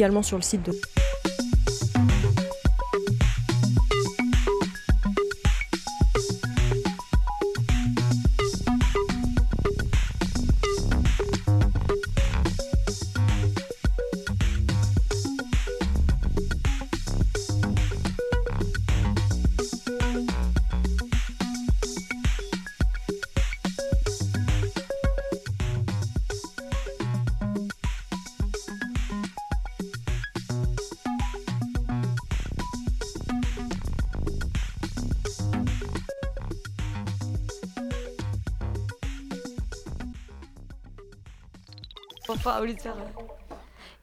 également 0.00 0.22
sur 0.22 0.38
le 0.38 0.42
site 0.42 0.64
de... 0.64 0.72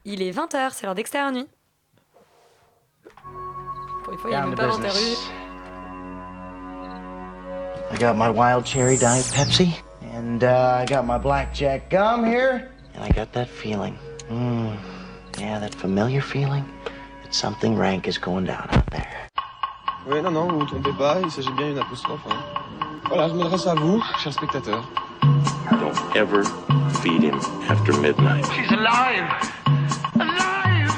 Il 0.04 0.22
est 0.22 0.30
20h, 0.30 0.70
c'est 0.72 0.86
l'heure 0.86 0.94
d'extérieur 0.94 1.32
nuit. 1.32 1.46
Pour 4.04 4.12
une 4.12 4.18
fois, 4.18 4.30
il 4.30 4.34
a 4.34 4.46
même 4.46 4.54
pas 4.54 4.64
intervenu. 4.64 5.14
I 7.90 7.96
got 7.98 8.14
my 8.14 8.28
wild 8.28 8.66
cherry 8.66 8.96
diet 8.98 9.24
Pepsi, 9.34 9.74
and 10.14 10.44
uh, 10.44 10.82
I 10.82 10.84
got 10.86 11.04
my 11.04 11.18
blackjack 11.18 11.88
gum 11.90 12.24
here, 12.24 12.70
and 12.94 13.02
I 13.02 13.08
got 13.08 13.32
that 13.32 13.48
feeling. 13.48 13.96
Mm, 14.30 14.76
yeah, 15.38 15.58
that 15.58 15.74
familiar 15.74 16.20
feeling 16.20 16.64
that 17.22 17.34
something 17.34 17.76
rank 17.76 18.06
is 18.06 18.18
going 18.18 18.44
down 18.44 18.68
out 18.70 18.86
there. 18.90 19.28
Oui, 20.06 20.22
non, 20.22 20.30
non, 20.32 20.48
vous 20.48 20.58
vous 20.60 20.66
trompez 20.66 20.92
pas, 20.98 21.18
il 21.22 21.30
s'agit 21.30 21.52
bien 21.52 21.68
d'une 21.68 21.78
apostrophe. 21.78 22.20
Hein. 22.30 22.36
Voilà, 23.08 23.28
je 23.28 23.34
m'adresse 23.34 23.66
à 23.66 23.74
vous, 23.74 24.02
chers 24.22 24.32
spectateurs. 24.32 24.84
Don't 25.70 26.16
ever 26.16 26.44
feed 27.02 27.22
him 27.22 27.38
after 27.68 27.92
midnight. 28.00 28.44
She's 28.54 28.70
alive! 28.72 29.30
Alive! 30.16 30.90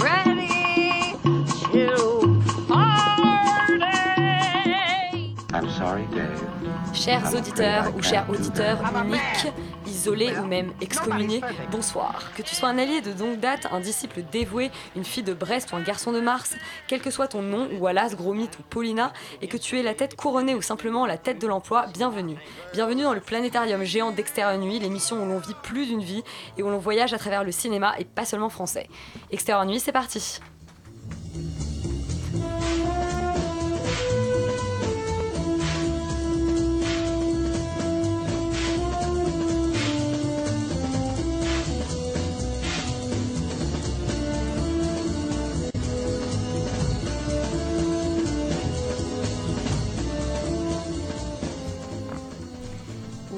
Ready 0.00 1.16
to 1.72 2.42
party! 2.68 3.84
I'm 5.52 5.68
sorry, 5.70 6.06
Dave. 6.12 6.40
Chers 6.92 7.34
auditeurs 7.34 7.88
ou 7.94 8.02
chers 8.02 8.28
auditeurs 8.28 8.78
uniques, 8.80 9.52
isolés 9.98 10.38
ou 10.38 10.46
même 10.46 10.72
excommuniés, 10.80 11.40
bonsoir. 11.70 12.32
Que 12.36 12.42
tu 12.42 12.54
sois 12.54 12.68
un 12.68 12.78
allié 12.78 13.00
de 13.00 13.12
longue 13.18 13.40
date, 13.40 13.66
un 13.72 13.80
disciple 13.80 14.22
dévoué, 14.30 14.70
une 14.94 15.04
fille 15.04 15.24
de 15.24 15.34
Brest 15.34 15.72
ou 15.72 15.76
un 15.76 15.82
garçon 15.82 16.12
de 16.12 16.20
Mars, 16.20 16.54
quel 16.86 17.00
que 17.00 17.10
soit 17.10 17.28
ton 17.28 17.42
nom, 17.42 17.68
ou 17.78 17.86
Alas, 17.86 18.14
Gros 18.14 18.32
Mythe 18.32 18.58
ou 18.60 18.62
Paulina, 18.62 19.12
et 19.42 19.48
que 19.48 19.56
tu 19.56 19.78
aies 19.78 19.82
la 19.82 19.94
tête 19.94 20.14
couronnée 20.14 20.54
ou 20.54 20.62
simplement 20.62 21.04
la 21.04 21.18
tête 21.18 21.40
de 21.40 21.46
l'emploi, 21.46 21.86
bienvenue. 21.92 22.36
Bienvenue 22.72 23.02
dans 23.02 23.14
le 23.14 23.20
planétarium 23.20 23.82
géant 23.82 24.12
d'Extérieur 24.12 24.58
Nuit, 24.58 24.78
l'émission 24.78 25.22
où 25.22 25.26
l'on 25.26 25.38
vit 25.38 25.56
plus 25.62 25.86
d'une 25.86 26.02
vie 26.02 26.22
et 26.56 26.62
où 26.62 26.70
l'on 26.70 26.78
voyage 26.78 27.12
à 27.12 27.18
travers 27.18 27.42
le 27.42 27.52
cinéma 27.52 27.94
et 27.98 28.04
pas 28.04 28.24
seulement 28.24 28.50
français. 28.50 28.88
Extérieur 29.32 29.66
Nuit, 29.66 29.80
c'est 29.80 29.92
parti. 29.92 30.40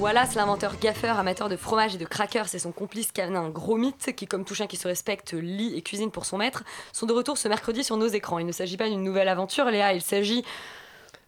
Wallace, 0.01 0.33
l'inventeur 0.33 0.79
gaffeur, 0.79 1.19
amateur 1.19 1.47
de 1.47 1.55
fromage 1.55 1.93
et 1.93 1.99
de 1.99 2.05
crackers, 2.05 2.55
et 2.55 2.57
son 2.57 2.71
complice 2.71 3.11
canin 3.11 3.49
Gros 3.49 3.77
Mythe, 3.77 4.15
qui, 4.15 4.25
comme 4.25 4.45
tout 4.45 4.55
chien 4.55 4.65
qui 4.65 4.75
se 4.75 4.87
respecte, 4.87 5.33
lit 5.33 5.75
et 5.75 5.83
cuisine 5.83 6.09
pour 6.09 6.25
son 6.25 6.39
maître, 6.39 6.63
sont 6.91 7.05
de 7.05 7.13
retour 7.13 7.37
ce 7.37 7.47
mercredi 7.47 7.83
sur 7.83 7.97
nos 7.97 8.07
écrans. 8.07 8.39
Il 8.39 8.47
ne 8.47 8.51
s'agit 8.51 8.77
pas 8.77 8.89
d'une 8.89 9.03
nouvelle 9.03 9.27
aventure, 9.27 9.65
Léa, 9.65 9.93
il 9.93 10.01
s'agit 10.01 10.43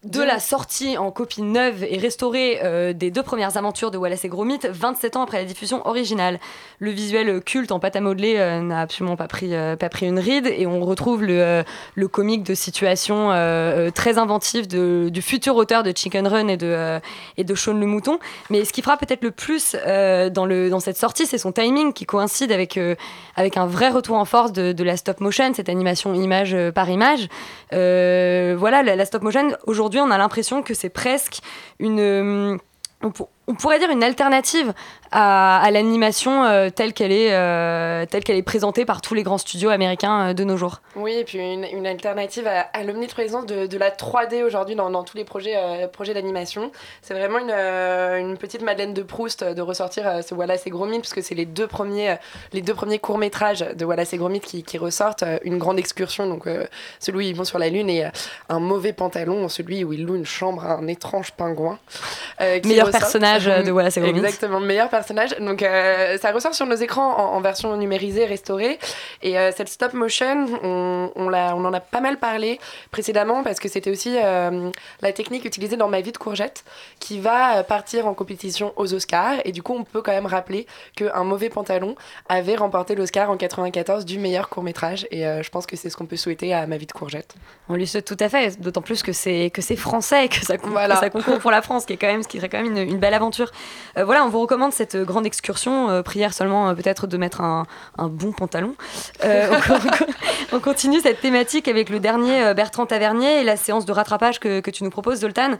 de 0.04 0.22
la 0.22 0.38
sortie 0.38 0.98
en 0.98 1.10
copie 1.10 1.40
neuve 1.42 1.82
et 1.88 1.96
restaurée 1.98 2.58
euh, 2.62 2.92
des 2.92 3.10
deux 3.10 3.22
premières 3.22 3.56
aventures 3.56 3.90
de 3.90 3.96
Wallace 3.96 4.24
et 4.24 4.28
Gromit, 4.28 4.58
27 4.68 5.16
ans 5.16 5.22
après 5.22 5.38
la 5.38 5.44
diffusion 5.44 5.86
originale. 5.86 6.38
Le 6.78 6.90
visuel 6.90 7.40
culte 7.42 7.72
en 7.72 7.80
pâte 7.80 7.96
à 7.96 8.00
modeler 8.00 8.34
euh, 8.36 8.60
n'a 8.60 8.80
absolument 8.82 9.16
pas 9.16 9.28
pris, 9.28 9.54
euh, 9.54 9.76
pas 9.76 9.88
pris 9.88 10.06
une 10.06 10.18
ride 10.18 10.46
et 10.46 10.66
on 10.66 10.80
retrouve 10.84 11.22
le, 11.24 11.64
le 11.94 12.08
comique 12.08 12.42
de 12.42 12.54
situation 12.54 13.28
très 13.94 14.18
inventif 14.18 14.68
de- 14.68 15.08
du 15.10 15.22
futur 15.22 15.56
auteur 15.56 15.82
de 15.82 15.92
Chicken 15.94 16.26
Run 16.26 16.48
et 16.48 16.56
de, 16.56 17.00
et 17.36 17.44
de 17.44 17.54
Shaun 17.54 17.78
le 17.80 17.86
Mouton. 17.86 18.18
Mais 18.50 18.64
ce 18.64 18.72
qui 18.72 18.82
fera 18.82 18.96
peut-être 18.96 19.22
le 19.22 19.30
plus 19.30 19.74
dans, 19.74 20.46
le, 20.46 20.68
dans 20.68 20.80
cette 20.80 20.96
sortie, 20.98 21.26
c'est 21.26 21.38
son 21.38 21.52
timing 21.52 21.92
qui 21.92 22.04
coïncide 22.04 22.52
avec, 22.52 22.78
avec 23.36 23.56
un 23.56 23.66
vrai 23.66 23.88
retour 23.88 24.16
en 24.16 24.24
force 24.24 24.52
de, 24.52 24.72
de 24.72 24.84
la 24.84 24.96
stop 24.96 25.20
motion, 25.20 25.52
cette 25.54 25.68
animation 25.68 26.12
image 26.14 26.56
par 26.74 26.90
image. 26.90 27.28
Voilà, 27.72 28.82
la, 28.82 28.96
la 28.96 29.04
stop 29.06 29.22
motion, 29.22 29.56
aujourd'hui, 29.66 29.93
on 30.00 30.10
a 30.10 30.18
l'impression 30.18 30.62
que 30.62 30.74
c'est 30.74 30.88
presque 30.90 31.38
une. 31.78 32.00
euh, 32.00 32.56
on, 33.02 33.10
pour- 33.10 33.28
on 33.46 33.54
pourrait 33.54 33.78
dire 33.78 33.90
une 33.90 34.02
alternative 34.02 34.72
à, 35.14 35.62
à 35.62 35.70
l'animation 35.70 36.44
euh, 36.44 36.68
telle 36.70 36.92
qu'elle 36.92 37.12
est, 37.12 37.32
euh, 37.32 38.04
telle 38.04 38.24
qu'elle 38.24 38.36
est 38.36 38.42
présentée 38.42 38.84
par 38.84 39.00
tous 39.00 39.14
les 39.14 39.22
grands 39.22 39.38
studios 39.38 39.70
américains 39.70 40.30
euh, 40.30 40.34
de 40.34 40.42
nos 40.44 40.56
jours. 40.56 40.80
Oui, 40.96 41.12
et 41.14 41.24
puis 41.24 41.38
une, 41.38 41.64
une 41.64 41.86
alternative 41.86 42.46
à, 42.48 42.62
à 42.72 42.82
l'omniprésence 42.82 43.46
de, 43.46 43.66
de 43.66 43.78
la 43.78 43.90
3D 43.90 44.42
aujourd'hui 44.42 44.74
dans, 44.74 44.90
dans 44.90 45.04
tous 45.04 45.16
les 45.16 45.24
projets, 45.24 45.56
projets 45.92 46.14
d'animation. 46.14 46.72
C'est 47.00 47.14
vraiment 47.14 47.38
une, 47.38 47.50
une 47.50 48.36
petite 48.36 48.62
Madeleine 48.62 48.92
de 48.92 49.02
Proust 49.02 49.44
de 49.44 49.62
ressortir 49.62 50.20
ce 50.26 50.34
Wallace 50.34 50.66
et 50.66 50.70
Gromit, 50.70 50.98
puisque 50.98 51.22
c'est 51.22 51.34
les 51.36 51.46
deux 51.46 51.68
premiers, 51.68 52.16
les 52.52 52.60
deux 52.60 52.74
premiers 52.74 52.98
courts-métrages 52.98 53.60
de 53.74 53.84
Wallace 53.84 54.12
et 54.12 54.16
Gromit 54.18 54.40
qui, 54.40 54.62
qui 54.64 54.78
ressortent. 54.78 55.24
une 55.44 55.58
grande 55.58 55.78
excursion, 55.78 56.26
donc 56.26 56.48
celui 56.98 57.18
où 57.18 57.20
ils 57.20 57.36
vont 57.36 57.44
sur 57.44 57.58
la 57.60 57.68
Lune, 57.68 57.88
et 57.88 58.06
un 58.48 58.58
mauvais 58.58 58.92
pantalon, 58.92 59.48
celui 59.48 59.84
où 59.84 59.92
ils 59.92 60.04
louent 60.04 60.16
une 60.16 60.26
chambre 60.26 60.64
à 60.64 60.72
un 60.74 60.86
étrange 60.88 61.30
pingouin. 61.32 61.78
euh, 62.40 62.58
Meilleur 62.64 62.86
ressort. 62.88 63.00
personnage 63.00 63.44
de 63.46 63.70
Wallace 63.70 63.96
et 63.96 64.00
Gromit. 64.00 64.18
Exactement, 64.18 64.58
meilleur 64.60 64.88
personnage. 64.88 65.03
Donc 65.40 65.62
euh, 65.62 66.16
ça 66.18 66.32
ressort 66.32 66.54
sur 66.54 66.66
nos 66.66 66.74
écrans 66.76 67.16
en, 67.18 67.36
en 67.36 67.40
version 67.40 67.76
numérisée, 67.76 68.24
restaurée. 68.24 68.78
Et 69.22 69.38
euh, 69.38 69.50
cette 69.56 69.68
stop 69.68 69.92
motion, 69.94 70.46
on, 70.62 71.10
on, 71.16 71.28
l'a- 71.28 71.54
on 71.56 71.64
en 71.64 71.72
a 71.72 71.80
pas 71.80 72.00
mal 72.00 72.18
parlé 72.18 72.58
précédemment 72.90 73.42
parce 73.42 73.60
que 73.60 73.68
c'était 73.68 73.90
aussi 73.90 74.16
euh, 74.22 74.70
la 75.02 75.12
technique 75.12 75.44
utilisée 75.44 75.76
dans 75.76 75.88
Ma 75.88 76.00
vie 76.00 76.12
de 76.12 76.18
courgette 76.18 76.64
qui 77.00 77.20
va 77.20 77.62
partir 77.64 78.06
en 78.06 78.14
compétition 78.14 78.72
aux 78.76 78.92
Oscars. 78.94 79.34
Et 79.44 79.52
du 79.52 79.62
coup, 79.62 79.74
on 79.78 79.84
peut 79.84 80.02
quand 80.02 80.12
même 80.12 80.26
rappeler 80.26 80.66
qu'un 80.96 81.24
mauvais 81.24 81.50
pantalon 81.50 81.94
avait 82.28 82.56
remporté 82.56 82.94
l'Oscar 82.94 83.30
en 83.30 83.36
94 83.36 84.04
du 84.04 84.18
meilleur 84.18 84.48
court 84.48 84.62
métrage. 84.62 85.06
Et 85.10 85.22
je 85.22 85.48
pense 85.50 85.66
que 85.66 85.76
c'est 85.76 85.90
ce 85.90 85.96
qu'on 85.96 86.06
peut 86.06 86.16
souhaiter 86.16 86.54
à 86.54 86.66
Ma 86.66 86.76
vie 86.76 86.86
de 86.86 86.92
courgette. 86.92 87.34
On 87.68 87.74
lui 87.74 87.86
souhaite 87.86 88.06
tout 88.06 88.16
à 88.20 88.28
fait, 88.28 88.60
d'autant 88.60 88.82
plus 88.82 89.02
que 89.02 89.12
c'est 89.12 89.50
que 89.52 89.62
c'est 89.62 89.76
français 89.76 90.26
et 90.26 90.28
que 90.28 90.36
ça, 90.44 90.58
con- 90.58 90.70
Voilà. 90.70 90.94
que 90.94 91.00
ça 91.00 91.10
concourt 91.10 91.38
pour 91.38 91.50
la 91.50 91.62
France, 91.62 91.84
qui 91.86 91.92
est 91.92 91.96
quand 91.96 92.06
même 92.06 92.22
ce 92.22 92.28
qui 92.28 92.36
serait 92.38 92.48
quand 92.48 92.62
même 92.62 92.72
une, 92.76 92.88
une 92.88 92.98
belle 92.98 93.14
aventure. 93.14 93.50
Voilà, 93.96 94.24
on 94.24 94.28
vous 94.28 94.40
recommande 94.40 94.72
cette 94.72 94.93
grande 95.02 95.26
excursion. 95.26 95.90
euh, 95.90 96.02
prière 96.02 96.32
seulement 96.32 96.68
euh, 96.68 96.74
peut-être 96.74 97.06
de 97.06 97.16
mettre 97.16 97.40
un, 97.40 97.66
bon 97.98 98.32
pantalon. 98.32 98.74
Euh, 99.24 99.48
on, 100.52 100.56
on 100.56 100.60
continue 100.60 101.00
cette 101.00 101.20
thématique 101.20 101.68
avec 101.68 101.88
le 101.88 102.00
dernier 102.00 102.54
Bertrand 102.54 102.86
Tavernier 102.86 103.40
et 103.40 103.44
la 103.44 103.56
séance 103.56 103.84
de 103.84 103.92
rattrapage 103.92 104.38
que, 104.40 104.70
tu 104.70 104.84
nous 104.84 104.90
proposes, 104.90 105.20
Zoltan. 105.20 105.52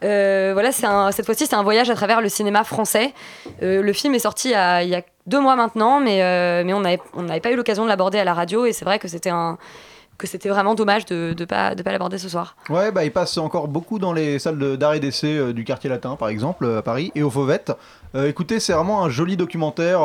Voilà, 0.00 0.72
cette 0.72 1.26
fois-ci 1.26 1.46
c'est 1.46 1.56
un 1.56 1.62
voyage 1.62 1.90
à 1.90 1.94
travers 1.94 2.20
le 2.20 2.28
cinéma 2.28 2.64
français. 2.64 3.12
Le 3.60 3.92
film 3.92 4.14
est 4.14 4.20
sorti 4.20 4.48
il 4.48 4.88
y 4.88 4.94
a 4.94 5.02
deux 5.26 5.40
mois 5.40 5.56
maintenant, 5.56 6.00
mais, 6.00 6.22
on 6.72 6.80
n'avait 6.80 7.40
pas 7.40 7.50
eu 7.50 7.56
l'occasion 7.56 7.84
de 7.84 7.88
l'aborder 7.88 8.18
à 8.18 8.24
la 8.24 8.34
radio 8.34 8.64
et 8.64 8.72
c'est 8.72 8.84
vrai 8.84 8.98
que 8.98 9.08
c'était 9.08 9.30
un 9.30 9.58
que 10.20 10.26
c'était 10.26 10.50
vraiment 10.50 10.74
dommage 10.74 11.06
de 11.06 11.34
ne 11.36 11.44
pas, 11.46 11.74
de 11.74 11.82
pas 11.82 11.92
l'aborder 11.92 12.18
ce 12.18 12.28
soir. 12.28 12.54
Ouais, 12.68 12.92
bah, 12.92 13.04
il 13.04 13.12
passe 13.12 13.38
encore 13.38 13.68
beaucoup 13.68 13.98
dans 13.98 14.12
les 14.12 14.38
salles 14.38 14.76
d'arrêt 14.76 15.00
d'essai 15.00 15.38
euh, 15.38 15.52
du 15.52 15.64
quartier 15.64 15.88
latin, 15.88 16.14
par 16.16 16.28
exemple, 16.28 16.64
euh, 16.64 16.78
à 16.78 16.82
Paris, 16.82 17.10
et 17.14 17.22
au 17.22 17.30
Fauvette. 17.30 17.72
Euh, 18.14 18.28
écoutez, 18.28 18.60
c'est 18.60 18.74
vraiment 18.74 19.02
un 19.02 19.08
joli 19.08 19.36
documentaire 19.36 20.00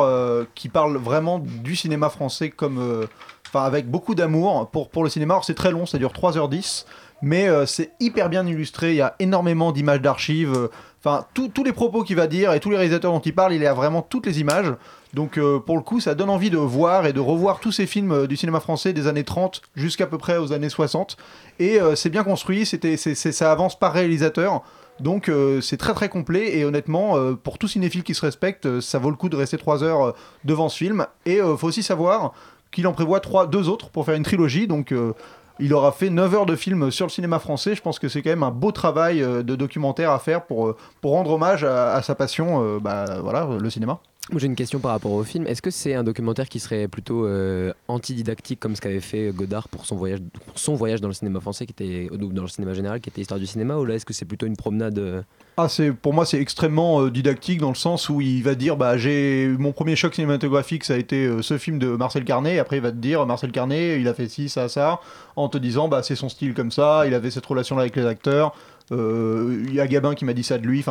qui 0.54 0.68
parle 0.68 0.96
vraiment 0.96 1.38
du 1.38 1.76
cinéma 1.76 2.08
français 2.08 2.50
comme. 2.50 3.06
avec 3.54 3.90
beaucoup 3.90 4.14
d'amour 4.14 4.68
pour, 4.70 4.88
pour 4.88 5.04
le 5.04 5.10
cinéma. 5.10 5.40
C'est 5.42 5.54
très 5.54 5.70
long, 5.70 5.86
ça 5.86 5.98
dure 5.98 6.12
3h10, 6.12 6.86
mais 7.22 7.48
c'est 7.66 7.92
hyper 8.00 8.28
bien 8.28 8.46
illustré. 8.46 8.90
Il 8.90 8.96
y 8.96 9.02
a 9.02 9.14
énormément 9.18 9.72
d'images 9.72 10.00
d'archives. 10.00 10.68
Enfin, 11.04 11.26
tous 11.34 11.64
les 11.64 11.72
propos 11.72 12.04
qu'il 12.04 12.16
va 12.16 12.26
dire 12.26 12.52
et 12.52 12.60
tous 12.60 12.70
les 12.70 12.76
réalisateurs 12.76 13.12
dont 13.12 13.20
il 13.20 13.34
parle, 13.34 13.54
il 13.54 13.62
y 13.62 13.66
a 13.66 13.74
vraiment 13.74 14.02
toutes 14.02 14.26
les 14.26 14.40
images. 14.40 14.72
Donc, 15.14 15.38
euh, 15.38 15.58
pour 15.58 15.76
le 15.76 15.82
coup, 15.82 16.00
ça 16.00 16.14
donne 16.14 16.30
envie 16.30 16.50
de 16.50 16.58
voir 16.58 17.06
et 17.06 17.12
de 17.12 17.20
revoir 17.20 17.60
tous 17.60 17.72
ces 17.72 17.86
films 17.86 18.12
euh, 18.12 18.26
du 18.26 18.36
cinéma 18.36 18.60
français 18.60 18.92
des 18.92 19.06
années 19.06 19.24
30 19.24 19.62
jusqu'à 19.74 20.06
peu 20.06 20.18
près 20.18 20.36
aux 20.36 20.52
années 20.52 20.68
60. 20.68 21.16
Et 21.58 21.80
euh, 21.80 21.94
c'est 21.94 22.10
bien 22.10 22.24
construit, 22.24 22.66
c'était, 22.66 22.96
ça 22.96 23.52
avance 23.52 23.78
par 23.78 23.92
réalisateur. 23.92 24.62
Donc 24.98 25.30
c'est 25.60 25.76
très 25.76 25.92
très 25.92 26.08
complet 26.08 26.56
et 26.56 26.64
honnêtement 26.64 27.16
pour 27.42 27.58
tout 27.58 27.68
cinéphile 27.68 28.02
qui 28.02 28.14
se 28.14 28.22
respecte 28.22 28.80
ça 28.80 28.98
vaut 28.98 29.10
le 29.10 29.16
coup 29.16 29.28
de 29.28 29.36
rester 29.36 29.58
3 29.58 29.84
heures 29.84 30.14
devant 30.46 30.70
ce 30.70 30.78
film 30.78 31.06
et 31.26 31.38
faut 31.58 31.66
aussi 31.66 31.82
savoir 31.82 32.32
qu'il 32.72 32.86
en 32.86 32.94
prévoit 32.94 33.20
trois, 33.20 33.46
deux 33.46 33.68
autres 33.68 33.90
pour 33.90 34.06
faire 34.06 34.14
une 34.14 34.22
trilogie. 34.22 34.66
Donc 34.66 34.94
il 35.60 35.74
aura 35.74 35.92
fait 35.92 36.08
9 36.08 36.34
heures 36.34 36.46
de 36.46 36.56
film 36.56 36.90
sur 36.90 37.04
le 37.04 37.10
cinéma 37.10 37.38
français. 37.40 37.74
Je 37.74 37.82
pense 37.82 37.98
que 37.98 38.08
c'est 38.08 38.22
quand 38.22 38.30
même 38.30 38.42
un 38.42 38.50
beau 38.50 38.72
travail 38.72 39.20
de 39.20 39.54
documentaire 39.54 40.12
à 40.12 40.18
faire 40.18 40.46
pour, 40.46 40.74
pour 41.02 41.10
rendre 41.10 41.32
hommage 41.32 41.62
à, 41.62 42.00
sa 42.00 42.14
passion, 42.14 42.78
bah, 42.78 43.20
voilà, 43.20 43.46
le 43.60 43.68
cinéma. 43.68 44.00
J'ai 44.34 44.46
une 44.46 44.56
question 44.56 44.80
par 44.80 44.90
rapport 44.90 45.12
au 45.12 45.22
film. 45.22 45.46
Est-ce 45.46 45.62
que 45.62 45.70
c'est 45.70 45.94
un 45.94 46.02
documentaire 46.02 46.48
qui 46.48 46.58
serait 46.58 46.88
plutôt 46.88 47.26
euh, 47.26 47.72
antididactique 47.86 48.58
comme 48.58 48.74
ce 48.74 48.80
qu'avait 48.80 49.00
fait 49.00 49.30
Godard 49.32 49.68
pour 49.68 49.86
son 49.86 49.94
voyage, 49.94 50.18
son 50.56 50.74
voyage 50.74 51.00
dans 51.00 51.06
le 51.06 51.14
cinéma 51.14 51.40
français, 51.40 51.64
qui 51.64 51.72
était 51.72 52.08
ou 52.12 52.16
dans 52.16 52.42
le 52.42 52.48
cinéma 52.48 52.74
général, 52.74 53.00
qui 53.00 53.08
était 53.08 53.20
Histoire 53.20 53.38
du 53.38 53.46
cinéma, 53.46 53.76
ou 53.76 53.84
là 53.84 53.94
est-ce 53.94 54.04
que 54.04 54.12
c'est 54.12 54.24
plutôt 54.24 54.46
une 54.46 54.56
promenade 54.56 54.98
euh, 54.98 55.22
Ah, 55.56 55.68
c'est 55.68 55.92
pour 55.92 56.12
moi 56.12 56.26
c'est 56.26 56.40
extrêmement 56.40 57.02
euh, 57.02 57.10
didactique 57.10 57.60
dans 57.60 57.68
le 57.68 57.76
sens 57.76 58.08
où 58.08 58.20
il 58.20 58.42
va 58.42 58.56
dire 58.56 58.76
bah 58.76 58.98
j'ai 58.98 59.46
mon 59.58 59.70
premier 59.70 59.94
choc 59.94 60.14
cinématographique 60.14 60.82
ça 60.82 60.94
a 60.94 60.96
été 60.96 61.26
euh, 61.26 61.40
ce 61.40 61.56
film 61.56 61.78
de 61.78 61.88
Marcel 61.88 62.24
Carnet. 62.24 62.56
Et 62.56 62.58
après 62.58 62.78
il 62.78 62.82
va 62.82 62.90
te 62.90 62.96
dire 62.96 63.24
Marcel 63.26 63.52
Carnet 63.52 64.00
il 64.00 64.08
a 64.08 64.14
fait 64.14 64.28
ci 64.28 64.48
ça 64.48 64.68
ça 64.68 65.00
en 65.36 65.48
te 65.48 65.56
disant 65.56 65.86
bah 65.86 66.02
c'est 66.02 66.16
son 66.16 66.28
style 66.28 66.52
comme 66.52 66.72
ça 66.72 67.04
il 67.06 67.14
avait 67.14 67.30
cette 67.30 67.46
relation 67.46 67.76
là 67.76 67.82
avec 67.82 67.94
les 67.94 68.06
acteurs. 68.06 68.54
Euh, 68.56 68.75
il 68.90 69.74
y 69.74 69.80
a 69.80 69.86
Gabin 69.86 70.14
qui 70.14 70.24
m'a 70.24 70.32
dit 70.32 70.44
ça 70.44 70.58
de 70.58 70.66
lui 70.66 70.84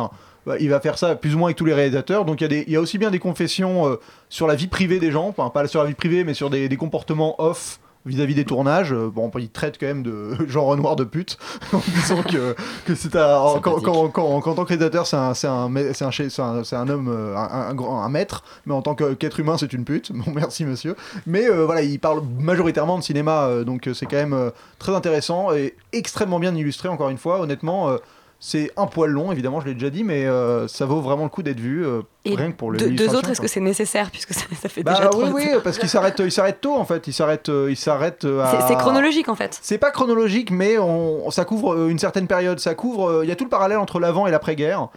bah, 0.46 0.56
il 0.60 0.70
va 0.70 0.80
faire 0.80 0.96
ça 0.96 1.16
plus 1.16 1.34
ou 1.34 1.38
moins 1.38 1.48
avec 1.48 1.56
tous 1.56 1.64
les 1.64 1.74
réalisateurs. 1.74 2.24
Donc 2.24 2.40
il 2.40 2.70
y 2.70 2.76
a 2.76 2.80
aussi 2.80 2.98
bien 2.98 3.10
des 3.10 3.18
confessions 3.18 3.88
euh, 3.88 3.96
sur 4.28 4.46
la 4.46 4.54
vie 4.54 4.68
privée 4.68 5.00
des 5.00 5.10
gens 5.10 5.32
pas 5.32 5.66
sur 5.66 5.82
la 5.82 5.88
vie 5.88 5.94
privée 5.94 6.24
mais 6.24 6.34
sur 6.34 6.50
des 6.50 6.68
comportements 6.76 7.40
off 7.40 7.80
vis-à-vis 8.06 8.34
des 8.34 8.44
tournages, 8.44 8.92
Euh, 8.92 9.10
bon, 9.12 9.30
il 9.38 9.50
traite 9.50 9.76
quand 9.78 9.86
même 9.86 10.02
de 10.02 10.30
Jean 10.48 10.64
Renoir 10.64 10.96
de 10.96 11.04
pute, 11.04 11.36
en 11.72 11.78
disant 11.94 12.22
que, 12.22 12.54
que 12.86 12.94
c'est 12.94 13.14
un, 13.16 13.36
en- 13.36 13.60
quand, 13.60 13.80
quand, 13.80 14.08
quand- 14.08 14.40
qu'en 14.40 14.54
tant 14.54 14.62
que 14.64 14.68
réalisateur, 14.68 15.06
c'est 15.06 15.16
un, 15.16 15.34
c'est 15.34 15.48
un, 15.48 15.70
c'est 15.92 16.76
un, 16.76 16.88
homme, 16.88 17.08
euh, 17.08 17.36
un, 17.36 17.68
un 17.70 17.74
grand- 17.74 18.02
un 18.02 18.08
maître, 18.08 18.42
mais 18.64 18.74
en 18.74 18.82
tant 18.82 18.94
qu'être 18.94 19.40
humain, 19.40 19.56
c'est 19.58 19.72
une 19.72 19.84
pute. 19.84 20.12
Bon, 20.14 20.32
merci 20.34 20.64
monsieur. 20.64 20.96
Mais 21.26 21.48
euh, 21.50 21.64
voilà, 21.66 21.82
il 21.82 21.98
parle 22.00 22.22
majoritairement 22.40 22.96
de 22.98 23.02
cinéma, 23.02 23.48
donc 23.66 23.88
c'est 23.94 24.06
quand 24.06 24.16
même 24.16 24.50
très 24.78 24.94
intéressant 24.94 25.52
et 25.52 25.74
extrêmement 25.92 26.38
bien 26.38 26.54
illustré, 26.54 26.88
encore 26.88 27.10
une 27.10 27.18
fois. 27.18 27.40
Honnêtement, 27.40 27.90
c'est 28.38 28.70
un 28.76 28.86
poil 28.86 29.10
long, 29.10 29.32
évidemment, 29.32 29.60
je 29.60 29.66
l'ai 29.66 29.74
déjà 29.74 29.90
dit, 29.90 30.04
mais 30.04 30.26
euh, 30.26 30.68
ça 30.68 30.84
vaut 30.84 31.00
vraiment 31.00 31.24
le 31.24 31.28
coup 31.30 31.42
d'être 31.42 31.58
vu, 31.58 31.86
euh, 31.86 32.02
Et 32.24 32.34
rien 32.34 32.52
que 32.52 32.56
pour 32.56 32.70
deux, 32.72 33.14
autres, 33.16 33.30
est-ce 33.30 33.40
que 33.40 33.48
c'est 33.48 33.60
nécessaire 33.60 34.10
puisque 34.10 34.34
ça, 34.34 34.42
ça 34.60 34.68
fait 34.68 34.82
Bah 34.82 34.94
déjà 34.94 35.10
oui, 35.16 35.30
oui, 35.34 35.46
parce 35.64 35.78
qu'il 35.78 35.88
s'arrête, 35.88 36.20
il 36.20 36.30
s'arrête 36.30 36.60
tôt 36.60 36.74
en 36.76 36.84
fait. 36.84 37.06
Il 37.06 37.12
s'arrête, 37.12 37.48
euh, 37.48 37.70
il 37.70 37.76
s'arrête. 37.76 38.18
C'est 38.22 38.40
à- 38.40 38.64
c'est 38.68 38.76
chronologique 38.76 39.28
en 39.28 39.34
fait. 39.34 39.58
C'est 39.62 39.78
pas 39.78 39.90
chronologique, 39.90 40.50
mais 40.50 40.78
on, 40.78 41.30
ça 41.30 41.44
couvre 41.44 41.88
une 41.88 41.98
certaine 41.98 42.26
période. 42.26 42.60
Ça 42.60 42.74
couvre. 42.74 43.22
Il 43.24 43.28
y 43.28 43.32
a 43.32 43.36
tout 43.36 43.44
le 43.44 43.50
parallèle 43.50 43.78
entre 43.78 44.00
l'avant 44.00 44.26
et 44.26 44.30
l'après-guerre 44.30 44.88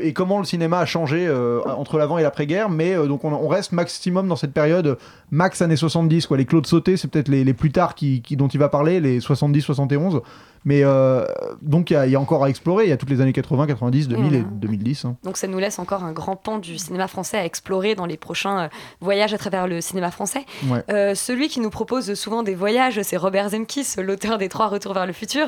et 0.00 0.12
comment 0.12 0.38
le 0.38 0.44
cinéma 0.44 0.78
a 0.80 0.86
changé 0.86 1.26
euh, 1.26 1.60
entre 1.64 1.98
l'avant 1.98 2.18
et 2.18 2.22
l'après-guerre. 2.22 2.68
Mais 2.70 2.94
euh, 2.96 3.06
donc 3.06 3.24
on, 3.24 3.32
on 3.32 3.48
reste 3.48 3.72
maximum 3.72 4.26
dans 4.28 4.36
cette 4.36 4.52
période 4.52 4.98
max 5.30 5.62
années 5.62 5.76
70. 5.76 6.26
Quoi. 6.26 6.36
Les 6.36 6.44
Claude 6.44 6.66
Sauté, 6.66 6.96
c'est 6.96 7.08
peut-être 7.08 7.28
les, 7.28 7.44
les 7.44 7.54
plus 7.54 7.70
tard 7.72 7.94
qui, 7.94 8.22
qui- 8.22 8.36
dont 8.36 8.48
il 8.48 8.58
va 8.58 8.68
parler, 8.68 9.00
les 9.00 9.20
70-71. 9.20 10.20
Mais 10.64 10.80
euh, 10.82 11.24
donc 11.62 11.90
il 11.90 11.94
y, 11.94 11.96
a- 11.96 12.06
il 12.06 12.12
y 12.12 12.16
a 12.16 12.20
encore 12.20 12.42
à 12.42 12.48
explorer. 12.50 12.84
Il 12.84 12.90
y 12.90 12.92
a 12.92 12.96
toutes 12.96 13.10
les 13.10 13.20
années 13.20 13.32
80, 13.32 13.68
90, 13.68 14.08
2000 14.08 14.34
et 14.34 14.38
Mhm. 14.40 14.46
2010. 14.58 15.04
hein. 15.04 15.16
Donc 15.22 15.36
ça 15.36 15.46
nous 15.46 15.58
laisse 15.58 15.78
encore 15.78 16.02
un 16.02 16.12
grand 16.12 16.34
pan 16.34 16.58
du 16.58 16.76
cinéma 16.78 17.06
français 17.06 17.38
à 17.38 17.44
explorer 17.44 17.94
dans 17.94 18.06
les 18.06 18.16
prochains 18.16 18.68
voyages 19.00 19.32
à 19.32 19.38
travers 19.38 19.68
le 19.68 19.80
cinéma 19.80 20.10
français. 20.10 20.44
Ouais. 20.68 21.14
Celui 21.14 21.46
qui 21.48 21.60
nous 21.60 21.70
propose 21.70 22.14
souvent 22.14 22.42
des 22.42 22.56
voyages, 22.56 23.00
c'est 23.02 23.16
Robert 23.16 23.50
Zemkis, 23.50 23.86
l'auteur 24.02 24.38
des 24.38 24.48
Trois 24.48 24.66
Retours 24.66 24.94
vers 24.94 25.06
le 25.06 25.12
futur. 25.12 25.46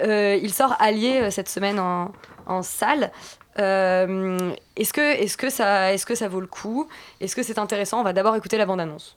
Il 0.00 0.50
sort 0.52 0.76
Allié 0.78 1.30
cette 1.30 1.48
semaine 1.48 1.80
en, 1.80 2.12
en 2.46 2.62
salle. 2.62 3.10
Euh, 3.58 4.52
est-ce 4.76 4.92
que, 4.92 5.00
est 5.00 5.36
que, 5.36 5.50
ça, 5.50 5.92
est 5.92 6.04
que 6.04 6.14
ça 6.14 6.28
vaut 6.28 6.40
le 6.40 6.46
coup? 6.46 6.88
Est-ce 7.20 7.36
que 7.36 7.42
c'est 7.42 7.58
intéressant? 7.58 8.00
On 8.00 8.04
va 8.04 8.12
d'abord 8.12 8.34
écouter 8.36 8.56
la 8.58 8.66
bande-annonce. 8.66 9.16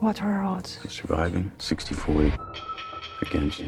What 0.00 0.14
are 0.22 0.44
our 0.44 0.58
odds? 0.58 0.80
Surviving 0.88 1.50
60-40 1.58 2.32
against 3.22 3.60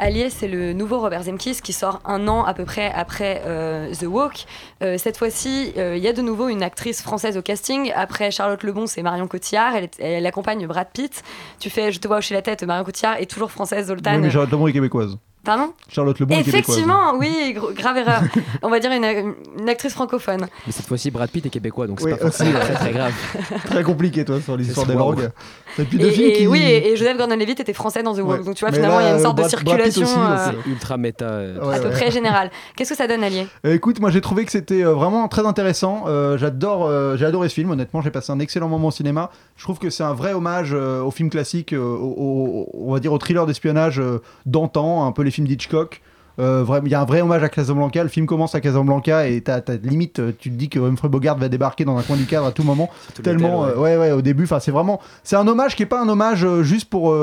Allié, 0.00 0.30
c'est 0.30 0.48
le 0.48 0.72
nouveau 0.72 0.98
Robert 0.98 1.24
Zemkis 1.24 1.60
qui 1.62 1.74
sort 1.74 2.00
un 2.06 2.26
an 2.26 2.42
à 2.44 2.54
peu 2.54 2.64
près 2.64 2.90
après 2.90 3.42
euh, 3.44 3.92
The 3.92 4.06
Walk. 4.06 4.46
Euh, 4.82 4.96
cette 4.96 5.18
fois-ci, 5.18 5.74
euh, 5.76 5.94
il 5.94 6.02
y 6.02 6.08
a 6.08 6.14
de 6.14 6.22
nouveau 6.22 6.48
une 6.48 6.62
actrice 6.62 7.02
française 7.02 7.36
au 7.36 7.42
casting. 7.42 7.92
Après 7.94 8.30
Charlotte 8.30 8.62
Lebon, 8.62 8.86
c'est 8.86 9.02
Marion 9.02 9.28
Cotillard. 9.28 9.74
Elle 9.98 10.24
accompagne 10.24 10.66
Brad 10.66 10.88
Pitt. 10.90 11.22
Tu 11.58 11.68
fais 11.68 11.92
Je 11.92 12.00
te 12.00 12.08
vois 12.08 12.16
hocher 12.16 12.34
la 12.34 12.40
tête, 12.40 12.62
Marion 12.62 12.82
Cotillard 12.82 13.18
est 13.20 13.30
toujours 13.30 13.50
française, 13.50 13.88
Zoltan. 13.88 14.14
Oui, 14.14 14.20
mais 14.22 14.30
Charlotte 14.30 14.50
Lebon 14.50 14.68
est 14.68 14.72
québécoise. 14.72 15.18
Pardon 15.42 15.72
Charlotte 15.88 16.18
Lebon. 16.20 16.36
Effectivement, 16.38 17.14
oui, 17.18 17.56
grave 17.74 17.96
erreur. 17.96 18.20
On 18.62 18.68
va 18.68 18.78
dire 18.78 18.92
une, 18.92 19.34
une 19.58 19.68
actrice 19.70 19.94
francophone. 19.94 20.46
Mais 20.66 20.72
cette 20.72 20.86
fois-ci, 20.86 21.10
Brad 21.10 21.30
Pitt 21.30 21.46
est 21.46 21.50
québécois, 21.50 21.86
donc 21.86 21.98
c'est 22.00 22.06
Oui, 22.06 22.12
pas 22.12 22.18
forcément 22.18 22.50
aussi. 22.58 22.60
très 22.60 22.74
très 22.74 22.92
grave. 22.92 23.12
Très 23.64 23.82
compliqué, 23.82 24.24
toi, 24.24 24.38
sur 24.42 24.56
l'histoire 24.56 24.86
des 24.86 24.94
langues. 24.94 25.30
Et, 25.78 25.82
et 25.82 26.32
qui. 26.34 26.46
oui, 26.46 26.60
et, 26.60 26.92
et 26.92 26.96
Joseph 26.96 27.16
Gordon-Levitt 27.16 27.60
était 27.60 27.72
français 27.72 28.02
dans 28.02 28.12
The 28.14 28.18
Walk. 28.18 28.40
Ouais. 28.40 28.44
Donc 28.44 28.54
tu 28.56 28.60
vois, 28.64 28.70
Mais 28.70 28.76
finalement, 28.78 29.00
il 29.00 29.06
y 29.06 29.08
a 29.08 29.14
une 29.14 29.20
sorte 29.22 29.36
de 29.36 29.42
Brad- 29.42 29.50
circulation 29.50 30.02
aussi, 30.02 30.14
euh, 30.18 30.50
C'est 30.64 30.70
ultra 30.70 30.96
méta. 30.98 31.24
euh, 31.24 31.66
Ouais, 31.66 31.76
à 31.76 31.78
peu 31.78 31.86
ouais. 31.88 31.92
près 31.94 32.10
générale. 32.10 32.50
Qu'est-ce 32.76 32.90
que 32.90 32.96
ça 32.96 33.06
donne, 33.06 33.24
Allié 33.24 33.46
Euh, 33.64 33.74
écoute, 33.74 33.98
moi 34.00 34.10
j'ai 34.10 34.20
trouvé 34.20 34.44
que 34.44 34.52
c'était 34.52 34.84
euh, 34.84 34.92
vraiment 34.92 35.26
très 35.28 35.46
intéressant. 35.46 36.04
Euh, 36.06 36.36
J'adore, 36.36 36.86
euh, 36.86 37.16
j'ai 37.16 37.24
adoré 37.24 37.48
ce 37.48 37.54
film. 37.54 37.70
Honnêtement, 37.70 38.02
j'ai 38.02 38.10
passé 38.10 38.30
un 38.32 38.40
excellent 38.40 38.68
moment 38.68 38.88
au 38.88 38.92
cinéma. 38.92 39.30
Je 39.56 39.62
trouve 39.62 39.78
que 39.78 39.88
c'est 39.90 40.02
un 40.02 40.12
vrai 40.14 40.32
hommage 40.34 40.70
euh, 40.74 41.00
au 41.02 41.10
film 41.10 41.30
classique, 41.30 41.72
euh, 41.72 41.78
au, 41.78 42.14
au- 42.18 42.70
on 42.74 42.92
va 42.92 43.00
dire 43.00 43.12
au 43.12 43.18
thriller 43.18 43.46
d'espionnage 43.46 44.00
euh, 44.00 44.20
d'antan, 44.46 45.06
un 45.06 45.12
peu 45.12 45.22
les 45.22 45.29
films 45.30 45.46
d'Hitchcock. 45.46 46.00
Euh, 46.40 46.64
il 46.84 46.90
y 46.90 46.94
a 46.94 47.00
un 47.00 47.04
vrai 47.04 47.20
hommage 47.20 47.42
à 47.42 47.48
Casablanca. 47.48 48.02
Le 48.02 48.08
film 48.08 48.26
commence 48.26 48.54
à 48.54 48.60
Casablanca 48.60 49.26
et 49.26 49.40
t'as, 49.42 49.60
t'as 49.60 49.76
limite, 49.76 50.20
euh, 50.20 50.32
tu 50.38 50.50
te 50.50 50.54
dis 50.54 50.68
que 50.68 50.78
Humphrey 50.78 51.08
Bogart 51.08 51.36
va 51.36 51.48
débarquer 51.48 51.84
dans 51.84 51.96
un 51.96 52.02
coin 52.02 52.16
du 52.16 52.24
cadre 52.24 52.46
à 52.46 52.52
tout 52.52 52.62
moment. 52.62 52.88
Tellement, 53.22 53.66
euh, 53.66 53.76
ouais. 53.76 53.96
ouais, 53.96 54.12
au 54.12 54.22
début. 54.22 54.44
Enfin, 54.44 54.60
c'est 54.60 54.70
vraiment, 54.70 55.00
c'est 55.22 55.36
un 55.36 55.46
hommage 55.46 55.76
qui 55.76 55.82
est 55.82 55.86
pas 55.86 56.00
un 56.00 56.08
hommage 56.08 56.44
euh, 56.44 56.62
juste 56.62 56.88
pour. 56.88 57.14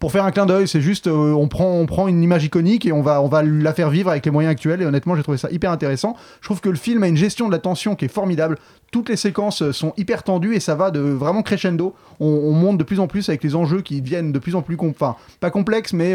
pour 0.00 0.12
faire 0.12 0.24
un 0.24 0.32
clin 0.32 0.44
d'œil, 0.44 0.68
c'est 0.68 0.82
juste 0.82 1.06
on 1.08 1.48
prend 1.48 1.70
on 1.70 1.86
prend 1.86 2.08
une 2.08 2.22
image 2.22 2.44
iconique 2.44 2.84
et 2.84 2.92
on 2.92 3.00
va 3.00 3.22
on 3.22 3.28
va 3.28 3.42
la 3.42 3.72
faire 3.72 3.88
vivre 3.88 4.10
avec 4.10 4.26
les 4.26 4.30
moyens 4.30 4.52
actuels 4.52 4.82
et 4.82 4.84
honnêtement 4.84 5.16
j'ai 5.16 5.22
trouvé 5.22 5.38
ça 5.38 5.50
hyper 5.50 5.70
intéressant. 5.70 6.14
Je 6.42 6.46
trouve 6.46 6.60
que 6.60 6.68
le 6.68 6.76
film 6.76 7.02
a 7.04 7.08
une 7.08 7.16
gestion 7.16 7.46
de 7.46 7.52
la 7.52 7.58
tension 7.58 7.94
qui 7.94 8.04
est 8.04 8.08
formidable. 8.08 8.58
Toutes 8.92 9.08
les 9.08 9.16
séquences 9.16 9.70
sont 9.70 9.94
hyper 9.96 10.22
tendues 10.22 10.54
et 10.56 10.60
ça 10.60 10.74
va 10.74 10.90
de 10.90 11.00
vraiment 11.00 11.42
crescendo. 11.42 11.94
On, 12.20 12.26
on 12.26 12.52
monte 12.52 12.76
de 12.76 12.84
plus 12.84 13.00
en 13.00 13.06
plus 13.06 13.30
avec 13.30 13.42
les 13.42 13.54
enjeux 13.54 13.80
qui 13.80 14.02
deviennent 14.02 14.30
de 14.30 14.38
plus 14.38 14.56
en 14.56 14.60
plus 14.60 14.76
enfin 14.78 15.16
pas 15.40 15.50
complexes 15.50 15.94
mais 15.94 16.14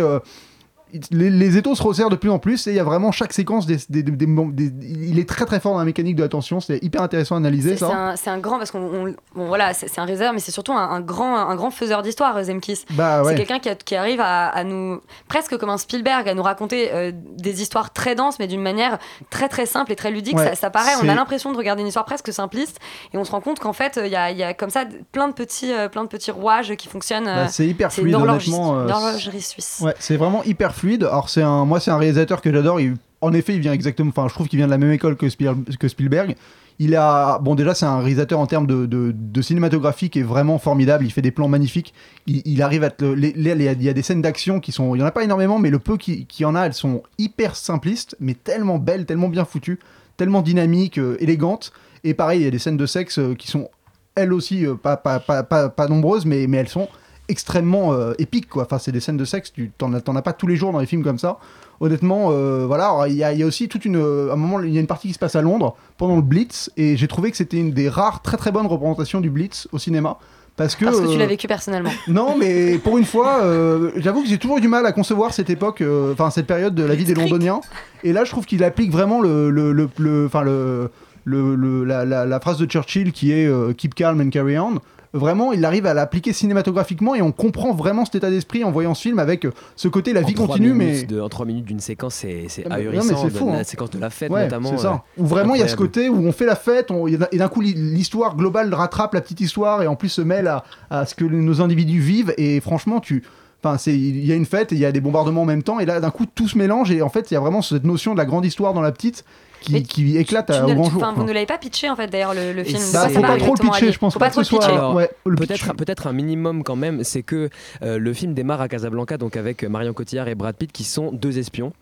les, 1.11 1.29
les 1.29 1.57
étaux 1.57 1.75
se 1.75 1.83
resserrent 1.83 2.09
de 2.09 2.15
plus 2.15 2.29
en 2.29 2.39
plus 2.39 2.67
et 2.67 2.71
il 2.71 2.75
y 2.75 2.79
a 2.79 2.83
vraiment 2.83 3.11
chaque 3.11 3.33
séquence 3.33 3.65
des, 3.65 3.77
des- 3.89 4.03
des- 4.03 4.11
des 4.11 4.25
mom- 4.27 4.53
des- 4.53 4.71
il 4.81 5.19
est 5.19 5.27
très 5.27 5.45
très 5.45 5.59
fort 5.59 5.73
dans 5.73 5.79
la 5.79 5.85
mécanique 5.85 6.15
de 6.15 6.23
la 6.23 6.29
tension 6.29 6.59
c'est 6.59 6.83
hyper 6.83 7.01
intéressant 7.01 7.35
à 7.35 7.37
analyser 7.39 7.71
C'est 7.71 7.77
ça 7.85 8.13
c'est 8.15 8.29
un, 8.29 8.37
grand, 8.39 8.57
parce 8.57 8.71
qu'on 8.71 9.13
bon, 9.35 9.47
voilà, 9.47 9.73
c'est 9.73 9.99
un 9.99 10.05
réserve, 10.05 10.33
mais 10.33 10.39
c'est 10.39 10.51
surtout 10.51 10.73
un, 10.73 10.89
un 10.89 11.01
grand, 11.01 11.35
un 11.35 11.55
grand 11.55 11.71
faiseur 11.71 12.01
d'histoire, 12.01 12.41
Zemkis. 12.43 12.85
bah 12.91 13.23
ouais 13.23 13.35
C'est 13.35 13.45
quelqu'un 13.45 13.73
qui, 13.75 13.95
arrive 13.95 14.21
à, 14.21 14.47
à 14.49 14.63
nous, 14.63 15.01
presque 15.27 15.57
comme 15.57 15.69
un 15.69 15.77
Spielberg, 15.77 16.27
à 16.27 16.33
nous 16.33 16.43
raconter 16.43 16.89
euh, 16.93 17.11
des 17.13 17.61
histoires 17.61 17.91
très 17.93 18.15
denses, 18.15 18.39
mais 18.39 18.47
d'une 18.47 18.61
manière 18.61 18.97
très 19.29 19.47
très 19.49 19.65
simple 19.65 19.91
et 19.91 19.95
très 19.95 20.11
ludique. 20.11 20.37
Ouais, 20.37 20.45
ça, 20.49 20.55
ça 20.55 20.69
paraît, 20.69 20.93
on 21.03 21.07
a 21.09 21.15
l'impression 21.15 21.51
de 21.51 21.57
regarder 21.57 21.81
une 21.81 21.87
histoire 21.87 22.05
presque 22.05 22.31
simpliste, 22.33 22.79
et 23.13 23.17
on 23.17 23.23
se 23.23 23.31
rend 23.31 23.41
compte 23.41 23.59
qu'en 23.59 23.73
fait, 23.73 23.99
il 24.03 24.11
y 24.11 24.15
a, 24.15 24.31
il 24.31 24.37
y 24.37 24.43
a 24.43 24.53
comme 24.53 24.69
ça 24.69 24.85
plein 25.11 25.27
de 25.27 25.33
petits, 25.33 25.71
euh, 25.73 25.87
plein 25.89 26.03
de 26.03 26.09
petits 26.09 26.31
rouages 26.31 26.75
qui 26.75 26.87
fonctionnent. 26.87 27.27
euh, 27.27 27.43
Bah, 27.45 27.47
c'est 27.49 27.67
hyper 27.67 27.91
fluide 27.91 28.15
honnêtement 28.15 28.79
euh, 28.79 29.17
suisse. 29.41 29.79
Ouais, 29.81 29.93
c'est 29.99 30.17
vraiment 30.17 30.43
hyper 30.43 30.73
Alors 30.87 31.29
c'est 31.29 31.41
un, 31.41 31.65
moi 31.65 31.79
c'est 31.79 31.91
un 31.91 31.97
réalisateur 31.97 32.41
que 32.41 32.51
j'adore. 32.51 32.79
En 33.21 33.33
effet, 33.33 33.55
il 33.55 33.59
vient 33.59 33.73
exactement. 33.73 34.09
Enfin, 34.09 34.27
je 34.29 34.33
trouve 34.33 34.47
qu'il 34.47 34.57
vient 34.57 34.67
de 34.67 34.71
la 34.71 34.77
même 34.77 34.91
école 34.91 35.17
que, 35.17 35.27
Spiel- 35.29 35.55
que 35.77 35.87
Spielberg. 35.87 36.35
Il 36.81 36.95
a, 36.95 37.39
bon 37.39 37.55
déjà 37.55 37.73
c'est 37.73 37.85
un 37.85 37.99
réalisateur 37.99 38.39
en 38.39 38.47
termes 38.47 38.65
de, 38.65 38.85
de, 38.85 39.13
de 39.13 39.41
cinématographie 39.41 40.09
qui 40.09 40.19
est 40.19 40.23
vraiment 40.23 40.57
formidable. 40.59 41.03
Il 41.05 41.11
fait 41.11 41.21
des 41.21 41.31
plans 41.31 41.49
magnifiques. 41.49 41.93
Il, 42.25 42.61
arrive 42.61 42.85
à 42.85 42.91
il 43.01 43.83
y 43.83 43.89
a 43.89 43.93
des 43.93 44.01
scènes 44.01 44.21
d'action 44.21 44.61
qui 44.61 44.71
sont, 44.71 44.95
il 44.95 44.99
y 44.99 45.03
en 45.03 45.05
a 45.05 45.11
pas 45.11 45.25
énormément, 45.25 45.59
mais 45.59 45.71
le 45.71 45.79
peu 45.79 45.97
qui, 45.97 46.25
qui 46.25 46.43
y 46.43 46.45
en 46.45 46.55
a, 46.55 46.61
elles 46.61 46.73
sont 46.73 47.03
hyper 47.17 47.57
simplistes, 47.57 48.15
mais 48.21 48.33
tellement 48.33 48.77
belles, 48.77 49.05
tellement 49.05 49.27
bien 49.27 49.43
foutues, 49.43 49.79
tellement 50.15 50.41
dynamiques, 50.41 50.99
euh, 50.99 51.17
élégantes. 51.19 51.73
Et 52.05 52.13
pareil, 52.13 52.39
il 52.39 52.43
y 52.45 52.47
a 52.47 52.51
des 52.51 52.59
scènes 52.59 52.77
de 52.77 52.85
sexe 52.85 53.19
euh, 53.19 53.35
qui 53.35 53.51
sont 53.51 53.67
elles 54.15 54.31
aussi 54.31 54.65
euh, 54.65 54.75
pas, 54.75 54.95
pas, 54.95 55.19
pas, 55.19 55.43
pas, 55.43 55.67
pas 55.67 55.87
nombreuses, 55.89 56.25
mais, 56.25 56.47
mais 56.47 56.57
elles 56.57 56.69
sont 56.69 56.87
extrêmement 57.29 57.93
euh, 57.93 58.13
épiques 58.19 58.49
quoi. 58.49 58.63
Enfin, 58.63 58.77
c'est 58.79 58.91
des 58.91 58.99
scènes 58.99 59.15
de 59.17 59.25
sexe, 59.25 59.53
tu 59.53 59.71
t'en 59.77 59.93
as, 59.93 60.01
t'en 60.01 60.15
as 60.17 60.21
pas 60.21 60.33
tous 60.33 60.47
les 60.47 60.55
jours 60.57 60.71
dans 60.73 60.79
les 60.79 60.85
films 60.85 61.03
comme 61.03 61.19
ça. 61.19 61.37
Honnêtement, 61.79 62.29
euh, 62.31 62.65
voilà. 62.67 63.05
Il 63.07 63.13
y, 63.15 63.23
a, 63.23 63.31
il 63.31 63.39
y 63.39 63.43
a 63.43 63.45
aussi 63.45 63.69
toute 63.69 63.85
une, 63.85 63.95
à 63.95 64.33
un 64.33 64.35
moment, 64.35 64.61
il 64.61 64.73
y 64.73 64.77
a 64.77 64.81
une 64.81 64.87
partie 64.87 65.07
qui 65.07 65.13
se 65.13 65.19
passe 65.19 65.35
à 65.35 65.41
Londres 65.41 65.77
pendant 65.97 66.17
le 66.17 66.21
Blitz, 66.21 66.69
et 66.75 66.97
j'ai 66.97 67.07
trouvé 67.07 67.31
que 67.31 67.37
c'était 67.37 67.57
une 67.57 67.71
des 67.71 67.87
rares 67.87 68.21
très 68.21 68.35
très 68.35 68.51
bonnes 68.51 68.67
représentations 68.67 69.21
du 69.21 69.29
Blitz 69.29 69.67
au 69.71 69.77
cinéma. 69.79 70.17
Parce 70.57 70.75
que, 70.75 70.83
Parce 70.83 70.99
que 70.99 71.05
tu 71.05 71.13
euh, 71.15 71.17
l'as 71.17 71.25
vécu 71.25 71.47
personnellement. 71.47 71.91
non, 72.09 72.35
mais 72.37 72.77
pour 72.79 72.97
une 72.97 73.05
fois, 73.05 73.39
euh, 73.43 73.91
j'avoue 73.95 74.23
que 74.23 74.27
j'ai 74.27 74.37
toujours 74.37 74.57
eu 74.57 74.61
du 74.61 74.67
mal 74.67 74.85
à 74.85 74.91
concevoir 74.91 75.33
cette 75.33 75.49
époque, 75.49 75.79
euh, 75.79 76.11
enfin 76.11 76.31
cette 76.31 76.47
période 76.47 76.75
de 76.75 76.83
la 76.83 76.95
vie 76.95 77.05
des. 77.05 77.13
Londoniens. 77.13 77.61
Et 78.03 78.11
là, 78.11 78.25
je 78.25 78.31
trouve 78.31 78.45
qu'il 78.45 78.61
applique 78.65 78.91
vraiment 78.91 79.21
le, 79.21 79.49
le, 79.51 79.71
le, 79.71 79.87
le- 79.97 80.25
enfin 80.25 80.41
le, 80.41 80.91
le, 81.23 81.55
le- 81.55 81.85
la, 81.85 82.03
la- 82.03 82.25
la 82.25 82.39
phrase 82.41 82.57
de 82.57 82.65
Churchill 82.65 83.13
qui 83.13 83.31
est 83.31 83.45
euh, 83.47 83.71
Keep 83.71 83.95
calm 83.95 84.19
and 84.19 84.31
carry 84.31 84.59
on. 84.59 84.79
Vraiment, 85.13 85.51
il 85.53 85.63
arrive 85.65 85.85
à 85.85 85.93
l'appliquer 85.93 86.33
cinématographiquement 86.33 87.15
et 87.15 87.21
on 87.21 87.31
comprend 87.31 87.73
vraiment 87.73 88.05
cet 88.05 88.15
état 88.15 88.29
d'esprit 88.29 88.63
en 88.63 88.71
voyant 88.71 88.93
ce 88.93 89.01
film 89.01 89.19
avec 89.19 89.45
euh, 89.45 89.51
ce 89.75 89.87
côté 89.87 90.13
la 90.13 90.21
vie 90.21 90.33
continue, 90.33 90.73
mais. 90.73 91.03
de- 91.03 91.19
en 91.21 91.29
3 91.29 91.45
minutes 91.45 91.65
d'une 91.65 91.79
séquence, 91.79 92.15
c'est 92.15 92.47
Ah, 92.65 92.69
non, 92.69 92.75
ahurissant. 92.75 93.17
c'est 93.17 93.25
de- 93.33 93.37
fou, 93.37 93.47
La 93.51 93.59
hein. 93.59 93.63
séquence 93.63 93.89
de 93.89 93.99
la 93.99 94.09
fête, 94.09 94.31
Ouais, 94.31 94.43
notamment. 94.43 94.69
c'est 94.69 94.83
ça. 94.83 95.03
euh, 95.17 95.21
Où 95.21 95.25
vraiment 95.25 95.55
il 95.55 95.61
y 95.61 95.63
a 95.63 95.67
ce 95.67 95.75
côté 95.75 96.09
où 96.09 96.17
on 96.25 96.31
fait 96.31 96.45
la 96.45 96.55
fête, 96.55 96.91
on- 96.91 97.07
et 97.07 97.17
d'un- 97.17 97.47
coup 97.49 97.61
l'histoire 97.61 98.35
globale 98.35 98.73
rattrape 98.73 99.13
la 99.13 99.21
petite 99.21 99.41
histoire 99.41 99.81
et 99.83 99.87
en 99.87 99.95
plus 99.95 100.09
se 100.09 100.21
mêle 100.21 100.47
à, 100.47 100.63
à 100.89 101.05
ce 101.05 101.15
que 101.15 101.25
nos 101.25 101.61
individus 101.61 101.99
vivent 101.99 102.33
et 102.37 102.59
franchement 102.59 102.99
tu. 102.99 103.23
Enfin, 103.61 103.75
il 103.87 104.25
y 104.25 104.31
a 104.31 104.35
une 104.35 104.45
fête 104.45 104.71
et 104.71 104.75
il 104.75 104.79
y 104.81 104.85
a 104.85 104.91
des 104.93 105.01
bombardements 105.01 105.41
en 105.41 105.45
même 105.45 105.63
temps, 105.63 105.81
et 105.81 105.85
là, 105.85 105.99
d'un 105.99 106.11
coup, 106.11 106.25
tout 106.25 106.47
se 106.47 106.57
mélange, 106.57 106.91
et 106.91 107.01
en 107.01 107.09
fait, 107.09 107.29
il 107.29 107.33
y 107.33 107.37
a 107.37 107.41
vraiment 107.41 107.61
cette 107.61 107.83
notion 107.83 108.13
de 108.13 108.17
la 108.17 108.23
grande 108.23 108.45
histoire 108.45 108.73
dans 108.73 108.79
la 108.81 108.93
petite 108.93 109.25
qui, 109.61 109.73
Mais 109.73 109.81
qui 109.83 110.17
éclate 110.17 110.49
à- 110.49 110.65
au 110.65 110.73
grand 110.73 110.85
tu- 110.85 110.91
jour. 110.91 111.03
enfin, 111.03 111.13
vous 111.13 111.23
ne 111.23 111.31
l'avez 111.31 111.45
pas 111.45 111.57
pitché 111.57 111.89
en 111.89 111.95
fait 111.95 112.07
d'ailleurs 112.07 112.33
le, 112.33 112.53
le 112.53 112.63
film. 112.63 112.79
Bah, 112.79 113.01
Ça 113.03 113.09
faut 113.09 113.21
part 113.21 113.31
pas 113.31 113.37
trop 113.37 113.53
le 113.59 113.69
pitcher, 113.69 113.91
je 113.91 113.99
pense 113.99 114.13
Faut 114.13 114.19
pas 114.19 114.25
pas 114.29 114.41
que 114.41 114.45
trop 114.45 114.61
soit. 114.61 114.65
Alors, 114.65 114.95
ouais, 114.95 115.09
le 115.25 115.35
Peut-être 115.35 115.73
peut-être 115.75 116.07
un 116.07 116.13
minimum 116.13 116.63
quand 116.63 116.75
même, 116.75 117.03
c'est 117.03 117.23
que 117.23 117.49
euh, 117.81 117.97
le 117.97 118.13
film 118.13 118.33
démarre 118.33 118.61
à 118.61 118.67
Casablanca, 118.67 119.17
donc 119.17 119.35
avec 119.37 119.63
Marion 119.63 119.93
Cotillard 119.93 120.27
et 120.27 120.35
Brad 120.35 120.55
Pitt 120.55 120.71
qui 120.71 120.83
sont 120.83 121.11
deux 121.11 121.37
espions. 121.39 121.73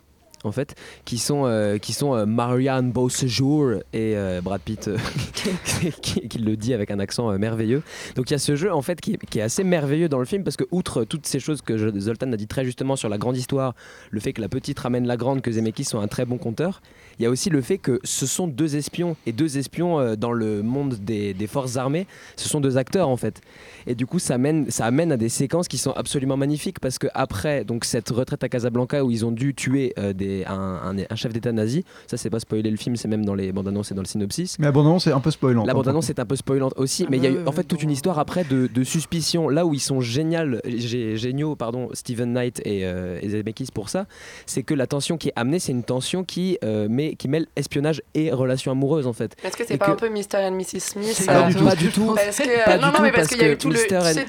En 0.44 0.52
fait, 0.52 0.74
qui 1.04 1.18
sont, 1.18 1.46
euh, 1.46 1.78
qui 1.78 1.92
sont 1.92 2.14
euh, 2.14 2.24
Marianne 2.24 2.92
Beausejour 2.92 3.72
et 3.92 4.16
euh, 4.16 4.40
Brad 4.40 4.60
Pitt, 4.60 4.88
qui, 6.02 6.38
le 6.38 6.56
dit 6.56 6.74
avec 6.74 6.90
un 6.90 7.00
accent 7.00 7.36
merveilleux. 7.38 7.82
Donc 8.14 8.30
il 8.30 8.34
y 8.34 8.36
a 8.36 8.38
ce 8.38 8.54
jeu 8.54 8.72
en 8.72 8.82
fait 8.82 9.00
qui 9.00 9.16
est, 9.34 9.40
assez 9.40 9.64
merveilleux 9.64 10.08
dans 10.08 10.18
le 10.18 10.24
film 10.24 10.44
parce 10.44 10.56
que 10.56 10.64
outre 10.70 11.04
toutes 11.04 11.26
ces 11.26 11.40
choses 11.40 11.62
que 11.62 11.98
Zoltan 11.98 12.32
a 12.32 12.36
dit 12.36 12.46
très 12.46 12.64
justement 12.64 12.96
sur 12.96 13.08
la 13.08 13.18
grande 13.18 13.36
histoire, 13.36 13.74
le 14.10 14.20
fait 14.20 14.32
que 14.32 14.40
la 14.40 14.48
petite 14.48 14.78
ramène 14.78 15.06
la 15.06 15.16
grande, 15.16 15.42
que 15.42 15.50
Zemeckis 15.50 15.84
soit 15.84 16.02
un 16.02 16.08
très 16.08 16.24
bon 16.24 16.38
conteur, 16.38 16.82
il 17.18 17.24
y 17.24 17.26
a 17.26 17.30
aussi 17.30 17.50
le 17.50 17.60
fait 17.60 17.78
que 17.78 18.00
ce 18.04 18.26
sont 18.26 18.46
deux 18.46 18.76
espions 18.76 19.16
et 19.26 19.32
deux 19.32 19.58
espions 19.58 20.14
dans 20.14 20.32
le 20.32 20.62
monde 20.62 20.94
des, 20.94 21.34
des 21.34 21.46
forces 21.46 21.76
armées, 21.76 22.06
ce 22.36 22.48
sont 22.48 22.60
deux 22.60 22.78
acteurs 22.78 23.08
en 23.08 23.16
fait. 23.16 23.40
Et 23.88 23.94
du 23.94 24.06
coup, 24.06 24.18
ça 24.18 24.34
amène, 24.34 24.70
ça 24.70 24.84
amène 24.84 25.10
à 25.12 25.16
des 25.16 25.28
séquences 25.30 25.66
qui 25.66 25.78
sont 25.78 25.92
absolument 25.92 26.36
magnifiques 26.36 26.78
parce 26.78 26.98
que 26.98 27.06
après 27.14 27.64
donc 27.64 27.84
cette 27.84 28.10
retraite 28.10 28.44
à 28.44 28.48
Casablanca 28.48 29.02
où 29.04 29.10
ils 29.10 29.24
ont 29.24 29.32
dû 29.32 29.54
tuer 29.54 29.94
euh, 29.98 30.12
des, 30.12 30.44
un, 30.44 30.52
un- 30.52 30.96
un 31.10 31.16
chef 31.16 31.32
d'État 31.32 31.52
nazi, 31.52 31.84
ça 32.06 32.16
c'est 32.16 32.30
pas 32.30 32.38
spoiler 32.40 32.70
le 32.70 32.76
film, 32.76 32.96
c'est 32.96 33.08
même 33.08 33.24
dans 33.24 33.34
les 33.34 33.50
bandes 33.50 33.66
annonces 33.68 33.90
et 33.90 33.94
dans 33.94 34.02
le 34.02 34.06
synopsis. 34.06 34.58
Mais 34.58 34.66
abandonnant, 34.66 34.98
c'est 34.98 35.10
un 35.12 35.20
peu 35.20 35.30
spoilant. 35.30 35.64
La 35.64 35.72
bande-annonce 35.74 36.10
est 36.10 36.18
un 36.20 36.26
peu 36.26 36.36
spoilante 36.36 36.74
aussi, 36.76 37.06
mais 37.10 37.16
il 37.16 37.24
y 37.24 37.26
a 37.26 37.30
eu 37.30 37.38
en 37.46 37.52
fait 37.52 37.64
toute 37.64 37.82
une 37.82 37.90
histoire 37.90 38.18
après 38.18 38.44
de, 38.44 38.66
de 38.66 38.84
suspicion. 38.84 39.48
Là 39.48 39.64
où 39.64 39.72
ils 39.74 39.80
sont 39.80 40.00
génial, 40.00 40.60
gé- 40.66 41.16
géniaux, 41.16 41.56
pardon, 41.56 41.88
Steven 41.94 42.32
Knight 42.32 42.60
et, 42.66 42.84
euh, 42.84 43.18
et 43.22 43.30
Zemeckis 43.30 43.68
pour 43.72 43.88
ça, 43.88 44.04
c'est 44.44 44.62
que 44.62 44.74
la 44.74 44.86
tension 44.86 45.16
qui 45.16 45.28
est 45.28 45.32
amenée, 45.36 45.58
c'est 45.60 45.72
une 45.72 45.82
tension 45.84 46.24
qui, 46.24 46.58
euh, 46.62 46.88
met, 46.90 47.14
qui 47.14 47.28
mêle 47.28 47.46
espionnage 47.56 48.02
et 48.14 48.30
relations 48.32 48.70
amoureuses 48.72 49.06
en 49.06 49.12
fait. 49.14 49.34
Est-ce 49.44 49.56
que 49.56 49.64
c'est 49.66 49.78
pas 49.78 49.86
que- 49.86 49.90
un 49.92 49.96
peu 49.96 50.10
Mr. 50.10 50.36
and 50.42 50.52
Mrs. 50.52 50.80
Smith 50.80 51.22
Pas 51.26 51.44
euh, 51.44 51.48
du 51.48 51.54
tout. 51.56 51.64
Pas 51.64 51.74
du 51.76 51.88
tout. 51.90 52.12
Parce 52.14 52.38
parce 53.12 53.28
qu'il 53.28 53.38
y 53.38 53.44
a 53.44 53.52
eu 53.52 53.56
tout 53.56 53.70
le, 53.70 53.77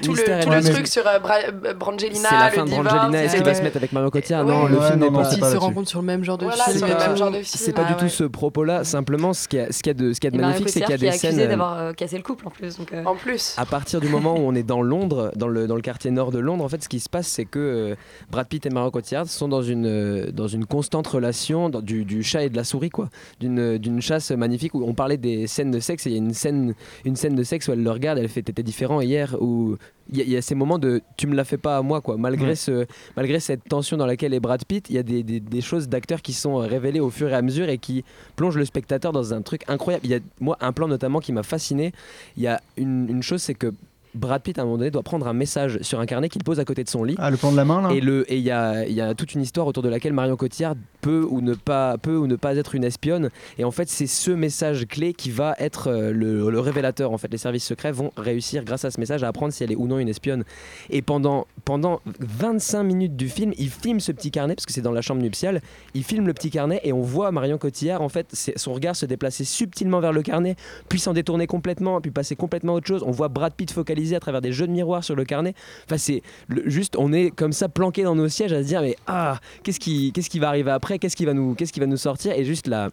Tout 0.02 0.14
le, 0.14 0.44
tout 0.44 0.50
le 0.50 0.74
truc 0.74 0.88
sur 0.88 1.06
euh, 1.08 1.20
Bra- 1.20 1.40
euh, 1.66 1.74
Brangelina, 1.74 2.30
C'est 2.30 2.36
la 2.36 2.52
fin 2.52 2.66
de 2.66 2.70
Brangelina, 2.70 3.24
est-ce 3.24 3.36
qu'il 3.36 3.44
va 3.44 3.52
euh, 3.52 3.54
se 3.54 3.62
mettre 3.62 3.78
avec 3.78 3.92
Mario 3.92 4.10
Cotillard 4.12 4.46
ouais. 4.46 4.52
Non, 4.54 4.66
le 4.68 4.80
film 4.82 5.00
n'est 5.00 5.12
pas 5.12 5.30
Ils 5.34 5.40
pas 5.40 5.52
se 5.52 5.58
rencontrent 5.58 5.90
sur 5.90 6.00
le 6.02 6.06
même 6.06 6.24
genre 6.24 6.38
de 6.38 6.46
Voilà, 6.46 6.64
film. 6.66 6.86
film. 6.86 7.34
C'est 7.44 7.74
pas 7.74 7.84
du 7.86 7.96
tout 7.96 8.10
ce 8.10 8.24
propos-là. 8.24 8.84
Simplement, 8.84 9.34
ce 9.34 9.48
qu'il 9.48 9.60
y 9.60 9.62
a, 9.62 9.72
ce 9.72 9.82
qu'il 9.84 9.88
y 9.88 9.90
a 9.92 9.94
de, 9.94 10.14
ce 10.14 10.20
qu'il 10.20 10.28
y 10.28 10.30
a 10.30 10.32
de 10.32 10.36
Et 10.38 10.40
Mario 10.42 10.54
magnifique, 10.56 10.70
c'est 10.74 10.82
qu'il 10.82 10.90
y 10.92 11.08
a 11.08 11.12
des 11.12 11.18
scènes. 11.18 11.40
euh, 11.40 11.48
d'avoir 11.48 11.78
euh, 11.80 11.94
cassé 11.94 12.18
le 12.18 12.24
couple 12.24 12.48
en 12.48 12.52
plus. 12.52 12.78
Euh, 12.94 13.04
En 13.06 13.16
plus. 13.16 13.56
À 13.58 13.66
partir 13.66 14.00
du 14.02 14.10
moment 14.10 14.36
où 14.36 14.42
on 14.42 14.56
est 14.56 14.64
dans 14.64 14.82
Londres, 14.82 15.32
dans 15.36 15.48
le, 15.48 15.68
dans 15.68 15.76
le 15.76 15.82
quartier 15.82 16.12
nord 16.12 16.32
de 16.32 16.40
Londres, 16.40 16.64
en 16.64 16.70
fait, 16.70 16.84
ce 16.84 16.90
qui 16.90 17.00
se 17.00 17.10
passe, 17.10 17.28
c'est 17.28 17.46
que 17.46 17.60
euh, 17.60 17.96
Brad 18.32 18.48
Pitt 18.48 18.66
et 18.66 18.70
Mario 18.70 18.92
Cotillard 18.92 19.28
sont 19.28 19.48
dans 19.48 19.62
une, 19.62 19.86
euh, 19.86 20.32
dans 20.32 20.48
une 20.48 20.66
constante 20.66 21.08
relation 21.08 21.70
dans- 21.70 21.82
du, 21.82 22.06
du 22.06 22.24
chat 22.24 22.44
et 22.44 22.50
de 22.50 22.56
la 22.58 22.64
souris, 22.64 22.90
quoi. 22.90 23.10
D'une, 23.40 23.78
d'une 23.78 24.02
chasse 24.02 24.32
magnifique 24.32 24.74
où 24.76 24.84
on 24.86 24.94
parlait 24.94 25.18
des 25.18 25.48
scènes 25.48 25.72
de 25.72 25.80
sexe 25.80 26.06
et 26.08 26.10
il 26.10 26.14
y 26.14 26.16
a 26.16 26.20
une 26.20 26.34
scène, 26.34 26.74
une 27.06 27.16
scène 27.16 27.36
de 27.36 27.44
sexe 27.44 27.68
où 27.68 27.72
elle 27.74 27.84
le 27.84 27.92
regarde, 27.92 28.18
elle 28.18 28.28
fait 28.28 28.40
T'étais 28.50 28.64
différent 28.64 29.02
hier, 29.02 29.36
où 29.40 29.78
il 30.12 30.18
y, 30.18 30.22
a- 30.22 30.24
il 30.24 30.30
y 30.32 30.38
a 30.38 30.42
ces 30.42 30.56
moments 30.56 30.80
de 30.80 31.02
Tu 31.18 31.28
me 31.28 31.36
la 31.36 31.44
fais 31.44 31.58
pas 31.58 31.78
à 31.78 31.82
moi, 31.82 32.02
quoi. 32.02 32.18
Malgré, 32.18 32.50
Ouais. 32.50 32.56
ce, 32.56 32.86
malgré 33.16 33.40
cette 33.40 33.64
tension 33.70 33.96
dans 33.98 34.06
laquelle 34.08 34.34
est 34.34 34.40
Brad 34.40 34.64
Pitt, 34.66 34.90
il 34.90 34.96
y 34.96 35.00
a 35.00 35.04
des, 35.04 35.22
des- 35.24 35.40
des 35.40 35.62
choses 35.62 35.88
d'acteurs 35.88 36.22
qui 36.22 36.34
sont 36.34 36.62
euh, 36.62 36.66
révélées 36.66 37.00
au 37.00 37.10
fur 37.10 37.30
et 37.30 37.34
à 37.36 37.42
mesure 37.42 37.70
et 37.70 37.78
qui 37.78 38.04
plongent 38.36 38.58
le 38.58 38.66
spectateur 38.66 39.12
dans 39.12 39.34
un 39.34 39.42
truc 39.42 39.64
incroyable. 39.68 40.06
Il 40.06 40.12
y 40.12 40.16
a, 40.16 40.20
moi, 40.40 40.58
un 40.62 40.72
plan 40.72 40.88
notamment 40.88 41.20
qui 41.20 41.32
m'a 41.32 41.44
fasciné. 41.44 41.92
Il 42.38 42.44
y 42.44 42.48
a 42.48 42.60
une, 42.78 43.08
une 43.10 43.22
chose, 43.24 43.42
c'est 43.42 43.54
que 43.54 43.72
Brad 44.16 44.42
Pitt, 44.42 44.58
à 44.58 44.62
un 44.62 44.66
moment 44.66 44.78
donné, 44.78 44.92
doit 44.92 45.04
prendre 45.04 45.28
un 45.28 45.34
message 45.34 45.80
sur 45.82 46.00
un 46.00 46.06
carnet 46.06 46.30
qu'il 46.30 46.44
pose 46.44 46.60
à 46.60 46.66
côté 46.66 46.84
de 46.84 46.90
son 46.90 47.04
lit. 47.04 47.16
Ah, 47.18 47.30
le 47.30 47.38
plan 47.38 47.52
de 47.52 47.58
la 47.58 47.66
main, 47.66 47.82
là 47.82 47.94
Et 47.94 48.02
le 48.02 48.32
et 48.32 48.38
il 48.38 48.44
y 48.44 48.52
a, 48.52 48.86
il 48.86 48.94
y 48.94 49.02
a 49.02 49.14
toute 49.14 49.34
une 49.34 49.42
histoire 49.42 49.68
autour 49.68 49.84
de 49.84 49.90
laquelle 49.90 50.14
Marion 50.14 50.36
Cotillard 50.36 50.76
peut 51.02 51.26
ou 51.30 51.42
ne 51.42 51.54
pas 51.54 51.98
peut 51.98 52.18
ou 52.18 52.28
ne 52.28 52.36
pas 52.36 52.56
être 52.56 52.76
une 52.76 52.84
espionne. 52.84 53.30
Et 53.58 53.64
en 53.64 53.72
fait, 53.72 53.90
c'est 53.90 54.08
ce 54.08 54.32
message 54.32 54.88
clé 54.88 55.14
qui 55.14 55.30
va 55.32 55.56
être 55.60 55.88
euh, 55.88 56.12
le, 56.12 56.50
le 56.50 56.60
révélateur. 56.60 57.12
En 57.12 57.18
fait, 57.18 57.32
les 57.32 57.38
services 57.38 57.66
secrets 57.66 57.92
vont 57.92 58.12
réussir 58.18 58.64
grâce 58.64 58.86
à 58.86 58.92
ce 58.92 59.00
message 59.00 59.24
à 59.24 59.28
apprendre 59.28 59.54
si 59.54 59.64
elle 59.64 59.72
est 59.72 59.76
ou 59.76 59.88
non 59.88 60.00
une 60.00 60.10
espionne. 60.10 60.44
Et 60.90 61.02
pendant 61.02 61.48
pendant 61.66 62.02
25 62.20 62.84
minutes 62.84 63.16
du 63.16 63.30
film, 63.30 63.54
il 63.58 63.70
filme 63.70 64.00
ce 64.00 64.12
petit 64.12 64.32
carnet 64.32 64.56
parce 64.56 64.66
que 64.66 64.74
c'est 64.74 64.82
dans 64.82 64.92
la 64.92 65.02
chambre 65.02 65.22
nuptiale. 65.22 65.62
Il 65.94 66.04
filme 66.04 66.28
le 66.28 66.34
petit 66.34 66.50
carnet 66.50 66.82
et 66.84 66.94
on 66.94 67.02
voit 67.02 67.32
Marion 67.32 67.58
Cotillard 67.58 68.02
en 68.02 68.10
fait 68.10 68.34
son 68.56 68.74
regard 68.74 68.96
se 68.96 69.06
déplacer 69.06 69.44
subtilement 69.46 70.00
vers 70.00 70.14
le 70.14 70.22
carnet, 70.22 70.56
puis 70.88 71.00
s'en 71.00 71.14
détourner 71.14 71.48
complètement, 71.48 72.02
puis 72.02 72.12
passer 72.12 72.36
complètement 72.36 72.74
à 72.74 72.78
autre 72.78 72.88
chose. 72.88 73.04
On 73.06 73.12
voit 73.12 73.28
Brad 73.28 73.54
Pitt 73.54 73.72
à 74.16 74.20
travers 74.20 74.42
des 74.42 74.52
jeux 74.52 74.68
de 74.68 74.72
miroirs 74.72 75.04
sur 75.04 75.16
le 75.16 75.26
carnet. 75.26 75.54
Enfin, 75.86 75.98
c'est 75.98 76.22
juste, 76.66 76.96
on 76.98 77.14
est 77.14 77.30
comme 77.32 77.52
ça 77.54 77.70
planqué 77.70 78.04
dans 78.04 78.16
nos 78.16 78.28
sièges 78.30 78.54
à 78.54 78.62
se 78.64 78.68
dire 78.68 78.82
mais 78.82 78.96
ah, 79.08 79.40
qu'est-ce 79.64 79.80
qui, 79.80 80.12
qu'est-ce 80.14 80.30
qui 80.30 80.40
va 80.40 80.48
arriver 80.50 80.72
après? 80.72 81.00
Qu'est-ce 81.00 81.16
qui 81.16 81.26
va 81.26 81.34
nous, 81.34 81.54
qu'est-ce 81.56 81.74
qui 81.74 81.80
va 81.80 81.86
nous 81.86 81.98
sortir? 81.98 82.34
Et 82.36 82.44
juste 82.46 82.68
la, 82.68 82.90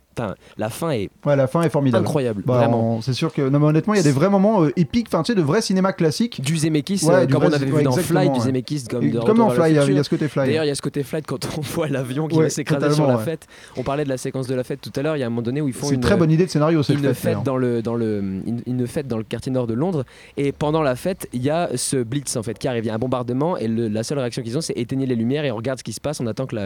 fin 0.70 0.90
est 0.90 1.10
Ouais, 1.24 1.36
la 1.36 1.46
fin 1.46 1.62
est 1.62 1.70
formidable. 1.70 2.04
incroyable, 2.04 2.42
Bah, 2.44 2.56
vraiment. 2.58 3.00
C'est 3.02 3.12
sûr 3.12 3.32
que, 3.32 3.48
non, 3.48 3.58
mais 3.58 3.66
honnêtement, 3.66 3.94
il 3.94 3.98
y 3.98 4.00
a 4.00 4.02
des 4.04 4.12
vrais 4.12 4.30
moments 4.30 4.64
euh, 4.64 4.72
épiques, 4.76 5.06
enfin, 5.08 5.22
tu 5.22 5.32
sais, 5.32 5.36
de 5.36 5.42
vrai 5.42 5.60
cinéma 5.62 5.92
classique. 5.92 6.40
Du 6.42 6.56
Zemeckis, 6.56 7.00
Ouais, 7.04 7.14
euh, 7.14 7.26
du 7.26 7.32
comme 7.32 7.42
vrai- 7.44 7.52
on 7.52 7.54
avait 7.56 7.66
vu 7.66 7.72
ouais, 7.72 7.82
dans 7.82 7.92
Fly, 7.92 8.30
du. 8.30 8.40
Zemeckis 8.40 8.84
comme, 8.90 9.10
de 9.10 9.18
comme 9.20 9.38
dans 9.38 9.50
Fly, 9.50 9.72
il 9.72 9.76
y 9.76 9.98
a- 9.98 10.02
ce 10.04 10.10
côté 10.10 10.28
Fly. 10.28 10.46
D'ailleurs, 10.46 10.64
il 10.64 10.68
y 10.68 10.70
a 10.70 10.74
ce 10.74 10.82
côté 10.82 11.02
Flight 11.02 11.26
quand 11.26 11.46
on 11.56 11.60
voit 11.62 11.88
l'avion 11.88 12.28
qui 12.28 12.38
va 12.38 12.50
s'écraser 12.50 12.94
sur 12.94 13.06
la 13.06 13.18
fête. 13.18 13.46
On 13.76 13.82
parlait 13.82 14.04
de 14.04 14.08
la 14.08 14.16
séquence 14.18 14.46
de 14.46 14.54
la 14.54 14.64
fête 14.64 14.80
tout 14.80 14.92
à 14.96 15.02
l'heure. 15.02 15.16
Il 15.16 15.20
y 15.20 15.22
a 15.22 15.26
un 15.26 15.30
moment 15.30 15.42
donné 15.42 15.60
où 15.60 15.68
ils 15.68 15.74
font 15.74 15.90
une 15.90 16.00
très 16.00 16.16
bonne 16.16 16.30
idée 16.30 16.46
de 16.46 16.50
scénario, 16.50 16.82
une 16.82 17.14
fête, 17.14 17.42
dans 17.44 17.56
le 17.56 17.82
dans 17.82 17.94
le 17.94 18.18
une, 18.46 18.62
une 18.66 18.86
fête 18.86 19.06
dans 19.08 19.18
le 19.18 19.24
quartier 19.24 19.52
nord 19.52 19.66
de 19.66 19.74
Londres 19.74 20.04
et 20.36 20.52
pendant 20.52 20.82
la 20.82 20.95
fête 20.96 21.28
il 21.32 21.42
y 21.42 21.50
a 21.50 21.76
ce 21.76 22.02
blitz 22.02 22.36
en 22.36 22.42
fait 22.42 22.58
qui 22.58 22.68
arrive. 22.68 22.84
Il 22.84 22.88
y 22.88 22.90
a 22.90 22.94
un 22.94 22.98
bombardement 22.98 23.56
et 23.56 23.68
la 23.68 24.02
seule 24.02 24.18
réaction 24.18 24.42
qu'ils 24.42 24.58
ont 24.58 24.60
c'est 24.60 24.76
éteignez 24.76 25.06
les 25.06 25.16
lumières 25.16 25.44
et 25.44 25.50
on 25.50 25.56
regarde 25.56 25.78
ce 25.78 25.84
qui 25.84 25.92
se 25.92 26.00
passe. 26.00 26.20
On 26.20 26.26
attend 26.26 26.46
que 26.46 26.56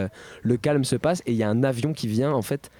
le 0.41 0.57
calme 0.57 0.83
se 0.83 0.95
passe 0.95 1.21
et 1.25 1.31
il 1.31 1.37
y 1.37 1.43
a 1.43 1.49
un 1.49 1.63
avion 1.63 1.93
qui 1.93 2.07
vient 2.07 2.31
en 2.31 2.41
fait 2.41 2.71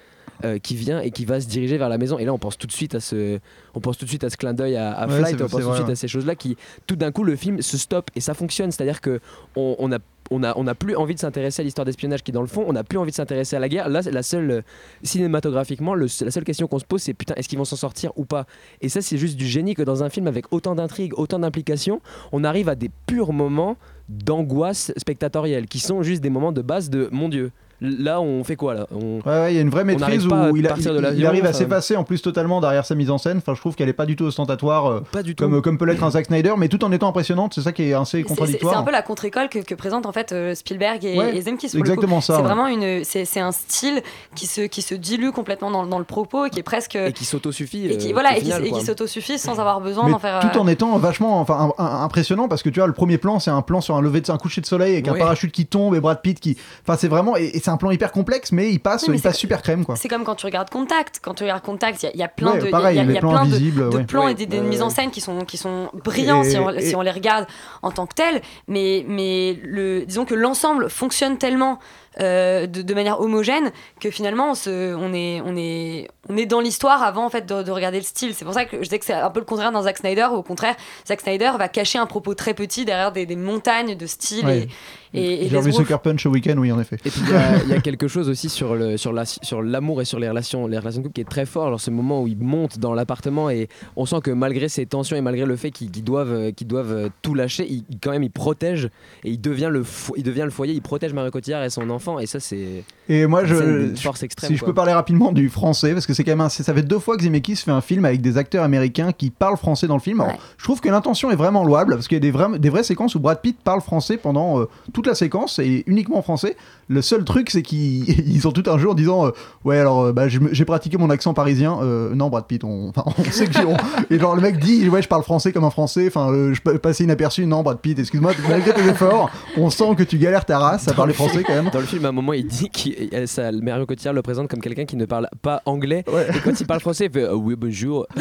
euh, 0.44 0.58
qui 0.58 0.74
vient 0.76 1.00
et 1.00 1.10
qui 1.10 1.24
va 1.24 1.40
se 1.40 1.46
diriger 1.46 1.78
vers 1.78 1.88
la 1.88 1.98
maison 1.98 2.18
et 2.18 2.24
là 2.24 2.32
on 2.32 2.38
pense 2.38 2.58
tout 2.58 2.66
de 2.66 2.72
suite 2.72 2.94
à 2.94 3.00
ce 3.00 3.38
on 3.74 3.80
pense 3.80 3.96
tout 3.98 4.04
de 4.04 4.10
suite 4.10 4.24
à 4.24 4.30
ce 4.30 4.36
clin 4.36 4.54
d'œil 4.54 4.76
à, 4.76 4.92
à 4.92 5.06
Ouais, 5.06 5.18
Flight 5.18 5.34
on 5.40 5.48
pense 5.48 5.60
tout 5.62 5.68
de 5.70 5.74
suite 5.76 5.88
à 5.90 5.94
ces 5.96 6.08
choses 6.08 6.26
là 6.26 6.34
qui 6.34 6.56
tout 6.86 6.96
d'un 6.96 7.12
coup 7.12 7.22
le 7.24 7.36
film 7.36 7.62
se 7.62 7.78
stoppe 7.78 8.10
et 8.16 8.20
ça 8.20 8.34
fonctionne 8.34 8.70
c'est 8.72 8.82
à 8.82 8.86
dire 8.86 9.00
que 9.00 9.20
on, 9.56 9.76
on 9.78 9.92
a 9.92 9.98
on 10.30 10.42
a, 10.44 10.54
on 10.56 10.66
a 10.66 10.74
plus 10.74 10.96
envie 10.96 11.14
de 11.14 11.20
s'intéresser 11.20 11.60
à 11.60 11.64
l'histoire 11.64 11.84
d'espionnage 11.84 12.22
qui 12.22 12.32
dans 12.32 12.40
le 12.40 12.46
fond, 12.46 12.64
on 12.66 12.72
n'a 12.72 12.84
plus 12.84 12.96
envie 12.96 13.10
de 13.10 13.16
s'intéresser 13.16 13.54
à 13.56 13.58
la 13.58 13.68
guerre. 13.68 13.90
Là, 13.90 14.00
la 14.10 14.22
seule, 14.22 14.50
euh, 14.50 14.60
cinématographiquement, 15.02 15.94
le- 15.94 16.06
la 16.24 16.30
seule 16.30 16.44
question 16.44 16.66
qu'on 16.68 16.78
se 16.78 16.86
pose, 16.86 17.02
c'est 17.02 17.12
putain, 17.12 17.34
est-ce 17.34 17.48
qu'ils 17.50 17.58
vont 17.58 17.66
s'en 17.66 17.76
sortir 17.76 18.12
ou 18.16 18.24
pas? 18.24 18.46
Et 18.80 18.88
ça, 18.88 19.02
c'est 19.02 19.18
juste 19.18 19.36
du 19.36 19.46
génie 19.46 19.74
que 19.74 19.82
dans 19.82 20.02
un 20.02 20.08
film 20.08 20.26
avec 20.28 20.46
autant 20.50 20.74
d'intrigues, 20.74 21.12
autant 21.18 21.38
d'implications, 21.40 22.00
on 22.30 22.44
arrive 22.44 22.70
à 22.70 22.74
des 22.76 22.90
purs 23.06 23.34
moments 23.34 23.76
d'angoisse 24.08 24.92
spectatorielle 24.96 25.66
qui 25.66 25.80
sont 25.80 26.02
juste 26.02 26.22
des 26.22 26.30
moments 26.30 26.52
de 26.52 26.62
base 26.62 26.88
de 26.88 27.08
mon 27.12 27.28
Dieu. 27.28 27.50
Là, 27.84 28.20
on 28.20 28.44
fait 28.44 28.54
quoi 28.54 28.74
là? 28.74 28.86
On... 28.94 29.16
Ouais, 29.26 29.40
ouais, 29.40 29.52
il 29.52 29.56
y 29.56 29.58
a 29.58 29.62
une 29.62 29.70
vraie 29.70 29.82
maîtrise 29.84 30.24
où 30.26 30.56
il, 30.56 30.68
a- 30.68 31.28
arrive 31.28 31.46
à 31.46 31.52
s'effacer 31.52 31.96
en 31.96 32.04
plus 32.04 32.22
totalement 32.22 32.60
derrière 32.60 32.86
sa 32.86 32.94
mise 32.94 33.10
en 33.10 33.18
scène. 33.18 33.38
Enfin, 33.38 33.54
je 33.54 33.60
trouve 33.60 33.74
qu'elle 33.74 33.88
est 33.88 33.92
pas 33.92 34.06
du 34.06 34.14
tout 34.14 34.24
ostentatoire 34.24 34.86
euh, 34.86 35.00
Pas 35.10 35.22
du 35.24 35.34
tout. 35.34 35.42
comme, 35.44 35.60
comme 35.62 35.78
peut 35.78 35.84
l'être 35.84 36.04
un 36.04 36.10
Zack 36.12 36.26
Snyder, 36.26 36.54
mais 36.56 36.68
tout 36.68 36.84
en 36.84 36.92
étant 36.92 37.08
impressionnante. 37.08 37.54
C'est 37.54 37.62
ça 37.62 37.72
qui 37.72 37.82
est 37.82 37.92
assez 37.94 38.10
C'est- 38.10 38.16
C'est 38.18 38.22
contradictoire. 38.24 38.78
un 38.78 38.82
peu 38.84 38.92
la 38.92 39.02
contre-école 39.02 39.48
que, 39.48 39.58
que 39.58 39.74
présentent 39.74 40.06
en 40.06 40.12
fait 40.12 40.30
euh, 40.32 40.54
Spielberg 40.54 41.04
et, 41.04 41.18
Ouais, 41.18 41.36
et 41.36 41.40
Zemkis. 41.42 41.76
exactement 41.76 42.20
ça, 42.20 42.34
C'est 42.36 42.40
ouais. 42.42 42.46
vraiment 42.46 42.66
une, 42.68 43.02
c'est 43.04 43.40
un 43.40 43.52
style 43.52 44.00
qui 44.36 44.46
se, 44.46 44.60
qui 44.62 44.82
se 44.82 44.94
dilue 44.94 45.30
complètement 45.30 45.70
dans, 45.70 45.84
dans 45.84 45.98
le 45.98 46.04
propos 46.04 46.44
et 46.46 46.50
qui 46.50 46.60
est 46.60 46.62
presque 46.62 46.94
Et 46.96 47.12
qui 47.12 47.24
s'autosuffit. 47.24 47.86
et 47.88 47.96
qui, 47.96 48.10
euh, 48.10 48.12
voilà 48.12 48.30
au 48.30 48.32
et 48.34 48.36
qui, 48.36 48.44
final, 48.44 48.64
et 48.66 48.70
quoi. 48.70 48.78
qui 48.78 48.84
s'autosuffit 48.84 49.38
sans 49.38 49.58
avoir 49.58 49.80
besoin 49.80 50.08
d'en 50.08 50.18
faire. 50.18 50.38
tout 50.52 50.58
en 50.58 50.68
étant 50.68 50.96
vachement 50.98 51.40
enfin, 51.40 51.72
un- 51.78 51.84
un- 51.84 52.02
impressionnant 52.04 52.46
parce 52.48 52.62
que 52.62 52.68
tu 52.68 52.78
vois 52.80 52.86
le 52.86 52.92
premier 52.92 53.18
plan 53.18 53.40
c'est 53.40 53.50
un 53.50 53.62
plan 53.62 53.80
sur 53.80 53.96
un 53.96 54.00
lever 54.02 54.20
de 54.20 54.30
un 54.30 54.38
coucher 54.38 54.60
de 54.60 54.66
soleil 54.66 54.92
avec 54.92 55.08
un 55.08 55.14
parachute 55.14 55.50
qui 55.52 55.66
tombe 55.66 55.94
et 55.94 56.00
Brad 56.00 56.20
Pitt 56.22 56.38
qui 56.38 56.56
enfin 56.86 56.96
c'est 56.96 57.08
vraiment 57.08 57.36
et, 57.36 57.44
et 57.54 57.58
c'est 57.60 57.70
un 57.72 57.76
plan 57.76 57.90
hyper 57.90 58.12
complexe 58.12 58.52
mais 58.52 58.70
il 58.70 58.78
passe 58.80 59.02
Oui, 59.02 59.10
mais 59.10 59.18
il 59.18 59.22
passe 59.22 59.36
super 59.38 59.62
crème 59.62 59.84
quoi 59.84 59.96
C'est 59.96 60.08
comme 60.08 60.24
quand 60.24 60.34
tu 60.36 60.46
regardes 60.46 60.70
Contact. 60.70 61.20
Quand 61.22 61.34
tu 61.34 61.42
regardes 61.42 61.62
Contact, 61.64 62.02
il 62.02 62.06
y 62.06 62.08
a- 62.08 62.12
il 62.14 62.18
y, 62.20 62.22
a 62.22 62.28
plein 62.28 62.52
Ouais, 62.52 62.58
de, 62.60 62.64
y 62.66 62.68
a- 62.68 62.70
pareil, 62.70 62.96
y 62.96 63.00
a, 63.00 63.04
y 63.04 63.18
plans 63.18 63.30
plein 63.30 63.44
de, 63.46 63.90
de 63.98 64.02
plans 64.04 64.28
et 64.28 64.34
d'idées 64.34 64.58
de 64.58 64.62
Ouais, 64.62 64.68
mise 64.68 64.82
en 64.82 64.90
scène 64.90 65.10
qui 65.10 65.20
sont, 65.20 65.40
qui 65.44 65.56
sont 65.56 65.88
brillants 66.04 66.42
Et- 66.42 66.50
si, 66.50 66.58
on, 66.58 66.70
et- 66.70 66.80
si 66.82 66.94
on 66.96 67.00
les 67.02 67.10
regarde 67.10 67.46
en 67.82 67.90
tant 67.90 68.06
que 68.06 68.14
tels. 68.14 68.42
Mais, 68.68 69.04
mais 69.08 69.58
le, 69.62 70.04
disons 70.06 70.24
que 70.24 70.34
l'ensemble 70.34 70.88
fonctionne 70.90 71.38
tellement 71.38 71.78
euh, 72.20 72.66
de, 72.66 72.82
de 72.82 72.94
manière 72.94 73.20
homogène 73.20 73.70
que 74.00 74.10
finalement 74.10 74.50
on, 74.50 74.54
se, 74.54 74.94
on, 74.94 75.12
est, 75.14 75.40
on, 75.44 75.56
est, 75.56 76.08
on 76.28 76.36
est 76.36 76.46
dans 76.46 76.60
l'histoire 76.60 77.02
avant 77.02 77.24
en 77.24 77.30
fait 77.30 77.46
de, 77.46 77.62
de 77.62 77.70
regarder 77.70 77.98
le 77.98 78.04
style. 78.04 78.34
C'est 78.34 78.44
pour 78.44 78.54
ça 78.54 78.64
que 78.64 78.82
je 78.82 78.88
dis 78.88 78.98
que 78.98 79.04
c'est 79.04 79.12
un 79.14 79.30
peu 79.30 79.40
le 79.40 79.46
contraire 79.46 79.72
dans 79.72 79.82
Zack 79.82 79.98
Snyder. 79.98 80.28
Où, 80.32 80.36
au 80.36 80.42
contraire, 80.42 80.74
Zack 81.06 81.20
Snyder 81.22 81.52
va 81.58 81.68
cacher 81.68 81.98
un 81.98 82.06
propos 82.06 82.34
très 82.34 82.54
petit 82.54 82.84
derrière 82.84 83.12
des, 83.12 83.26
des 83.26 83.36
montagnes 83.36 83.96
de 83.96 84.06
style 84.06 84.44
Ouais. 84.44 84.66
et, 85.14 85.44
et, 85.44 85.48
J'ai 85.48 85.56
revu 85.56 85.72
Sucker 85.72 85.98
Punch 86.02 86.24
au 86.26 86.30
week-end, 86.30 86.56
oui, 86.58 86.72
en 86.72 86.80
effet. 86.80 86.96
Et 87.04 87.10
puis 87.10 87.20
il 87.24 87.30
y 87.30 87.34
a- 87.34 87.62
il 87.64 87.68
y, 87.68 87.72
a 87.74 87.80
quelque 87.82 88.08
chose 88.08 88.28
aussi 88.28 88.48
sur 88.48 88.74
le 88.74 88.96
sur 88.96 89.12
la 89.12 89.24
sur 89.24 89.62
l'amour 89.62 90.00
et 90.02 90.04
sur 90.04 90.18
les 90.18 90.28
relations 90.28 90.66
les 90.66 90.78
relations 90.78 91.00
de 91.00 91.06
couple 91.06 91.14
qui 91.14 91.20
est 91.20 91.28
très 91.30 91.46
fort. 91.46 91.66
Alors 91.68 91.80
ce 91.80 91.90
moment 91.90 92.22
où 92.22 92.28
ils 92.28 92.36
montent 92.38 92.78
dans 92.78 92.94
l'appartement 92.94 93.48
et 93.50 93.68
on 93.96 94.04
sent 94.06 94.20
que 94.22 94.30
malgré 94.30 94.68
ces 94.68 94.84
tensions 94.86 95.16
et 95.16 95.20
malgré 95.20 95.46
le 95.46 95.56
fait 95.56 95.70
qu'ils 95.70 95.90
doivent 96.04 96.52
qu'ils 96.52 96.66
doivent 96.66 97.10
tout 97.22 97.34
lâcher, 97.34 97.66
ils, 97.70 97.84
quand 98.02 98.10
même 98.10 98.22
ils 98.22 98.30
protègent 98.30 98.90
et 99.24 99.30
il 99.30 99.40
devient 99.40 99.68
le 99.70 99.82
fo- 99.82 100.14
il 100.16 100.22
devient 100.24 100.42
le 100.44 100.50
foyer, 100.50 100.74
il 100.74 100.82
protège 100.82 101.12
Mario 101.12 101.30
Cotillard 101.30 101.62
et 101.62 101.70
son 101.70 101.88
enfant 101.90 102.01
et 102.20 102.26
ça 102.26 102.40
c'est 102.40 102.84
Et 103.08 103.26
moi, 103.26 103.42
une 103.42 103.46
je, 103.94 104.00
force 104.02 104.22
extrême. 104.22 104.50
si 104.50 104.56
je 104.56 104.64
peux 104.64 104.72
parler 104.74 104.92
rapidement 104.92 105.32
du 105.32 105.48
français, 105.48 105.92
parce 105.92 106.06
que 106.06 106.14
c'est 106.14 106.24
quand 106.24 106.30
même 106.32 106.40
un- 106.40 106.48
ça 106.48 106.72
fait 106.74 106.82
deux 106.82 106.98
fois 106.98 107.16
que 107.16 107.22
Zemeckis 107.22 107.56
fait 107.56 107.70
un 107.70 107.80
film 107.80 108.04
avec 108.04 108.20
des 108.20 108.36
acteurs 108.38 108.64
américains 108.64 109.12
qui 109.12 109.30
parlent 109.30 109.56
français 109.56 109.86
dans 109.86 109.96
le 109.96 110.00
film. 110.00 110.20
Alors, 110.20 110.32
Ouais. 110.34 110.38
je 110.56 110.64
trouve 110.64 110.80
que 110.80 110.88
l'intention 110.88 111.30
est 111.30 111.36
vraiment 111.36 111.64
louable, 111.64 111.94
parce 111.94 112.08
qu'il 112.08 112.24
y 112.24 112.28
a 112.28 112.32
des, 112.32 112.58
des 112.58 112.70
vraies 112.70 112.82
séquences 112.84 113.14
où 113.14 113.20
Brad 113.20 113.40
Pitt 113.40 113.56
parle 113.62 113.80
français 113.80 114.16
pendant 114.16 114.60
euh, 114.60 114.68
toute 114.92 115.06
la 115.06 115.14
séquence 115.14 115.58
et 115.58 115.84
uniquement 115.86 116.18
en 116.18 116.22
français. 116.22 116.56
Le 116.88 117.02
seul 117.02 117.24
truc, 117.24 117.50
c'est 117.50 117.62
qu'ils 117.62 118.08
ils 118.28 118.46
ont 118.48 118.52
tout 118.52 118.68
un 118.70 118.78
jeu 118.78 118.88
en 118.90 118.94
disant 118.94 119.26
euh, 119.26 119.30
Ouais, 119.64 119.78
alors 119.78 120.02
euh, 120.06 120.12
bah, 120.12 120.28
j'ai 120.28 120.64
pratiqué 120.64 120.96
mon 120.98 121.10
accent 121.10 121.34
parisien. 121.34 121.78
Euh, 121.82 122.14
non, 122.14 122.28
Brad 122.28 122.46
Pitt, 122.46 122.64
on, 122.64 122.92
on 123.18 123.24
sait 123.30 123.46
que 123.46 123.52
j'ai. 123.52 124.14
Et 124.14 124.18
genre, 124.18 124.34
le 124.36 124.42
mec 124.42 124.58
dit 124.58 124.88
Ouais, 124.88 125.02
je 125.02 125.08
parle 125.08 125.22
français 125.22 125.52
comme 125.52 125.64
un 125.64 125.70
français. 125.70 126.04
Enfin, 126.08 126.30
euh, 126.32 126.54
je 126.54 126.60
peux 126.60 126.78
passer 126.78 127.04
inaperçu. 127.04 127.46
Non, 127.46 127.62
Brad 127.62 127.78
Pitt, 127.78 127.98
excuse-moi, 127.98 128.32
malgré 128.48 128.72
tes 128.72 128.86
efforts, 128.88 129.30
on 129.56 129.70
sent 129.70 129.94
que 129.96 130.02
tu 130.02 130.18
galères 130.18 130.44
ta 130.44 130.58
race 130.58 130.88
à 130.88 130.92
parler 130.94 131.12
français 131.14 131.42
quand 131.46 131.54
même. 131.54 131.70
Dans 131.72 131.80
le 131.80 131.86
film, 131.92 132.04
à 132.06 132.08
un 132.08 132.12
moment, 132.12 132.32
il 132.32 132.46
dit 132.46 132.70
que 132.70 133.26
ça, 133.26 133.52
Mario 133.52 133.84
Cotillard 133.86 134.14
le 134.14 134.22
présente 134.22 134.48
comme 134.48 134.60
quelqu'un 134.60 134.84
qui 134.84 134.96
ne 134.96 135.04
parle 135.04 135.28
pas 135.42 135.62
anglais. 135.66 136.04
Ouais. 136.10 136.26
Et 136.34 136.38
quand 136.40 136.58
il 136.58 136.66
parle 136.66 136.80
français, 136.80 137.06
il 137.06 137.12
fait 137.12 137.24
euh, 137.24 137.34
oui 137.34 137.54
bonjour. 137.56 138.06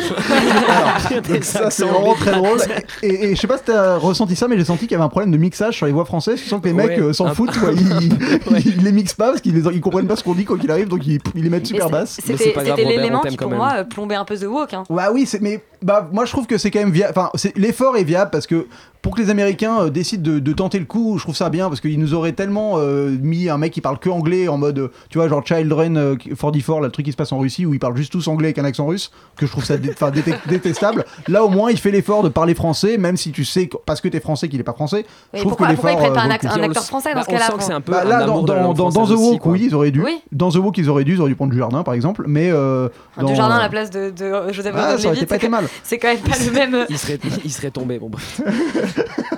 Donc 1.30 1.44
ça 1.44 1.70
c'est 1.72 1.86
vraiment 1.86 2.14
très 2.16 2.32
drôle. 2.32 2.60
Et, 3.04 3.32
et 3.32 3.36
je 3.36 3.42
sais 3.42 3.48
pas 3.48 3.58
si 3.58 3.64
t'as 3.66 3.98
ressenti 3.98 4.36
ça, 4.36 4.48
mais 4.48 4.58
j'ai 4.58 4.66
senti 4.66 4.82
qu'il 4.82 4.92
y 4.92 4.96
avait 4.96 5.04
un 5.04 5.10
problème 5.10 5.32
de 5.32 5.38
mixage 5.38 5.76
sur 5.78 5.86
les 5.86 5.92
voix 5.92 6.06
françaises. 6.06 6.40
Je 6.44 6.50
sens 6.50 6.62
que 6.62 6.68
les 6.68 6.74
mecs 6.74 6.90
Ouais, 6.92 7.00
euh, 7.00 7.14
s'en 7.14 7.34
foutent, 7.34 7.58
quoi. 7.58 7.72
Ils, 7.72 8.14
ils 8.66 8.84
les 8.84 8.92
mixent 8.92 9.14
pas 9.14 9.30
parce 9.30 9.42
qu'ils 9.42 9.58
ils 9.58 9.82
comprennent 9.82 10.08
pas 10.08 10.16
ce 10.16 10.24
qu'on 10.24 10.34
dit 10.36 10.46
quoi 10.46 10.58
qu'il 10.58 10.70
arrive, 10.70 10.88
donc 10.88 11.06
ils, 11.08 11.20
ils 11.36 11.44
les 11.44 11.50
mettent 11.50 11.68
super 11.68 11.90
basses. 11.90 12.20
C'était 12.24 12.54
l'élément 12.84 13.22
qui, 13.22 13.36
quand 13.38 13.48
pour 13.48 13.58
moi, 13.58 13.74
euh, 13.78 13.84
plombait 13.84 14.16
un 14.16 14.26
peu 14.26 14.38
The 14.38 14.46
Walk. 14.46 14.74
hein. 14.74 14.84
Bah 14.90 15.10
oui, 15.14 15.28
mais 15.42 15.64
bah 15.82 16.10
moi 16.12 16.26
je 16.26 16.32
trouve 16.32 16.46
que 16.48 16.58
c'est 16.58 16.70
quand 16.70 16.80
même 16.80 16.92
viable. 16.92 17.14
Enfin, 17.16 17.32
l'effort 17.56 17.98
est 17.98 18.04
viable 18.04 18.30
parce 18.32 18.46
que 18.48 18.68
pour 19.02 19.16
que 19.16 19.22
les 19.22 19.30
Américains 19.30 19.82
euh, 19.82 19.90
décident 19.90 20.24
de, 20.32 20.40
de 20.40 20.54
tenter 20.54 20.78
le 20.80 20.86
coup, 20.86 21.18
je 21.18 21.24
trouve 21.24 21.36
ça 21.36 21.50
bien 21.50 21.70
parce 21.70 21.82
qu'ils 21.82 22.00
nous 22.00 22.14
auraient 22.14 22.34
tellement 22.34 22.74
euh, 22.78 23.10
mis 23.22 23.50
un 23.50 23.58
mec 23.58 23.74
qui 23.74 23.82
parle 23.82 23.98
que 24.00 24.10
anglais 24.10 24.48
en 24.48 24.58
mode, 24.58 24.80
euh, 24.80 24.88
tu 25.10 25.18
vois, 25.18 25.28
genre 25.28 25.46
Children 25.46 25.98
euh, 25.98 26.16
44, 26.16 26.80
là, 26.82 26.88
le 26.88 26.92
truc 26.92 27.06
qui 27.06 27.12
se 27.12 27.18
passe 27.18 27.32
en 27.32 27.40
Russie 27.40 27.66
où 27.66 27.74
ils 27.74 27.80
parlent 27.80 27.98
juste 27.98 28.12
tous 28.12 28.28
anglais 28.28 28.48
avec 28.50 28.60
un 28.60 28.66
accent 28.66 28.86
russe, 28.86 29.12
que 29.38 29.46
je 29.46 29.52
trouve 29.52 29.66
ça 29.66 29.78
dé- 29.78 29.94
détestable. 30.48 31.06
Là 31.28 31.44
au 31.44 31.50
moins 31.50 31.72
il 31.72 31.78
fait 31.78 31.92
l'effort 31.92 32.24
de 32.24 32.30
parler 32.30 32.54
français, 32.54 32.98
même 32.98 33.18
si 33.18 33.32
tu 33.32 33.44
sais 33.46 33.68
que- 33.68 33.78
parce 33.86 34.02
que 34.02 34.08
t'es 34.08 34.20
français 34.20 34.50
qu'il 34.50 34.60
est 34.60 34.64
pas 34.64 34.74
français. 34.74 35.06
Oui, 35.06 35.06
je 35.34 35.40
trouve 35.40 35.52
pourquoi, 35.52 35.68
que 35.68 35.74
pourquoi 35.74 35.92
ils 35.92 35.96
l'effort. 35.96 36.12
prennent 36.14 36.30
pas 36.30 36.36
un, 36.50 36.60
un 36.60 36.64
acteur 36.64 36.84
français 36.84 37.10
bah, 37.14 37.20
dans 37.22 37.26
ce 37.26 37.30
on 37.30 37.34
cas-là 37.34 37.46
sent 37.60 37.68
que 37.70 37.74
un 37.74 37.82
peu 37.82 37.92
Bah, 37.92 38.02
un 38.02 38.08
là, 38.08 38.26
dans, 38.26 38.44
The 38.44 38.98
aussi, 39.12 39.14
Walk, 39.16 39.40
quoi. 39.42 39.52
oui, 39.54 39.64
ils 39.68 39.76
auraient 39.76 39.92
dû. 39.92 40.04
Oui. 40.04 40.22
Dans 40.32 40.50
The 40.52 40.56
Walk, 40.58 40.78
ils 40.78 40.90
auraient 40.90 41.04
dû, 41.04 41.14
ils 41.14 41.22
auraient 41.22 41.30
dû 41.30 41.36
prendre 41.36 41.52
Dujardin, 41.52 41.84
par 41.84 41.94
exemple. 41.94 42.26
Mais. 42.28 42.50
Euh, 42.52 42.90
Enfin, 43.16 43.24
dans- 43.24 43.30
Dujardin 43.30 43.56
à 43.56 43.62
la 43.62 43.70
place 43.70 43.90
de, 43.90 44.10
de 44.10 44.52
Joseph 44.54 44.74
Ah, 44.78 44.98
ça 44.98 45.08
aurait 45.08 45.18
été 45.18 45.26
pas 45.26 45.36
été 45.38 45.50
mal. 45.50 45.66
c'est 45.84 45.98
quand 45.98 46.08
même 46.08 46.20
pas 46.20 46.36
le 46.46 46.52
même. 46.72 46.86
Il 46.90 46.98
serait, 46.98 47.20
il 47.44 47.52
serait 47.52 47.72
tombé. 47.72 48.00
Bon, 48.00 48.10
bref. 48.10 48.42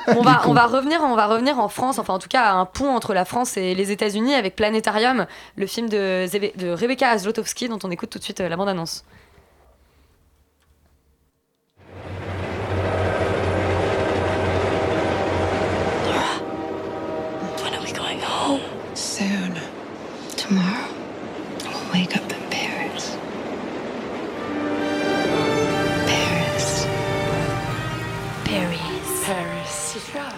On 0.07 0.21
va, 0.21 0.41
on 0.47 0.53
va 0.53 0.65
revenir, 0.65 1.01
on 1.01 1.15
va 1.15 1.27
revenir 1.27 1.59
en 1.59 1.69
France, 1.69 1.97
enfin 1.97 2.13
en 2.13 2.19
tout 2.19 2.27
cas 2.27 2.43
à 2.43 2.53
un 2.53 2.65
pont 2.65 2.93
entre 2.93 3.13
la 3.13 3.25
France 3.25 3.55
et 3.57 3.73
les 3.73 3.91
États-Unis 3.91 4.33
avec 4.33 4.55
Planétarium, 4.55 5.25
le 5.55 5.67
film 5.67 5.87
de, 5.87 6.27
de 6.57 6.69
Rebecca 6.69 7.17
Zlotowski 7.17 7.69
dont 7.69 7.79
on 7.83 7.91
écoute 7.91 8.09
tout 8.09 8.19
de 8.19 8.23
suite 8.23 8.41
euh, 8.41 8.49
la 8.49 8.57
bande-annonce. 8.57 9.05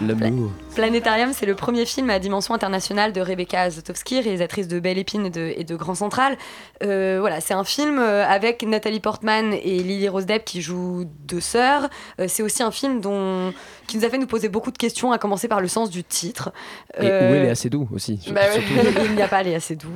L'amour. 0.06 0.50
Planétarium, 0.74 1.32
c'est 1.32 1.46
le 1.46 1.54
premier 1.54 1.86
film 1.86 2.10
à 2.10 2.18
dimension 2.18 2.54
internationale 2.54 3.12
de 3.12 3.20
Rebecca 3.20 3.70
Zlotowski, 3.70 4.20
réalisatrice 4.20 4.68
de 4.68 4.78
Belle 4.78 4.98
Épine 4.98 5.26
et 5.26 5.30
de, 5.30 5.54
et 5.56 5.64
de 5.64 5.76
Grand 5.76 5.94
Central. 5.94 6.36
Euh, 6.82 7.16
voilà, 7.20 7.40
c'est 7.40 7.54
un 7.54 7.64
film 7.64 7.98
euh, 7.98 8.26
avec 8.26 8.62
Nathalie 8.62 9.00
Portman 9.00 9.54
et 9.54 9.82
Lily 9.82 10.08
Rose 10.08 10.26
Depp 10.26 10.44
qui 10.44 10.60
jouent 10.60 11.04
deux 11.24 11.40
sœurs. 11.40 11.88
Euh, 12.20 12.26
c'est 12.28 12.42
aussi 12.42 12.62
un 12.62 12.70
film 12.70 13.00
dont, 13.00 13.52
qui 13.86 13.96
nous 13.98 14.04
a 14.04 14.10
fait 14.10 14.18
nous 14.18 14.26
poser 14.26 14.48
beaucoup 14.48 14.70
de 14.70 14.78
questions, 14.78 15.12
à 15.12 15.18
commencer 15.18 15.48
par 15.48 15.60
le 15.60 15.68
sens 15.68 15.90
du 15.90 16.02
titre. 16.04 16.50
Et 17.00 17.06
Euh, 17.08 17.30
où 17.30 17.34
elle 17.34 17.44
est 17.46 17.50
assez 17.50 17.70
doux 17.70 17.88
aussi. 17.94 18.20
bah 18.32 18.50
surtout. 18.52 18.66
il 19.06 19.14
n'y 19.14 19.22
a 19.22 19.28
pas 19.28 19.42
les 19.42 19.54
assez 19.54 19.76
doux. 19.76 19.88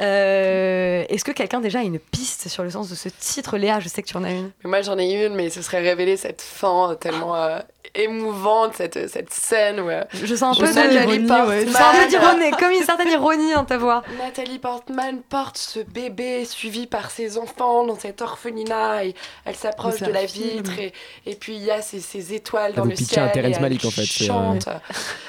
Euh, 0.00 1.04
Est-ce 1.08 1.24
que 1.24 1.32
quelqu'un 1.32 1.60
déjà 1.60 1.80
a 1.80 1.82
une 1.82 1.98
piste 1.98 2.48
sur 2.48 2.62
le 2.62 2.70
sens 2.70 2.88
de 2.88 2.94
ce 2.94 3.08
titre 3.08 3.56
Léa, 3.58 3.78
je 3.80 3.88
sais 3.88 4.02
que 4.02 4.08
tu 4.08 4.16
en 4.16 4.24
as 4.24 4.30
une. 4.30 4.50
Mais 4.64 4.70
Moi 4.70 4.82
j'en 4.82 4.98
ai 4.98 5.24
une, 5.26 5.34
mais 5.34 5.50
ce 5.50 5.62
serait 5.62 5.80
révéler 5.80 6.16
cette 6.16 6.40
fin 6.40 6.96
tellement 6.98 7.36
euh, 7.36 7.58
émouvante, 7.94 8.72
cette, 8.76 9.08
cette 9.10 9.32
scène 9.32 9.80
où 9.80 9.90
euh, 9.90 10.02
Je 10.14 10.34
sens 10.34 10.58
un 10.58 10.66
Je 10.66 10.72
peu 10.72 10.74
Nathalie 10.74 11.26
Portman. 11.26 11.60
Je 11.66 11.70
sens 11.72 11.80
un 11.82 12.02
peu 12.02 12.08
d'ironie, 12.08 12.50
comme 12.58 12.70
une 12.70 12.82
certaine 12.84 13.08
ironie 13.10 13.52
dans 13.52 13.64
ta 13.66 13.76
voix. 13.76 14.02
Nathalie 14.18 14.58
Portman 14.58 15.20
porte 15.28 15.58
ce 15.58 15.80
bébé 15.80 16.44
suivi 16.46 16.86
par 16.86 17.10
ses 17.10 17.36
enfants 17.36 17.84
dans 17.86 17.98
cet 17.98 18.22
orphelinat 18.22 19.04
et 19.04 19.14
elle 19.44 19.56
s'approche 19.56 20.00
de 20.00 20.10
la 20.10 20.26
film. 20.26 20.56
vitre 20.62 20.78
et, 20.78 20.92
et 21.26 21.34
puis 21.34 21.56
il 21.56 21.62
y 21.62 21.70
a 21.70 21.82
ces, 21.82 22.00
ces 22.00 22.32
étoiles 22.34 22.72
dans 22.72 22.84
le 22.84 22.94
pitchait 22.94 23.11
ciel. 23.12 23.24
un 23.24 23.28
Terrence 23.28 23.60
Malick, 23.60 23.84
en 23.84 23.90
fait, 23.90 24.02
euh, 24.02 24.26
chante. 24.26 24.68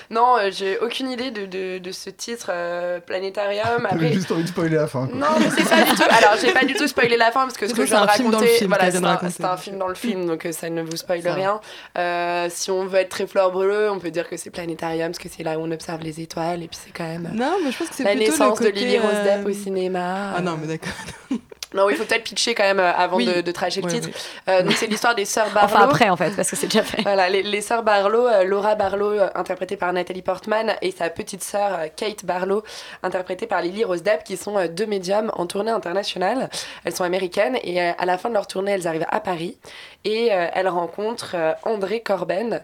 Non, 0.09 0.37
euh, 0.37 0.51
j'ai 0.51 0.77
aucune 0.77 1.09
idée 1.09 1.31
de, 1.31 1.45
de, 1.47 1.79
de 1.79 1.91
ce 1.91 2.11
titre 2.11 2.47
euh, 2.49 2.99
Planétarium. 2.99 3.63
J'avais 3.65 3.85
Après, 4.05 4.13
juste 4.13 4.31
envie 4.31 4.43
de 4.43 4.47
spoiler 4.47 4.75
la 4.75 4.85
fin. 4.85 5.07
quoi. 5.07 5.15
non, 5.17 5.27
mais 5.39 5.49
c'est 5.49 5.67
pas 5.67 5.83
du 5.83 5.95
tout. 5.95 6.03
Alors, 6.03 6.37
j'ai 6.39 6.51
pas 6.51 6.65
du 6.65 6.73
tout 6.75 6.87
spoilé 6.87 7.17
la 7.17 7.31
fin 7.31 7.41
parce 7.41 7.57
que 7.57 7.67
ce 7.67 7.73
C'est 7.73 7.81
que 7.81 7.85
je 7.87 7.91
viens 7.91 8.05
de 8.05 8.11
c'est 8.11 8.13
un 8.13 8.17
film 8.17 8.31
dans 8.31 8.37
le 8.37 8.43
raconter, 8.43 8.57
film 8.57 8.69
voilà, 8.69 8.91
c'est 8.91 8.99
de 9.41 9.45
un, 9.45 9.57
film 9.57 9.77
dans 9.77 9.87
le 9.87 9.95
film, 9.95 10.25
donc 10.27 10.47
ça 10.51 10.69
ne 10.69 10.81
vous 10.83 10.97
spoile 10.97 11.21
rien. 11.27 11.59
Euh, 11.97 12.47
si 12.49 12.69
on 12.69 12.85
veut 12.85 12.99
être 12.99 13.09
très 13.09 13.27
fleur 13.27 13.51
bleue, 13.51 13.89
on 13.89 13.99
peut 13.99 14.11
dire 14.11 14.29
que 14.29 14.37
c'est 14.37 14.49
planétarium 14.49 15.09
parce 15.11 15.19
que 15.19 15.29
c'est 15.29 15.43
là 15.43 15.57
où 15.57 15.63
on 15.63 15.71
observe 15.71 16.01
les 16.01 16.21
étoiles 16.21 16.63
et 16.63 16.67
puis 16.67 16.77
c'est 16.83 16.91
quand 16.91 17.07
même 17.07 17.31
Non, 17.33 17.57
mais 17.63 17.71
je 17.71 17.77
pense 17.77 17.89
que 17.89 17.95
c'est 17.95 18.03
la 18.03 18.11
plutôt 18.11 18.31
naissance 18.31 18.59
le 18.59 18.65
de 18.65 18.71
côté, 18.71 18.85
Lily 18.85 18.99
Rose 18.99 19.11
euh, 19.13 19.37
Depp 19.37 19.47
au 19.47 19.53
cinéma. 19.53 20.33
Ah 20.35 20.41
non, 20.41 20.57
mais 20.59 20.67
d'accord. 20.67 20.93
Non, 21.73 21.89
il 21.89 21.95
faut 21.95 22.05
peut-être 22.05 22.23
pitcher 22.23 22.53
quand 22.55 22.63
même 22.63 22.79
euh, 22.79 22.93
avant 22.93 23.17
Oui. 23.17 23.25
de, 23.25 23.41
de 23.41 23.51
tracher 23.51 23.81
le 23.81 23.89
titre. 23.89 24.09
Euh, 24.47 24.61
donc 24.61 24.73
c'est 24.73 24.87
l'histoire 24.87 25.15
des 25.15 25.25
sœurs 25.25 25.49
Barlow. 25.51 25.73
Enfin 25.73 25.83
après 25.85 26.09
en 26.09 26.17
fait, 26.17 26.35
parce 26.35 26.49
que 26.49 26.55
c'est 26.55 26.67
déjà 26.67 26.83
fait. 26.83 27.01
Voilà, 27.01 27.29
les, 27.29 27.43
les 27.43 27.61
sœurs 27.61 27.83
Barlow, 27.83 28.27
euh, 28.27 28.43
Laura 28.43 28.75
Barlow, 28.75 29.19
interprétée 29.35 29.77
par 29.77 29.91
Nathalie 29.93 30.21
Portman, 30.21 30.75
et 30.81 30.91
sa 30.91 31.09
petite 31.09 31.43
sœur 31.43 31.79
Kate 31.95 32.25
Barlow, 32.25 32.63
interprétée 33.01 33.47
par 33.47 33.61
Lily 33.61 33.83
Rose 33.83 34.03
Depp, 34.03 34.23
qui 34.23 34.37
sont 34.37 34.65
deux 34.67 34.85
médiums 34.85 35.31
en 35.35 35.45
tournée 35.47 35.71
internationale. 35.71 36.49
Elles 36.83 36.95
sont 36.95 37.03
américaines, 37.03 37.57
et 37.63 37.81
à 37.81 38.05
la 38.05 38.17
fin 38.17 38.29
de 38.29 38.33
leur 38.33 38.47
tournée, 38.47 38.71
elles 38.71 38.87
arrivent 38.87 39.05
à 39.09 39.19
Paris, 39.19 39.57
et 40.05 40.27
elles 40.27 40.67
rencontrent 40.67 41.35
André 41.63 42.01
Corben, 42.01 42.61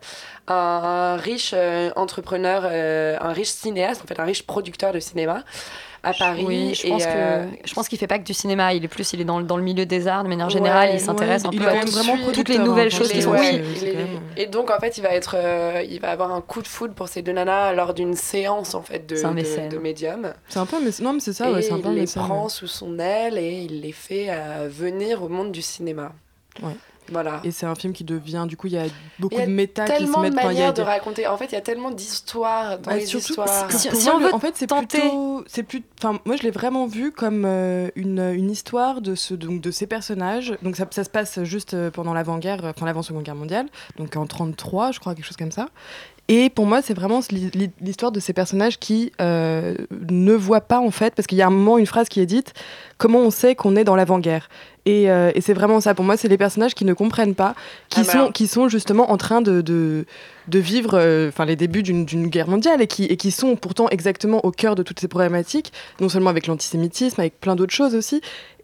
un, 0.47 1.15
riche 1.17 1.53
entrepreneur, 1.95 2.65
un 2.65 3.33
riche 3.33 3.49
cinéaste, 3.49 4.01
en 4.03 4.07
fait, 4.07 4.19
un 4.19 4.25
riche 4.25 4.43
producteur 4.45 4.93
de 4.93 4.99
cinéma 4.99 5.43
à 6.03 6.13
Paris. 6.13 6.43
Oui, 6.45 6.73
je 6.75 6.87
et, 6.87 6.89
pense 6.89 7.03
euh, 7.05 7.45
que 7.45 7.67
je 7.67 7.73
pense 7.73 7.87
qu'il 7.87 7.97
fait 7.97 8.07
pas 8.07 8.19
que 8.19 8.23
du 8.23 8.33
cinéma. 8.33 8.73
Il 8.73 8.83
est 8.83 8.87
plus, 8.87 9.11
il 9.13 9.21
est 9.21 9.25
dans, 9.25 9.39
le- 9.39 9.45
dans 9.45 9.57
le 9.57 9.63
milieu 9.63 9.85
des 9.85 10.07
arts 10.07 10.23
de 10.23 10.29
manière 10.29 10.49
générale. 10.49 10.89
Ouais, 10.89 10.95
il 10.95 10.99
s'intéresse 10.99 11.43
ouais, 11.43 11.49
un 11.49 11.51
peu 11.51 11.67
à 11.67 11.81
tout- 11.81 12.31
toutes 12.33 12.49
les 12.49 12.57
nouvelles 12.59 12.87
hein, 12.87 12.97
choses 12.97 13.11
qui 13.11 13.21
sont. 13.21 13.31
oui, 13.31 13.61
et 14.37 14.45
donc 14.47 14.71
en 14.71 14.79
fait 14.79 14.97
il 14.97 15.01
va 15.01 15.09
être 15.09 15.35
euh, 15.37 15.83
il 15.87 15.99
va 15.99 16.11
avoir 16.11 16.31
un 16.31 16.41
coup 16.41 16.61
de 16.61 16.67
foudre 16.67 16.93
pour 16.93 17.07
ces 17.07 17.21
deux 17.21 17.31
nanas 17.33 17.73
lors 17.73 17.93
d'une 17.93 18.13
séance 18.13 18.73
en 18.75 18.81
fait 18.81 19.05
de, 19.07 19.15
de, 19.69 19.77
médium 19.77 20.33
C'est 20.47 20.59
un 20.59 20.65
peu, 20.65 20.77
mais 20.83 20.91
non, 21.01 21.13
mais 21.13 21.19
c'est 21.19 21.33
ça, 21.33 21.49
et 21.49 21.53
ouais, 21.53 21.61
c'est 21.61 21.73
un 21.73 21.79
peu 21.79 21.89
un 21.89 21.93
il 21.93 21.99
les 21.99 22.05
prend 22.05 22.49
sous 22.49 22.67
son 22.67 22.99
aile 22.99 23.37
et 23.37 23.61
il 23.69 23.81
les 23.81 23.91
fait 23.91 24.27
euh, 24.29 24.67
venir 24.69 25.23
au 25.23 25.29
monde 25.29 25.51
du 25.51 25.61
cinéma 25.61 26.11
Ouais. 26.61 26.73
Voilà 27.11 27.41
Et 27.43 27.51
c'est 27.51 27.65
un 27.65 27.75
film 27.75 27.93
qui 27.93 28.03
devient, 28.03 28.45
du 28.47 28.57
coup, 28.57 28.67
il 28.67 28.73
y 28.73 28.77
a 28.77 28.85
beaucoup 29.19 29.35
y 29.35 29.41
a 29.41 29.45
de 29.45 29.51
méta 29.51 29.85
qui 29.85 29.91
se 29.93 29.97
tellement 29.97 30.17
de 30.19 30.23
mettent 30.23 30.35
y 30.35 30.39
a 30.39 30.43
manières 30.45 30.73
de 30.73 30.81
raconter 30.81 31.27
en 31.27 31.37
fait 31.37 31.45
il 31.45 31.53
y 31.53 31.57
a 31.57 31.61
tellement 31.61 31.91
d'histoires 31.91 32.79
dans 32.79 32.91
Ouais, 32.91 32.99
les 32.99 33.05
surtout, 33.05 33.29
histoires 33.29 33.71
Si- 33.71 33.89
pour 33.89 33.99
si 33.99 34.05
moi, 34.05 34.15
on 34.15 34.19
le- 34.19 34.25
veut 34.27 34.33
en 34.35 34.39
fait, 34.39 34.53
c'est 34.55 34.67
tenter- 34.67 34.99
plutôt, 34.99 35.43
c'est 35.47 35.63
plus, 35.63 35.83
enfin, 35.99 36.19
moi, 36.25 36.35
je 36.35 36.43
l'ai 36.43 36.51
vraiment 36.51 36.87
vu 36.87 37.11
comme 37.11 37.43
euh, 37.45 37.89
une, 37.95 38.19
une 38.19 38.51
histoire 38.51 39.01
de 39.01 39.15
ce, 39.15 39.33
donc, 39.33 39.61
de 39.61 39.71
ces 39.71 39.87
personnages. 39.87 40.53
Donc, 40.61 40.75
ça, 40.75 40.85
ça 40.91 41.03
se 41.03 41.09
passe 41.09 41.43
juste 41.43 41.73
euh, 41.73 41.91
pendant 41.91 42.13
l'avant-guerre, 42.13 42.59
enfin, 42.63 42.85
l'avant-seconde 42.85 43.23
guerre 43.23 43.35
mondiale, 43.35 43.67
donc 43.97 44.15
en 44.15 44.25
33, 44.25 44.91
je 44.91 44.99
crois, 44.99 45.15
quelque 45.15 45.25
chose 45.25 45.37
comme 45.37 45.51
ça. 45.51 45.67
Et 46.31 46.51
pour 46.51 46.67
moi, 46.67 46.83
c'est 46.83 46.93
vraiment 46.93 47.21
l'hi- 47.31 47.49
l'hi- 47.55 47.71
l'histoire 47.81 48.11
de 48.11 48.19
ces 48.19 48.33
personnages 48.33 48.77
qui 48.77 49.11
euh, 49.19 49.73
ne 50.09 50.33
voient 50.33 50.61
pas, 50.61 50.79
en 50.79 50.91
fait, 50.91 51.15
parce 51.15 51.25
qu'il 51.25 51.39
y 51.39 51.41
a 51.41 51.47
un 51.47 51.51
moment, 51.51 51.77
une 51.79 51.87
phrase 51.87 52.07
qui 52.07 52.19
est 52.19 52.27
dite 52.27 52.53
comment 52.99 53.19
on 53.21 53.31
sait 53.31 53.55
qu'on 53.55 53.75
est 53.75 53.83
dans 53.83 53.95
l'avant-guerre 53.95 54.47
Et, 54.85 55.09
euh, 55.09 55.31
et 55.33 55.41
c'est 55.41 55.53
vraiment 55.55 55.79
ça. 55.81 55.95
Pour 55.95 56.05
moi, 56.05 56.17
c'est 56.17 56.27
les 56.27 56.37
personnages 56.37 56.75
qui 56.75 56.85
ne 56.85 56.93
comprennent 56.93 57.33
pas, 57.33 57.55
qui, 57.89 58.01
Ah, 58.01 58.03
sont, 58.03 58.11
alors- 58.11 58.33
qui 58.33 58.45
sont 58.47 58.67
justement 58.69 59.09
en 59.11 59.17
train 59.17 59.41
de, 59.41 59.61
de, 59.61 60.05
de 60.47 60.59
vivre 60.59 60.91
euh, 60.93 61.29
enfin 61.29 61.45
les 61.45 61.55
débuts 61.55 61.81
d'une 61.81 62.05
d'une 62.05 62.27
guerre 62.27 62.47
mondiale 62.47 62.81
et 62.81 62.87
qui, 62.87 63.05
et 63.05 63.17
qui 63.17 63.31
sont 63.31 63.55
pourtant 63.55 63.87
exactement 63.89 64.45
au 64.45 64.51
cœur 64.51 64.75
de 64.75 64.83
toutes 64.83 64.99
ces 64.99 65.07
problématiques, 65.07 65.73
non 65.99 66.09
seulement 66.09 66.29
avec 66.29 66.45
l'antisémitisme, 66.45 67.19
avec 67.21 67.39
plein 67.39 67.55
d'autres 67.55 67.73
choses 67.73 67.95
aussi. 67.95 68.21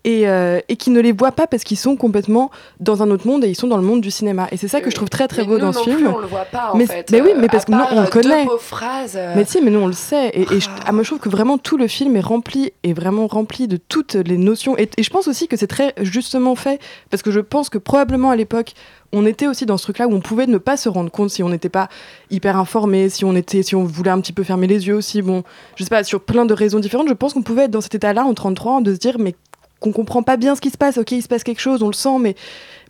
Et, 0.08 0.30
euh, 0.30 0.60
et 0.70 0.76
qui 0.76 0.92
ne 0.92 1.00
les 1.02 1.12
voient 1.12 1.32
pas 1.32 1.48
parce 1.48 1.64
qu'ils 1.64 1.78
sont 1.80 1.96
complètement 1.96 2.52
dans 2.80 3.02
un 3.02 3.10
autre 3.10 3.26
monde 3.26 3.44
et 3.44 3.50
ils 3.50 3.56
sont 3.56 3.66
dans 3.68 3.78
le 3.78 3.84
monde 3.84 4.02
du 4.02 4.12
cinéma. 4.12 4.48
Et 4.52 4.58
c'est 4.58 4.68
ça 4.68 4.80
que 4.80 4.92
je 4.92 4.96
trouve 4.96 5.10
très 5.10 5.28
très 5.28 5.42
Mais 5.42 5.48
beau 5.48 5.54
nous 5.56 5.62
dans 5.66 5.74
ce 5.74 5.80
film. 5.80 5.96
plus, 5.98 6.08
on 6.08 6.20
le 6.20 6.28
voit 6.28 6.46
pas 6.46 6.70
en 6.74 6.78
mais, 6.78 6.86
fait. 6.86 7.10
mais 7.12 7.22
oui, 7.22 7.32
mais 7.36 7.46
Euh, 7.46 7.48
parce 7.52 7.66
que 7.66 7.72
nous 7.72 7.80
on 7.92 8.02
le 8.02 8.08
connaît. 8.08 8.46
Phrases. 8.60 9.16
euh, 9.16 9.34
Mais 9.36 9.46
si, 9.46 9.62
mais 9.64 9.72
nous 9.72 9.80
on 9.80 9.88
le 9.88 9.94
sait. 9.94 10.28
Et, 10.30 10.42
et 10.44 10.60
je, 10.60 10.70
ah, 10.86 10.92
moi 10.92 11.02
je 11.02 11.10
trouve 11.10 11.20
que 11.20 11.30
vraiment 11.30 11.58
tout 11.58 11.76
le 11.76 11.88
film 11.88 12.16
est 12.16 12.22
rempli, 12.22 12.72
est 12.84 12.94
vraiment 12.94 13.26
rempli 13.26 13.68
de 13.68 13.78
toutes 13.78 14.14
les 14.14 14.38
notions. 14.38 14.78
Et, 14.78 14.88
et 14.96 15.02
je 15.02 15.10
pense 15.10 15.28
aussi 15.28 15.48
que 15.48 15.58
c'est 15.58 15.66
très 15.66 15.94
justement 16.02 16.54
fait, 16.56 16.80
parce 17.10 17.24
que 17.24 17.32
je 17.32 17.40
pense 17.40 17.70
que 17.70 17.80
probablement 17.80 18.30
à 18.30 18.36
l'époque, 18.36 18.74
on 19.12 19.26
était 19.26 19.48
aussi 19.48 19.66
dans 19.66 19.78
ce 19.78 19.84
truc-là 19.84 20.08
où 20.08 20.14
on 20.14 20.20
pouvait 20.22 20.46
ne 20.46 20.60
pas 20.60 20.78
se 20.78 20.88
rendre 20.88 21.10
compte 21.10 21.32
si 21.32 21.42
on 21.42 21.50
n'était 21.50 21.70
pas 21.70 21.90
hyper 22.30 22.58
informé, 22.58 23.10
si 23.10 23.26
on 23.26 23.36
était, 23.36 23.64
si 23.64 23.74
on 23.76 23.84
voulait 23.86 24.12
un 24.12 24.20
petit 24.22 24.34
peu 24.34 24.44
fermer 24.44 24.68
les 24.68 24.86
yeux 24.88 24.96
aussi. 24.96 25.24
Bon, 25.24 25.44
je 25.78 25.84
sais 25.84 25.90
pas, 25.90 26.04
sur 26.04 26.22
plein 26.22 26.46
de 26.46 26.54
raisons 26.54 26.80
différentes, 26.80 27.08
je 27.10 27.14
pense 27.14 27.34
qu'on 27.34 27.42
pouvait 27.42 27.64
être 27.64 27.72
dans 27.72 27.82
cet 27.82 27.96
état-là 27.96 28.24
en 28.24 28.34
33, 28.36 28.82
de 28.82 28.94
se 28.94 29.00
dire 29.00 29.18
mais 29.18 29.34
qu'on 29.80 29.92
comprend 29.92 30.24
pas 30.24 30.38
bien 30.38 30.56
ce 30.56 30.62
qui 30.62 30.70
se 30.70 30.78
passe. 30.78 30.98
Ok, 30.98 31.12
il 31.12 31.22
se 31.22 31.28
passe 31.28 31.44
quelque 31.44 31.60
chose, 31.62 31.84
on 31.84 31.88
le 31.88 31.94
sent, 31.94 32.18
mais 32.20 32.36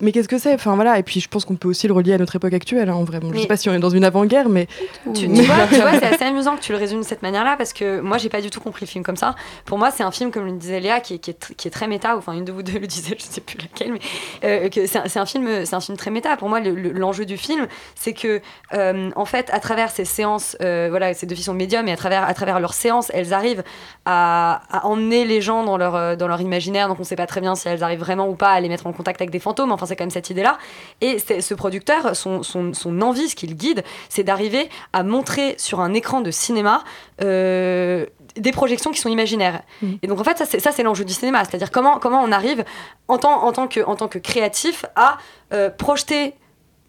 mais 0.01 0.11
qu'est-ce 0.11 0.27
que 0.27 0.37
c'est? 0.37 0.53
Enfin 0.53 0.75
voilà. 0.75 0.99
Et 0.99 1.03
puis 1.03 1.19
je 1.21 1.27
pense 1.29 1.45
qu'on 1.45 1.55
peut 1.55 1.69
aussi 1.69 1.87
le 1.87 1.93
relier 1.93 2.13
à 2.13 2.17
notre 2.17 2.35
époque 2.35 2.53
actuelle. 2.53 2.89
hein, 2.89 2.95
en 2.95 3.03
vrai, 3.05 3.19
Bon, 3.21 3.31
je 3.33 3.39
sais 3.39 3.47
pas 3.47 3.55
si 3.57 3.69
on 3.69 3.73
est 3.73 3.79
dans 3.79 3.89
une 3.89 4.03
avant-guerre, 4.03 4.49
mais 4.49 4.67
Tu, 5.13 5.27
vois, 5.27 5.67
tu 5.69 5.75
vois, 5.79 5.97
c'est 5.99 6.05
assez 6.13 6.23
amusant 6.25 6.55
que 6.57 6.61
tu 6.61 6.73
le 6.73 6.77
résumes 6.77 6.99
de 6.99 7.05
cette 7.05 7.21
manière-là 7.21 7.55
parce 7.57 7.71
que 7.73 8.01
moi, 8.01 8.17
j'ai 8.17 8.27
pas 8.29 8.41
du 8.41 8.49
tout 8.49 8.59
compris 8.59 8.85
le 8.85 8.89
film 8.89 9.03
comme 9.05 9.15
ça. 9.15 9.35
Pour 9.65 9.77
moi, 9.77 9.91
c'est 9.91 10.03
un 10.03 10.11
film, 10.11 10.31
comme 10.31 10.45
le 10.45 10.51
disait 10.51 10.79
Léa, 10.81 10.99
qui 10.99 11.13
est, 11.15 11.17
qui 11.19 11.31
est, 11.31 11.41
tr- 11.41 11.55
qui 11.55 11.67
est 11.67 11.71
très 11.71 11.87
méta. 11.87 12.17
Enfin, 12.17 12.33
une 12.33 12.43
de 12.45 12.51
vous 12.51 12.61
deux 12.61 12.77
le 12.79 12.87
disait, 12.87 13.15
je 13.19 13.23
sais 13.23 13.39
plus 13.41 13.57
laquelle, 13.57 13.93
mais 13.93 13.99
euh, 14.43 14.69
c'est 14.85 15.17
un, 15.19 15.25
film, 15.25 15.65
c'est 15.65 15.75
un 15.75 15.79
film 15.81 15.97
très 15.97 16.11
méta. 16.11 16.35
Pour 16.35 16.49
moi, 16.49 16.59
le- 16.59 16.75
le- 16.75 16.91
l'enjeu 16.91 17.25
du 17.25 17.37
film, 17.37 17.65
c'est 17.95 18.13
que, 18.13 18.41
euh, 18.73 19.11
en 19.15 19.25
fait, 19.25 19.49
à 19.53 19.59
travers 19.61 19.91
ces 19.91 20.03
séances, 20.05 20.57
euh, 20.61 20.87
voilà, 20.89 21.13
ces 21.13 21.25
deux 21.25 21.35
filles 21.35 21.45
sont 21.45 21.53
médiums 21.53 21.87
et 21.87 21.93
à 21.93 21.97
travers, 21.97 22.23
à 22.27 22.33
travers 22.33 22.59
leurs 22.59 22.73
séances, 22.73 23.09
elles 23.13 23.33
arrivent 23.33 23.63
à, 24.05 24.61
à 24.69 24.85
emmener 24.87 25.23
les 25.23 25.39
gens 25.41 25.63
dans 25.63 25.77
leur, 25.77 26.17
dans 26.17 26.27
leur 26.27 26.41
imaginaire. 26.41 26.74
Donc, 26.87 26.99
on 26.99 27.03
sait 27.03 27.15
pas 27.15 27.27
très 27.27 27.41
bien 27.41 27.55
si 27.55 27.67
elles 27.67 27.83
arrivent 27.83 27.99
vraiment 27.99 28.27
ou 28.27 28.35
pas 28.35 28.51
à 28.51 28.59
les 28.59 28.69
mettre 28.69 28.87
en 28.87 28.93
contact 28.93 29.21
avec 29.21 29.31
des 29.31 29.39
fantômes. 29.39 29.71
Enfin, 29.71 29.85
c'est 29.85 29.95
quand 29.95 30.03
même 30.03 30.11
cette 30.11 30.29
idée-là. 30.29 30.57
Et 31.01 31.19
ce 31.19 31.53
producteur, 31.53 32.15
son, 32.15 32.43
son, 32.43 32.73
son 32.73 33.01
envie, 33.01 33.29
ce 33.29 33.35
qui 33.35 33.47
le 33.47 33.55
guide, 33.55 33.83
c'est 34.09 34.23
d'arriver 34.23 34.69
à 34.93 35.03
montrer 35.03 35.55
sur 35.57 35.79
un 35.79 35.93
écran 35.93 36.21
de 36.21 36.31
cinéma 36.31 36.83
euh, 37.21 38.05
des 38.35 38.51
projections 38.51 38.91
qui 38.91 38.99
sont 38.99 39.09
imaginaires. 39.09 39.61
Et 40.01 40.07
donc 40.07 40.19
en 40.19 40.23
fait, 40.23 40.37
ça 40.37 40.45
c'est, 40.45 40.59
ça, 40.59 40.71
c'est 40.71 40.83
l'enjeu 40.83 41.05
du 41.05 41.13
cinéma, 41.13 41.43
c'est-à-dire 41.45 41.71
comment, 41.71 41.99
comment 41.99 42.21
on 42.21 42.31
arrive 42.31 42.65
en 43.07 43.17
tant, 43.17 43.43
en 43.43 43.51
tant, 43.51 43.67
que, 43.67 43.79
en 43.85 43.95
tant 43.95 44.07
que 44.07 44.19
créatif 44.19 44.85
à 44.95 45.17
euh, 45.53 45.69
projeter 45.69 46.33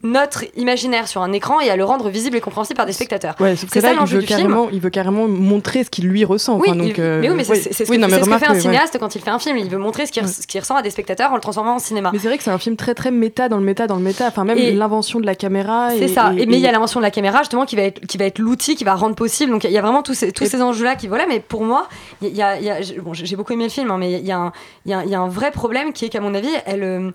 notre 0.03 0.43
imaginaire 0.55 1.07
sur 1.07 1.23
un 1.23 1.33
écran 1.33 1.59
et 1.59 1.71
à 1.71 1.75
le 1.75 1.83
rendre 1.83 2.07
visible 2.09 2.37
et 2.37 2.39
compréhensible 2.41 2.77
par 2.77 2.85
des 2.85 2.91
spectateurs. 2.93 3.35
Ouais, 3.39 3.55
c'est 3.55 3.73
là, 3.75 3.81
ça 3.81 3.93
il 3.93 3.97
l'enjeu 3.97 4.17
veut, 4.17 4.21
du 4.21 4.27
film. 4.27 4.39
carrément, 4.41 4.69
il 4.71 4.79
veut 4.79 4.91
carrément 4.91 5.27
montrer 5.27 5.83
ce 5.83 5.89
qu'il 5.89 6.07
lui 6.07 6.23
ressent. 6.23 6.57
Oui, 6.59 6.67
enfin, 6.69 6.77
donc, 6.77 6.93
il- 6.97 7.01
euh, 7.01 7.19
mais 7.19 7.29
oui, 7.31 7.35
mais 7.35 7.43
c'est, 7.43 7.73
ce 7.73 7.83
Oui, 7.89 7.97
que, 7.97 8.01
non, 8.01 8.07
mais 8.07 8.13
c'est 8.19 8.23
ce 8.25 8.29
que 8.29 8.37
fait 8.37 8.45
un 8.47 8.53
ouais. 8.53 8.59
cinéaste 8.59 8.97
quand 8.99 9.15
il 9.15 9.21
fait 9.21 9.31
un 9.31 9.39
film. 9.39 9.57
Il 9.57 9.69
veut 9.69 9.79
montrer 9.79 10.05
ce 10.05 10.11
qu'il, 10.11 10.23
Ouais. 10.23 10.59
ressent 10.59 10.75
à 10.75 10.83
des 10.83 10.91
spectateurs 10.91 11.31
en 11.31 11.35
le 11.35 11.41
transformant 11.41 11.75
en 11.75 11.79
cinéma. 11.79 12.11
Mais 12.13 12.19
c'est 12.19 12.27
vrai 12.27 12.37
que 12.37 12.43
c'est 12.43 12.51
un 12.51 12.59
film 12.59 12.75
très 12.75 12.93
très 12.93 13.09
méta 13.09 13.49
dans 13.49 13.57
le 13.57 13.63
méta 13.63 13.87
dans 13.87 13.95
le 13.95 14.03
méta. 14.03 14.27
Enfin, 14.27 14.43
même 14.43 14.57
l'invention 14.77 15.19
de 15.19 15.25
la 15.25 15.33
caméra. 15.33 15.89
C'est 15.97 16.07
ça. 16.07 16.31
et- 16.37 16.43
Et, 16.43 16.45
mais 16.45 16.57
il 16.57 16.61
y 16.61 16.67
a 16.67 16.71
l'invention 16.71 16.99
de 16.99 17.05
la 17.05 17.11
caméra 17.11 17.39
justement 17.39 17.65
qui 17.65 17.75
va 17.75 17.81
être, 17.81 17.99
qui 18.05 18.19
va 18.19 18.25
être 18.25 18.37
l'outil 18.37 18.75
qui 18.75 18.83
va 18.83 18.93
rendre 18.93 19.15
possible. 19.15 19.51
Donc 19.51 19.63
il 19.63 19.71
y 19.71 19.77
a 19.79 19.81
vraiment 19.81 20.03
tous 20.03 20.13
ces, 20.13 20.31
tous 20.31 20.45
ces 20.45 20.61
enjeux-là 20.61 20.95
qui 20.95 21.07
voilà. 21.07 21.25
Mais 21.27 21.39
pour 21.39 21.63
moi, 21.63 21.87
il 22.21 22.35
y 22.35 22.41
a, 22.43 22.59
il 22.59 22.63
y 22.65 22.69
a- 22.69 22.81
j'ai- 22.81 22.99
bon, 22.99 23.13
j'ai 23.15 23.35
beaucoup 23.35 23.53
aimé 23.53 23.63
le 23.63 23.69
film, 23.71 23.89
hein, 23.89 23.97
mais 23.97 24.11
il 24.13 24.25
y 24.27 24.31
a, 24.31 24.37
un, 24.37 24.51
il 24.85 24.91
y, 24.91 24.93
a, 24.93 25.03
il 25.03 25.09
y 25.09 25.15
a 25.15 25.19
un 25.19 25.27
vrai 25.27 25.49
problème 25.49 25.91
qui 25.91 26.05
est 26.05 26.09
qu'à 26.09 26.21
mon 26.21 26.35
avis, 26.35 26.49
elle. 26.67 27.13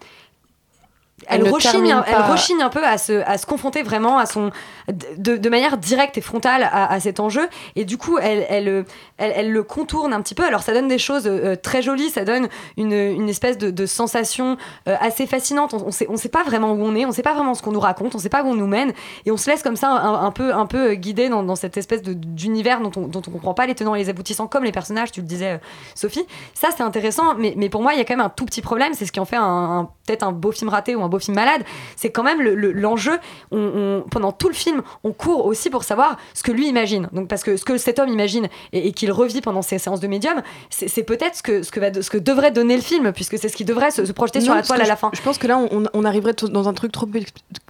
Euh, 1.22 1.26
Elle 1.28 1.40
Elle, 1.40 1.46
ne 1.46 1.52
rechigne, 1.52 1.92
un- 1.92 2.04
elle 2.06 2.30
rechigne 2.30 2.62
un 2.62 2.68
peu 2.68 2.84
à 2.84 2.98
se, 2.98 3.22
à 3.26 3.38
se 3.38 3.46
confronter 3.46 3.82
vraiment 3.82 4.18
à 4.18 4.26
son, 4.26 4.50
de, 4.88 5.36
de 5.36 5.48
manière 5.48 5.78
directe 5.78 6.18
et 6.18 6.20
frontale 6.20 6.62
à, 6.64 6.92
à 6.92 7.00
cet 7.00 7.20
enjeu. 7.20 7.48
Et 7.76 7.84
du 7.84 7.98
coup, 7.98 8.18
elle, 8.18 8.46
elle, 8.48 8.68
euh, 8.68 8.82
elle, 9.18 9.32
elle 9.36 9.52
le 9.52 9.62
contourne 9.62 10.12
un 10.12 10.20
petit 10.20 10.34
peu. 10.34 10.44
Alors, 10.44 10.62
ça 10.62 10.72
donne 10.72 10.88
des 10.88 10.98
choses 10.98 11.26
euh, 11.26 11.56
très 11.56 11.82
jolies, 11.82 12.10
ça 12.10 12.24
donne 12.24 12.48
une, 12.76 12.92
une 12.92 13.28
espèce 13.28 13.58
de, 13.58 13.70
de 13.70 13.86
sensation 13.86 14.56
euh, 14.88 14.96
assez 15.00 15.26
fascinante. 15.26 15.74
On, 15.74 15.86
on 15.86 15.90
sait, 15.90 16.06
on 16.08 16.16
sait 16.16 16.28
pas 16.28 16.42
vraiment 16.42 16.72
où 16.72 16.82
on 16.82 16.94
est, 16.94 17.06
on 17.06 17.12
sait 17.12 17.22
pas 17.22 17.34
vraiment 17.34 17.54
ce 17.54 17.62
qu'on 17.62 17.72
nous 17.72 17.80
raconte, 17.80 18.14
on 18.14 18.18
sait 18.18 18.28
pas 18.28 18.42
où 18.42 18.48
on 18.48 18.54
nous 18.54 18.66
mène. 18.66 18.92
Et 19.26 19.30
on 19.30 19.36
se 19.36 19.48
laisse 19.50 19.62
comme 19.62 19.76
ça 19.76 19.88
un, 19.90 20.24
un 20.24 20.30
peu, 20.30 20.52
un 20.54 20.66
peu 20.66 20.94
guider 20.94 21.28
dans, 21.28 21.42
dans 21.42 21.56
cette 21.56 21.76
espèce 21.76 22.02
d'univers 22.02 22.80
dont 22.80 22.92
on, 22.96 23.06
dont 23.08 23.22
on 23.26 23.30
comprend 23.30 23.54
pas 23.54 23.66
les 23.66 23.74
tenants 23.74 23.94
et 23.94 23.98
les 23.98 24.08
aboutissants, 24.08 24.46
comme 24.46 24.64
les 24.64 24.72
personnages, 24.72 25.12
tu 25.12 25.20
le 25.20 25.26
disais, 25.26 25.52
euh, 25.52 25.58
Sophie. 25.94 26.26
Ça, 26.54 26.68
c'est 26.76 26.82
intéressant, 26.82 27.34
mais, 27.38 27.54
mais 27.56 27.68
pour 27.68 27.82
moi, 27.82 27.92
il 27.94 27.98
y 27.98 28.00
a 28.00 28.04
quand 28.04 28.16
même 28.16 28.24
un 28.24 28.28
tout 28.30 28.44
petit 28.44 28.62
problème. 28.62 28.92
C'est 28.94 29.06
ce 29.06 29.12
qui 29.12 29.20
en 29.20 29.24
fait 29.24 29.36
un, 29.36 29.42
un- 29.42 29.84
peut-être 30.06 30.22
un 30.24 30.32
beau 30.32 30.50
film 30.52 30.68
raté 30.70 30.96
ou 30.96 31.02
un 31.02 31.08
beau 31.12 31.18
film 31.20 31.36
malade. 31.36 31.62
C'est 31.96 32.10
quand 32.10 32.22
même 32.24 32.40
le- 32.42 32.54
le- 32.56 32.72
l'enjeu. 32.72 33.18
on, 33.52 33.58
on- 33.58 34.02
pendant 34.10 34.32
tout 34.32 34.48
le 34.48 34.54
film, 34.54 34.82
on 35.04 35.12
court 35.12 35.46
aussi 35.46 35.70
pour 35.70 35.84
savoir 35.84 36.16
ce 36.34 36.42
que 36.42 36.50
lui 36.52 36.66
imagine. 36.68 37.08
Donc, 37.12 37.28
parce 37.28 37.42
que 37.44 37.56
ce 37.56 37.64
que 37.64 37.76
cet 37.78 37.98
homme 37.98 38.08
imagine 38.08 38.48
et, 38.72 38.88
et 38.88 38.92
qu'il 38.92 39.12
revit 39.12 39.40
pendant 39.40 39.62
ses 39.62 39.78
séances 39.78 40.00
de 40.00 40.06
médium, 40.08 40.42
c'est 40.70 41.02
peut-être 41.04 41.36
ce 41.36 41.42
que, 41.42 41.62
ce, 41.62 41.70
que 41.70 41.78
va, 41.80 41.92
ce 42.02 42.10
que 42.10 42.18
devrait 42.18 42.50
donner 42.50 42.74
le 42.76 42.82
film, 42.82 43.12
puisque 43.12 43.38
c'est 43.38 43.48
ce 43.48 43.56
qui 43.56 43.64
devrait 43.64 43.90
se, 43.90 44.04
se 44.04 44.12
projeter 44.12 44.40
sur 44.40 44.54
la 44.54 44.62
toile 44.62 44.80
à 44.82 44.86
la 44.86 44.96
fin. 44.96 45.10
Je 45.14 45.20
pense 45.22 45.38
que 45.38 45.46
là, 45.46 45.58
on, 45.58 45.84
on 45.92 46.04
arriverait 46.04 46.32
dans 46.50 46.68
un 46.68 46.72
truc 46.74 46.90
trop, 46.92 47.06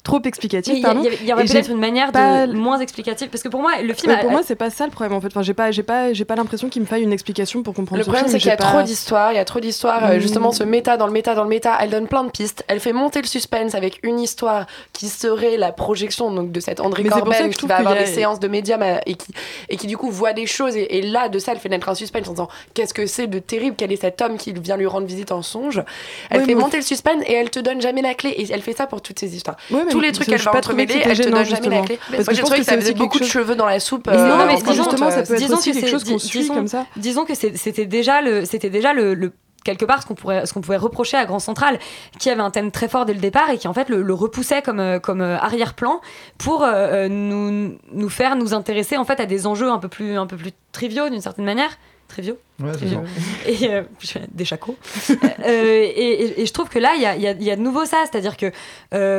trop 0.05 0.21
explicatif. 0.25 0.75
Il 0.77 0.81
y, 0.81 0.87
a- 0.87 0.93
y 0.95 1.09
a- 1.09 1.23
y 1.25 1.33
aurait 1.33 1.45
peut-être 1.45 1.71
une 1.71 1.79
manière 1.81 2.13
pas- 2.13 2.47
de 2.47 2.53
moins 2.53 2.79
explicative, 2.81 3.29
parce 3.29 3.43
que 3.43 3.49
pour 3.49 3.61
moi, 3.61 3.73
le 3.83 3.93
film. 3.95 4.13
Ouais, 4.13 4.19
a- 4.19 4.21
pour 4.21 4.31
a- 4.31 4.33
moi, 4.33 4.43
c'est 4.45 4.55
pas 4.57 4.71
ça 4.71 4.85
le 4.87 4.91
problème 4.93 5.13
en 5.17 5.21
fait. 5.21 5.29
Enfin, 5.29 5.43
j'ai 5.43 5.55
pas, 5.55 5.71
j'ai 5.71 5.83
pas, 5.83 6.13
j'ai 6.13 6.25
pas 6.25 6.37
l'impression 6.37 6.69
qu'il 6.69 6.83
me 6.83 6.87
faille 6.87 7.03
une 7.03 7.13
explication 7.13 7.63
pour 7.63 7.75
comprendre 7.75 7.99
Le 7.99 8.05
ce 8.05 8.11
problème, 8.11 8.29
c'est 8.31 8.39
qu'il 8.39 8.47
y 8.47 8.51
a 8.51 8.53
j'ai 8.53 8.57
pas- 8.63 8.71
trop 8.71 8.83
d'histoires, 8.83 9.33
il 9.33 9.37
y 9.37 9.39
a 9.39 9.45
trop 9.45 9.61
d'histoires, 9.61 10.05
euh, 10.05 10.17
Mm. 10.17 10.21
justement, 10.21 10.53
ce 10.53 10.65
méta 10.65 10.97
dans 10.97 11.07
le 11.07 11.13
méta 11.13 11.35
dans 11.35 11.45
le 11.45 11.49
méta, 11.49 11.77
elle 11.81 11.91
donne 11.91 12.07
plein 12.09 12.25
de 12.25 12.31
pistes, 12.31 12.65
elle 12.69 12.81
fait 12.81 12.93
monter 12.93 13.21
le 13.21 13.27
suspense 13.33 13.75
avec 13.75 13.99
une 14.03 14.21
histoire 14.21 14.67
qui 14.93 15.09
serait 15.09 15.57
la 15.57 15.73
projection 15.73 16.31
donc, 16.33 16.53
de 16.53 16.61
cette 16.61 16.81
André 16.81 17.03
je 17.03 17.49
qui 17.49 17.57
trouve 17.57 17.69
va 17.69 17.77
avoir 17.77 17.97
des 17.97 18.07
séances 18.07 18.41
de 18.41 18.49
médium 18.49 18.83
euh, 18.83 18.99
et 19.07 19.15
qui, 19.15 19.33
et 19.69 19.77
qui 19.77 19.87
du 19.87 19.97
coup 19.97 20.11
voit 20.11 20.33
des 20.33 20.47
choses, 20.47 20.77
et, 20.77 20.99
et 20.99 21.03
là, 21.03 21.29
de 21.29 21.39
ça, 21.39 21.53
elle 21.53 21.59
fait 21.59 21.69
naître 21.69 21.89
un 21.89 21.95
suspense 21.95 22.29
en 22.29 22.33
disant 22.33 22.49
qu'est-ce 22.75 22.95
que 22.95 23.07
c'est 23.07 23.27
de 23.27 23.39
terrible, 23.39 23.75
quel 23.77 23.91
est 23.93 24.01
cet 24.01 24.21
homme 24.23 24.37
qui 24.37 24.53
vient 24.53 24.77
lui 24.77 24.87
rendre 24.87 25.07
visite 25.07 25.33
en 25.33 25.43
songe. 25.43 25.83
Elle 26.31 26.45
fait 26.45 26.55
monter 26.55 26.77
le 26.77 26.83
suspense 26.83 27.23
et 27.27 27.33
elle 27.33 27.51
te 27.51 27.59
donne 27.61 27.81
jamais 27.81 28.03
la 28.03 28.15
clé, 28.15 28.31
et 28.31 28.47
elle 28.53 28.63
fait 28.63 28.77
ça 28.77 28.87
pour 28.87 29.01
toutes 29.01 29.19
ces 29.19 29.35
histoires. 29.35 29.57
Tous 29.91 30.01
les 30.01 30.13
trucs 30.13 30.29
qu'elle 30.29 30.41
va 30.41 30.57
entremêler, 30.57 31.01
elle 31.03 31.19
te 31.19 31.29
donne 31.29 31.45
jamais 31.45 31.69
la 31.69 31.83
clé. 31.83 31.99
Parce 32.11 32.27
que 32.29 32.35
je 32.35 32.41
trouvé 32.43 32.59
que 32.59 32.65
ça 32.67 32.77
faisait 32.79 32.95
beaucoup 32.95 33.19
de 33.19 33.25
cheveux 33.25 33.55
dans 33.55 33.67
la 33.67 33.81
soupe. 33.81 34.07
Mais 34.09 34.17
euh, 34.17 34.29
non, 34.37 34.47
mais 34.47 34.57
justement, 34.75 35.11
ça 35.11 35.23
peut 35.23 35.35
être 35.35 35.39
disons 35.41 35.57
aussi 35.57 35.71
que 35.71 35.77
quelque 35.77 35.87
c'est- 35.87 35.93
chose 35.93 36.05
qu'on 36.05 36.19
suit 36.19 36.49
comme 36.49 36.69
ça. 36.69 36.87
disons 36.97 37.25
que 37.25 37.35
c'était 37.35 37.87
déjà 37.87 38.21
le 38.21 39.33
quelque 39.65 39.85
part 39.85 40.03
ce 40.03 40.07
qu'on 40.07 40.15
pourrait 40.15 40.47
ce 40.47 40.53
qu'on 40.53 40.61
pouvait 40.61 40.77
reprocher 40.77 41.17
à 41.17 41.25
Grand 41.25 41.39
Central 41.39 41.79
qui 42.19 42.31
avait 42.31 42.41
un 42.43 42.51
thème 42.51 42.71
très 42.71 42.89
fort 42.89 43.05
dès 43.05 43.15
le 43.15 43.21
départ 43.21 43.51
et 43.51 43.59
qui 43.59 43.69
en 43.69 43.75
fait 43.75 43.89
le, 43.89 44.03
le 44.03 44.15
repoussait 44.15 44.63
comme 44.63 44.81
euh, 44.81 44.99
comme 44.99 45.21
euh, 45.21 45.37
arrière-plan 45.39 46.01
pour 46.39 46.63
euh, 46.65 47.09
nous 47.09 47.77
nous 47.93 48.09
faire 48.09 48.37
nous 48.37 48.55
intéresser 48.55 48.97
en 48.97 49.05
fait 49.05 49.21
à 49.21 49.27
des 49.27 49.47
enjeux 49.47 49.71
un 49.71 49.79
peu 49.79 49.89
plus 49.89 50.17
un 50.19 50.27
peu 50.27 50.37
plus 50.37 50.53
triviaux 50.73 51.09
d'une 51.09 51.21
certaine 51.21 51.45
manière 51.45 51.71
triviaux 52.09 52.37
Ouais, 52.63 52.71
c'est 52.79 53.65
Et, 53.65 53.73
euh, 53.75 53.83
des 54.31 54.45
chacos. 54.45 54.77
Euh, 55.11 55.15
et, 55.47 55.89
et- 56.25 56.43
et 56.43 56.47
je 56.47 56.53
trouve 56.53 56.69
que 56.69 56.79
là, 56.79 56.93
il 56.95 57.03
y 57.03 57.07
a, 57.07 57.17
y 57.17 57.27
a- 57.27 57.33
y 57.33 57.51
a 57.51 57.57
de 57.57 57.61
nouveau 57.63 57.85
ça. 57.87 58.05
C'est-à-dire 58.09 58.37
que, 58.37 58.53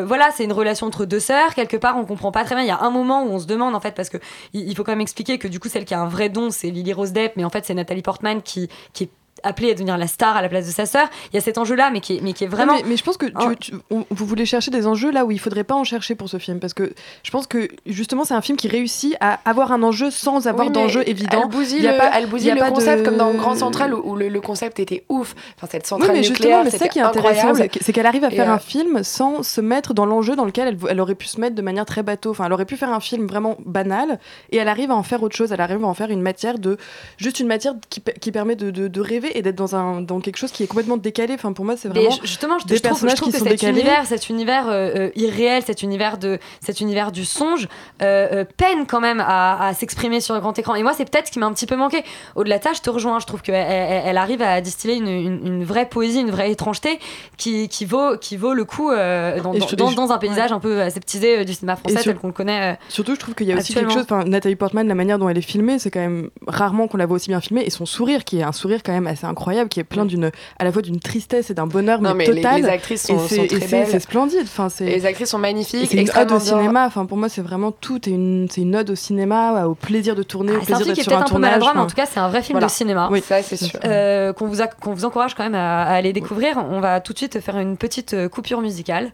voilà, 0.05 0.29
c'est 0.31 0.43
une 0.45 0.53
relation 0.53 0.87
entre 0.87 1.03
deux 1.05 1.19
sœurs. 1.19 1.53
Quelque 1.55 1.75
part, 1.75 1.97
on 1.97 2.05
comprend 2.05 2.31
pas 2.31 2.43
très 2.45 2.55
bien. 2.55 2.63
Il 2.63 2.67
y 2.67 2.71
a 2.71 2.79
un 2.81 2.89
moment 2.91 3.23
où 3.23 3.29
on 3.31 3.39
se 3.39 3.47
demande, 3.47 3.75
en 3.75 3.79
fait, 3.81 3.95
parce 3.95 4.09
que 4.09 4.17
il, 4.53 4.69
il 4.69 4.75
faut 4.75 4.83
quand 4.83 4.91
même 4.93 5.01
expliquer 5.01 5.39
que 5.39 5.47
du 5.49 5.59
coup, 5.59 5.67
celle 5.69 5.83
qui 5.85 5.93
a 5.93 5.99
un 5.99 6.07
vrai 6.07 6.29
don, 6.29 6.51
c'est 6.51 6.69
Lily 6.69 6.93
Rose 6.93 7.11
Depp, 7.11 7.33
mais 7.35 7.43
en 7.43 7.49
fait, 7.49 7.65
c'est 7.65 7.73
Nathalie 7.73 8.01
Portman 8.03 8.41
qui, 8.41 8.69
qui 8.93 9.05
est 9.05 9.09
appelée 9.43 9.71
à 9.71 9.73
devenir 9.73 9.97
la 9.97 10.07
star 10.07 10.35
à 10.35 10.41
la 10.41 10.49
place 10.49 10.65
de 10.67 10.71
sa 10.71 10.85
sœur. 10.85 11.07
Il 11.31 11.35
y 11.35 11.37
a 11.37 11.41
cet 11.41 11.57
enjeu-là, 11.57 11.89
mais 11.91 12.01
qui 12.01 12.17
est, 12.17 12.21
mais 12.21 12.33
qui 12.33 12.43
est 12.43 12.47
vraiment. 12.47 12.73
Non, 12.73 12.79
mais, 12.83 12.89
mais 12.89 12.97
je 12.97 13.03
pense 13.03 13.17
que 13.17 13.25
tu- 13.25 13.57
tu- 13.59 13.73
on- 13.91 14.05
vous 14.09 14.25
voulez 14.25 14.45
chercher 14.45 14.71
des 14.71 14.87
enjeux 14.87 15.11
là 15.11 15.25
où 15.25 15.31
il 15.31 15.39
faudrait 15.39 15.63
pas 15.63 15.75
en 15.75 15.83
chercher 15.83 16.15
pour 16.15 16.29
ce 16.29 16.37
film 16.37 16.59
parce 16.59 16.73
que 16.73 16.93
je 17.23 17.31
pense 17.31 17.47
que 17.47 17.67
justement 17.85 18.23
c'est 18.25 18.33
un 18.33 18.41
film 18.41 18.57
qui 18.57 18.67
réussit 18.67 19.15
à 19.19 19.39
avoir 19.45 19.71
un 19.71 19.83
enjeu 19.83 20.09
sans 20.11 20.47
avoir 20.47 20.67
Oui, 20.67 20.73
mais 20.75 20.81
d'enjeu 20.83 21.03
évident. 21.07 21.41
Elle 21.43 21.49
bousille, 21.49 21.77
Il 21.79 21.83
y 21.83 21.87
a 21.87 21.91
le, 21.93 21.97
pas- 21.97 22.11
elle 22.15 22.23
il 22.23 22.29
bousille 22.29 22.47
y 22.47 22.51
a 22.51 22.55
le 22.55 22.59
pas 22.61 22.69
de- 22.69 22.75
concept 22.75 23.03
comme 23.05 23.17
dans 23.17 23.33
Grand 23.33 23.55
Central 23.55 23.93
où, 23.93 24.01
où 24.11 24.15
le, 24.15 24.29
le 24.29 24.41
concept 24.41 24.79
était 24.79 25.03
ouf. 25.09 25.35
Enfin, 25.57 25.67
cette 25.71 25.83
Oui, 25.83 25.87
centrale 25.89 26.11
mais 26.13 26.23
justement, 26.23 26.37
nucléaire, 26.37 26.63
mais 26.63 26.69
c'est 26.71 26.77
ça 26.77 26.87
qui 26.87 26.99
est 26.99 27.01
intéressant, 27.03 27.53
c'est 27.55 27.69
que- 27.69 27.79
c'est 27.81 27.91
qu'elle 27.93 28.05
arrive 28.05 28.23
à 28.23 28.29
faire 28.29 28.49
euh, 28.49 28.53
un 28.55 28.59
film 28.59 29.03
sans 29.03 29.43
se 29.43 29.61
mettre 29.61 29.93
dans 29.93 30.05
l'enjeu 30.05 30.35
dans 30.35 30.45
lequel 30.45 30.67
elle, 30.69 30.77
elle 30.89 31.01
aurait 31.01 31.15
pu 31.15 31.27
se 31.27 31.39
mettre 31.39 31.55
de 31.55 31.61
manière 31.61 31.85
très 31.85 32.03
bateau. 32.03 32.31
Enfin, 32.31 32.45
elle 32.45 32.53
aurait 32.53 32.65
pu 32.65 32.77
faire 32.77 32.91
un 32.91 32.99
film 32.99 33.27
vraiment 33.27 33.57
banal 33.65 34.19
et 34.51 34.57
elle 34.57 34.67
arrive 34.67 34.91
à 34.91 34.95
en 34.95 35.03
faire 35.03 35.21
autre 35.23 35.35
chose. 35.35 35.51
Elle 35.51 35.61
arrive 35.61 35.83
à 35.83 35.87
en 35.87 35.93
faire 35.93 36.09
une 36.09 36.21
matière 36.21 36.59
de 36.59 36.77
juste 37.17 37.39
une 37.39 37.47
matière 37.47 37.73
qui, 37.89 37.99
pe- 37.99 38.17
qui 38.19 38.31
permet 38.31 38.55
de, 38.55 38.71
de- 38.71 38.87
de 38.87 39.01
rêver 39.01 39.32
et 39.33 39.41
d'être 39.41 39.55
dans 39.55 39.75
un 39.75 40.01
dans 40.01 40.19
quelque 40.19 40.37
chose 40.37 40.51
qui 40.51 40.63
est 40.63 40.67
complètement 40.67 40.97
décalé. 40.97 41.33
Enfin, 41.33 41.53
pour 41.53 41.65
moi, 41.65 41.75
c'est 41.77 41.87
vraiment 41.89 42.09
ju- 42.11 42.19
justement, 42.23 42.59
je, 42.59 42.65
des 42.65 42.75
je 42.77 42.81
trouve, 42.81 42.93
je 42.97 43.01
personnages 43.05 43.15
trouve 43.17 43.27
qui 43.29 43.33
que 43.33 43.39
sont 43.39 43.43
cet 43.45 43.53
décalés. 43.59 43.79
univers, 43.81 44.05
cet 44.05 44.29
univers 44.29 44.67
euh, 44.69 44.91
euh, 44.95 45.09
irréel, 45.15 45.63
cet 45.65 45.81
univers 45.83 46.17
de, 46.17 46.39
cet 46.61 46.79
univers 46.81 47.11
du 47.11 47.25
songe, 47.25 47.67
euh, 48.01 48.45
peine 48.57 48.85
quand 48.87 49.01
même 49.01 49.19
à, 49.19 49.67
à 49.67 49.73
s'exprimer 49.73 50.19
sur 50.21 50.33
le 50.35 50.39
grand 50.41 50.57
écran. 50.57 50.75
Et 50.75 50.83
moi, 50.83 50.93
c'est 50.95 51.09
peut-être 51.09 51.27
ce 51.27 51.31
qui 51.31 51.39
m'a 51.39 51.45
un 51.45 51.53
petit 51.53 51.65
peu 51.65 51.75
manqué. 51.75 52.03
Au-delà 52.35 52.59
de 52.59 52.63
ça, 52.63 52.73
je 52.73 52.81
te 52.81 52.89
rejoins. 52.89 53.19
Je 53.19 53.25
trouve 53.25 53.41
qu'elle 53.41 53.55
elle, 53.55 54.17
arrive 54.17 54.41
à 54.41 54.61
distiller 54.61 54.95
une, 54.95 55.07
une- 55.07 55.47
une 55.47 55.63
vraie 55.63 55.87
poésie, 55.87 56.19
une 56.21 56.31
vraie 56.31 56.51
étrangeté 56.51 56.99
qui, 57.37 57.67
qui 57.69 57.85
vaut, 57.85 58.17
qui 58.17 58.37
vaut 58.37 58.53
le 58.53 58.65
coup 58.65 58.91
euh, 58.91 59.39
dans, 59.41 59.53
dans- 59.53 60.11
un 60.11 60.17
paysage 60.17 60.51
un 60.51 60.59
peu 60.59 60.81
aseptisé 60.81 61.45
du 61.45 61.53
cinéma 61.53 61.75
français 61.75 61.95
sur- 62.01 62.11
tel 62.11 62.17
qu'on 62.17 62.27
le 62.27 62.33
connaît. 62.33 62.77
Surtout, 62.89 63.15
je 63.15 63.19
trouve 63.19 63.35
qu'il 63.35 63.47
y 63.47 63.53
a 63.53 63.57
aussi 63.57 63.73
quelque 63.73 63.91
chose. 63.91 64.05
Nathalie 64.25 64.55
Portman, 64.55 64.87
la 64.87 64.95
manière 64.95 65.17
dont 65.17 65.29
elle 65.29 65.37
est 65.37 65.41
filmée, 65.41 65.79
c'est 65.79 65.91
quand 65.91 65.99
même 66.01 66.29
rarement 66.47 66.87
qu'on 66.87 66.97
la 66.97 67.05
voit 67.05 67.15
aussi 67.15 67.29
bien 67.29 67.39
filmée. 67.41 67.63
Et 67.65 67.69
son 67.69 67.85
sourire, 67.85 68.23
qui 68.25 68.39
est 68.39 68.43
un 68.43 68.51
sourire 68.51 68.81
quand 68.83 68.91
même 68.91 69.07
assez 69.07 69.22
assez 69.23 69.29
incroyable, 69.31 69.69
qui 69.69 69.79
est 69.79 69.83
plein 69.83 70.05
d'une, 70.05 70.31
à 70.59 70.63
la 70.63 70.71
fois 70.71 70.81
d'une 70.81 70.99
tristesse 70.99 71.49
et 71.49 71.53
d'un 71.53 71.67
bonheur, 71.67 72.01
Non, 72.01 72.09
mais, 72.13 72.25
mais 72.27 72.33
les- 72.33 72.41
total. 72.41 72.61
les 72.61 72.67
actrices 72.67 73.03
sont- 73.03 73.15
et 73.25 73.27
c'est- 73.27 73.35
sont 73.35 73.43
et 73.43 73.47
très 73.47 73.59
c'est- 73.61 73.67
belles. 73.71 73.87
C'est 73.89 73.99
splendide. 73.99 74.41
Enfin, 74.43 74.69
c'est. 74.69 74.85
Les 74.85 75.05
actrices 75.05 75.29
sont 75.29 75.37
magnifiques, 75.39 75.89
C'est 75.91 75.97
une 75.97 76.09
ode 76.15 76.31
au 76.31 76.39
cinéma. 76.39 76.85
Enfin, 76.85 77.05
pour 77.05 77.17
moi, 77.17 77.29
c'est 77.29 77.41
vraiment 77.41 77.71
tout. 77.71 77.97
est 78.09 78.11
une, 78.11 78.47
c'est 78.49 78.61
une 78.61 78.75
ode 78.75 78.89
au 78.89 78.95
cinéma, 78.95 79.65
au 79.65 79.75
plaisir 79.75 80.15
de 80.15 80.23
tourner, 80.23 80.51
au 80.53 80.55
Ah, 80.55 80.59
C'est 80.65 80.73
un 80.73 80.77
plaisir 80.77 80.85
film 80.85 80.95
qui 80.95 80.99
d'être 81.01 81.07
est 81.07 81.11
sur 81.11 81.17
un 81.17 81.19
peut-être 81.21 81.31
un 81.31 81.35
peu 81.35 81.41
maladroit, 81.41 81.71
mais 81.73 81.79
en 81.79 81.83
enfin. 81.83 81.89
tout 81.89 81.95
cas, 81.95 82.05
c'est 82.05 82.19
un 82.19 82.27
vrai 82.29 82.41
film 82.41 82.55
Voilà. 82.55 82.67
de 82.67 82.71
cinéma. 82.71 83.09
Oui, 83.11 83.21
ça, 83.21 83.41
c'est 83.41 83.57
sûr. 83.57 83.79
Euh, 83.85 84.33
qu'on 84.33 84.47
vous, 84.47 84.61
a- 84.61 84.67
qu'on 84.67 84.93
vous 84.93 85.05
encourage 85.05 85.35
quand 85.35 85.43
même 85.43 85.55
à, 85.55 85.83
à 85.83 85.93
aller 85.93 86.13
découvrir. 86.13 86.57
On 86.69 86.79
va 86.79 86.99
tout 87.01 87.13
de 87.13 87.17
suite 87.17 87.39
faire 87.39 87.57
une 87.57 87.77
petite 87.77 88.13
euh, 88.13 88.27
coupure 88.29 88.61
musicale. 88.61 89.11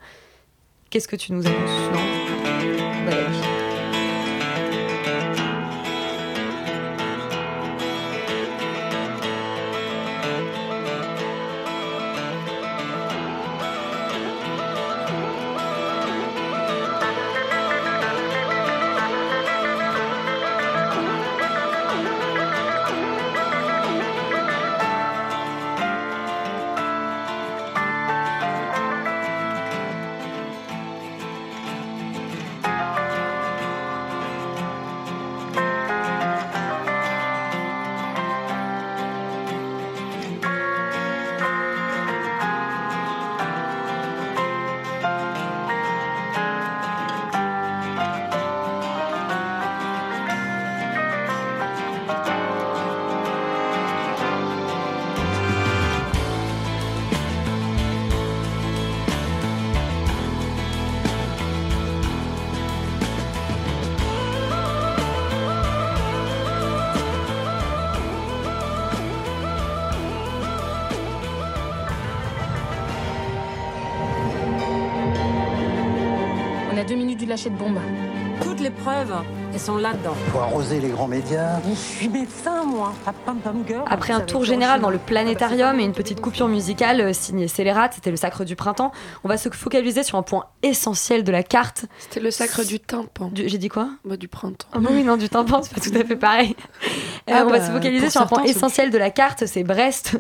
Qu'est-ce 0.90 1.08
que 1.08 1.16
tu 1.16 1.34
nous 1.34 1.46
annonces 1.46 1.92
non 1.94 3.49
lâcher 77.30 77.50
de 77.50 77.56
bombe. 77.56 77.78
Toutes 78.42 78.60
les 78.60 78.70
preuves, 78.70 79.14
elles 79.54 79.60
sont 79.60 79.78
là-dedans. 79.78 80.14
Faut 80.32 80.40
arroser 80.40 80.80
les 80.80 80.90
grands 80.90 81.08
médias. 81.08 81.60
Je 81.70 81.76
suis 81.76 82.10
médecin, 82.10 82.64
moi. 82.64 82.94
Après 83.88 84.14
un 84.14 84.22
tour 84.22 84.46
général 84.46 84.82
dans 84.82 84.90
le 84.90 84.98
planétarium 84.98 85.80
et 85.80 85.84
une 85.84 85.94
petite 85.94 86.22
coupure 86.22 86.48
musicale 86.48 87.02
euh, 87.02 87.14
signée 87.14 87.48
Scélérat, 87.48 87.90
c'était 87.92 88.12
le 88.12 88.18
sacre 88.18 88.46
du 88.46 88.56
printemps, 88.56 88.92
on 89.24 89.28
va 89.28 89.38
se 89.38 89.50
focaliser 89.50 90.04
sur 90.04 90.18
un 90.18 90.24
point 90.24 90.46
essentiel 90.64 91.24
de 91.24 91.32
la 91.32 91.44
carte. 91.44 91.86
C'était 92.00 92.20
le 92.20 92.32
sacre 92.32 92.66
du 92.66 92.80
tympan. 92.80 93.32
J'ai 93.36 93.58
dit 93.58 93.70
quoi? 93.70 93.90
Bah, 94.06 94.18
du 94.18 94.28
printemps. 94.28 94.68
Ah 94.74 94.80
bah 94.80 94.90
oui, 94.92 95.04
non, 95.04 95.18
du 95.18 95.30
tympan, 95.30 95.62
c'est 95.62 95.74
pas 95.74 95.82
tout 95.82 95.96
à 95.96 96.04
fait 96.04 96.16
pareil. 96.16 96.56
Euh, 97.30 97.34
Ah 97.36 97.44
on 97.46 97.50
va 97.50 97.60
bah, 97.60 97.66
se 97.68 97.72
focaliser 97.72 98.06
pour 98.06 98.12
sur 98.12 98.22
un 98.22 98.28
point 98.28 98.44
essentiel 98.44 98.90
de 98.90 98.98
la 98.98 99.12
carte, 99.12 99.46
c'est 99.46 99.64
Brest. 99.64 100.18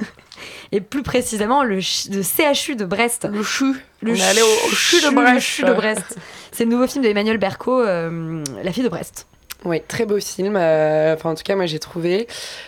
Et 0.72 0.82
plus 0.82 1.04
précisément, 1.04 1.64
le, 1.64 1.76
le 1.78 2.24
CHU 2.54 2.76
de 2.76 2.86
Brest. 2.86 3.28
Le 3.32 3.44
CHU. 3.44 3.74
Le 4.02 4.12
On 4.14 4.16
est 4.16 4.22
allé 4.22 4.42
au- 4.42 4.46
au 4.46 4.70
CHU 4.76 5.02
de 5.02 5.10
Brest. 5.14 5.34
le 5.36 5.40
CHU 5.40 5.64
de 5.64 5.74
Brest. 5.74 6.18
C'est 6.52 6.64
le 6.66 6.72
nouveau 6.72 6.88
film 6.88 7.04
d'Emmanuel 7.04 7.38
Berco, 7.38 7.80
euh, 7.82 8.44
La 8.64 8.72
fille 8.72 8.84
de 8.84 8.90
Brest. 8.90 9.28
Oui, 9.66 9.82
très 9.88 10.06
beau 10.06 10.20
film. 10.22 10.56
euh, 10.56 11.14
Enfin, 11.16 11.32
en 11.32 11.36
tout 11.36 11.44
cas, 11.44 11.56
moi, 11.56 11.66
j'ai 11.66 11.80
trouvé 11.80 12.28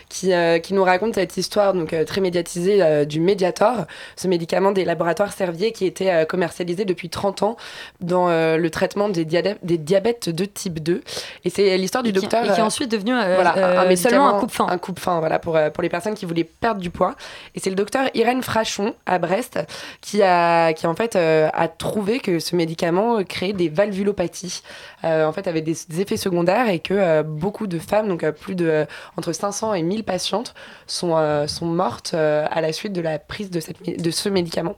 qui, 0.10 0.34
euh, 0.34 0.60
qui 0.60 0.74
nous 0.74 0.84
raconte 0.84 1.16
cette 1.16 1.38
histoire 1.38 1.74
donc 1.74 1.94
euh, 1.94 2.04
très 2.04 2.20
médiatisée 2.20 2.84
euh, 2.84 3.06
du 3.06 3.22
Mediator, 3.22 3.86
ce 4.18 4.28
médicament 4.28 4.74
des 4.74 4.84
laboratoires 4.84 5.32
Servier 5.32 5.72
qui 5.72 5.86
était 5.86 6.12
euh, 6.12 6.26
commercialisé 6.26 6.84
depuis 6.84 7.10
30 7.10 7.44
ans 7.44 7.56
dans 8.02 8.28
euh, 8.30 8.58
le 8.58 8.70
traitement 8.70 9.08
des, 9.08 9.24
diabètes 9.24 10.28
de 10.28 10.44
type 10.44 10.84
2. 10.84 11.02
Et 11.46 11.50
c'est 11.50 11.78
l'histoire 11.78 12.04
du 12.04 12.10
Et 12.10 12.14
qui- 12.14 12.20
docteur. 12.20 12.44
et 12.44 12.50
qui 12.54 12.60
est 12.60 12.64
ensuite 12.64 12.92
devenu, 12.92 13.14
euh, 13.14 13.36
voilà, 13.36 13.80
un, 13.82 13.90
un 13.90 13.96
seulement 13.96 14.36
un 14.36 14.40
coupe-faim. 14.42 14.68
Un 14.70 14.78
coupe-faim, 14.78 15.20
voilà, 15.20 15.40
pour, 15.40 15.56
euh, 15.56 15.70
pour 15.70 15.84
les 15.84 15.90
personnes 15.90 16.16
qui 16.16 16.26
voulaient 16.26 16.44
perdre 16.44 16.82
du 16.82 16.90
poids. 16.90 17.16
Et 17.56 17.62
c'est 17.62 17.70
le 17.70 17.78
docteur 17.78 18.10
Irène 18.16 18.44
Frachon 18.44 18.96
à 19.06 19.18
Brest 19.18 19.60
qui 20.02 20.22
a, 20.24 20.74
qui 20.74 20.88
en 20.88 20.96
fait 20.96 21.16
euh, 21.16 21.48
a 21.54 21.70
trouvé 21.70 22.20
que 22.20 22.40
ce 22.40 22.54
médicament 22.58 23.24
créait 23.24 23.54
des 23.54 23.70
valvulopathies. 23.70 24.62
Euh, 25.06 25.26
en 25.26 25.32
fait, 25.32 25.48
avait 25.48 25.62
des, 25.62 25.76
des 25.88 26.02
effets 26.02 26.18
secondaires 26.18 26.68
et 26.70 26.80
que 26.82 26.94
euh, 26.94 27.24
beaucoup 27.24 27.68
de 27.68 27.80
femmes, 27.80 28.08
donc 28.08 28.24
euh, 28.24 28.32
plus 28.32 28.56
de 28.56 28.68
euh, 28.68 28.86
entre 29.18 29.32
500 29.32 29.74
et 29.74 29.84
1000 29.84 30.04
patientes, 30.04 30.54
sont, 30.88 31.16
sont 31.48 31.66
mortes 31.66 32.14
à 32.14 32.62
la 32.62 32.74
suite 32.74 32.94
de 32.94 33.02
la 33.02 33.20
prise 33.20 33.50
de, 33.50 33.60
cette, 33.60 33.82
de 33.84 34.12
ce 34.12 34.30
médicament. 34.30 34.76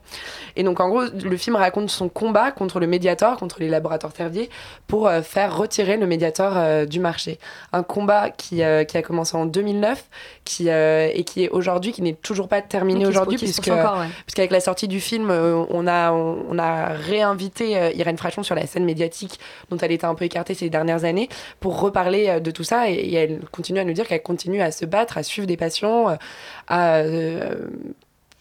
Et 0.56 0.62
donc, 0.62 0.80
en 0.80 0.88
gros, 0.88 1.02
le 1.02 1.36
film 1.36 1.56
raconte 1.56 1.90
son 1.90 2.08
combat 2.08 2.52
contre 2.52 2.78
le 2.78 2.86
Mediator, 2.86 3.36
contre 3.36 3.60
les 3.60 3.68
laboratoires 3.68 4.12
Servier, 4.14 4.48
pour 4.86 5.10
faire 5.22 5.56
retirer 5.56 5.96
le 5.96 6.06
Mediator 6.06 6.52
euh, 6.56 6.84
du 6.86 7.00
marché. 7.00 7.38
Un 7.72 7.82
combat 7.82 8.30
qui, 8.30 8.56
qui 8.88 8.96
a 8.96 9.02
commencé 9.02 9.36
en 9.36 9.46
2009 9.46 10.04
qui, 10.44 10.68
et 10.68 11.24
qui 11.24 11.44
est 11.44 11.48
aujourd'hui, 11.48 11.92
qui 11.92 12.02
n'est 12.02 12.14
toujours 12.14 12.48
pas 12.48 12.62
terminé 12.62 13.06
aujourd'hui, 13.06 13.38
puisque, 13.38 13.66
ouais. 13.66 13.82
puisqu'avec 14.26 14.50
la 14.50 14.60
sortie 14.60 14.88
du 14.88 15.00
film, 15.00 15.30
on, 15.30 15.86
a, 15.86 16.12
on, 16.12 16.44
on 16.48 16.58
a 16.58 16.88
réinvité 16.88 17.90
Irène 17.94 18.18
Frachon 18.18 18.42
sur 18.42 18.54
la 18.54 18.66
scène 18.66 18.84
médiatique 18.84 19.40
dont 19.70 19.78
elle 19.78 19.92
était 19.92 20.06
un 20.06 20.14
peu 20.14 20.24
écartée 20.24 20.54
ces 20.54 20.70
dernières 20.70 21.04
années 21.04 21.28
pour 21.60 21.76
reparler 21.94 22.28
euh, 22.28 22.40
de 22.40 22.50
tout 22.50 22.64
ça. 22.64 22.90
Et, 22.90 23.14
elle 23.14 23.40
continue 23.50 23.78
à 23.78 23.84
nous 23.84 23.92
dire 23.92 24.06
qu'elle 24.06 24.22
continue 24.22 24.60
à 24.60 24.70
se 24.72 24.84
battre, 24.84 25.18
à 25.18 25.22
suivre 25.22 25.46
des 25.46 25.56
patients, 25.56 26.10
euh, 26.10 26.16
à. 26.68 27.02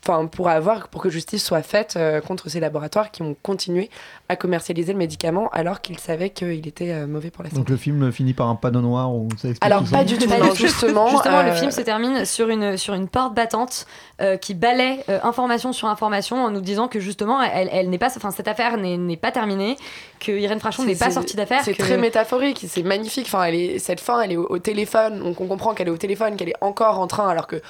Enfin, 0.06 0.26
pour 0.28 0.50
avoir, 0.50 0.90
pour 0.90 1.02
que 1.02 1.10
justice 1.10 1.42
soit 1.46 1.62
faite 1.62 1.94
euh, 1.96 2.20
contre 2.20 2.50
ces 2.50 2.60
laboratoires 2.60 3.10
qui 3.10 3.22
ont 3.22 3.38
continué 3.42 3.90
à 4.28 4.36
commercialiser 4.36 4.92
le 4.92 5.00
médicament 5.00 5.48
alors 5.54 5.80
qu'ils 5.80 5.98
savaient 5.98 6.30
qu'il 6.30 6.68
était 6.68 6.92
euh, 6.92 7.08
mauvais 7.08 7.30
pour 7.32 7.42
la 7.44 7.50
santé. 7.50 7.60
Donc 7.62 7.70
le 7.70 7.78
film 7.78 8.12
finit 8.12 8.34
par 8.34 8.50
un 8.50 8.56
panneau 8.56 8.82
noir 8.82 9.14
où 9.14 9.30
ça 9.38 9.48
explique 9.48 9.64
Alors, 9.64 9.84
pas 9.90 10.04
du 10.04 10.18
tout, 10.18 10.28
Pas 10.28 10.40
non, 10.40 10.46
du 10.46 10.50
tout. 10.52 10.56
justement. 10.58 11.08
Justement, 11.08 11.42
le 11.44 11.52
euh, 11.52 11.56
film 11.56 11.72
se 11.72 11.80
termine 11.80 12.26
sur 12.26 12.50
une, 12.50 12.76
sur 12.76 12.94
une 12.96 13.08
porte 13.08 13.34
battante 13.34 13.86
euh, 14.22 14.36
qui 14.36 14.54
balaie 14.56 15.00
euh, 15.08 15.20
information 15.24 15.72
sur 15.72 15.88
information 15.88 16.44
en 16.44 16.52
nous 16.52 16.60
disant 16.60 16.90
que 16.90 17.00
justement, 17.00 17.42
elle, 17.42 17.70
elle 17.72 17.90
n'est 17.90 17.98
pas, 17.98 18.10
enfin, 18.18 18.32
cette 18.32 18.50
affaire 18.50 18.76
n'est 18.76 18.98
n'est 18.98 19.16
pas 19.16 19.32
terminée, 19.32 19.78
que 20.20 20.34
Irène 20.34 20.60
Frachon 20.60 20.84
n'est 20.84 20.96
pas 20.96 21.12
sortie 21.12 21.38
d'affaire. 21.38 21.62
C'est 21.64 21.74
que- 21.76 21.82
très 21.82 21.98
métaphorique, 21.98 22.66
c'est 22.68 22.84
magnifique. 22.84 23.28
Enfin, 23.28 23.44
elle 23.46 23.56
est, 23.56 23.80
cette 23.80 24.02
fin, 24.02 24.20
elle 24.22 24.34
est 24.34 24.38
au, 24.38 24.48
au 24.50 24.60
téléphone, 24.60 25.20
donc 25.24 25.40
on 25.40 25.48
comprend 25.48 25.74
qu'elle 25.74 25.88
est 25.88 25.92
au 25.92 25.98
téléphone, 25.98 26.36
qu'elle 26.36 26.50
est 26.50 26.62
encore 26.62 27.00
en 27.00 27.08
train, 27.08 27.30
alors 27.30 27.48
que 27.48 27.62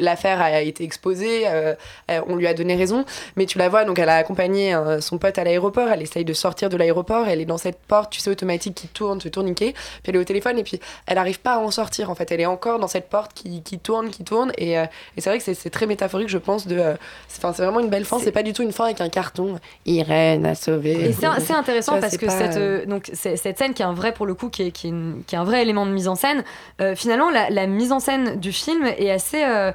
l'affaire 0.00 0.40
a 0.40 0.60
été 0.62 0.82
exposée, 0.84 1.44
on 2.28 2.36
lui 2.36 2.46
a 2.46 2.54
donné 2.54 2.74
raison. 2.76 3.04
Mais 3.36 3.46
tu 3.46 3.58
la 3.58 3.68
vois, 3.68 3.84
donc 3.84 3.98
elle 3.98 4.08
a 4.08 4.16
accompagné 4.16 4.74
euh, 4.74 5.00
son 5.00 5.18
pote 5.18 5.38
à 5.38 5.44
l'aéroport, 5.44 5.88
elle 5.90 6.02
essaye 6.02 6.24
de 6.24 6.32
sortir 6.32 6.68
de 6.68 6.76
l'aéroport, 6.76 7.26
elle 7.28 7.40
est 7.40 7.44
dans 7.44 7.58
cette 7.58 7.78
porte, 7.78 8.10
tu 8.12 8.20
sais, 8.20 8.30
automatique 8.30 8.74
qui 8.74 8.88
tourne, 8.88 9.20
ce 9.20 9.28
tourniquet, 9.28 9.72
puis 9.74 10.10
elle 10.10 10.16
est 10.16 10.18
au 10.18 10.24
téléphone, 10.24 10.58
et 10.58 10.62
puis 10.64 10.80
elle 11.06 11.16
n'arrive 11.16 11.40
pas 11.40 11.54
à 11.54 11.58
en 11.58 11.70
sortir, 11.70 12.10
en 12.10 12.14
fait. 12.14 12.30
Elle 12.32 12.40
est 12.40 12.46
encore 12.46 12.78
dans 12.78 12.88
cette 12.88 13.08
porte 13.08 13.32
qui, 13.34 13.62
qui 13.62 13.78
tourne, 13.78 14.10
qui 14.10 14.24
tourne, 14.24 14.52
et, 14.58 14.78
euh, 14.78 14.84
et 15.16 15.20
c'est 15.20 15.30
vrai 15.30 15.38
que 15.38 15.44
c'est- 15.44 15.70
très 15.70 15.86
métaphorique, 15.86 16.28
je 16.28 16.38
pense, 16.38 16.66
de. 16.66 16.76
euh, 16.78 16.94
c'est 17.28 17.42
vraiment 17.42 17.80
une 17.80 17.88
belle 17.88 18.04
fin, 18.04 18.18
c'est 18.18 18.30
pas 18.32 18.42
du 18.42 18.52
tout 18.52 18.62
une 18.62 18.72
fin 18.72 18.84
avec 18.84 19.00
un 19.00 19.08
carton. 19.08 19.58
Irène 19.86 20.46
a 20.46 20.54
sauvé. 20.54 20.92
Et 21.08 21.12
c'est 21.12 21.52
intéressant 21.52 22.00
parce 22.00 22.16
que 22.16 22.28
cette, 22.30 22.56
euh, 22.56 22.80
euh, 22.82 22.86
donc, 22.86 23.10
cette 23.12 23.58
scène 23.58 23.74
qui 23.74 23.82
est 23.82 23.84
un 23.84 23.92
vrai, 23.94 24.12
pour 24.12 24.26
le 24.26 24.34
coup, 24.34 24.48
qui 24.50 24.62
est, 24.64 24.70
qui 24.70 24.86
est, 24.86 24.90
une- 24.90 25.22
qui 25.26 25.34
est 25.34 25.38
un 25.38 25.44
vrai 25.44 25.62
élément 25.62 25.86
de 25.86 25.90
mise 25.90 26.08
en 26.08 26.14
scène, 26.14 26.44
euh, 26.80 26.94
finalement, 26.94 27.30
la, 27.30 27.50
la 27.50 27.66
mise 27.66 27.92
en 27.92 28.00
scène 28.00 28.36
du 28.38 28.52
film 28.52 28.86
est 28.86 29.10
assez. 29.10 29.42
euh, 29.44 29.72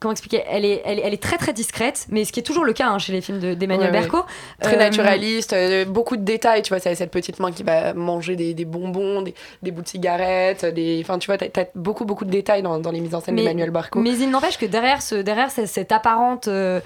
comment 0.00 0.12
expliquer 0.12 0.44
elle 0.48 0.64
est, 0.64 0.80
elle, 0.84 1.00
elle 1.02 1.12
est 1.12 1.22
très 1.22 1.38
très 1.38 1.52
discrète, 1.52 2.06
mais 2.10 2.24
ce 2.24 2.32
qui 2.32 2.40
est 2.40 2.42
toujours 2.44 2.64
le 2.64 2.72
cas 2.72 2.88
hein, 2.88 2.98
chez 2.98 3.12
les 3.12 3.20
films 3.20 3.40
de- 3.40 3.54
d'Emmanuel 3.54 3.90
ouais. 3.90 4.00
Berco. 4.00 4.18
Très 4.60 4.76
Euh, 4.76 4.78
naturaliste, 4.78 5.52
euh, 5.52 5.84
beaucoup 5.84 6.16
de 6.16 6.22
détails, 6.22 6.62
tu 6.62 6.68
vois, 6.68 6.78
c'est 6.78 6.94
cette 6.94 7.10
petite 7.10 7.40
main 7.40 7.50
qui 7.50 7.62
va 7.64 7.94
manger 7.94 8.36
des, 8.36 8.54
des 8.54 8.64
bonbons, 8.64 9.22
des, 9.22 9.34
des 9.62 9.70
bouts 9.72 9.82
de 9.82 9.88
cigarettes, 9.88 10.64
des... 10.64 11.00
Enfin, 11.02 11.18
tu 11.18 11.26
vois, 11.26 11.36
t'as 11.38 11.62
as 11.62 11.66
beaucoup, 11.74 12.04
beaucoup 12.04 12.24
de 12.24 12.30
détails 12.30 12.62
dans, 12.62 12.78
dans 12.78 12.90
les 12.92 13.00
mises 13.00 13.14
en 13.14 13.20
scène 13.20 13.34
d'Emmanuel 13.36 13.70
Barco. 13.70 13.98
Mais 13.98 14.16
il 14.16 14.30
n'empêche 14.30 14.56
que 14.58 14.66
derrière, 14.66 15.02
ce, 15.02 15.16
derrière 15.16 15.50
ce- 15.50 15.66
cette 15.66 15.90
apparente 15.90 16.46
euh, 16.48 16.80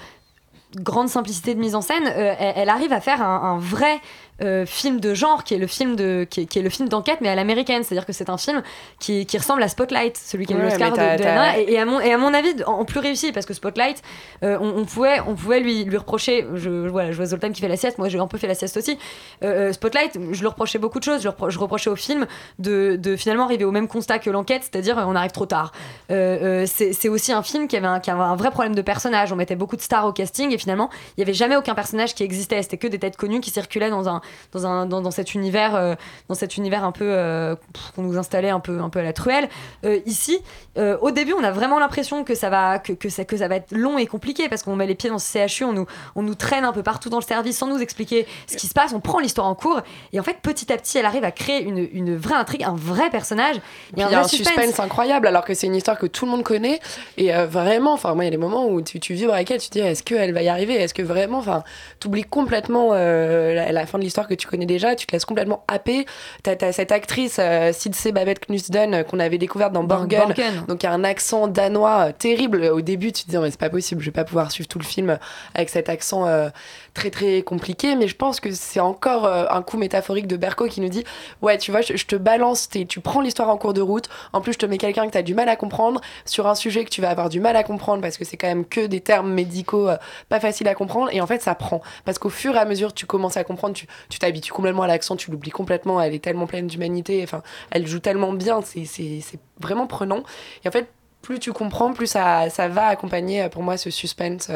grande 0.77 1.07
simplicité 1.07 1.53
de 1.53 1.59
mise 1.59 1.75
en 1.75 1.81
scène, 1.81 2.07
elle, 2.07 2.53
elle 2.55 2.69
arrive 2.69 2.93
à 2.93 2.99
faire 2.99 3.21
un, 3.21 3.41
un 3.43 3.57
vrai 3.59 3.99
euh, 4.41 4.65
film 4.65 4.99
de 4.99 5.13
genre 5.13 5.43
qui 5.43 5.53
est 5.53 5.57
le 5.57 5.67
film 5.67 5.95
de 5.95 6.25
qui 6.29 6.41
est, 6.41 6.45
qui 6.45 6.59
est 6.59 6.61
le 6.61 6.69
film 6.69 6.89
d'enquête 6.89 7.19
mais 7.21 7.29
à 7.29 7.35
l'américaine. 7.35 7.83
C'est 7.83 7.93
à 7.93 7.97
dire 7.97 8.05
que 8.05 8.13
c'est 8.13 8.29
un 8.29 8.37
film 8.37 8.63
qui, 8.99 9.25
qui 9.25 9.37
ressemble 9.37 9.61
à 9.63 9.67
Spotlight 9.67 10.17
celui 10.17 10.45
qui 10.45 10.53
a 10.53 10.57
eu 10.57 10.59
Ouais, 10.59 10.69
l'Oscar 10.69 10.91
de, 10.91 10.97
de 10.97 11.23
Anna, 11.23 11.59
et, 11.59 11.73
et 11.73 11.79
à 11.79 11.85
mon 11.85 11.99
et 11.99 12.11
à 12.11 12.17
mon 12.17 12.33
avis 12.33 12.53
en, 12.65 12.73
en 12.79 12.85
plus 12.85 12.99
réussi 12.99 13.31
parce 13.31 13.45
que 13.45 13.53
Spotlight 13.53 14.01
euh, 14.43 14.57
on, 14.59 14.79
on 14.81 14.85
pouvait 14.85 15.19
on 15.27 15.35
pouvait 15.35 15.59
lui 15.59 15.83
lui 15.83 15.97
reprocher 15.97 16.45
je 16.55 16.87
voilà 16.87 17.11
je 17.11 17.17
vois 17.17 17.25
Zoltan 17.27 17.51
qui 17.51 17.61
fait 17.61 17.67
la 17.67 17.77
sieste 17.77 17.97
moi 17.97 18.09
j'ai 18.09 18.19
un 18.19 18.27
peu 18.27 18.37
fait 18.37 18.47
la 18.47 18.55
sieste 18.55 18.77
aussi. 18.77 18.97
Euh, 19.43 19.71
Spotlight 19.73 20.17
je 20.31 20.39
lui 20.39 20.47
reprochais 20.47 20.79
beaucoup 20.79 20.99
de 20.99 21.03
choses. 21.03 21.21
Je, 21.21 21.29
repro- 21.29 21.49
je 21.49 21.59
reprochais 21.59 21.89
au 21.89 21.95
film 21.95 22.25
de, 22.59 22.95
de 22.95 23.15
finalement 23.15 23.45
arriver 23.45 23.65
au 23.65 23.71
même 23.71 23.87
constat 23.87 24.19
que 24.19 24.29
l'enquête 24.29 24.63
c'est-à-dire 24.63 25.03
on 25.07 25.15
arrive 25.15 25.31
trop 25.31 25.45
tard. 25.45 25.71
C'est 26.09 26.93
c'est 26.93 27.09
aussi 27.09 27.31
un 27.31 27.43
film 27.43 27.67
qui 27.67 27.77
avait, 27.77 27.87
un, 27.87 27.99
qui 27.99 28.11
avait 28.11 28.21
un 28.21 28.35
vrai 28.35 28.51
problème 28.51 28.75
de 28.75 28.81
personnage. 28.81 29.31
On 29.31 29.35
mettait 29.35 29.55
beaucoup 29.55 29.75
de 29.75 29.81
stars 29.81 30.05
au 30.05 30.13
casting 30.13 30.51
et 30.53 30.57
finalement, 30.57 30.89
il 31.09 31.19
n'y 31.19 31.23
avait 31.23 31.33
jamais 31.33 31.55
aucun 31.55 31.75
personnage 31.75 32.13
qui 32.15 32.23
existait. 32.23 32.61
C'était 32.61 32.77
que 32.77 32.87
des 32.87 32.99
têtes 32.99 33.17
connues 33.17 33.41
qui 33.41 33.49
circulaient 33.51 33.89
dans, 33.89 34.07
un, 34.07 34.21
dans, 34.51 34.65
un, 34.65 34.85
dans, 34.85 35.01
dans 35.01 35.11
cet 35.11 35.33
univers, 35.33 35.75
euh, 35.75 35.95
dans 36.29 36.35
cet 36.35 36.57
univers 36.57 36.83
un 36.83 36.91
peu 36.91 37.05
euh, 37.05 37.55
qu'on 37.95 38.03
nous 38.03 38.17
installait 38.17 38.49
un 38.49 38.59
peu, 38.59 38.79
un 38.79 38.89
peu 38.89 38.99
à 38.99 39.03
la 39.03 39.13
truelle. 39.13 39.49
Euh, 39.85 39.99
ici, 40.05 40.39
euh, 40.77 40.97
au 41.01 41.11
début, 41.11 41.33
on 41.33 41.43
a 41.43 41.51
vraiment 41.51 41.79
l'impression 41.79 42.23
que 42.23 42.35
ça 42.35 42.49
va 42.49 42.79
que, 42.79 42.93
que, 42.93 43.09
ça, 43.09 43.25
que 43.25 43.37
ça 43.37 43.47
va 43.47 43.55
être 43.55 43.71
long 43.71 43.97
et 43.97 44.07
compliqué 44.07 44.49
parce 44.49 44.63
qu'on 44.63 44.75
met 44.75 44.87
les 44.87 44.95
pieds 44.95 45.09
dans 45.09 45.19
ce 45.19 45.47
CHU, 45.47 45.63
on 45.65 45.73
nous, 45.73 45.85
on 46.15 46.23
nous 46.23 46.35
traîne 46.35 46.65
un 46.65 46.71
peu 46.73 46.83
partout 46.83 47.09
dans 47.09 47.19
le 47.19 47.23
service 47.23 47.57
sans 47.57 47.67
nous 47.67 47.79
expliquer 47.79 48.25
ce 48.47 48.57
qui 48.57 48.67
se 48.67 48.73
passe. 48.73 48.93
On 48.93 48.99
prend 48.99 49.19
l'histoire 49.19 49.47
en 49.47 49.55
cours 49.55 49.81
et 50.11 50.19
en 50.19 50.23
fait, 50.23 50.37
petit 50.41 50.71
à 50.71 50.77
petit, 50.77 50.97
elle 50.97 51.05
arrive 51.05 51.23
à 51.23 51.31
créer 51.31 51.63
une, 51.63 51.87
une 51.91 52.15
vraie 52.15 52.35
intrigue, 52.35 52.63
un 52.63 52.75
vrai 52.75 53.09
personnage. 53.09 53.57
Il 53.95 53.99
y 53.99 54.03
a 54.03 54.19
un 54.19 54.27
suspense. 54.27 54.79
incroyable 54.79 55.27
alors 55.27 55.45
que 55.45 55.53
c'est 55.53 55.67
une 55.67 55.75
histoire 55.75 55.97
que 55.97 56.07
tout 56.07 56.25
le 56.25 56.31
monde 56.31 56.43
connaît 56.43 56.79
et 57.17 57.31
vraiment 57.45 57.93
enfin 57.93 58.13
moi 58.15 58.23
il 58.23 58.27
y 58.27 58.29
a 58.29 58.31
des 58.31 58.37
moments 58.37 58.67
où 58.67 58.81
tu, 58.81 58.99
tu 58.99 59.13
vibres 59.13 59.33
avec 59.33 59.49
elle 59.51 59.59
tu 59.59 59.69
te 59.69 59.73
dis 59.73 59.79
est-ce 59.79 60.03
qu'elle 60.03 60.33
va 60.33 60.41
y 60.41 60.49
arriver? 60.49 60.75
Est-ce 60.75 60.93
que 60.93 61.01
vraiment 61.01 61.37
enfin 61.39 61.63
t'oublies 61.99 62.23
complètement 62.23 62.89
euh, 62.93 63.53
la, 63.53 63.71
la 63.71 63.85
fin 63.85 63.97
de 63.97 64.03
l'histoire 64.03 64.12
que 64.21 64.33
tu 64.33 64.47
connais 64.47 64.65
déjà 64.65 64.95
tu 64.95 65.05
te 65.07 65.11
laisses 65.11 65.25
complètement 65.25 65.63
happer. 65.67 66.05
T'as 66.43 66.55
as 66.61 66.71
cette 66.71 66.91
actrice 66.91 67.37
euh, 67.39 67.71
Sidse 67.73 68.07
Babette 68.13 68.45
Knudsen 68.47 68.93
euh, 68.93 69.03
qu'on 69.03 69.19
avait 69.19 69.37
découverte 69.37 69.73
dans 69.73 69.83
Dans 69.83 69.97
Borgen. 69.99 70.27
Borgen. 70.27 70.65
donc 70.67 70.83
il 70.83 70.85
y 70.85 70.89
a 70.89 70.93
un 70.93 71.03
accent 71.03 71.47
danois 71.47 72.07
euh, 72.07 72.11
terrible. 72.17 72.63
Au 72.65 72.81
début 72.81 73.11
tu 73.11 73.23
te 73.23 73.29
dis 73.29 73.37
mais 73.37 73.51
c'est 73.51 73.59
pas 73.59 73.69
possible 73.69 74.01
je 74.01 74.05
vais 74.05 74.11
pas 74.11 74.23
pouvoir 74.23 74.51
suivre 74.51 74.67
tout 74.67 74.79
le 74.79 74.85
film 74.85 75.17
avec 75.55 75.69
cet 75.69 75.89
accent 75.89 76.27
euh, 76.27 76.49
très 76.93 77.09
très 77.09 77.41
compliqué 77.41 77.95
mais 77.95 78.07
je 78.07 78.15
pense 78.15 78.39
que 78.39 78.51
c'est 78.51 78.79
encore 78.79 79.25
euh, 79.25 79.45
un 79.49 79.61
coup 79.61 79.77
métaphorique 79.77 80.27
de 80.27 80.37
Berko 80.37 80.67
qui 80.67 80.79
nous 80.79 80.89
dit 80.89 81.03
ouais 81.41 81.57
tu 81.57 81.71
vois 81.71 81.81
je, 81.81 82.05
te 82.05 82.15
balance 82.15 82.69
tu 82.69 82.99
prends 82.99 83.21
l'histoire 83.21 83.49
en 83.49 83.57
cours 83.57 83.73
de 83.73 83.81
route. 83.81 84.09
En 84.31 84.41
plus 84.41 84.53
je 84.53 84.59
te 84.59 84.65
mets 84.65 84.77
quelqu'un 84.77 85.07
que 85.07 85.11
tu 85.11 85.17
as 85.17 85.23
du 85.23 85.33
mal 85.33 85.49
à 85.49 85.55
comprendre 85.55 86.01
sur 86.25 86.47
un 86.47 86.55
sujet 86.55 86.85
que 86.85 86.89
tu 86.89 87.01
vas 87.01 87.09
avoir 87.09 87.29
du 87.29 87.39
mal 87.39 87.55
à 87.55 87.63
comprendre 87.63 88.01
parce 88.01 88.17
que 88.17 88.25
c'est 88.25 88.37
quand 88.37 88.47
même 88.47 88.65
que 88.65 88.85
des 88.85 89.01
termes 89.01 89.31
médicaux 89.33 89.89
euh, 89.89 89.97
pas 90.29 90.39
faciles 90.39 90.67
à 90.67 90.75
comprendre. 90.75 91.09
Et 91.11 91.21
en 91.21 91.27
fait 91.27 91.41
ça 91.41 91.55
prend. 91.55 91.81
Parce 92.05 92.19
qu'au 92.19 92.29
fur 92.29 92.55
et 92.55 92.59
à 92.59 92.65
mesure 92.65 92.93
tu 92.93 93.05
commences 93.05 93.37
à 93.37 93.43
comprendre 93.43 93.75
tu 93.75 93.87
tu 94.09 94.19
t'habitues 94.19 94.53
complètement 94.53 94.83
à 94.83 94.87
l'accent 94.87 95.15
tu 95.15 95.31
l'oublies 95.31 95.51
complètement 95.51 96.01
elle 96.01 96.13
est 96.13 96.23
tellement 96.23 96.47
pleine 96.47 96.67
d'humanité 96.67 97.21
enfin 97.23 97.41
elle 97.71 97.87
joue 97.87 97.99
tellement 97.99 98.33
bien 98.33 98.61
c'est 98.61 99.39
vraiment 99.59 99.87
prenant. 99.87 100.23
Et 100.63 100.67
en 100.67 100.71
fait 100.71 100.89
plus 101.21 101.39
tu 101.39 101.53
comprends 101.53 101.93
plus 101.93 102.07
ça 102.07 102.49
ça 102.49 102.67
va 102.67 102.87
accompagner 102.87 103.43
euh, 103.43 103.49
pour 103.49 103.63
moi 103.63 103.77
ce 103.77 103.89
suspense 103.89 104.49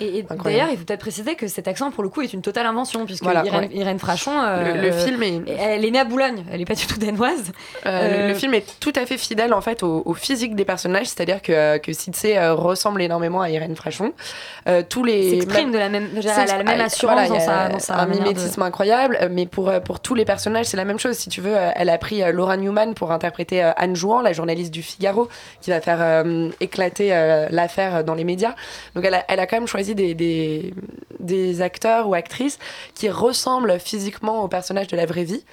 Et, 0.00 0.24
d'ailleurs, 0.44 0.68
il 0.70 0.78
faut 0.78 0.84
peut-être 0.84 1.00
préciser 1.00 1.34
que 1.34 1.46
cet 1.48 1.68
accent, 1.68 1.90
pour 1.90 2.02
le 2.02 2.08
coup, 2.08 2.22
est 2.22 2.32
une 2.32 2.42
totale 2.42 2.66
invention, 2.66 3.04
puisque 3.06 3.22
Voilà, 3.22 3.44
Irène, 3.44 3.60
ouais. 3.70 3.76
Irène 3.76 3.98
Frachon, 3.98 4.32
euh, 4.40 4.74
Le- 4.74 4.80
le 4.82 4.92
film 4.92 5.22
est- 5.22 5.42
elle 5.58 5.84
est 5.84 5.90
née 5.90 5.98
à 6.00 6.04
Boulogne, 6.04 6.44
elle 6.52 6.60
est 6.60 6.64
pas 6.64 6.74
du 6.74 6.86
tout 6.86 6.98
danoise. 6.98 7.52
Euh, 7.86 8.08
le- 8.08 8.16
Euh, 8.20 8.28
Le, 8.28 8.34
film 8.34 8.54
est 8.54 8.64
tout 8.80 8.92
à 8.96 9.04
fait 9.06 9.18
fidèle 9.18 9.52
en 9.52 9.60
fait 9.60 9.82
au, 9.82 10.02
au 10.04 10.14
physique 10.14 10.54
des 10.54 10.64
personnages, 10.64 11.06
c'est-à-dire 11.06 11.42
que, 11.42 11.78
que 11.78 11.92
Sidse 11.92 12.24
euh, 12.26 12.54
ressemble 12.54 13.02
énormément 13.02 13.40
à 13.42 13.50
Irène 13.50 13.76
Frachon. 13.76 14.12
Euh, 14.68 14.82
tous 14.88 15.04
les 15.04 15.30
S'exprime 15.40 15.72
de 15.72 15.78
la 15.78 15.88
même- 15.88 16.08
elle 16.16 16.28
a 16.28 16.46
la 16.46 16.62
même 16.64 16.80
assurance 16.80 17.14
Voilà, 17.16 17.26
il 17.28 17.34
y 17.34 17.38
dans 17.38 17.44
sa- 17.44 17.68
dans 17.68 17.78
sa 17.78 17.96
un 17.98 18.06
de- 18.06 18.12
mimétisme 18.12 18.62
incroyable, 18.62 19.18
euh, 19.20 19.28
mais 19.30 19.46
pour, 19.46 19.68
euh, 19.68 19.80
pour 19.80 20.00
tous 20.00 20.14
les 20.14 20.24
personnages 20.24 20.66
c'est 20.66 20.76
la 20.76 20.84
même 20.84 20.98
chose. 20.98 21.16
Si 21.16 21.28
tu 21.28 21.40
veux, 21.40 21.56
euh, 21.56 21.70
elle 21.74 21.88
a 21.90 21.98
pris 21.98 22.22
euh, 22.22 22.32
Laura 22.32 22.56
Newman 22.56 22.94
pour 22.94 23.12
interpréter 23.12 23.62
euh, 23.64 23.72
Anne 23.76 23.96
Jouan, 23.96 24.20
la 24.22 24.32
journaliste 24.32 24.72
du 24.72 24.82
Figaro, 24.82 25.28
qui 25.60 25.70
va 25.70 25.80
faire 25.80 25.98
euh, 26.00 26.48
éclater 26.60 27.08
euh, 27.14 27.46
l'affaire 27.50 28.04
dans 28.04 28.14
les 28.14 28.24
médias. 28.24 28.54
Donc 28.94 29.04
elle 29.04 29.14
a, 29.14 29.24
elle 29.28 29.40
a 29.40 29.46
quand 29.46 29.56
même 29.56 29.66
choisi 29.68 29.89
des, 29.94 30.14
des, 30.14 30.74
des 31.18 31.62
acteurs 31.62 32.08
ou 32.08 32.14
actrices 32.14 32.58
qui 32.94 33.08
ressemblent 33.08 33.78
physiquement 33.78 34.42
aux 34.42 34.48
personnages 34.48 34.88
de 34.88 34.96
la 34.96 35.06
vraie 35.06 35.24
vie, 35.24 35.44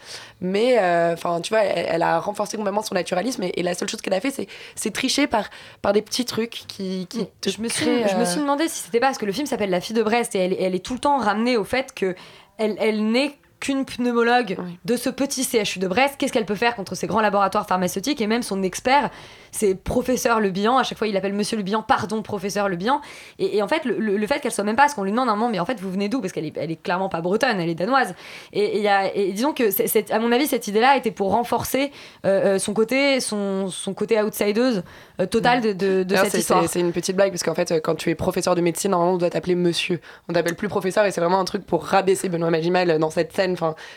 mais 0.41 0.77
euh, 0.79 1.13
enfin 1.13 1.41
tu 1.41 1.49
vois, 1.49 1.63
elle, 1.63 1.85
elle 1.89 2.01
a 2.03 2.19
renforcé 2.19 2.57
complètement 2.57 2.81
son 2.81 2.95
naturalisme 2.95 3.43
et, 3.43 3.53
et 3.55 3.63
la 3.63 3.73
seule 3.73 3.89
chose 3.89 4.01
qu'elle 4.01 4.13
a 4.13 4.21
fait, 4.21 4.31
c'est, 4.31 4.47
c'est 4.75 4.91
tricher 4.91 5.27
par, 5.27 5.49
par 5.81 5.93
des 5.93 6.01
petits 6.01 6.25
trucs 6.25 6.63
qui, 6.67 7.07
qui 7.07 7.27
te 7.41 7.49
je 7.49 7.61
me 7.61 7.69
suis, 7.69 7.85
créent, 7.85 8.07
je 8.07 8.15
me 8.15 8.21
euh, 8.21 8.25
suis 8.25 8.41
demandé 8.41 8.67
si 8.67 8.83
c'était 8.83 8.99
pas 8.99 9.07
parce 9.07 9.17
que 9.17 9.25
le 9.25 9.31
film 9.31 9.47
s'appelle 9.47 9.69
La 9.69 9.81
fille 9.81 9.95
de 9.95 10.03
Brest 10.03 10.35
et 10.35 10.39
elle, 10.39 10.55
elle 10.59 10.75
est 10.75 10.85
tout 10.85 10.93
le 10.93 10.99
temps 10.99 11.17
ramenée 11.17 11.57
au 11.57 11.63
fait 11.63 11.93
que 11.93 12.15
elle, 12.57 12.75
elle 12.79 13.11
n'est 13.11 13.37
qu'une 13.59 13.85
pneumologue 13.85 14.55
de 14.85 14.95
ce 14.95 15.09
petit 15.09 15.43
CHU 15.43 15.79
de 15.79 15.87
Brest. 15.87 16.15
Qu'est-ce 16.17 16.31
qu'elle 16.31 16.45
peut 16.45 16.55
faire 16.55 16.75
contre 16.75 16.93
ces 16.95 17.07
grands 17.07 17.21
laboratoires 17.21 17.67
pharmaceutiques 17.67 18.21
et 18.21 18.27
même 18.27 18.43
son 18.43 18.61
expert, 18.61 19.09
c'est 19.51 19.73
professeur 19.75 20.39
Le 20.39 20.51
Bihan. 20.51 20.77
À 20.77 20.83
chaque 20.83 20.97
fois, 20.97 21.07
il 21.07 21.17
appelle 21.17 21.33
Monsieur 21.33 21.57
Le 21.57 21.63
Bihan, 21.63 21.81
pardon, 21.81 22.21
professeur 22.21 22.69
Le 22.69 22.75
Bihan. 22.75 23.01
Et, 23.39 23.57
et 23.57 23.61
en 23.63 23.67
fait, 23.67 23.83
le, 23.85 24.27
fait 24.27 24.39
qu'elle 24.41 24.51
soit 24.51 24.63
même 24.63 24.75
pas, 24.75 24.83
parce 24.83 24.93
qu'on 24.93 25.03
lui 25.03 25.11
demande 25.11 25.29
un 25.29 25.35
moment, 25.35 25.49
mais 25.49 25.59
en 25.59 25.65
fait, 25.65 25.79
vous 25.79 25.89
venez 25.91 26.07
d'où? 26.07 26.21
Parce 26.21 26.33
qu'elle 26.33 26.45
est, 26.45 26.55
elle 26.57 26.69
est 26.69 26.81
clairement 26.81 27.09
pas 27.09 27.21
bretonne, 27.21 27.59
elle 27.59 27.69
est 27.69 27.73
danoise. 27.75 28.13
Et, 28.53 28.59
et 28.61 28.77
il 28.77 28.83
y 28.83 28.87
a- 28.87 29.15
et 29.15 29.31
disons 29.31 29.53
que, 29.53 30.13
à 30.13 30.19
mon 30.19 30.31
avis, 30.31 30.45
cette 30.45 30.67
idée-là 30.67 30.95
était 30.97 31.11
pour 31.11 31.31
renforcer 31.31 31.91
euh, 32.25 32.55
euh, 32.55 32.59
son 32.59 32.73
côté, 32.73 33.19
son, 33.21 33.69
son 33.69 33.93
côté 33.95 34.21
outsideuse 34.21 34.83
euh, 35.19 35.25
total 35.25 35.61
de, 35.61 35.73
de, 35.73 35.87
de 35.99 36.03
D'ailleurs, 36.03 36.25
cette 36.25 36.41
histoire. 36.41 36.61
C'est 36.61 36.67
c'est 36.67 36.79
une 36.81 36.91
petite 36.91 37.15
blague 37.15 37.31
parce 37.31 37.43
qu'en 37.43 37.55
fait, 37.55 37.71
euh, 37.71 37.79
quand 37.83 37.95
tu 37.95 38.09
es 38.11 38.15
professeur 38.15 38.53
de 38.53 38.61
médecine, 38.61 38.91
normalement, 38.91 39.13
on 39.15 39.17
doit 39.17 39.29
t'appeler 39.31 39.55
monsieur. 39.55 39.99
On 40.29 40.33
t'appelle 40.33 40.55
plus 40.55 40.67
professeur 40.67 41.05
et 41.05 41.11
c'est 41.11 41.21
vraiment 41.21 41.39
un 41.39 41.45
truc 41.45 41.65
pour 41.65 41.83
rabaisser 41.85 42.29
Benoît 42.29 42.51
Magimal 42.51 42.99
dans 42.99 43.09
cette 43.09 43.33
scène. 43.33 43.46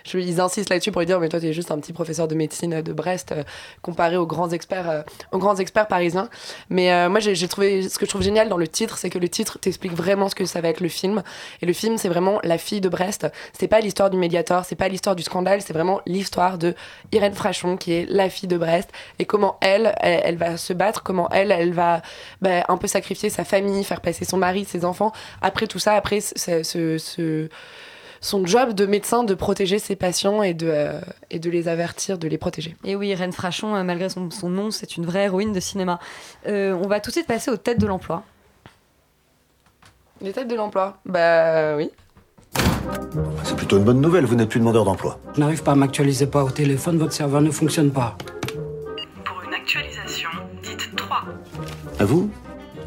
Je, 0.04 0.18
ils 0.18 0.40
insistent 0.40 0.70
là-dessus 0.70 0.92
pour 0.92 1.00
lui 1.00 1.06
dire, 1.06 1.18
mais 1.20 1.28
toi, 1.28 1.40
t'es 1.40 1.52
juste 1.52 1.70
un 1.70 1.78
petit 1.78 1.92
professeur 1.92 2.28
de 2.28 2.34
médecine 2.34 2.82
de 2.82 2.92
Brest 2.92 3.32
euh, 3.32 3.42
comparé 3.82 4.16
aux 4.16 4.26
grands 4.26 4.50
experts, 4.50 4.88
euh, 4.90 5.02
aux 5.32 5.38
grands 5.38 5.56
experts 5.56 5.88
parisiens. 5.88 6.28
Mais 6.68 6.92
euh, 6.92 7.08
moi, 7.08 7.20
j'ai 7.20 7.48
trouvé 7.48 7.88
ce 7.88 7.98
que 7.98 8.06
je 8.06 8.10
trouve 8.10 8.22
génial 8.22 8.48
dans 8.48 8.56
le 8.56 8.68
titre, 8.68 8.98
c'est 8.98 9.10
que 9.10 9.18
le 9.18 9.28
titre 9.28 9.58
t'explique 9.58 9.92
vraiment 9.92 10.28
ce 10.28 10.34
que 10.34 10.44
ça 10.44 10.60
va 10.60 10.68
être 10.68 10.80
le 10.80 10.88
film. 10.88 11.22
Et 11.62 11.66
le 11.66 11.72
film, 11.72 11.98
c'est 11.98 12.08
vraiment 12.08 12.38
la 12.44 12.58
fille 12.58 12.80
de 12.80 12.88
Brest. 12.88 13.26
C'est 13.58 13.68
pas 13.68 13.80
l'histoire 13.80 14.10
du 14.10 14.16
médiator, 14.16 14.64
c'est 14.64 14.76
pas 14.76 14.88
l'histoire 14.88 15.16
du 15.16 15.22
scandale, 15.22 15.62
c'est 15.62 15.72
vraiment 15.72 16.00
l'histoire 16.06 16.58
de 16.58 16.74
Irène 17.12 17.34
Frachon 17.34 17.76
qui 17.76 17.92
est 17.92 18.06
la 18.08 18.28
fille 18.30 18.48
de 18.48 18.56
Brest 18.58 18.90
et 19.18 19.24
comment 19.24 19.56
elle, 19.60 19.94
elle, 20.00 20.36
va 20.36 20.56
se 20.56 20.72
battre, 20.72 21.02
comment 21.02 21.28
elle, 21.30 21.50
elle 21.52 21.72
va 21.72 22.02
bah, 22.40 22.64
un 22.68 22.76
peu 22.76 22.86
sacrifier 22.86 23.30
sa 23.30 23.44
famille, 23.44 23.84
faire 23.84 24.00
passer 24.00 24.24
son 24.24 24.36
mari, 24.36 24.64
ses 24.64 24.84
enfants. 24.84 25.12
Après 25.42 25.66
tout 25.66 25.78
ça, 25.78 25.94
après 25.94 26.20
ce- 26.20 27.48
son 28.20 28.44
job 28.46 28.74
de 28.74 28.86
médecin 28.86 29.24
de 29.24 29.34
protéger 29.34 29.78
ses 29.78 29.96
patients 29.96 30.42
et 30.42 30.52
de, 30.54 30.68
euh, 30.70 31.00
et 31.30 31.38
de 31.38 31.50
les 31.50 31.68
avertir, 31.68 32.18
de 32.18 32.28
les 32.28 32.38
protéger. 32.38 32.76
Et 32.84 32.94
oui, 32.94 33.08
Irène 33.08 33.32
Frachon, 33.32 33.74
euh, 33.74 33.82
malgré 33.82 34.08
son, 34.08 34.30
son 34.30 34.50
nom, 34.50 34.70
c'est 34.70 34.96
une 34.96 35.06
vraie 35.06 35.24
héroïne 35.24 35.52
de 35.52 35.60
cinéma. 35.60 35.98
Euh, 36.46 36.72
on 36.74 36.86
va 36.86 37.00
tout 37.00 37.10
de 37.10 37.14
suite 37.14 37.26
passer 37.26 37.50
aux 37.50 37.56
têtes 37.56 37.80
de 37.80 37.86
l'emploi. 37.86 38.22
Les 40.20 40.32
têtes 40.32 40.48
de 40.48 40.54
l'emploi 40.54 40.98
Bah 41.06 41.76
oui. 41.76 41.90
C'est 43.44 43.56
plutôt 43.56 43.78
une 43.78 43.84
bonne 43.84 44.00
nouvelle, 44.00 44.26
vous 44.26 44.34
n'êtes 44.34 44.50
plus 44.50 44.60
demandeur 44.60 44.84
d'emploi. 44.84 45.18
Je 45.34 45.40
n'arrive 45.40 45.62
pas 45.62 45.72
à 45.72 45.74
m'actualiser 45.74 46.26
pas 46.26 46.44
au 46.44 46.50
téléphone, 46.50 46.98
votre 46.98 47.12
serveur 47.12 47.40
ne 47.40 47.50
fonctionne 47.50 47.90
pas. 47.90 48.16
Pour 49.24 49.40
une 49.46 49.54
actualisation, 49.54 50.28
dites 50.62 50.94
3. 50.94 51.24
À 51.98 52.04
vous 52.04 52.30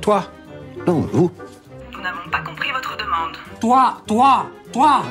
Toi 0.02 0.26
Non, 0.86 1.00
vous. 1.12 1.32
Nous 1.91 2.02
n'avons 2.02 2.30
pas 2.30 2.41
compris 2.41 2.72
votre. 2.72 2.83
Toi 3.63 3.95
Toi 4.06 4.45
Toi 4.73 5.04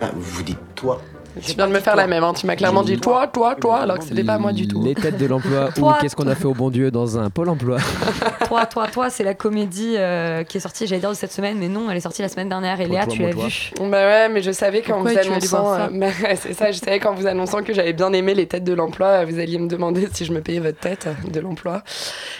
Ah, 0.00 0.10
vous 0.16 0.42
dites 0.42 0.58
toi. 0.74 1.00
Tu 1.42 1.54
viens 1.54 1.68
de 1.68 1.72
me 1.72 1.80
faire 1.80 1.94
la 1.94 2.06
même, 2.06 2.24
hein. 2.24 2.32
tu 2.34 2.46
m'as 2.46 2.56
clairement 2.56 2.82
dit 2.82 2.98
toi, 2.98 3.26
toi, 3.26 3.54
toi, 3.54 3.78
alors 3.78 3.98
que 3.98 4.04
c'était 4.04 4.24
pas 4.24 4.38
moi 4.38 4.52
du 4.52 4.66
tout. 4.66 4.82
Les 4.82 4.94
têtes 4.94 5.18
de 5.18 5.26
l'emploi 5.26 5.68
ou 5.76 5.80
Toi, 5.80 5.98
qu'est-ce 6.00 6.16
qu'on 6.16 6.26
a 6.26 6.34
fait 6.34 6.46
au 6.46 6.54
bon 6.54 6.70
Dieu 6.70 6.90
dans 6.90 7.18
un 7.18 7.30
pôle 7.30 7.48
emploi 7.48 7.78
toi, 8.46 8.66
toi, 8.66 8.88
toi, 8.88 9.10
c'est 9.10 9.24
la 9.24 9.34
comédie 9.34 9.94
euh, 9.96 10.42
qui 10.44 10.56
est 10.56 10.60
sortie, 10.60 10.86
j'allais 10.86 11.00
dire 11.00 11.10
de 11.10 11.14
cette 11.14 11.32
semaine, 11.32 11.58
mais 11.58 11.68
non, 11.68 11.90
elle 11.90 11.96
est 11.96 12.00
sortie 12.00 12.22
la 12.22 12.28
semaine 12.28 12.48
dernière. 12.48 12.80
Et 12.80 12.86
Léa, 12.86 13.04
toi, 13.04 13.12
tu 13.14 13.22
l'as 13.22 13.30
vue. 13.30 13.72
Bah 13.78 13.86
ouais, 13.90 14.28
mais 14.28 14.42
je 14.42 14.50
savais 14.50 14.82
qu'en 14.82 15.02
Pourquoi 15.02 15.12
vous 15.12 15.18
annonçant, 15.18 15.74
ça 15.74 15.84
euh, 15.84 15.88
bah 15.92 16.06
ouais, 16.22 16.36
c'est 16.40 16.54
ça, 16.54 16.72
je 16.72 16.78
savais 16.78 16.98
qu'en 16.98 17.14
vous 17.14 17.26
annonçant 17.26 17.62
que 17.62 17.72
j'avais 17.72 17.92
bien 17.92 18.12
aimé 18.12 18.34
les 18.34 18.46
têtes 18.46 18.64
de 18.64 18.74
l'emploi, 18.74 19.24
vous 19.24 19.38
alliez 19.38 19.58
me 19.58 19.68
demander 19.68 20.08
si 20.12 20.24
je 20.24 20.32
me 20.32 20.40
payais 20.40 20.60
votre 20.60 20.78
tête 20.80 21.06
euh, 21.06 21.30
de 21.30 21.40
l'emploi. 21.40 21.82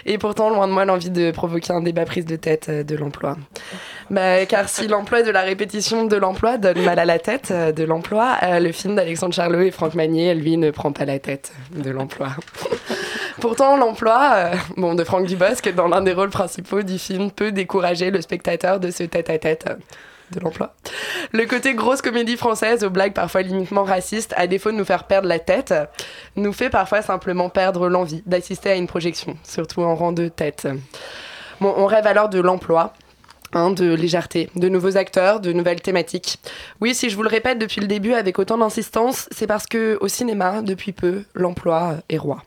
Et 0.07 0.18
pourtant, 0.18 0.51
loin 0.51 0.66
de 0.66 0.72
moi 0.72 0.85
l'envie 0.85 1.11
de 1.11 1.31
provoquer 1.31 1.72
un 1.72 1.83
débat 1.83 2.05
prise 2.05 2.27
de 2.27 2.37
tête 2.37 2.68
euh, 2.68 2.83
de 2.83 2.96
l'emploi. 2.96 3.37
Bah, 4.11 4.46
car 4.46 4.68
si 4.68 4.88
l'emploi 4.88 5.22
de 5.22 5.31
la 5.31 5.42
répétition 5.42 6.07
de 6.07 6.16
l'emploi 6.16 6.57
donne 6.57 6.83
mal 6.83 6.98
à 6.98 7.05
la 7.05 7.18
tête 7.18 7.51
euh, 7.51 7.72
de 7.72 7.85
l'emploi, 7.85 8.37
euh, 8.42 8.59
le 8.59 8.72
film 8.79 8.95
d'Alexandre 8.95 9.35
Charlot 9.35 9.61
et 9.61 9.71
Franck 9.71 9.95
Magnier, 9.95 10.35
lui, 10.35 10.57
ne 10.57 10.71
prend 10.71 10.93
pas 10.93 11.05
la 11.05 11.19
tête 11.19 11.53
de 11.75 11.91
l'emploi. 11.91 12.29
Pourtant, 13.41 13.77
l'emploi 13.77 14.31
euh, 14.35 14.55
bon, 14.77 14.95
de 14.95 15.05
Franck 15.05 15.27
Dubosc, 15.27 15.69
dans 15.75 15.88
l'un 15.88 16.01
des 16.01 16.12
rôles 16.12 16.31
principaux 16.31 16.83
du 16.83 16.99
film, 16.99 17.31
peut 17.31 17.53
décourager 17.53 18.11
le 18.11 18.21
spectateur 18.21 18.81
de 18.81 18.91
ce 18.91 19.03
tête-à-tête 19.03 19.67
euh, 19.69 19.75
de 20.33 20.41
l'emploi. 20.41 20.75
Le 21.33 21.47
côté 21.47 21.75
grosse 21.75 22.03
comédie 22.03 22.37
française 22.37 22.85
aux 22.85 22.91
blagues 22.91 23.14
parfois 23.14 23.43
limitement 23.43 23.85
racistes, 23.85 24.35
à 24.37 24.47
défaut 24.47 24.71
de 24.71 24.77
nous 24.77 24.85
faire 24.85 25.05
perdre 25.05 25.29
la 25.29 25.38
tête, 25.38 25.75
nous 26.37 26.53
fait 26.53 26.71
parfois 26.71 27.03
simplement 27.03 27.49
perdre 27.49 27.88
l'envie 27.88 28.23
d'assister 28.27 28.71
à 28.71 28.75
une 28.75 28.87
projection, 28.87 29.37
surtout 29.43 29.83
en 29.83 29.95
rang 29.95 30.12
de 30.12 30.29
tête. 30.29 30.69
Bon, 31.61 31.75
on 31.77 31.87
rêve 31.87 32.07
alors 32.07 32.29
de 32.29 32.41
l'emploi. 32.41 32.93
Hein, 33.53 33.71
de 33.71 33.95
légèreté, 33.95 34.51
de 34.55 34.69
nouveaux 34.69 34.97
acteurs, 34.97 35.41
de 35.41 35.53
nouvelles 35.53 35.81
thématiques. 35.81 36.39
Oui, 36.81 36.95
si 36.95 37.11
je 37.11 37.17
vous 37.17 37.23
le 37.23 37.29
répète 37.29 37.59
depuis 37.59 37.81
le 37.81 37.87
début 37.87 38.15
avec 38.15 38.39
autant 38.39 38.59
d'insistance, 38.59 39.29
c'est 39.31 39.47
parce 39.47 39.67
que 39.67 39.99
au 40.01 40.09
cinéma, 40.09 40.63
depuis 40.63 40.93
peu, 40.93 41.25
l'emploi 41.35 41.97
est 42.09 42.19
roi. 42.19 42.43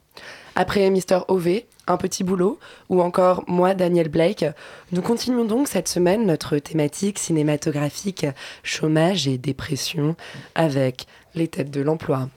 Après 0.56 0.90
Mister 0.90 1.20
OV, 1.28 1.62
Un 1.88 1.98
petit 1.98 2.24
boulot, 2.24 2.60
ou 2.90 3.02
encore 3.02 3.44
moi, 3.48 3.74
Daniel 3.74 4.08
Blake, 4.08 4.46
nous 4.92 5.02
continuons 5.02 5.46
donc 5.46 5.68
cette 5.68 5.88
semaine 5.88 6.26
notre 6.26 6.58
thématique 6.60 7.18
cinématographique 7.18 8.28
chômage 8.64 9.28
et 9.28 9.38
dépression 9.38 10.16
avec 10.54 11.08
les 11.34 11.48
têtes 11.48 11.72
de 11.72 11.82
l'emploi. 11.82 12.30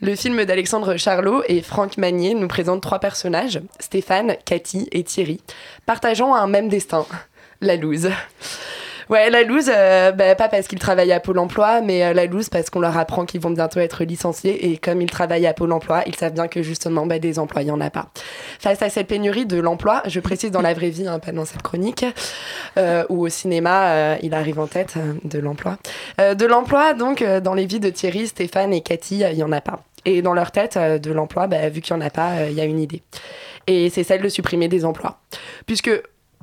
Le 0.00 0.14
film 0.14 0.44
d'Alexandre 0.44 0.96
Charlot 0.96 1.42
et 1.48 1.60
Franck 1.60 1.98
Magnier 1.98 2.34
nous 2.34 2.48
présente 2.48 2.82
trois 2.82 3.00
personnages, 3.00 3.60
Stéphane, 3.80 4.36
Cathy 4.44 4.88
et 4.92 5.02
Thierry, 5.02 5.40
partageant 5.86 6.34
un 6.34 6.46
même 6.46 6.68
destin, 6.68 7.04
la 7.60 7.76
loose. 7.76 8.10
Ouais, 9.10 9.28
la 9.28 9.42
loose, 9.42 9.70
euh, 9.74 10.12
bah, 10.12 10.34
pas 10.34 10.48
parce 10.48 10.66
qu'ils 10.66 10.78
travaillent 10.78 11.12
à 11.12 11.20
Pôle 11.20 11.38
emploi, 11.38 11.82
mais 11.82 12.04
euh, 12.04 12.14
la 12.14 12.24
loose 12.24 12.48
parce 12.48 12.70
qu'on 12.70 12.80
leur 12.80 12.96
apprend 12.96 13.26
qu'ils 13.26 13.40
vont 13.40 13.50
bientôt 13.50 13.80
être 13.80 14.02
licenciés 14.04 14.70
et 14.70 14.78
comme 14.78 15.02
ils 15.02 15.10
travaillent 15.10 15.46
à 15.46 15.52
Pôle 15.52 15.72
emploi, 15.72 16.02
ils 16.06 16.14
savent 16.14 16.32
bien 16.32 16.48
que 16.48 16.62
justement 16.62 17.04
bah, 17.04 17.18
des 17.18 17.38
emplois, 17.38 17.62
il 17.62 17.66
n'y 17.66 17.70
en 17.70 17.80
a 17.80 17.90
pas. 17.90 18.08
Face 18.58 18.80
à 18.80 18.88
cette 18.88 19.08
pénurie 19.08 19.44
de 19.44 19.60
l'emploi, 19.60 20.02
je 20.06 20.20
précise 20.20 20.50
dans 20.50 20.62
la 20.62 20.72
vraie 20.72 20.88
vie, 20.88 21.06
hein, 21.06 21.18
pas 21.18 21.32
dans 21.32 21.44
cette 21.44 21.62
chronique, 21.62 22.06
euh, 22.78 23.04
ou 23.10 23.26
au 23.26 23.28
cinéma, 23.28 23.88
euh, 23.88 24.16
il 24.22 24.32
arrive 24.32 24.58
en 24.58 24.66
tête 24.66 24.94
de 25.24 25.38
l'emploi. 25.38 25.76
De 26.18 26.46
l'emploi, 26.46 26.94
donc, 26.94 27.22
dans 27.22 27.54
les 27.54 27.66
vies 27.66 27.80
de 27.80 27.90
Thierry, 27.90 28.26
Stéphane 28.26 28.72
et 28.72 28.80
Cathy, 28.80 29.22
il 29.30 29.36
n'y 29.36 29.42
en 29.42 29.52
a 29.52 29.60
pas. 29.60 29.82
Et 30.04 30.22
dans 30.22 30.32
leur 30.32 30.50
tête, 30.50 30.78
de 30.78 31.12
l'emploi, 31.12 31.46
bah, 31.46 31.68
vu 31.68 31.80
qu'il 31.80 31.96
n'y 31.96 32.02
en 32.02 32.06
a 32.06 32.10
pas, 32.10 32.46
il 32.48 32.54
y 32.54 32.60
a 32.60 32.64
une 32.64 32.78
idée. 32.78 33.02
Et 33.66 33.90
c'est 33.90 34.04
celle 34.04 34.22
de 34.22 34.28
supprimer 34.28 34.68
des 34.68 34.84
emplois. 34.84 35.18
Puisque 35.66 35.90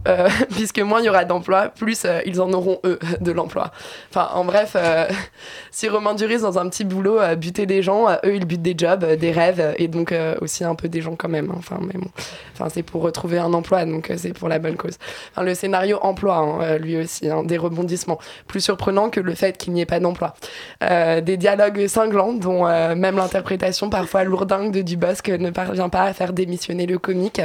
euh, 0.08 0.30
puisque 0.52 0.80
moins 0.80 1.00
il 1.00 1.06
y 1.06 1.10
aura 1.10 1.26
d'emplois, 1.26 1.70
plus 1.70 2.06
euh, 2.06 2.22
ils 2.26 2.42
en 2.42 2.52
auront 2.54 2.80
eux 2.86 3.00
de 3.22 3.32
l'emploi. 3.32 3.72
Enfin, 4.10 4.30
en 4.34 4.46
bref, 4.46 4.76
euh, 4.76 5.08
si 5.72 5.90
Romain 5.90 6.14
Duris 6.14 6.40
dans 6.40 6.58
un 6.58 6.70
petit 6.70 6.84
boulot 6.86 7.20
euh, 7.20 7.36
butait 7.36 7.66
des 7.66 7.82
gens, 7.82 8.08
eux 8.26 8.36
ils 8.36 8.46
butent 8.46 8.62
des 8.62 8.76
jobs, 8.78 9.06
des 9.06 9.32
rêves 9.32 9.76
et 9.78 9.88
donc 9.88 10.14
aussi 10.42 10.64
un 10.64 10.76
peu 10.76 10.90
des 10.90 11.02
gens 11.02 11.16
quand 11.16 11.30
même. 11.30 11.52
hein. 11.52 11.56
Enfin, 11.58 11.80
mais 11.82 12.00
bon, 12.00 12.10
enfin 12.54 12.70
c'est 12.70 12.84
pour 12.84 13.02
retrouver 13.02 13.38
un 13.38 13.54
emploi, 13.54 13.86
donc 13.86 14.12
c'est 14.18 14.34
pour 14.34 14.50
la 14.50 14.60
bonne 14.60 14.76
cause. 14.76 14.98
Enfin, 15.32 15.44
le 15.44 15.54
scénario 15.54 16.00
emploi, 16.02 16.38
hein, 16.38 16.78
lui 16.78 16.98
aussi, 16.98 17.30
hein, 17.30 17.44
des 17.44 17.58
rebondissements 17.58 18.20
plus 18.48 18.62
surprenants 18.62 19.10
que 19.10 19.20
le 19.20 19.36
fait 19.36 19.58
qu'il 19.58 19.74
n'y 19.74 19.82
ait 19.82 19.86
pas 19.86 20.00
d'emploi. 20.00 20.36
Des 20.82 21.38
dialogues 21.38 21.88
cinglants 21.88 22.34
dont 22.34 22.66
même 22.96 23.18
l'interprétation 23.18 23.90
parfois 23.90 24.24
lourdingue 24.24 24.72
de 24.72 24.82
Dubosc 24.82 25.30
ne 25.30 25.50
parvient 25.50 25.90
pas 25.90 26.04
à 26.04 26.14
faire 26.14 26.34
démissionner 26.34 26.86
le 26.86 26.98
comique 26.98 27.42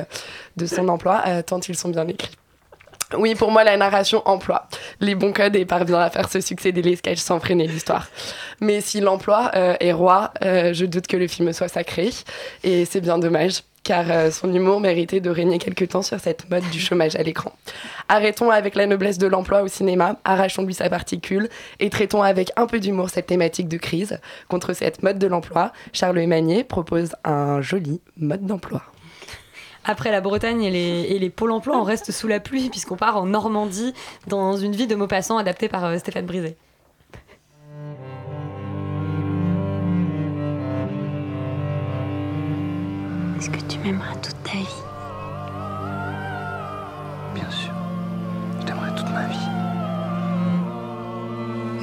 de 0.57 0.66
son 0.66 0.88
emploi 0.88 1.22
tant 1.44 1.61
ils 1.61 1.76
sont 1.76 1.88
bien 1.88 2.07
écrits. 2.09 2.36
Oui, 3.14 3.36
pour 3.36 3.52
moi, 3.52 3.62
la 3.62 3.76
narration 3.76 4.20
emploie 4.24 4.66
les 5.00 5.14
bons 5.14 5.32
codes 5.32 5.54
et 5.54 5.64
parvient 5.64 6.00
à 6.00 6.11
faire 6.11 6.28
se 6.28 6.40
succéder 6.40 6.82
les 6.82 6.96
sketchs 6.96 7.20
sans 7.20 7.38
freiner 7.38 7.68
l'histoire. 7.68 8.09
Mais 8.61 8.80
si 8.80 9.00
l'emploi 9.00 9.52
euh, 9.54 9.76
est 9.78 9.92
roi, 9.92 10.32
euh, 10.42 10.72
je 10.72 10.86
doute 10.86 11.07
que 11.07 11.16
le 11.16 11.28
film 11.28 11.52
soit 11.52 11.68
sacré. 11.68 12.11
Et 12.64 12.84
c'est 12.84 13.00
bien 13.00 13.18
dommage, 13.18 13.62
car 13.84 14.07
euh, 14.11 14.32
son 14.32 14.52
humour 14.52 14.80
méritait 14.80 15.20
de 15.20 15.30
régner 15.30 15.59
quelque 15.59 15.84
temps 15.84 16.02
sur 16.02 16.18
cette 16.18 16.50
mode 16.50 16.68
du 16.70 16.80
chômage 16.80 17.14
à 17.14 17.22
l'écran. 17.22 17.52
Arrêtons 18.09 18.50
avec 18.50 18.74
la 18.74 18.86
noblesse 18.86 19.18
de 19.18 19.28
l'emploi 19.28 19.62
au 19.62 19.68
cinéma, 19.68 20.16
arrachons-lui 20.24 20.74
sa 20.74 20.90
particule 20.90 21.48
et 21.78 21.90
traitons 21.90 22.24
avec 22.24 22.50
un 22.57 22.66
peu 22.66 22.80
d'humour 22.80 23.11
cette 23.11 23.26
thématique 23.26 23.68
de 23.68 23.76
crise. 23.76 24.18
Contre 24.48 24.72
cette 24.72 25.04
mode 25.04 25.20
de 25.20 25.28
l'emploi, 25.28 25.72
Charles 25.92 26.18
Emmanuel 26.18 26.64
propose 26.64 27.14
un 27.22 27.61
joli 27.61 28.00
mode 28.16 28.44
d'emploi. 28.44 28.82
Après 29.89 30.11
la 30.11 30.20
Bretagne 30.20 30.64
et 30.64 30.70
les, 30.70 31.07
et 31.14 31.18
les 31.20 31.30
pôles 31.30 31.53
emploi, 31.53 31.78
on 31.78 31.84
reste 31.84 32.11
sous 32.11 32.26
la 32.26 32.41
pluie 32.41 32.70
puisqu'on 32.70 32.97
part 32.97 33.16
en 33.16 33.24
Normandie 33.24 33.95
dans 34.26 34.57
une 34.57 34.72
vie 34.72 34.89
de 34.89 34.97
Maupassant 34.97 35.39
adaptée 35.39 35.68
par 35.68 35.84
euh, 35.84 35.97
Stéphane 35.99 36.26
Brisé. 36.26 36.57
Est-ce 43.39 43.49
que 43.49 43.61
tu 43.68 43.78
m'aimeras 43.78 44.16
toute 44.16 44.43
ta 44.43 44.59
vie? 44.59 44.82
Bien 47.34 47.51
sûr. 47.51 47.72
Je 48.61 48.66
t'aimerai 48.66 48.91
toute 48.97 49.11
ma 49.11 49.26
vie. 49.28 49.37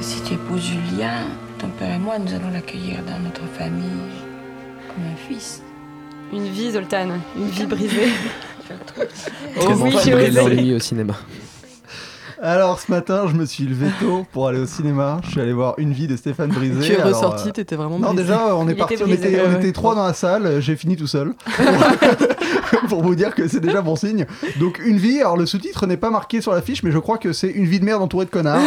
Si 0.02 0.22
tu 0.24 0.34
épouses 0.34 0.60
Julien, 0.60 1.24
ton 1.58 1.68
père 1.68 1.94
et 1.94 1.98
moi, 1.98 2.18
nous 2.18 2.34
allons 2.34 2.50
l'accueillir 2.50 2.98
dans 3.04 3.18
notre 3.20 3.46
famille 3.46 4.10
comme 4.88 5.04
un 5.10 5.16
fils. 5.16 5.62
Une 6.32 6.48
vie, 6.48 6.72
Zoltan, 6.72 7.08
une 7.36 7.48
vie 7.48 7.66
brisée. 7.66 8.08
Très 9.60 9.74
oui, 9.74 9.94
j'ai 10.04 10.74
au 10.74 10.78
cinéma. 10.78 11.14
Alors 12.42 12.80
ce 12.80 12.90
matin, 12.90 13.24
je 13.26 13.34
me 13.34 13.46
suis 13.46 13.64
levé 13.64 13.86
tôt 14.00 14.26
pour 14.32 14.48
aller 14.48 14.58
au 14.58 14.66
cinéma. 14.66 15.20
Je 15.24 15.30
suis 15.30 15.40
allé 15.40 15.52
voir 15.52 15.74
Une 15.78 15.92
vie 15.92 16.06
de 16.06 16.16
Stéphane 16.16 16.50
Brisé. 16.50 16.80
Tu 16.80 16.92
es 16.92 16.96
Alors, 16.96 17.08
ressorti, 17.08 17.48
euh, 17.48 17.52
t'étais 17.52 17.76
vraiment 17.76 17.98
Non, 17.98 18.08
brisé. 18.08 18.22
déjà, 18.24 18.56
on 18.56 18.68
est 18.68 18.74
parti, 18.74 18.94
était 18.94 19.04
on 19.04 19.06
était, 19.06 19.40
on 19.46 19.58
était 19.58 19.72
trois 19.72 19.94
dans 19.94 20.04
la 20.06 20.12
salle. 20.12 20.60
J'ai 20.60 20.76
fini 20.76 20.96
tout 20.96 21.06
seul. 21.06 21.34
pour 22.88 23.02
vous 23.02 23.14
dire 23.14 23.34
que 23.34 23.48
c'est 23.48 23.60
déjà 23.60 23.82
bon 23.82 23.96
signe. 23.96 24.26
Donc 24.60 24.80
Une 24.84 24.96
vie. 24.98 25.20
Alors 25.20 25.36
le 25.36 25.46
sous-titre 25.46 25.86
n'est 25.86 25.96
pas 25.96 26.10
marqué 26.10 26.40
sur 26.40 26.52
l'affiche, 26.52 26.82
mais 26.82 26.90
je 26.90 26.98
crois 26.98 27.18
que 27.18 27.32
c'est 27.32 27.48
Une 27.48 27.66
vie 27.66 27.80
de 27.80 27.84
merde 27.84 28.02
entourée 28.02 28.24
de 28.26 28.30
connards. 28.30 28.60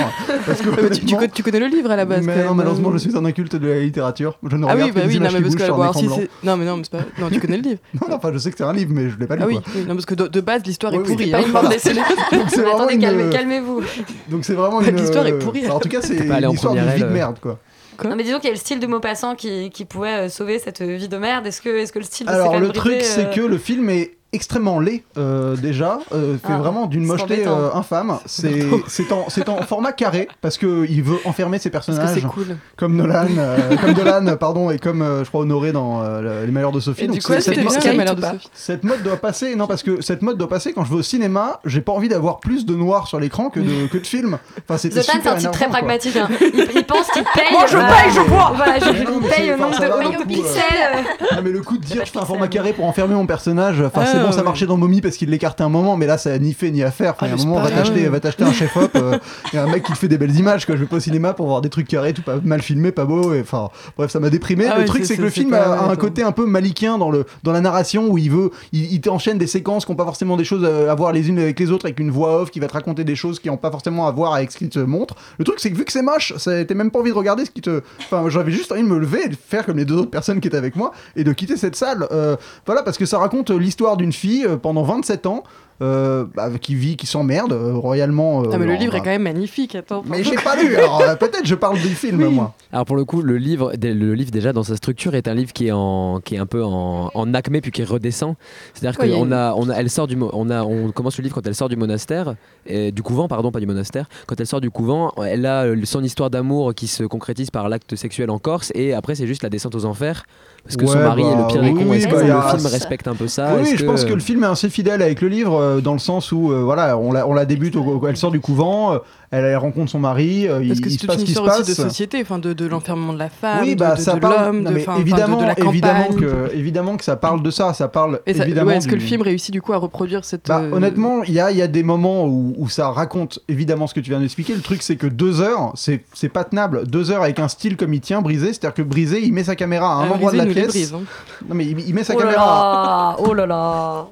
Parce 0.45 0.61
que 0.61 0.69
Mais 0.81 0.89
tu, 0.91 1.05
tu 1.33 1.43
connais 1.43 1.59
le 1.59 1.67
livre 1.67 1.91
à 1.91 1.95
la 1.95 2.05
base 2.05 2.25
mais 2.25 2.43
non, 2.45 2.53
malheureusement, 2.53 2.91
je 2.91 2.97
suis 2.97 3.15
un 3.17 3.25
inculte 3.25 3.55
de 3.55 3.67
la 3.67 3.79
littérature. 3.79 4.37
Je 4.49 4.55
ne 4.57 4.65
Ah 4.65 4.73
regarde 4.73 4.89
oui, 4.89 4.95
bah 4.95 5.01
oui, 5.07 5.19
non, 5.19 5.27
mais 5.33 5.41
parce 5.41 5.55
que 5.55 5.63
alors, 5.63 5.95
si. 5.97 6.05
Non, 6.43 6.57
mais 6.57 6.65
non, 6.65 6.77
mais 6.77 6.83
c'est 6.83 6.91
pas. 6.97 7.03
Non, 7.19 7.29
tu 7.29 7.39
connais 7.39 7.57
le 7.57 7.63
livre. 7.63 7.79
Non, 8.01 8.07
non, 8.09 8.15
enfin, 8.17 8.29
je 8.33 8.37
sais 8.37 8.51
que 8.51 8.57
c'est 8.57 8.63
un 8.63 8.73
livre, 8.73 8.91
mais 8.93 9.09
je 9.09 9.17
l'ai 9.17 9.27
pas 9.27 9.35
lu. 9.35 9.41
Ah 9.43 9.47
oui, 9.47 9.59
non, 9.87 9.93
parce 9.95 10.05
que 10.05 10.15
de, 10.15 10.27
de 10.27 10.41
base, 10.41 10.61
l'histoire 10.65 10.93
Oui, 10.93 10.99
est 10.99 11.01
oui, 11.01 11.15
pourrie. 11.31 11.33
hein. 11.33 11.41
vraiment 11.41 12.77
Attendez, 12.77 12.95
une- 12.95 13.01
calmez- 13.01 13.29
calmez-vous. 13.29 13.81
Donc 14.29 14.45
c'est 14.45 14.53
vraiment 14.53 14.79
Bah, 14.81 14.89
une. 14.89 14.97
l'histoire 14.97 15.25
est 15.27 15.37
pourrie. 15.39 15.61
enfin, 15.65 15.75
en 15.75 15.79
tout 15.79 15.89
cas, 15.89 15.99
c'est 16.01 16.15
l'histoire 16.19 16.73
d'une 16.73 16.83
vie 16.89 16.99
de 17.01 17.05
aile, 17.05 17.11
merde, 17.13 17.37
quoi. 17.41 17.59
Non, 18.03 18.15
mais 18.15 18.23
disons 18.23 18.37
qu'il 18.37 18.45
y 18.45 18.51
a 18.51 18.53
le 18.53 18.59
style 18.59 18.79
de 18.79 18.87
Maupassant 18.87 19.35
qui, 19.35 19.69
qui 19.69 19.85
pouvait 19.85 20.25
euh, 20.25 20.29
sauver 20.29 20.59
cette 20.59 20.81
vie 20.81 21.07
de 21.07 21.17
merde. 21.17 21.47
Est-ce 21.47 21.61
que, 21.61 21.69
est 21.69 21.91
que 21.91 21.99
le 21.99 22.05
style 22.05 22.27
de 22.27 22.31
Alors 22.31 22.59
le 22.59 22.69
truc 22.69 22.95
euh, 22.95 23.01
c'est 23.01 23.33
que 23.33 23.41
le 23.41 23.57
film 23.57 23.89
est 23.89 24.16
extrêmement 24.33 24.79
laid 24.79 25.03
euh, 25.17 25.55
déjà, 25.55 25.99
euh, 26.13 26.33
fait 26.37 26.53
Ah, 26.53 26.57
vraiment 26.57 26.85
d'une 26.85 27.05
mocheté 27.05 27.45
euh, 27.47 27.69
infâme. 27.73 28.17
C'est 28.25 28.63
c'est 28.87 29.11
en, 29.11 29.25
c'est 29.29 29.47
en 29.49 29.57
format 29.63 29.93
carré 29.93 30.27
parce 30.41 30.57
que 30.57 30.85
il 30.89 31.01
veut 31.03 31.17
enfermer 31.25 31.59
ses 31.59 31.69
personnages 31.69 32.09
c'est 32.13 32.21
cool. 32.21 32.57
comme 32.75 32.95
Nolan, 32.95 33.27
euh, 33.37 33.75
comme 33.77 33.93
Dolan 33.93 34.35
pardon 34.37 34.69
et 34.69 34.79
comme 34.79 35.01
euh, 35.01 35.23
je 35.23 35.29
crois 35.29 35.41
Honoré 35.41 35.71
dans 35.71 36.01
euh, 36.03 36.45
Les 36.45 36.51
Malheurs 36.51 36.71
de 36.71 36.79
Sophie. 36.79 37.05
Et 37.05 37.07
Donc 37.07 37.15
du 37.17 37.21
coup, 37.21 37.33
cette, 37.39 37.57
bien, 37.57 37.69
cette- 37.69 38.15
de 38.15 38.21
Sophie. 38.21 38.49
cette 38.53 38.83
mode 38.83 39.01
doit 39.03 39.17
passer 39.17 39.55
non 39.55 39.65
parce 39.67 39.81
que 39.83 40.01
cette 40.01 40.21
mode 40.21 40.37
doit 40.37 40.49
passer 40.49 40.73
quand 40.73 40.83
je 40.83 40.89
vais 40.91 40.97
au 40.99 41.03
cinéma, 41.03 41.59
j'ai 41.65 41.81
pas 41.81 41.93
envie 41.93 42.09
d'avoir 42.09 42.39
plus 42.39 42.65
de 42.65 42.75
noir 42.75 43.07
sur 43.07 43.19
l'écran 43.19 43.49
que 43.49 43.59
de 43.61 43.87
que 43.87 43.97
de 43.97 44.05
film. 44.05 44.37
Enfin 44.67 44.77
c'est 44.77 44.95
un 44.97 45.35
type 45.35 45.51
très 45.51 45.67
pragmatique. 45.69 46.15
hein. 46.17 46.27
Il, 46.41 46.67
il 46.75 46.83
pense 46.85 47.07
qu'il 47.11 47.23
paye. 47.23 47.51
Moi, 47.51 47.65
je 47.67 47.77
paye, 47.77 48.13
je 48.13 48.19
vois. 48.21 48.51
Voilà, 48.55 48.79
je, 48.79 48.89
il 48.89 49.29
paye 49.29 49.47
le 49.49 49.57
nombre 49.57 50.19
de, 50.19 50.25
pixels. 50.27 51.05
Ah 51.31 51.41
mais 51.41 51.51
le 51.51 51.61
coup 51.61 51.77
de 51.77 51.83
dire 51.85 52.03
je 52.05 52.11
fais 52.11 52.19
un 52.19 52.25
format 52.25 52.47
carré 52.47 52.73
pour 52.73 52.85
enfermer 52.85 53.15
mon 53.15 53.25
personnage, 53.25 53.81
enfin 53.81 54.05
c'est 54.17 54.23
Ah, 54.23 54.25
bon 54.25 54.31
ça 54.31 54.43
marchait 54.43 54.65
dans 54.65 54.77
Mommy 54.77 55.01
parce 55.01 55.17
qu'il 55.17 55.29
l'écartait 55.29 55.63
un 55.63 55.69
moment 55.69 55.97
mais 55.97 56.05
là 56.07 56.17
ça 56.17 56.31
a 56.33 56.37
ni 56.37 56.53
fait 56.53 56.71
ni 56.71 56.83
à 56.83 56.91
faire. 56.91 57.11
Enfin 57.11 57.19
Ah, 57.21 57.25
mais 57.27 57.33
un 57.33 57.37
c'est 57.37 57.45
moment 57.47 57.61
va 57.61 57.69
t'acheter 57.69 58.01
ouais. 58.03 58.09
va 58.09 58.19
t'acheter 58.19 58.43
un 58.43 58.51
chef 58.53 58.75
op 58.77 58.97
et 59.53 59.57
un 59.57 59.67
mec 59.67 59.83
qui 59.83 59.93
fait 59.93 60.07
des 60.07 60.17
belles 60.17 60.35
images 60.35 60.65
quoi. 60.65 60.75
Je 60.75 60.81
vais 60.81 60.87
pas 60.87 60.97
au 60.97 60.99
cinéma 60.99 61.33
pour 61.33 61.47
voir 61.47 61.61
des 61.61 61.69
trucs 61.69 61.87
carrés 61.87 62.13
tout 62.13 62.21
pas 62.21 62.37
mal 62.43 62.61
filmé, 62.61 62.91
pas 62.91 63.05
beau 63.05 63.33
enfin 63.39 63.69
bref 63.97 64.11
ça 64.11 64.19
m'a 64.19 64.29
déprimé. 64.29 64.65
Ah 64.67 64.79
le 64.79 64.85
truc 64.85 65.05
c'est- 65.05 65.15
que 65.17 65.21
le 65.21 65.29
film 65.29 65.53
a, 65.53 65.89
un 65.89 65.95
côté 65.95 66.23
un 66.23 66.31
peu 66.31 66.45
malikien 66.45 66.97
dans 66.97 67.09
le 67.11 67.25
dans 67.43 67.51
la 67.51 67.61
narration 67.61 68.07
où 68.07 68.17
il 68.17 68.29
veut 68.31 68.51
il, 68.71 68.99
t'enchaîne 69.01 69.37
des 69.37 69.47
séquences 69.47 69.85
qui 69.85 69.91
ont 69.91 69.95
pas 69.95 70.05
forcément 70.05 70.37
des 70.37 70.43
choses 70.43 70.65
à 70.65 70.93
voir 70.95 71.11
les 71.13 71.29
unes 71.29 71.39
avec 71.39 71.59
les 71.59 71.71
autres 71.71 71.85
avec 71.85 71.99
une 71.99 72.11
voix 72.11 72.41
off 72.41 72.51
qui 72.51 72.59
va 72.59 72.67
te 72.67 72.73
raconter 72.73 73.03
des 73.03 73.15
choses 73.15 73.39
qui 73.39 73.49
ont 73.49 73.57
pas 73.57 73.71
forcément 73.71 74.07
à 74.07 74.11
voir 74.11 74.33
avec 74.33 74.51
ce 74.51 74.57
qu'il 74.57 74.69
te 74.69 74.79
montre. 74.79 75.15
Le 75.37 75.45
truc 75.45 75.59
c'est 75.59 75.71
que 75.71 75.75
vu 75.77 75.85
que 75.85 75.91
c'est 75.91 76.01
moche, 76.01 76.33
t'as 76.43 76.73
même 76.75 76.91
pas 76.91 76.99
envie 76.99 77.11
de 77.11 77.15
regarder 77.15 77.45
ce 77.45 77.51
qui 77.51 77.61
te 77.61 77.81
enfin 77.99 78.29
j'avais 78.29 78.51
juste 78.51 78.71
envie 78.71 78.83
de 78.83 78.87
me 78.87 78.97
lever 78.99 79.25
et 79.25 79.29
de 79.29 79.35
faire 79.35 79.65
comme 79.65 79.77
les 79.77 79.85
deux 79.85 79.95
autres 79.95 80.09
personnes 80.11 80.39
qui 80.39 80.47
étaient 80.47 80.57
avec 80.57 80.75
moi 80.75 80.91
et 81.15 81.23
de 81.23 81.31
quitter 81.33 81.57
cette 81.57 81.75
salle. 81.75 82.07
Euh, 82.11 82.35
voilà 82.65 82.83
parce 82.83 82.97
que 82.97 83.05
ça 83.05 83.17
raconte 83.17 83.49
l'histoire 83.51 83.97
d'une 83.97 84.06
fille 84.11 84.45
euh, 84.45 84.57
pendant 84.57 84.83
27 84.83 85.25
ans 85.27 85.43
euh, 85.79 86.25
bah, 86.33 86.49
qui 86.59 86.73
vit, 86.73 86.97
qui 86.97 87.05
s'emmerde 87.05 87.53
euh, 87.53 87.73
royalement. 87.75 88.41
euh, 88.43 88.57
mais 88.57 88.65
le 88.65 88.73
livre 88.73 88.95
est 88.95 88.99
quand 89.01 89.11
même 89.11 89.21
magnifique. 89.21 89.75
Attends. 89.75 90.01
Mais 90.07 90.23
j'ai 90.23 90.33
pas 90.35 90.55
lu, 90.55 90.75
alors 90.75 90.99
euh, 91.01 91.15
peut-être 91.15 91.45
je 91.45 91.53
parle 91.53 91.75
du 91.77 91.89
film 91.89 92.25
moi. 92.29 92.55
Alors 92.73 92.85
pour 92.85 92.95
le 92.95 93.05
coup, 93.05 93.21
le 93.21 93.37
livre, 93.37 93.71
le 93.79 94.13
livre 94.15 94.31
déjà 94.31 94.53
dans 94.53 94.63
sa 94.63 94.75
structure 94.75 95.13
est 95.13 95.27
un 95.27 95.35
livre 95.35 95.53
qui 95.53 95.67
est 95.67 95.71
en, 95.71 96.19
qui 96.19 96.33
est 96.33 96.39
un 96.39 96.47
peu 96.47 96.63
en, 96.63 97.11
en 97.13 97.33
acmé 97.35 97.61
puis 97.61 97.69
qui 97.69 97.83
redescend. 97.83 98.33
C'est-à-dire 98.73 98.97
qu'on 98.97 99.25
une- 99.25 99.33
a, 99.33 99.53
on 99.55 99.69
a, 99.69 99.75
elle 99.75 99.91
sort 99.91 100.07
du, 100.07 100.17
on 100.19 100.49
a, 100.49 100.63
on 100.63 100.91
commence 100.91 101.15
le 101.19 101.23
livre 101.25 101.35
quand 101.35 101.45
elle 101.45 101.53
sort 101.53 101.69
du 101.69 101.75
monastère, 101.75 102.33
et, 102.65 102.91
du 102.91 103.03
couvent 103.03 103.27
pardon, 103.27 103.51
pas 103.51 103.59
du 103.59 103.67
monastère. 103.67 104.09
Quand 104.25 104.39
elle 104.39 104.47
sort 104.47 104.61
du 104.61 104.71
couvent, 104.71 105.11
elle 105.23 105.45
a 105.45 105.65
son 105.83 106.03
histoire 106.03 106.31
d'amour 106.31 106.73
qui 106.73 106.87
se 106.87 107.03
concrétise 107.03 107.51
par 107.51 107.69
l'acte 107.69 107.95
sexuel 107.95 108.31
en 108.31 108.39
Corse, 108.39 108.71
et 108.73 108.95
après 108.95 109.13
c'est 109.13 109.27
juste 109.27 109.43
la 109.43 109.49
descente 109.49 109.75
aux 109.75 109.85
enfers 109.85 110.23
parce 110.67 110.77
que 110.77 110.85
son 110.85 110.99
mari 110.99 111.21
est 111.21 111.35
bah, 111.35 111.41
le 111.41 111.47
pire 111.47 111.61
des 111.63 111.73
cons? 111.73 111.89
oui, 111.89 111.97
Est-ce 111.97 112.07
bah, 112.07 112.11
que 112.21 112.25
le 112.25 112.41
film 112.57 112.65
respecte 112.67 113.07
un 113.07 113.15
peu 113.15 113.27
ça? 113.27 113.55
Oui, 113.61 113.75
je 113.75 113.85
pense 113.85 114.03
que 114.05 114.13
le 114.13 114.19
film 114.19 114.43
est 114.43 114.47
assez 114.47 114.69
fidèle 114.69 115.01
avec 115.01 115.21
le 115.21 115.27
livre. 115.29 115.59
euh, 115.59 115.81
dans 115.81 115.93
le 115.93 115.99
sens 115.99 116.31
où 116.31 116.51
euh, 116.51 116.61
voilà, 116.63 116.97
on 116.97 117.11
la, 117.11 117.27
on 117.27 117.33
la 117.33 117.45
débute, 117.45 117.75
au- 117.75 118.05
elle 118.07 118.17
sort 118.17 118.31
du 118.31 118.39
couvent, 118.39 118.93
euh, 118.93 118.97
elle, 119.31 119.43
elle 119.45 119.57
rencontre 119.57 119.91
son 119.91 119.99
mari, 119.99 120.47
euh, 120.47 120.61
il, 120.63 120.69
Parce 120.69 120.79
que 120.79 120.87
il 120.87 120.91
se 120.93 120.97
toute 120.99 121.07
passe 121.07 121.15
une 121.15 121.21
ce 121.21 121.25
qui 121.25 121.33
se 121.33 121.39
histoire 121.39 121.59
aussi 121.59 121.65
passe. 121.71 121.77
de 121.77 121.89
société, 121.89 122.19
enfin 122.21 122.39
de, 122.39 122.53
de 122.53 122.65
l'enfermement 122.65 123.11
de 123.13 123.19
la 123.19 123.29
femme, 123.29 123.59
oui, 123.63 123.75
de, 123.75 123.79
bah 123.79 123.95
de- 123.95 124.01
ça 124.01 124.15
de 124.15 124.21
l'homme, 124.21 124.63
de, 124.63 124.99
évidemment, 124.99 125.37
de 125.37 125.45
la 125.45 125.59
évidemment 125.59 126.03
campagne. 126.05 126.19
que, 126.19 126.55
évidemment 126.55 126.97
que 126.97 127.03
ça 127.03 127.15
parle 127.17 127.43
de 127.43 127.51
ça. 127.51 127.73
Ça 127.73 127.87
parle 127.89 128.21
Et 128.25 128.33
ça- 128.33 128.45
évidemment. 128.45 128.69
ouais, 128.69 128.77
Est-ce 128.77 128.87
que 128.87 128.95
le 128.95 129.01
film 129.01 129.21
réussit 129.21 129.51
du 129.51 129.61
coup 129.61 129.73
à 129.73 129.77
reproduire 129.77 130.23
cette. 130.23 130.47
Bah, 130.47 130.59
euh, 130.61 130.71
honnêtement, 130.71 131.23
il 131.23 131.33
y 131.33 131.39
a, 131.39 131.51
il 131.51 131.57
y 131.57 131.61
a 131.61 131.67
des 131.67 131.83
moments 131.83 132.25
où, 132.25 132.53
où 132.57 132.69
ça 132.69 132.89
raconte 132.89 133.39
évidemment 133.49 133.87
ce 133.87 133.93
que 133.93 133.99
tu 133.99 134.09
viens 134.11 134.19
d'expliquer. 134.19 134.53
Le 134.55 134.61
truc, 134.61 134.81
c'est 134.81 134.95
que 134.95 135.07
deux 135.07 135.41
heures, 135.41 135.71
c'est 135.75 136.03
c'est 136.13 136.29
pas 136.29 136.43
tenable. 136.45 136.87
Deux 136.87 137.11
heures 137.11 137.23
avec 137.23 137.39
un 137.39 137.47
style 137.49 137.75
comme 137.75 137.93
il 137.93 137.99
tient, 138.01 138.21
brisé. 138.21 138.47
C'est-à-dire 138.47 138.73
que 138.73 138.81
brisé, 138.81 139.21
il 139.23 139.33
met 139.33 139.43
sa 139.43 139.55
caméra 139.55 139.91
à 139.91 139.95
un 139.97 140.07
Ah, 140.09 140.13
endroit 140.13 140.31
Brisé 140.31 140.43
de 140.45 140.47
la 140.47 140.53
pièce. 140.53 140.67
brise, 140.69 140.93
hein. 140.93 141.01
Non, 141.49 141.55
mais 141.55 141.65
il, 141.65 141.79
il 141.87 141.93
met 141.93 142.03
sa 142.03 142.13
Oh 142.15 142.19
là 142.19 142.23
caméra. 142.25 142.45
là 142.45 143.23
Oh 143.27 143.33
là 143.33 143.45
là 143.45 144.07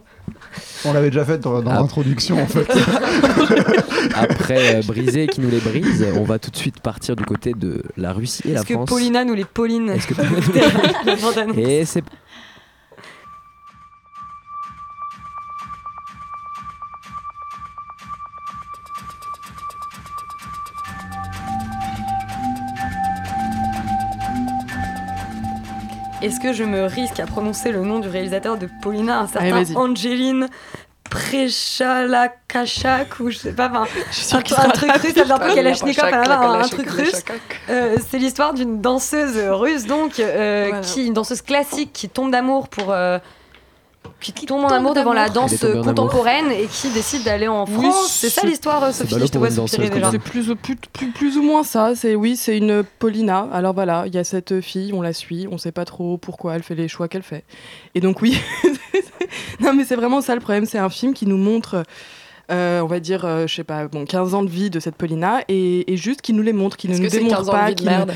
On 0.86 0.94
l'avait 0.94 1.10
déjà 1.10 1.26
fait 1.26 1.38
dans, 1.40 1.62
dans 1.62 1.72
Ah. 1.72 1.76
l'introduction 1.82 2.42
en 2.42 2.48
fait. 2.48 2.68
Après 4.16 4.76
euh, 4.76 4.82
Brisé 4.86 5.28
qui 5.28 5.42
nous 5.42 5.50
les 5.50 5.60
brise, 5.60 6.06
on 6.16 6.24
va 6.24 6.40
tout 6.40 6.52
de 6.52 6.56
suite 6.58 6.80
partir 6.80 7.16
du 7.16 7.24
côté 7.24 7.54
de 7.54 7.84
la 7.98 8.14
Russie 8.14 8.44
et 8.46 8.54
la 8.54 8.60
Est-ce 8.60 8.68
que 8.68 8.74
France. 8.76 8.90
Paulina 8.90 9.26
nous 9.26 9.34
les 9.34 9.46
Pauline 9.46 9.90
Est-ce 9.90 10.08
que 10.08 10.14
La 11.06 11.16
bande-annonce. 11.16 11.58
Et 11.58 11.86
c'est 11.86 12.04
Est-ce 26.22 26.40
que 26.40 26.54
je 26.54 26.64
me 26.64 26.86
risque 26.86 27.20
à 27.20 27.26
prononcer 27.26 27.72
le 27.72 27.82
nom 27.82 28.00
du 28.00 28.08
réalisateur 28.08 28.58
de 28.58 28.68
Paulina, 28.82 29.20
un 29.20 29.28
certain 29.28 29.58
Allez. 29.58 29.76
Angeline 29.78 30.48
Prechalakachak 31.10 33.20
ou 33.20 33.30
je 33.30 33.38
sais 33.38 33.54
pas, 33.54 33.70
enfin, 33.70 33.86
un, 34.34 34.38
un 34.40 34.42
truc 34.72 34.92
russe, 34.92 35.14
ça 35.14 35.26
un 36.58 36.68
truc 36.68 36.90
russe. 36.90 37.24
Euh, 37.70 37.98
c'est 38.10 38.18
l'histoire 38.18 38.54
d'une 38.54 38.82
danseuse 38.82 39.38
russe, 39.52 39.86
donc, 39.86 40.20
euh, 40.20 40.66
Voilà. 40.70 40.82
qui, 40.82 41.06
une 41.06 41.14
danseuse 41.14 41.42
classique 41.42 41.92
qui 41.94 42.10
tombe 42.10 42.32
d'amour 42.32 42.68
pour. 42.70 42.92
euh, 42.92 43.20
qui 44.34 44.46
tombe 44.46 44.64
en 44.66 44.68
amour 44.70 44.94
devant 44.94 45.14
la 45.14 45.30
danse 45.30 45.56
contemporaine 45.84 46.52
et 46.52 46.68
qui 46.68 46.90
décide 46.90 47.24
d'aller 47.24 47.48
en 47.48 47.66
Oui, 47.66 47.74
France. 47.90 48.08
c'est 48.12 48.30
ça 48.30 48.46
l'histoire, 48.46 48.84
c'est 48.94 49.08
Sophie, 49.08 49.26
je 49.26 49.32
te 49.32 49.38
vois 49.38 49.52
soupirer 49.52 49.90
déjà. 49.90 50.12
C'est 50.12 50.20
plus, 50.20 50.50
ou- 50.50 50.56
plus, 50.56 50.76
plus, 50.76 51.12
plus 51.12 51.38
ou 51.38 51.44
moins 51.44 51.64
ça. 51.64 51.94
C'est 51.96 52.16
oui, 52.16 52.36
c'est 52.36 52.58
une 52.58 52.84
Paulina. 53.00 53.48
Alors 53.52 53.74
voilà, 53.74 54.04
il 54.08 54.16
y 54.16 54.18
a 54.18 54.24
cette 54.24 54.62
fille, 54.62 54.92
on 54.94 55.02
la 55.02 55.14
suit, 55.14 55.48
on 55.52 55.58
sait 55.58 55.72
pas 55.72 55.86
trop 55.86 56.18
pourquoi 56.18 56.56
elle 56.56 56.64
fait 56.64 56.76
les 56.76 56.88
choix 56.88 57.08
qu'elle 57.08 57.24
fait. 57.24 57.44
Et 57.96 58.00
donc 58.02 58.22
oui, 58.22 58.40
non 59.60 59.74
mais 59.74 59.84
c'est 59.86 59.96
vraiment 59.96 60.22
ça 60.22 60.36
le 60.36 60.42
problème. 60.42 60.66
C'est 60.66 60.80
un 60.80 60.90
film 60.90 61.14
qui 61.14 61.26
nous 61.26 61.38
montre. 61.38 61.84
euh, 62.52 62.80
on 62.82 62.86
va 62.88 63.00
dire, 63.00 63.26
euh, 63.26 63.48
je 63.48 63.56
sais 63.56 63.64
pas, 63.64 63.88
bon, 63.88 64.06
15 64.06 64.36
ans 64.36 64.44
de 64.44 64.50
vie 64.50 64.70
de 64.70 64.80
cette 64.80 64.96
Paulina 64.96 65.42
et, 65.48 65.92
et 65.92 65.98
juste 65.98 66.22
qui 66.22 66.32
nous 66.32 66.44
les 66.44 66.54
montre, 66.54 66.78
qui 66.78 66.88
ne 66.88 66.98
nous 66.98 67.08
démontre 67.10 67.38
15 67.38 67.50
ans 67.50 67.52
de 67.54 67.58
pas. 67.58 67.68
vie 67.70 67.76
de 67.76 67.80
qui 67.80 67.86
nous- 67.86 67.92
merde? 67.92 68.14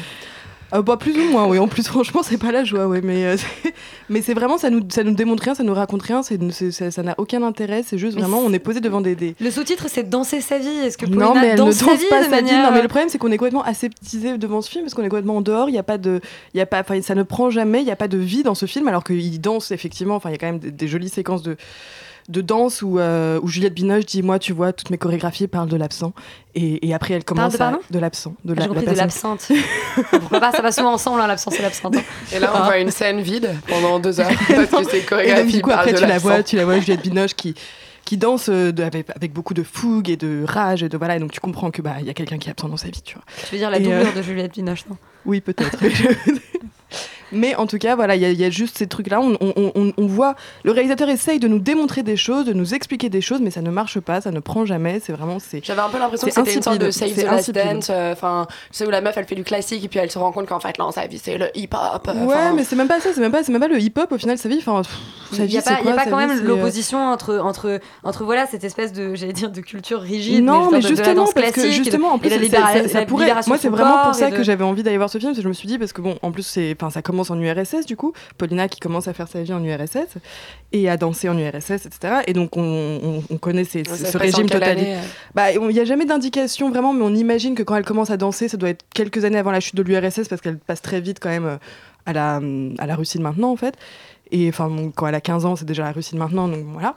Euh, 0.73 0.81
bah, 0.83 0.97
plus 0.97 1.17
ou 1.17 1.31
moins, 1.31 1.47
oui. 1.47 1.57
En 1.57 1.67
plus, 1.67 1.87
franchement, 1.87 2.21
c'est 2.23 2.37
pas 2.37 2.51
la 2.51 2.63
joie, 2.63 2.87
ouais. 2.87 3.01
Mais, 3.01 3.25
euh, 3.25 3.37
c'est- 3.37 3.73
mais 4.09 4.21
c'est 4.21 4.33
vraiment, 4.33 4.57
ça 4.57 4.69
nous, 4.69 4.81
ça 4.89 5.03
nous 5.03 5.13
démontre 5.15 5.43
rien, 5.43 5.55
ça 5.55 5.63
nous 5.63 5.73
raconte 5.73 6.03
rien, 6.03 6.21
c'est, 6.23 6.37
c'est- 6.51 6.91
ça 6.91 7.03
n'a 7.03 7.15
aucun 7.17 7.41
intérêt. 7.43 7.81
C'est 7.83 7.97
juste 7.97 8.17
vraiment, 8.17 8.39
on 8.39 8.53
est 8.53 8.59
posé 8.59 8.79
devant 8.79 9.01
des. 9.01 9.15
des... 9.15 9.35
Le 9.39 9.49
sous-titre, 9.51 9.87
c'est 9.89 10.07
Danser 10.09 10.41
sa 10.41 10.59
vie. 10.59 10.67
Est-ce 10.67 10.97
que 10.97 11.05
Paulina 11.05 11.25
Non, 11.25 11.33
mais 11.35 11.47
elle 11.47 11.53
ne 11.53 11.57
danse 11.57 11.75
sa 11.75 11.95
vie 11.95 12.05
pas 12.09 12.23
de 12.23 12.29
sa 12.29 12.41
vie. 12.41 12.51
Non, 12.51 12.69
mais 12.71 12.81
le 12.81 12.87
problème, 12.87 13.09
c'est 13.09 13.17
qu'on 13.17 13.31
est 13.31 13.37
complètement 13.37 13.63
aseptisé 13.63 14.37
devant 14.37 14.61
ce 14.61 14.69
film 14.69 14.83
parce 14.85 14.93
qu'on 14.93 15.03
est 15.03 15.09
complètement 15.09 15.37
en 15.37 15.41
dehors. 15.41 15.69
Il 15.69 15.75
y 15.75 15.79
a 15.79 15.83
pas 15.83 15.97
de, 15.97 16.21
il 16.53 16.57
y 16.57 16.61
a 16.61 16.65
pas, 16.65 16.81
enfin, 16.81 17.01
ça 17.01 17.15
ne 17.15 17.23
prend 17.23 17.49
jamais. 17.49 17.81
Il 17.81 17.87
y 17.87 17.91
a 17.91 17.95
pas 17.95 18.07
de 18.07 18.17
vie 18.17 18.43
dans 18.43 18.55
ce 18.55 18.65
film, 18.65 18.87
alors 18.87 19.03
qu'il 19.03 19.41
danse 19.41 19.71
effectivement. 19.71 20.15
Enfin, 20.15 20.29
il 20.29 20.33
y 20.33 20.35
a 20.35 20.37
quand 20.37 20.47
même 20.47 20.59
des, 20.59 20.71
des 20.71 20.87
jolies 20.87 21.09
séquences 21.09 21.41
de 21.43 21.57
de 22.29 22.41
danse 22.41 22.81
où, 22.83 22.99
euh, 22.99 23.39
où 23.41 23.47
Juliette 23.47 23.73
Binoche 23.73 24.05
dit 24.05 24.21
moi 24.21 24.39
tu 24.39 24.53
vois 24.53 24.71
toutes 24.71 24.91
mes 24.91 24.97
chorégraphies 24.97 25.47
parlent 25.47 25.67
de 25.67 25.75
l'absent 25.75 26.13
et, 26.55 26.87
et 26.87 26.93
après 26.93 27.15
elle 27.15 27.23
commence 27.25 27.57
de 27.57 27.61
à 27.61 27.79
de 27.89 27.99
l'absent 27.99 28.35
de 28.45 28.53
Ah, 28.57 28.67
la, 28.67 28.73
la 28.73 28.81
de 28.93 28.97
l'absente. 28.97 29.51
Pourquoi 30.11 30.39
pas 30.39 30.51
Ça 30.51 30.61
va 30.61 30.71
souvent 30.71 30.93
ensemble, 30.93 31.19
hein, 31.21 31.27
l'absence 31.27 31.59
et 31.59 31.63
l'absente. 31.63 31.97
hein. 31.97 32.03
Et 32.31 32.39
là, 32.39 32.51
on 32.55 32.63
voit 32.65 32.77
une 32.77 32.91
scène 32.91 33.19
vide 33.21 33.53
pendant 33.67 33.99
deux 33.99 34.19
heures 34.19 34.29
parce 34.47 34.69
que 34.69 34.83
ces 34.91 34.97
Et 35.27 35.33
donc, 35.43 35.61
coup, 35.63 35.71
après, 35.71 35.93
tu 35.93 36.05
la 36.05 36.19
vois, 36.19 36.43
tu 36.43 36.55
la 36.55 36.65
vois, 36.65 36.79
Juliette 36.79 37.01
Binoche 37.01 37.33
qui, 37.33 37.55
qui 38.05 38.17
danse 38.17 38.49
euh, 38.49 38.71
de- 38.71 38.83
avec, 38.83 39.07
avec 39.15 39.33
beaucoup 39.33 39.53
de 39.55 39.63
fougue 39.63 40.09
et 40.09 40.17
de 40.17 40.43
rage. 40.47 40.83
Et, 40.83 40.89
de, 40.89 40.97
voilà, 40.97 41.15
et 41.15 41.19
donc, 41.19 41.31
tu 41.31 41.39
comprends 41.39 41.71
que 41.71 41.81
bah, 41.81 41.95
il 41.99 42.05
y 42.05 42.09
a 42.09 42.13
quelqu'un 42.13 42.37
qui 42.37 42.47
est 42.49 42.51
absent 42.51 42.69
dans 42.69 42.77
sa 42.77 42.89
vie, 42.89 43.01
tu 43.01 43.15
vois. 43.15 43.23
Tu 43.47 43.55
veux 43.55 43.57
dire 43.59 43.69
la 43.71 43.77
Et, 43.77 43.81
doublure 43.81 44.07
euh, 44.07 44.17
de 44.17 44.21
Juliette 44.21 44.53
Binoche, 44.53 44.85
non? 44.89 44.97
Oui, 45.25 45.41
peut-être. 45.41 45.77
Mais 47.31 47.55
en 47.55 47.67
tout 47.67 47.77
cas, 47.77 47.95
voilà, 47.95 48.15
il 48.15 48.21
y, 48.21 48.25
a- 48.25 48.29
il 48.31 48.39
y 48.39 48.45
a 48.45 48.49
juste 48.49 48.77
ces 48.77 48.87
trucs-là. 48.87 49.19
On, 49.21 49.37
on- 49.41 49.53
on- 49.75 49.93
on 49.97 50.05
voit, 50.07 50.35
le 50.63 50.71
réalisateur 50.71 51.09
essaye 51.09 51.39
de 51.39 51.47
nous 51.47 51.59
démontrer 51.59 52.03
des 52.03 52.17
choses, 52.17 52.45
de 52.45 52.53
nous 52.53 52.73
expliquer 52.73 53.09
des 53.09 53.21
choses, 53.21 53.39
mais 53.41 53.51
ça 53.51 53.61
ne 53.61 53.69
marche 53.69 53.99
pas, 53.99 54.21
ça 54.21 54.31
ne 54.31 54.39
prend 54.39 54.65
jamais. 54.65 54.99
C'est 55.03 55.13
vraiment, 55.13 55.37
c'est. 55.39 55.61
J'avais 55.63 55.81
un 55.81 55.89
peu 55.89 55.99
l'impression 55.99 56.27
que 56.27 56.33
c'était 56.33 56.53
une 56.53 56.61
sorte 56.63 56.77
de 56.79 56.91
Save 56.91 57.13
the 57.13 57.23
Last. 57.23 57.51
Dance, 57.51 57.87
euh, 57.89 58.13
enfin, 58.13 58.47
tu 58.71 58.77
sais, 58.77 58.85
où 58.85 58.89
la 58.89 59.01
meuf 59.01 59.15
elle 59.17 59.25
fait 59.25 59.35
du 59.35 59.43
classique 59.43 59.83
et 59.83 59.87
puis 59.87 59.99
elle 59.99 60.11
se 60.11 60.17
rend 60.19 60.31
compte 60.31 60.47
qu'en 60.47 60.59
fait, 60.59 60.77
là, 60.77 60.85
en 60.85 60.91
sa 60.91 61.07
vie, 61.07 61.19
c'est 61.23 61.37
le 61.37 61.47
hip-hop. 61.55 62.07
euh, 62.07 62.25
Ouais, 62.25 62.53
mais 62.55 62.63
c'est 62.63 62.75
même 62.75 62.87
pas 62.87 62.99
ça, 62.99 63.09
c'est 63.13 63.21
même 63.21 63.31
pas, 63.31 63.43
c'est 63.43 63.51
même 63.51 63.61
pas 63.61 63.67
le 63.67 63.79
hip-hop 63.79 64.11
au 64.11 64.17
final, 64.17 64.37
sa 64.37 64.49
vie. 64.49 64.57
Enfin, 64.59 64.81
Il 65.33 65.37
vie, 65.43 65.51
n'y 65.53 65.57
a 65.57 65.61
c'est 65.61 65.69
pas, 65.75 65.79
il 65.81 65.85
y 65.85 65.89
a 65.89 65.93
quoi, 65.93 66.03
pas 66.03 66.09
quand 66.09 66.17
vie, 66.19 66.25
même 66.27 66.43
l'opposition 66.43 66.99
entre, 67.11 67.37
entre, 67.39 67.79
entre 68.03 68.23
voilà, 68.23 68.47
cette 68.47 68.63
espèce 68.63 68.93
de, 68.93 69.15
j'allais 69.15 69.33
dire, 69.33 69.51
de 69.51 69.61
culture 69.61 69.99
rigide. 70.01 70.43
Non, 70.43 70.69
mais 70.71 70.81
justement, 70.81 71.25
parce 71.33 71.51
que 71.51 71.69
justement, 71.69 72.13
en 72.13 72.19
plus, 72.19 72.29
ça, 72.29 72.37
pourrait. 73.05 73.25
libération 73.25 73.49
Moi, 73.49 73.57
c'est 73.59 73.69
vraiment 73.69 74.03
pour 74.05 74.15
ça 74.15 74.31
que 74.31 74.43
j'avais 74.43 74.63
envie 74.63 74.83
d'aller 74.83 74.97
voir 74.97 75.09
ce 75.09 75.17
film, 75.17 75.31
parce 75.31 75.37
que 75.37 75.43
je 75.43 75.47
me 75.49 75.53
suis 75.53 75.67
dit, 75.67 75.77
parce 75.77 75.93
que 75.93 76.01
bon, 76.01 76.17
en 76.21 76.31
plus, 76.31 76.43
c'est, 76.43 76.75
enfin, 76.79 76.89
ça 76.89 77.01
commence 77.01 77.18
en 77.29 77.39
URSS 77.39 77.85
du 77.85 77.95
coup, 77.97 78.13
Paulina 78.37 78.67
qui 78.69 78.79
commence 78.79 79.07
à 79.09 79.13
faire 79.13 79.27
sa 79.27 79.43
vie 79.43 79.51
en 79.53 79.63
URSS 79.63 80.17
et 80.71 80.89
à 80.89 80.95
danser 80.97 81.27
en 81.27 81.37
URSS, 81.37 81.85
etc. 81.85 82.21
Et 82.27 82.33
donc, 82.33 82.55
on, 82.57 82.61
on- 83.03 83.23
on 83.29 83.37
connaît 83.37 83.65
ces- 83.65 83.83
ce 83.83 84.17
régime 84.17 84.47
totalitaire. 84.59 84.99
euh? 85.03 85.07
Bah, 85.35 85.51
il 85.51 85.59
n'y 85.67 85.79
a 85.79 85.85
jamais 85.85 86.05
d'indication 86.05 86.69
vraiment, 86.69 86.93
mais 86.93 87.03
on 87.03 87.13
imagine 87.13 87.53
que 87.55 87.63
quand 87.63 87.75
elle 87.75 87.83
commence 87.85 88.09
à 88.11 88.17
danser, 88.17 88.47
ça 88.47 88.55
doit 88.57 88.69
être 88.69 88.85
quelques 88.93 89.25
années 89.25 89.37
avant 89.37 89.51
la 89.51 89.59
chute 89.59 89.75
de 89.75 89.83
l'URSS, 89.83 90.29
parce 90.29 90.41
qu'elle 90.41 90.57
passe 90.57 90.81
très 90.81 91.01
vite 91.01 91.19
quand 91.19 91.29
même 91.29 91.45
euh, 91.45 91.57
à 92.05 92.13
la, 92.13 92.39
à 92.77 92.85
la 92.87 92.95
Russie 92.95 93.17
de 93.17 93.23
maintenant, 93.23 93.51
en 93.51 93.55
fait. 93.57 93.75
Et 94.31 94.47
enfin, 94.47 94.69
bon, 94.69 94.91
quand 94.95 95.07
elle 95.07 95.15
a 95.15 95.21
15 95.21 95.45
ans, 95.45 95.55
c'est 95.55 95.65
déjà 95.65 95.83
la 95.83 95.91
Russie 95.91 96.13
de 96.13 96.19
maintenant, 96.19 96.47
donc 96.47 96.63
voilà. 96.71 96.95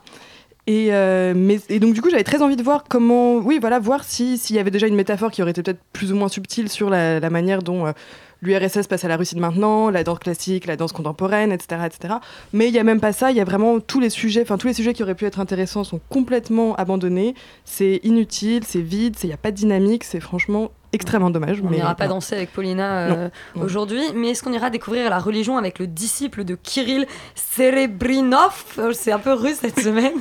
Et, 0.69 0.89
euh, 0.93 1.33
mais, 1.35 1.59
et 1.71 1.81
donc, 1.81 1.93
du 1.93 2.01
coup, 2.01 2.09
j'avais 2.09 2.23
très 2.23 2.41
envie 2.41 2.55
de 2.55 2.63
voir 2.63 2.85
comment. 2.89 3.39
Oui, 3.39 3.59
voilà, 3.61 3.81
voir 3.81 4.05
si- 4.05 4.39
s'il 4.39 4.55
y 4.55 4.59
avait 4.61 4.71
déjà 4.71 4.87
une 4.87 4.95
métaphore 4.95 5.33
qui 5.33 5.43
aurait 5.43 5.51
été 5.51 5.61
peut-être 5.63 5.81
plus 5.93 6.13
ou 6.13 6.17
moins 6.17 6.29
subtile 6.29 6.69
sur 6.69 6.89
la, 6.89 7.19
la 7.19 7.31
manière 7.31 7.63
dont 7.65 7.87
euh, 7.87 7.93
l'URSS 8.43 8.87
passe 8.89 9.05
à 9.05 9.09
la 9.09 9.17
Russie 9.17 9.35
de 9.37 9.41
maintenant, 9.41 9.89
la 9.89 10.05
danse 10.05 10.19
classique, 10.19 10.67
la 10.67 10.77
danse 10.77 10.93
contemporaine, 10.93 11.53
etc. 11.53 11.83
etc. 11.87 12.15
Mais 12.53 12.67
il 12.69 12.73
n'y 12.73 12.79
a 12.79 12.85
même 12.85 13.01
pas 13.01 13.13
ça, 13.13 13.31
il 13.31 13.37
y 13.37 13.41
a 13.41 13.45
vraiment 13.45 13.81
tous 13.81 14.01
les 14.01 14.11
sujets, 14.11 14.43
enfin, 14.43 14.59
tous 14.59 14.67
les 14.67 14.75
sujets 14.75 14.93
qui 14.93 15.03
auraient 15.03 15.15
pu 15.15 15.25
être 15.27 15.41
intéressants 15.41 15.85
sont 15.85 16.01
complètement 16.09 16.75
abandonnés. 16.77 17.35
C'est 17.65 18.01
inutile, 18.03 18.65
c'est 18.67 18.81
vide, 18.83 19.17
il 19.23 19.29
n'y 19.29 19.33
a 19.33 19.37
pas 19.39 19.51
de 19.53 19.57
dynamique, 19.57 20.05
c'est 20.05 20.21
franchement 20.21 20.71
extrêmement 20.95 21.31
dommage. 21.31 21.63
On 21.65 21.71
n'ira 21.71 21.95
pas 21.95 22.07
danser 22.07 22.35
avec 22.35 22.53
Paulina 22.53 22.99
euh, 23.13 23.29
aujourd'hui, 23.59 24.03
mais 24.15 24.31
est-ce 24.31 24.43
qu'on 24.43 24.53
ira 24.53 24.69
découvrir 24.69 25.09
la 25.09 25.21
religion 25.21 25.57
avec 25.57 25.79
le 25.79 25.87
disciple 25.87 26.45
de 26.45 26.55
Kirill 26.55 27.07
Serebrinov? 27.35 28.65
C'est 28.93 29.13
un 29.13 29.19
peu 29.19 29.33
russe 29.33 29.59
cette 29.63 29.81
semaine. 29.89 30.13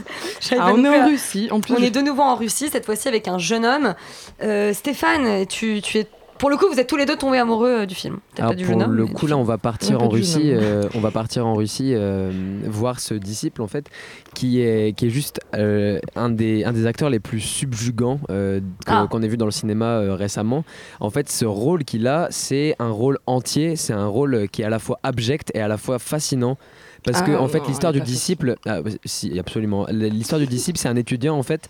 Ah, 0.58 0.72
on 0.74 0.84
est 0.86 0.90
en 1.02 1.08
Russie, 1.08 1.50
en 1.52 1.60
plus. 1.60 1.74
On 1.74 1.78
je- 1.80 1.84
est 1.86 1.92
de 1.92 2.00
nouveau 2.02 2.22
en 2.22 2.36
Russie, 2.36 2.70
cette 2.72 2.86
fois-ci 2.86 3.08
avec 3.08 3.28
un 3.28 3.38
jeune 3.38 3.66
homme. 3.66 3.96
Euh, 4.44 4.74
Stéphane, 4.74 5.46
tu, 5.48 5.82
tu 5.82 6.00
es. 6.00 6.08
Pour 6.42 6.50
le 6.50 6.58
coup, 6.58 6.66
vous 6.70 6.80
êtes 6.80 6.88
tous 6.88 6.98
les 6.98 7.06
deux 7.06 7.16
tombés 7.16 7.38
amoureux 7.38 7.82
euh, 7.82 7.86
du 7.86 7.96
film. 7.96 8.16
Peut-être 8.16 8.40
Alors, 8.40 8.52
pas 8.52 8.56
du 8.58 8.66
pour 8.66 8.74
jeune 8.74 8.84
homme. 8.84 8.94
le 8.96 9.06
coup, 9.06 9.28
là, 9.28 9.36
film. 9.36 9.40
on 9.40 9.44
va 9.44 9.58
partir 9.58 10.02
en 10.02 10.10
Russie. 10.10 10.52
euh, 10.52 10.84
on 10.96 11.00
va 11.00 11.12
partir 11.12 11.46
en 11.48 11.54
Russie 11.54 11.94
euh, 11.96 12.32
voir 12.66 13.00
ce 13.00 13.14
disciple 13.14 13.62
en 13.62 13.68
fait, 13.68 13.86
qui 14.34 14.60
est 14.60 14.94
qui 14.98 15.06
est 15.06 15.10
juste 15.10 15.40
euh, 15.56 16.00
un 16.16 16.30
des 16.30 16.64
un 16.66 16.74
des 16.74 16.88
acteurs 16.88 17.10
les 17.12 17.20
plus 17.20 17.40
subjugants 17.40 18.20
euh, 18.32 18.60
Ah. 18.88 19.08
qu'on 19.10 19.22
ait 19.22 19.28
vu 19.28 19.38
dans 19.38 19.46
le 19.46 19.52
cinéma 19.52 19.86
euh, 19.86 20.16
récemment. 20.16 20.66
En 21.00 21.12
fait, 21.12 21.30
ce 21.30 21.46
rôle 21.46 21.84
qu'il 21.86 22.08
a, 22.08 22.28
c'est 22.32 22.76
un 22.80 22.90
rôle 22.90 23.20
entier. 23.28 23.76
C'est 23.76 23.94
un 23.94 24.08
rôle 24.08 24.48
qui 24.52 24.64
est 24.64 24.66
à 24.66 24.70
la 24.70 24.80
fois 24.80 25.00
abject 25.04 25.52
et 25.54 25.62
à 25.62 25.68
la 25.68 25.78
fois 25.78 26.00
fascinant. 26.00 26.58
Parce 27.04 27.22
que 27.24 27.32
Ah, 27.32 27.42
en 27.42 27.48
fait 27.48 27.66
l'histoire 27.68 27.94
du 27.94 28.02
disciple, 28.02 28.58
ah, 28.68 28.80
si 29.06 29.38
absolument, 29.40 29.88
l'histoire 29.90 30.40
du 30.40 30.46
disciple 30.48 30.78
c'est 30.78 30.88
un 30.88 30.96
étudiant 30.96 31.36
en 31.36 31.44
fait 31.44 31.68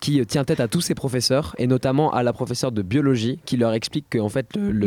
qui 0.00 0.20
euh, 0.20 0.24
tient 0.24 0.44
tête 0.44 0.60
à 0.60 0.68
tous 0.68 0.82
ses 0.82 0.94
professeurs 0.94 1.54
et 1.58 1.66
notamment 1.66 2.12
à 2.12 2.22
la 2.22 2.32
professeure 2.32 2.70
de 2.72 2.82
biologie 2.82 3.38
qui 3.46 3.56
leur 3.56 3.72
explique 3.72 4.06
que 4.10 4.18
en 4.18 4.28
fait 4.28 4.46
le, 4.56 4.86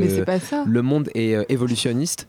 le 0.68 0.82
monde 0.82 1.10
est 1.16 1.36
euh, 1.36 1.44
évolutionniste 1.50 2.28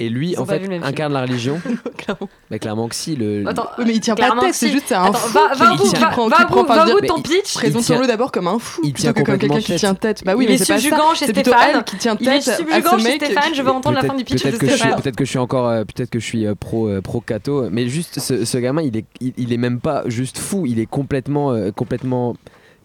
et 0.00 0.08
lui 0.08 0.36
en 0.36 0.44
fait 0.46 0.62
incarne 0.82 1.12
la 1.12 1.22
religion. 1.22 1.60
Clairement. 1.96 2.28
Mais 2.50 2.58
clairement 2.58 2.88
que 2.88 2.94
si 2.94 3.16
le. 3.16 3.44
Attends, 3.46 3.68
Oui, 3.78 3.84
mais 3.86 3.94
il 3.94 4.00
tient 4.00 4.14
pas 4.14 4.22
clairement 4.24 4.42
tête, 4.42 4.54
c'est 4.54 4.70
juste 4.70 4.84
c'est 4.88 4.94
un 4.94 5.04
Attends, 5.04 5.14
fou 5.14 5.32
va, 5.32 5.54
va, 5.54 5.74
vous, 5.74 6.64
va, 6.64 6.84
va, 6.84 7.06
ton 7.06 7.20
pitch. 7.20 7.54
Présentons-le 7.54 8.06
d'abord 8.06 8.30
comme 8.32 8.46
un 8.48 8.58
fou 8.58 8.80
il 8.84 8.92
tient 8.92 9.12
que 9.12 9.22
comme 9.22 9.38
quelqu'un 9.38 9.58
qui 9.58 9.66
tête. 9.66 9.78
tient 9.78 9.94
tête. 9.94 10.22
Bah 10.24 10.34
oui, 10.36 10.44
Il 10.44 10.48
mais 10.48 10.54
est 10.54 10.58
c'est 10.58 10.72
pas 10.72 10.78
ça. 10.78 10.80
subjugant 10.80 11.14
chez 11.14 11.26
C'est 11.26 11.32
plutôt 11.32 11.50
Stéphane. 11.50 11.70
elle 11.76 11.84
qui 11.84 11.96
tient 11.96 12.16
Il 12.20 12.28
est 12.28 12.30
tête 12.30 12.42
subjugant 12.56 12.98
chez 12.98 13.04
mec. 13.04 13.24
Stéphane. 13.24 13.54
Je 13.54 13.62
veux 13.62 13.70
entendre 13.70 13.96
la 13.96 14.00
Peut-être- 14.02 14.12
fin 14.12 14.18
du 14.18 14.24
pitch 14.24 14.36
de 14.36 14.42
Peut-être 14.42 14.58
que, 14.60 14.66
je 14.66 14.70
suis, 14.72 14.78
Stéphane. 14.80 15.02
peut-être 15.02 15.16
que 15.16 15.24
je 15.24 15.30
suis 15.30 15.38
encore, 15.38 15.68
euh, 15.68 15.84
peut-être 15.84 16.10
que 16.10 16.20
je 16.20 16.24
suis 16.24 16.46
euh, 16.46 16.54
pro 16.54 16.88
euh, 16.88 17.00
pro 17.00 17.20
Cato, 17.20 17.68
mais 17.70 17.88
juste 17.88 18.20
ce, 18.20 18.58
gamin, 18.58 18.82
il 18.82 18.96
est, 18.96 19.04
il, 19.36 19.52
est 19.52 19.56
même 19.56 19.80
pas 19.80 20.02
juste 20.06 20.38
fou, 20.38 20.64
il 20.66 20.78
est 20.78 20.86
complètement, 20.86 21.54
complètement, 21.72 22.36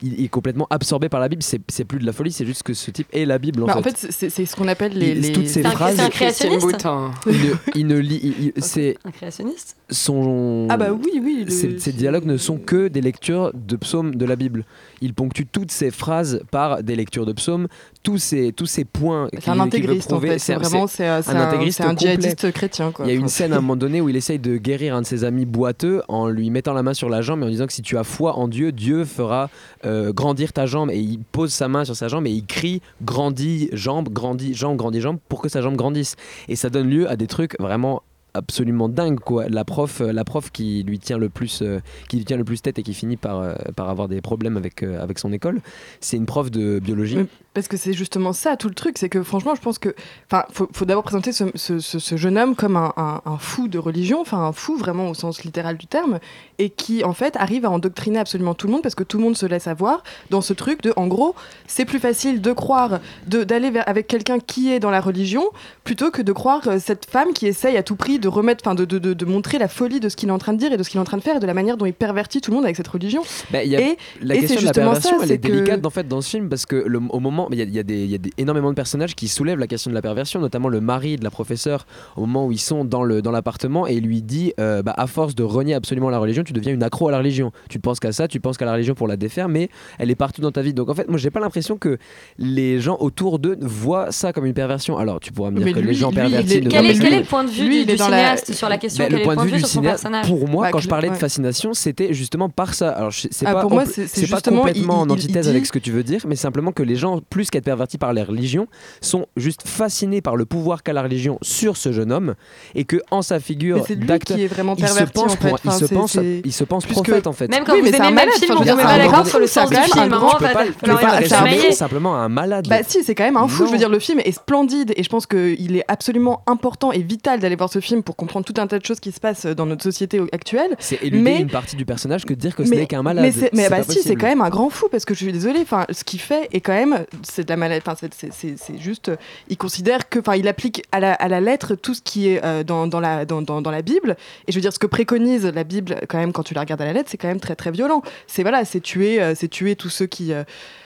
il 0.04 0.24
est 0.26 0.28
complètement 0.28 0.68
absorbé 0.70 1.10
par 1.10 1.20
la 1.20 1.28
Bible. 1.30 1.42
C'est 1.44 1.86
plus 1.86 2.00
de 2.00 2.06
la 2.06 2.14
folie, 2.14 2.32
c'est 2.32 2.46
juste 2.46 2.64
que 2.64 2.74
ce 2.74 2.92
type 2.92 3.08
est 3.14 3.26
la 3.26 3.38
Bible 3.40 3.64
en 3.64 3.66
Bah, 3.68 3.74
fait. 3.74 3.80
en 3.80 3.84
fait, 3.84 4.30
c'est 4.30 4.46
ce 4.46 4.56
qu'on 4.56 4.68
appelle 4.68 4.94
les. 4.98 5.16
Les- 5.16 5.32
toutes 5.32 5.48
ces 5.48 5.62
C'est 5.62 5.66
un- 5.66 5.72
phrases. 5.72 5.96
c'est 5.96 6.02
un 6.02 6.10
créationniste 6.10 6.86
il 7.26 7.32
ne, 7.34 7.54
il 7.76 7.88
ne 7.88 7.98
lit, 7.98 8.54
c'est 8.58 8.98
Un 9.06 9.12
créationniste? 9.12 9.78
son. 9.90 10.68
Ah 10.70 10.78
bah 10.78 10.92
oui, 10.92 11.20
oui. 11.24 11.44
le- 11.46 11.52
Ces, 11.52 11.80
ces 11.80 11.92
dialogues 11.94 12.26
ne 12.26 12.38
sont 12.38 12.58
que 12.58 12.88
des 12.88 13.02
lectures 13.02 13.52
de 13.54 13.76
psaumes 13.76 14.16
de 14.16 14.26
la 14.26 14.36
Bible. 14.36 14.66
Il 15.04 15.14
ponctue 15.14 15.44
toutes 15.52 15.72
ces 15.72 15.92
phrases 15.92 16.42
par 16.50 16.82
des 16.82 16.96
lectures 16.96 17.26
de 17.26 17.34
psaumes, 17.34 17.68
tous 18.02 18.18
ces, 18.18 18.52
tous 18.54 18.66
ces 18.66 18.86
points. 18.86 19.28
C'est 19.34 19.42
qu'il- 19.42 19.52
un 19.52 19.56
veut 19.56 19.62
intégriste 19.62 20.12
en 20.14 20.20
fait. 20.20 20.40
C'est 20.40 20.56
vraiment 20.56 20.88
c'est 20.88 21.06
un, 21.08 21.18
un, 21.18 21.22
c'est 21.22 21.84
un 21.84 21.90
complet. 21.90 21.96
djihadiste 21.98 22.52
chrétien 22.52 22.92
quoi. 22.92 23.06
Il 23.06 23.10
y 23.10 23.16
a 23.16 23.20
une 23.20 23.28
scène 23.28 23.54
à 23.54 23.58
un 23.58 23.62
moment 23.62 23.76
donné 23.76 24.02
où 24.02 24.10
il 24.10 24.16
essaye 24.16 24.40
de 24.40 24.58
guérir 24.58 24.96
un 24.96 25.02
de 25.02 25.06
ses 25.06 25.24
amis 25.24 25.46
boiteux 25.46 26.02
en 26.08 26.28
lui 26.28 26.50
mettant 26.50 26.74
la 26.74 26.82
main 26.84 26.94
sur 26.94 27.10
la 27.10 27.22
jambe 27.22 27.42
et 27.42 27.46
en 27.46 27.50
disant 27.50 27.68
que 27.68 27.74
si 27.74 27.82
tu 27.82 27.98
as 27.98 28.04
foi 28.04 28.38
en 28.38 28.48
Dieu, 28.48 28.72
Dieu 28.72 29.06
fera 29.06 29.50
euh, 29.86 30.12
grandir 30.14 30.54
ta 30.54 30.66
jambe. 30.66 30.90
Et 30.92 31.00
il 31.00 31.20
pose 31.32 31.52
sa 31.54 31.68
main 31.68 31.86
sur 31.86 31.96
sa 31.96 32.08
jambe 32.08 32.26
et 32.26 32.32
il 32.32 32.46
crie 32.46 32.82
grandis 33.04 33.70
jambe, 33.74 34.10
grandis 34.10 34.54
jambe, 34.54 34.78
grandis 34.78 35.02
jambe 35.02 35.18
pour 35.30 35.42
que 35.42 35.50
sa 35.50 35.62
jambe 35.62 35.76
grandisse. 35.76 36.16
Et 36.48 36.56
ça 36.56 36.70
donne 36.70 36.90
lieu 36.90 37.10
à 37.10 37.16
des 37.16 37.28
trucs 37.28 37.60
vraiment 37.60 38.02
absolument 38.34 38.90
dingues 38.90 39.20
quoi. 39.20 39.48
La 39.50 39.64
prof 39.64 40.02
euh, 40.02 40.12
la 40.12 40.24
prof 40.24 40.52
qui 40.52 40.84
lui 40.84 41.00
tient 41.00 41.18
le 41.18 41.30
plus 41.30 41.62
euh, 41.62 41.80
qui 42.10 42.18
lui 42.18 42.26
tient 42.26 42.38
le 42.38 42.44
plus 42.44 42.62
tête 42.62 42.80
et 42.80 42.84
qui 42.84 42.94
finit 42.94 43.18
par 43.18 43.40
euh, 43.40 43.56
par 43.76 43.90
avoir 43.90 44.08
des 44.08 44.22
problèmes 44.22 44.58
avec 44.58 44.84
avec 44.84 45.20
son 45.20 45.32
école 45.32 45.62
c'est 46.00 46.18
une 46.18 46.26
prof 46.26 46.52
de 46.52 46.80
biologie 46.80 47.28
Parce 47.54 47.68
que 47.68 47.78
c'est 47.78 47.94
justement 47.94 48.34
ça 48.34 48.58
tout 48.58 48.68
le 48.68 48.74
truc, 48.74 48.98
c'est 48.98 49.10
que 49.10 49.22
franchement, 49.22 49.54
je 49.54 49.62
pense 49.62 49.78
que, 49.78 49.94
enfin, 50.32 50.44
faut, 50.52 50.68
faut 50.74 50.86
d'abord 50.86 51.04
présenter 51.04 51.32
ce, 51.32 51.44
ce- 51.54 51.78
ce- 51.80 52.00
ce 52.00 52.18
jeune 52.18 52.38
homme 52.38 52.56
comme 52.56 52.76
un, 52.76 52.94
un- 52.98 53.22
un 53.26 53.38
fou 53.38 53.68
de 53.68 53.78
religion, 53.78 54.22
enfin 54.22 54.40
un 54.40 54.52
fou 54.54 54.76
vraiment 54.76 55.08
au 55.10 55.14
sens 55.14 55.44
littéral 55.44 55.78
du 55.78 55.86
terme, 55.86 56.18
et 56.58 56.70
qui 56.72 57.04
en 57.04 57.14
fait 57.14 57.36
arrive 57.38 57.66
à 57.66 57.70
endoctriner 57.70 58.18
absolument 58.18 58.56
tout 58.56 58.66
le 58.66 58.74
monde 58.74 58.82
parce 58.82 58.96
que 58.96 59.04
tout 59.04 59.18
le 59.18 59.24
monde 59.24 59.38
se 59.38 59.46
laisse 59.46 59.68
avoir 59.68 60.02
dans 60.32 60.42
ce 60.42 60.54
truc 60.54 60.82
de, 60.82 60.94
en 60.96 61.06
gros, 61.08 61.36
c'est 61.68 61.86
plus 61.86 62.00
facile 62.00 62.42
de 62.42 62.52
croire, 62.54 63.00
d'aller 63.28 63.72
avec 63.86 64.08
quelqu'un 64.08 64.40
qui 64.40 64.72
est 64.72 64.80
dans 64.80 64.90
la 64.90 65.02
religion 65.02 65.44
plutôt 65.84 66.10
que 66.10 66.22
de 66.24 66.32
croire 66.32 66.68
euh, 66.68 66.80
cette 66.80 67.06
femme 67.06 67.34
qui 67.34 67.46
essaye 67.46 67.78
à 67.78 67.84
tout 67.84 67.96
prix 67.96 68.18
de 68.18 68.28
remettre, 68.28 68.64
enfin, 68.66 68.74
de, 68.76 68.86
de, 68.86 68.98
de, 69.14 69.26
montrer 69.26 69.60
la 69.60 69.68
folie 69.68 70.00
de 70.00 70.10
ce 70.10 70.16
qu'il 70.16 70.30
est 70.30 70.32
en 70.34 70.38
train 70.40 70.54
de 70.54 70.58
dire 70.58 70.74
et 70.74 70.78
de 70.78 70.82
ce 70.84 70.90
qu'il 70.90 70.98
est 70.98 71.02
en 71.02 71.06
train 71.06 71.18
de 71.18 71.22
faire 71.24 71.36
et 71.36 71.40
de 71.40 71.46
la 71.46 71.54
manière 71.54 71.78
dont 71.78 71.86
il 71.86 71.94
pervertit 71.94 72.42
tout 72.42 72.50
le 72.52 72.56
monde 72.56 72.66
avec 72.66 72.78
cette 72.78 72.88
religion. 72.88 73.22
Bah, 73.52 73.64
y 73.64 73.76
a- 73.76 73.80
et 73.82 73.98
la 74.22 74.36
et 74.36 74.40
question 74.40 74.56
c'est 74.60 74.62
de 74.62 74.66
la 74.66 74.72
justement 74.74 74.92
perversion, 74.94 75.10
ça, 75.12 75.18
elle 75.22 75.28
c'est 75.28 75.34
est 75.36 75.38
que- 75.40 75.48
délicate 75.48 75.86
en 75.86 75.90
fait 75.92 76.08
dans 76.08 76.22
ce 76.22 76.30
film 76.32 76.50
parce 76.50 76.66
que 76.66 76.76
le- 76.78 77.02
au 77.10 77.20
moment, 77.20 77.43
il 77.52 77.58
y 77.60 77.62
a, 77.62 77.66
y 77.66 77.80
a 77.80 77.84
des, 77.84 78.04
il 78.04 78.10
y 78.12 78.16
a 78.16 78.18
des- 78.18 78.32
énormément 78.38 78.70
de 78.70 78.76
personnages 78.76 79.16
qui 79.16 79.28
soulèvent 79.28 79.60
la 79.60 79.68
question 79.68 79.90
de 79.90 79.96
la 79.96 80.02
perversion, 80.02 80.40
notamment 80.40 80.70
le 80.70 80.82
mari 80.82 81.18
de 81.18 81.24
la 81.24 81.30
professeure 81.32 81.86
au 82.16 82.22
moment 82.22 82.48
où 82.48 82.52
ils 82.52 82.60
sont 82.60 82.86
dans 82.86 83.04
le 83.04 83.22
dans 83.22 83.32
l'appartement 83.32 83.88
et 83.88 84.00
lui 84.00 84.22
dit, 84.22 84.54
euh, 84.60 84.82
bah, 84.82 84.94
à 84.98 85.08
force 85.08 85.36
de 85.36 85.44
renier 85.44 85.74
absolument 85.74 86.10
la 86.10 86.20
religion, 86.20 86.44
tu 86.44 86.54
deviens 86.54 86.74
une 86.74 86.84
accro 86.84 87.08
à 87.08 87.12
la 87.12 87.18
religion. 87.20 87.52
Tu 87.70 87.78
ne 87.78 87.82
penses 87.82 88.00
qu'à 88.00 88.12
ça, 88.12 88.28
tu 88.28 88.40
penses 88.40 88.58
qu'à 88.58 88.66
la 88.66 88.74
religion 88.74 88.94
pour 88.96 89.08
la 89.08 89.18
défaire, 89.18 89.50
mais 89.50 89.70
elle 90.00 90.12
est 90.12 90.16
partout 90.16 90.42
dans 90.42 90.52
ta 90.52 90.62
vie. 90.62 90.74
Donc 90.74 90.90
en 90.90 90.94
fait, 90.96 91.08
moi 91.10 91.18
j'ai 91.18 91.30
pas 91.32 91.40
l'impression 91.40 91.78
que 91.78 91.98
les 92.38 92.80
gens 92.80 92.98
autour 93.00 93.40
d'eux 93.40 93.58
voient 93.62 94.12
ça 94.12 94.34
comme 94.34 94.46
une 94.46 94.54
perversion. 94.54 94.98
Alors 94.98 95.20
tu 95.20 95.32
pourras 95.32 95.52
me 95.52 95.58
dire 95.58 95.66
Mais 95.66 95.74
que 95.74 95.80
lui- 95.80 95.88
les 95.88 95.94
gens 95.94 96.10
lui, 96.10 96.16
pervertis. 96.16 96.54
est- 96.54 96.68
Quel 96.68 96.86
est, 96.86 96.94
pas 96.94 97.00
quel 97.04 97.14
est 97.14 97.20
le 97.20 97.26
point 97.26 97.44
de 97.44 97.50
vue 97.50 97.66
Lui, 97.68 97.86
du, 97.86 97.96
la- 97.96 98.06
cinéaste 98.06 98.54
sur 98.54 98.70
la 98.70 98.78
question 98.78 99.04
Bah, 99.04 99.08
Quel 99.10 99.16
le 99.18 99.22
est 99.22 99.24
point 99.26 99.36
de 99.36 99.42
vue 99.42 99.52
du 99.54 99.60
sur 99.60 99.68
son 99.68 99.74
cinéaste, 99.80 100.04
personnage 100.04 100.28
pour 100.28 100.48
moi, 100.48 100.66
Bah, 100.66 100.72
quand 100.72 100.80
je 100.80 100.88
parlais 100.90 101.10
de 101.10 101.16
fascination, 101.16 101.74
c'était 101.74 102.14
justement 102.14 102.50
par 102.50 102.74
ça. 102.74 102.90
Alors, 102.90 103.12
c'est 103.14 103.30
Ah, 103.46 103.54
pas, 103.54 103.62
pour 103.62 103.72
moi, 103.72 103.84
compl- 103.84 104.08
c'est- 104.08 104.30
pas 104.30 104.42
complètement 104.42 105.06
il- 105.06 105.12
en 105.12 105.16
il 105.16 105.20
antithèse 105.20 105.46
dit- 105.46 105.50
avec 105.52 105.66
ce 105.66 105.72
que 105.72 105.80
tu 105.80 105.92
veux 105.92 106.04
dire, 106.04 106.22
mais 106.28 106.36
simplement 106.36 106.72
que 106.72 106.84
les 106.84 106.96
gens, 106.96 107.22
plus 107.34 107.50
qu'être 107.50 107.66
pervertis 107.66 107.98
par 107.98 108.14
les 108.14 108.22
religions, 108.22 108.68
sont 109.02 109.26
juste 109.38 109.64
fascinés 109.68 110.22
par 110.22 110.36
le 110.36 110.46
pouvoir 110.46 110.84
qu'a 110.84 110.94
la 110.94 111.02
religion 111.02 111.40
sur 111.42 111.78
ce 111.78 111.92
jeune 111.92 112.12
homme 112.12 112.36
et 112.76 112.84
que 112.86 112.98
en 113.10 113.24
sa 113.24 113.40
figure 113.40 113.84
d'acteur, 113.90 114.38
qui 114.38 114.44
est 114.44 114.48
vraiment 114.48 114.76
il 114.78 114.88
se 114.88 115.04
pense 115.06 115.34
en 115.34 115.36
fait. 115.36 115.50
pour- 115.50 115.60
il 115.66 115.72
se 115.72 115.86
pense, 115.86 116.18
il 116.46 116.54
se 116.54 116.64
pense 116.64 116.86
prophète 116.86 117.26
en 117.26 117.34
fait. 117.34 117.48
Même 117.48 117.64
quand 117.64 117.74
Oui, 117.74 117.80
vous 117.80 117.86
mais 117.90 117.98
aimez 117.98 118.06
un 118.06 118.12
malade, 118.12 118.34
film, 118.36 118.54
je 118.54 118.58
met 118.60 118.64
dire, 118.66 118.76
pas 118.78 118.98
d'accord 119.00 119.26
sur 119.26 119.40
le 119.40 119.48
sens 119.48 119.70
c'est 119.70 119.76
du 119.84 119.92
film. 119.92 120.10
peux 120.10 120.96
pas- 120.96 121.10
résumer 121.18 121.72
simplement 121.72 122.16
à 122.16 122.20
un 122.20 122.30
malade. 122.30 122.68
Bah 122.70 122.78
si, 122.88 123.04
c'est 123.04 123.16
quand 123.16 123.24
même 123.24 123.38
un 123.38 123.48
fou. 123.48 123.66
Je 123.66 123.72
veux 123.72 123.78
dire, 123.80 123.90
le 123.90 123.98
film 124.00 124.20
est 124.24 124.32
splendide 124.32 124.94
et 124.96 125.02
je 125.02 125.10
pense 125.10 125.26
qu'il 125.26 125.76
est 125.76 125.86
absolument 125.88 126.44
important 126.46 126.92
et 126.92 127.00
vital 127.02 127.40
d'aller 127.40 127.56
voir 127.56 127.70
ce 127.72 127.80
film 127.80 128.04
pour 128.04 128.16
comprendre 128.16 128.46
tout 128.46 128.62
un 128.62 128.68
tas 128.68 128.78
de 128.78 128.86
choses 128.86 129.00
qui 129.00 129.12
se 129.12 129.20
passent 129.20 129.48
dans 129.48 129.66
notre 129.66 129.82
société 129.84 130.22
actuelle. 130.32 130.76
c'est 130.80 131.02
éluder 131.02 131.22
mais- 131.24 131.40
une 131.42 131.50
partie 131.50 131.76
du 131.76 131.86
personnage 131.86 132.26
que 132.26 132.34
de 132.36 132.40
dire 132.40 132.56
que 132.56 132.64
ce 132.64 132.70
n'est 132.70 132.86
qu'un 132.86 133.02
malade. 133.02 133.26
mais, 133.26 133.50
mais 133.54 133.70
bah 133.70 133.82
si, 133.84 134.02
c'est 134.04 134.16
quand 134.16 134.28
même 134.28 134.42
un 134.42 134.50
grand 134.50 134.70
fou 134.70 134.88
parce 134.92 135.06
que 135.06 135.16
je 135.16 135.24
suis 135.24 135.34
désolée. 135.34 135.62
Enfin, 135.64 135.86
ce 135.90 136.04
qu'il 136.04 136.20
fait 136.20 136.48
est 136.52 136.62
quand 136.62 136.74
même, 136.74 137.06
c'est 137.24 137.44
de 137.44 137.50
la 137.50 137.58
maladie. 137.58 137.84
Enfin, 137.86 137.96
c'est- 137.96 138.78
juste, 138.80 139.10
euh, 139.10 139.16
il 139.50 139.58
considère 139.58 140.10
que, 140.10 140.20
enfin, 140.20 140.36
il 140.36 140.48
applique 140.48 140.84
à 140.92 141.00
la, 141.00 141.14
à 141.14 141.28
la 141.28 141.42
lettre 141.42 141.76
tout 141.76 141.94
ce 141.94 142.02
qui 142.02 142.30
est 142.30 142.44
euh, 142.44 142.64
dans, 142.64 142.88
dans 142.88 143.00
la 143.00 143.26
dans, 143.26 143.42
dans, 143.42 143.72
la 143.72 143.82
Bible. 143.82 144.16
Et 144.48 144.52
je 144.52 144.58
veux 144.58 144.62
dire, 144.62 144.74
ce 144.74 144.80
que 144.80 144.88
préconise 144.88 145.46
la 145.46 145.64
Bible, 145.64 146.02
quand 146.10 146.18
même, 146.18 146.34
quand 146.34 146.44
tu 146.44 146.54
la 146.54 146.62
regardes 146.62 146.82
à 146.82 146.86
la 146.86 146.94
lettre, 146.94 147.10
c'est 147.10 147.18
quand 147.18 147.28
même 147.28 147.40
très 147.40 147.56
très 147.56 147.72
violent. 147.72 148.02
C'est 148.28 148.44
voilà, 148.44 148.66
c'est 148.66 148.82
tuer, 148.82 149.22
euh, 149.22 149.34
c'est 149.36 149.48
tuer 149.48 149.76
tous 149.76 149.90
ceux 149.90 150.06
qui 150.06 150.34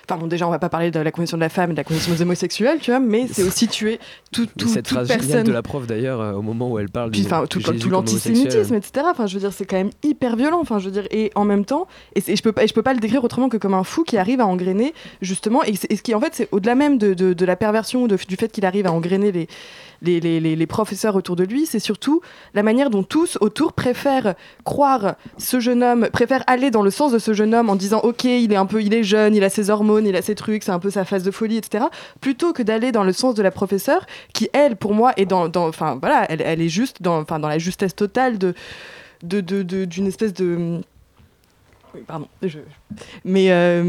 Enfin 0.10 0.18
bon, 0.22 0.28
déjà, 0.28 0.48
on 0.48 0.52
va 0.52 0.60
pas 0.60 0.70
parler 0.70 0.90
de 0.90 1.00
la 1.02 1.12
condition 1.12 1.36
de 1.36 1.42
la 1.42 1.50
femme 1.50 1.72
et 1.72 1.74
de 1.74 1.78
la 1.78 1.84
condition 1.84 2.14
des 2.14 2.22
homosexuels, 2.22 2.80
tu 2.80 2.92
vois, 2.92 3.02
mais 3.02 3.28
c'est 3.30 3.44
aussi 3.44 3.68
tuer 3.68 4.00
tout, 4.32 4.46
tout, 4.58 4.68
cette 4.70 4.86
toute 4.86 4.96
phrase 4.96 5.08
personne. 5.10 5.44
de 5.44 5.52
la 5.52 5.62
prof 5.62 5.86
d'ailleurs 5.86 6.22
euh, 6.22 6.32
au 6.32 6.42
moment 6.42 6.72
où 6.72 6.80
elle 6.80 6.88
parle 6.88 7.12
Puis 7.12 7.22
du 7.22 7.26
enfin 7.28 7.46
tout, 7.46 7.60
tout 7.60 7.90
l'antisémitisme, 7.90 8.74
etc. 8.76 9.06
Enfin, 9.12 9.28
je 9.28 9.34
veux 9.34 9.42
dire, 9.42 9.52
c'est 9.52 9.66
quand 9.66 9.76
même 9.76 9.90
hyper 10.04 10.38
violent. 10.38 10.60
Enfin, 10.62 10.80
je 10.80 10.86
veux 10.86 10.92
dire, 10.92 11.08
et 11.12 11.32
en 11.36 11.44
même 11.44 11.66
temps, 11.66 11.88
et, 12.16 12.22
je 12.22 12.42
peux 12.42 12.54
pas, 12.54 12.64
et 12.64 12.68
je 12.68 12.74
peux 12.74 12.84
pas 12.84 12.94
le 12.94 13.00
décrire 13.02 13.24
autrement 13.24 13.50
que 13.50 13.58
comme 13.58 13.74
un 13.74 13.84
fou 13.84 14.04
qui 14.04 14.18
arrive 14.18 14.40
à 14.40 14.48
engrainer 14.48 14.94
justement, 15.22 15.62
et, 15.64 15.76
ce 15.76 16.02
qui 16.02 16.16
en 16.16 16.22
fait, 16.22 16.34
c'est 16.34 16.48
au-delà 16.54 16.76
même 16.76 16.98
de, 16.98 17.14
de, 17.14 17.34
de 17.34 17.46
la 17.46 17.58
perversion 17.58 18.04
ou 18.04 18.08
de- 18.08 18.18
du 18.28 18.36
fait 18.38 18.50
qu'il 18.50 18.66
arrive 18.66 18.88
à 18.88 18.94
engrainer 18.94 19.34
les 19.34 19.48
les, 20.02 20.20
les, 20.20 20.40
les, 20.40 20.68
professeurs 20.68 21.16
autour 21.16 21.36
de 21.36 21.44
lui, 21.44 21.66
c'est 21.66 21.80
surtout 21.80 22.22
la 22.54 22.64
manière 22.64 22.90
dont 22.90 23.04
tous 23.04 23.38
autour 23.42 23.74
préfèrent 23.74 24.36
croire 24.64 25.16
ce 25.38 25.60
jeune 25.60 25.84
homme, 25.84 26.08
préfèrent 26.12 26.44
aller 26.48 26.72
dans 26.72 26.82
le 26.84 26.92
sens 26.92 27.12
de 27.12 27.20
ce 27.20 27.34
jeune 27.34 27.54
homme 27.56 27.70
en 27.70 27.76
disant 27.76 28.00
ok, 28.04 28.26
il 28.26 28.52
est 28.52 28.58
un 28.58 28.66
peu, 28.66 28.82
il 28.82 28.94
est 28.94 29.04
jeune, 29.04 29.36
il 29.36 29.44
a 29.44 29.50
ses 29.50 29.70
hormones, 29.70 30.06
il 30.06 30.16
a 30.16 30.22
ses 30.22 30.36
trucs, 30.36 30.64
c'est 30.64 30.72
un 30.72 30.80
peu 30.80 30.90
sa 30.90 31.06
phase 31.06 31.24
de 31.24 31.32
folie, 31.32 31.58
etc. 31.58 31.86
Plutôt 32.22 32.54
que 32.54 32.64
d'aller 32.64 32.92
dans 32.92 33.04
le 33.04 33.14
sens 33.14 33.36
de 33.36 33.42
la 33.44 33.52
professeure 33.52 34.06
qui, 34.34 34.50
elle, 34.54 34.76
pour 34.76 34.94
moi, 34.94 35.14
est 35.18 35.26
dans, 35.26 35.50
enfin 35.56 35.98
voilà, 36.00 36.26
elle, 36.30 36.42
elle 36.42 36.62
est 36.62 36.70
juste 36.70 37.02
dans, 37.02 37.24
dans 37.24 37.48
la 37.48 37.58
justesse 37.58 37.96
totale 37.96 38.38
de 38.38 38.54
de- 39.24 39.42
de- 39.42 39.64
de- 39.64 39.86
d'une 39.86 40.06
espèce 40.06 40.34
de 40.34 40.80
pardon. 42.06 42.28
je- 42.44 42.60
Mais, 43.26 43.48
euh, 43.52 43.84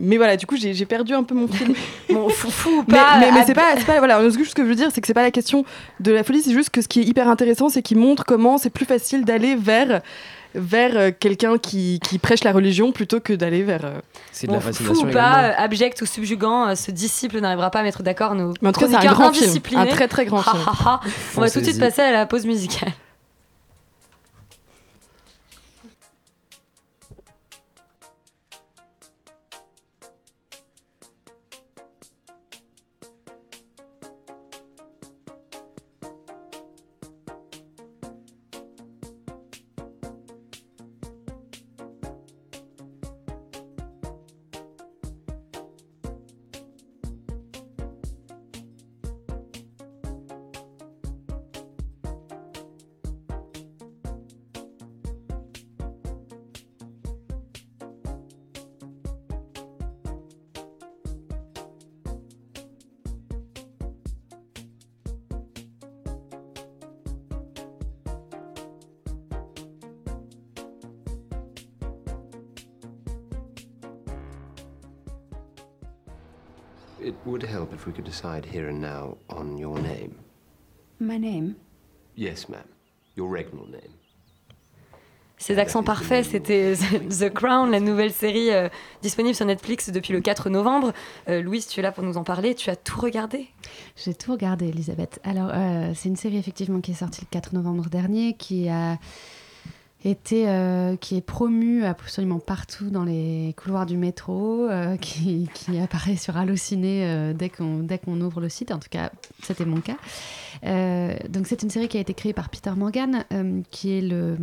mais 0.00 0.16
voilà, 0.16 0.36
du 0.36 0.46
coup, 0.46 0.56
j'ai 0.56 0.74
j'ai 0.74 0.86
perdu 0.86 1.14
un 1.14 1.22
peu 1.22 1.34
mon 1.34 1.48
fil. 1.48 1.74
Mon 2.10 2.28
foufou, 2.28 2.84
mais, 2.88 2.94
pas. 2.94 3.18
mais, 3.20 3.30
mais 3.32 3.44
c'est 3.46 3.54
pas, 3.54 3.74
c'est 3.76 3.84
pas. 3.86 3.98
Voilà, 3.98 4.18
ce 4.30 4.36
que 4.36 4.44
ce 4.44 4.54
que 4.54 4.62
je 4.64 4.68
veux 4.68 4.74
dire, 4.74 4.88
c'est 4.92 5.00
que 5.00 5.06
c'est 5.06 5.14
pas 5.14 5.22
la 5.22 5.30
question 5.30 5.64
de 6.00 6.10
la 6.12 6.24
folie, 6.24 6.42
c'est 6.42 6.52
juste 6.52 6.70
que 6.70 6.80
ce 6.82 6.88
qui 6.88 7.00
est 7.00 7.04
hyper 7.04 7.28
intéressant, 7.28 7.68
c'est 7.68 7.82
qu'il 7.82 7.98
montre 7.98 8.24
comment 8.24 8.58
c'est 8.58 8.70
plus 8.70 8.84
facile 8.86 9.24
d'aller 9.24 9.54
vers 9.56 10.00
vers 10.54 10.96
euh, 10.96 11.10
quelqu'un 11.16 11.58
qui, 11.58 12.00
qui 12.02 12.18
prêche 12.18 12.42
la 12.42 12.52
religion 12.52 12.90
plutôt 12.90 13.20
que 13.20 13.34
d'aller 13.34 13.62
vers. 13.62 13.84
euh, 13.84 14.00
C'est 14.32 14.46
de 14.46 14.52
la 14.52 14.58
Bon, 14.58 14.62
fou 14.62 14.68
fascination 14.72 15.04
ou 15.06 15.10
également. 15.10 15.30
pas, 15.30 15.42
euh, 15.50 15.52
abject 15.58 16.00
ou 16.00 16.06
subjugant, 16.06 16.68
euh, 16.68 16.74
ce 16.74 16.90
disciple 16.90 17.38
n'arrivera 17.40 17.70
pas 17.70 17.80
à 17.80 17.82
mettre 17.82 18.02
d'accord 18.02 18.34
nos 18.34 18.54
Mais 18.62 18.68
en 18.70 18.72
tout 18.72 18.80
cas, 18.80 18.86
c'est 18.88 18.96
un 19.06 19.12
grand 19.12 19.32
film. 19.32 19.52
Un 19.76 19.86
très, 19.86 20.08
très 20.08 20.24
grand 20.24 20.42
film. 20.42 20.62
On 21.36 21.40
va 21.42 21.50
tout 21.50 21.60
de 21.60 21.64
suite 21.64 21.78
passer 21.78 22.00
à 22.00 22.12
la 22.12 22.24
pause 22.24 22.46
musicale. 22.46 22.88
It 77.00 77.14
would 77.24 77.44
help 77.44 77.72
if 77.72 77.86
we 77.86 77.92
could 77.92 78.04
decide 78.04 78.44
here 78.44 78.68
and 78.68 78.80
now 78.80 79.18
on 79.30 79.56
your 79.56 79.78
name. 79.78 80.16
My 80.98 81.16
name? 81.16 81.54
Yes, 82.16 82.48
ma'am. 82.48 82.66
Your 83.14 83.30
regnal 83.30 83.66
name. 83.68 83.94
Ces 85.40 85.58
accents 85.58 85.84
parfaits, 85.84 86.24
c'était 86.24 86.74
The 87.08 87.32
Crown, 87.32 87.70
la 87.70 87.78
nouvelle 87.78 88.12
série 88.12 88.50
euh, 88.50 88.68
disponible 89.02 89.36
sur 89.36 89.46
Netflix 89.46 89.90
depuis 89.90 90.12
le 90.12 90.20
4 90.20 90.50
novembre. 90.50 90.92
Euh, 91.28 91.40
Louise, 91.40 91.68
tu 91.68 91.78
es 91.78 91.82
là 91.84 91.92
pour 91.92 92.02
nous 92.02 92.16
en 92.16 92.24
parler. 92.24 92.56
Tu 92.56 92.70
as 92.70 92.76
tout 92.76 93.00
regardé? 93.00 93.46
J'ai 93.94 94.14
tout 94.14 94.32
regardé, 94.32 94.66
Elisabeth. 94.66 95.20
Alors, 95.22 95.50
euh, 95.54 95.92
c'est 95.94 96.08
une 96.08 96.16
série 96.16 96.38
effectivement 96.38 96.80
qui 96.80 96.90
est 96.90 96.94
sortie 96.94 97.20
le 97.20 97.28
4 97.30 97.54
novembre 97.54 97.88
dernier, 97.88 98.34
qui 98.34 98.68
a 98.68 98.98
été, 100.04 100.48
euh, 100.48 100.94
qui 100.96 101.16
est 101.16 101.20
promu 101.20 101.84
absolument 101.84 102.38
partout 102.38 102.88
dans 102.90 103.04
les 103.04 103.54
couloirs 103.56 103.84
du 103.86 103.96
métro, 103.96 104.66
euh, 104.68 104.96
qui, 105.00 105.48
qui 105.54 105.78
apparaît 105.78 106.16
sur 106.16 106.36
Allociné 106.36 107.04
euh, 107.04 107.32
dès 107.34 107.48
qu'on 107.50 108.20
ouvre 108.20 108.40
le 108.40 108.48
site. 108.48 108.70
En 108.70 108.78
tout 108.78 108.88
cas, 108.90 109.10
c'était 109.42 109.64
mon 109.64 109.80
cas. 109.80 109.96
Donc 111.28 111.46
c'est 111.46 111.62
une 111.62 111.70
série 111.70 111.88
qui 111.88 111.98
a 111.98 112.00
été 112.00 112.14
créée 112.14 112.32
par 112.32 112.48
Peter 112.48 112.72
Morgan, 112.76 113.24
qui 113.70 113.96
est 113.96 114.00
le, 114.00 114.36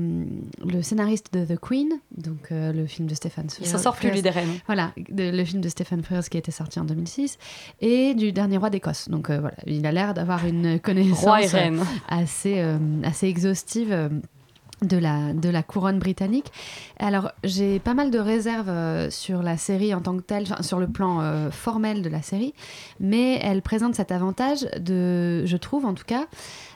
le 0.66 0.82
scénariste 0.82 1.34
de 1.34 1.44
The 1.46 1.60
Queen, 1.60 1.90
donc 2.18 2.48
le 2.52 2.86
film 2.86 3.08
de 3.08 3.16
Stephen 3.16 3.48
Il 3.60 3.68
s'en 3.68 3.78
sort 3.78 3.96
plus, 3.96 4.12
lui, 4.12 4.22
des 4.22 4.30
rênes. 4.30 4.50
Voilà, 4.66 4.94
de- 5.10 5.30
le 5.36 5.44
film 5.44 5.62
de 5.62 5.68
Stephen 5.70 6.04
Frears 6.04 6.24
qui 6.30 6.38
a 6.38 6.40
été 6.40 6.52
sorti 6.52 6.80
en 6.80 6.86
2006, 6.86 7.38
et 7.82 8.14
du 8.14 8.32
Dernier 8.32 8.58
Roi 8.58 8.70
d'Écosse. 8.70 9.10
Donc 9.10 9.30
voilà, 9.30 9.56
il 9.66 9.86
a 9.86 9.92
l'air 9.92 10.14
d'avoir 10.14 10.46
une 10.46 10.80
connaissance 10.80 11.20
Roi 11.20 11.44
et 11.44 11.48
reine. 11.48 11.82
assez, 12.08 12.64
assez 13.04 13.28
exhaustive. 13.28 14.10
De 14.88 14.98
la, 14.98 15.34
de 15.34 15.50
la 15.50 15.64
couronne 15.64 16.00
britannique. 16.00 16.52
Alors, 17.00 17.32
j'ai 17.44 17.80
pas 17.80 17.94
mal 17.94 18.12
de 18.12 18.20
réserves 18.20 18.70
euh, 18.70 19.10
sur 19.10 19.44
la 19.44 19.58
série 19.58 19.94
en 19.94 20.02
tant 20.02 20.16
que 20.18 20.22
telle, 20.22 20.46
sur 20.62 20.80
le 20.80 20.88
plan 20.88 21.22
euh, 21.22 21.52
formel 21.52 22.02
de 22.02 22.10
la 22.10 22.22
série, 22.22 22.54
mais 23.00 23.40
elle 23.42 23.62
présente 23.62 23.96
cet 23.96 24.12
avantage 24.12 24.68
de, 24.80 25.46
je 25.46 25.58
trouve 25.58 25.86
en 25.86 25.94
tout 25.94 26.06
cas, 26.06 26.28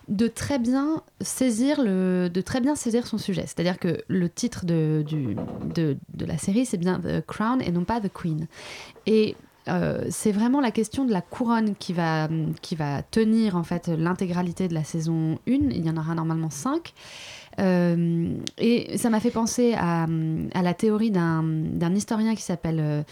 de 0.07 0.27
très 0.27 0.57
bien 0.57 1.03
saisir 1.21 1.81
le, 1.81 2.29
de 2.29 2.41
très 2.41 2.61
bien 2.61 2.75
saisir 2.75 3.05
son 3.05 3.17
sujet. 3.17 3.43
C'est-à-dire 3.43 3.77
que 3.77 4.01
le 4.07 4.29
titre 4.29 4.65
de, 4.65 5.03
du, 5.05 5.35
de, 5.75 5.97
de 6.13 6.25
la 6.25 6.37
série, 6.37 6.65
c'est 6.65 6.77
bien 6.77 6.99
The 6.99 7.25
Crown 7.25 7.61
et 7.61 7.71
non 7.71 7.83
pas 7.83 8.01
The 8.01 8.11
Queen. 8.11 8.47
Et 9.05 9.35
euh, 9.69 10.05
c'est 10.09 10.31
vraiment 10.31 10.61
la 10.61 10.71
question 10.71 11.05
de 11.05 11.11
la 11.11 11.21
couronne 11.21 11.75
qui 11.75 11.93
va, 11.93 12.27
qui 12.61 12.75
va 12.75 13.03
tenir 13.03 13.55
en 13.55 13.63
fait 13.63 13.87
l'intégralité 13.87 14.67
de 14.67 14.73
la 14.73 14.83
saison 14.83 15.37
1. 15.47 15.51
Il 15.71 15.85
y 15.85 15.89
en 15.89 15.97
aura 15.97 16.15
normalement 16.15 16.49
5. 16.49 16.93
Euh, 17.59 18.33
et 18.57 18.97
ça 18.97 19.09
m'a 19.09 19.19
fait 19.19 19.31
penser 19.31 19.73
à, 19.77 20.05
la 20.61 20.73
théorie 20.73 21.11
d'un 21.11 21.95
historien 21.95 22.35
qui 22.35 22.41
s'appelle 22.41 22.79
euh, 22.79 23.03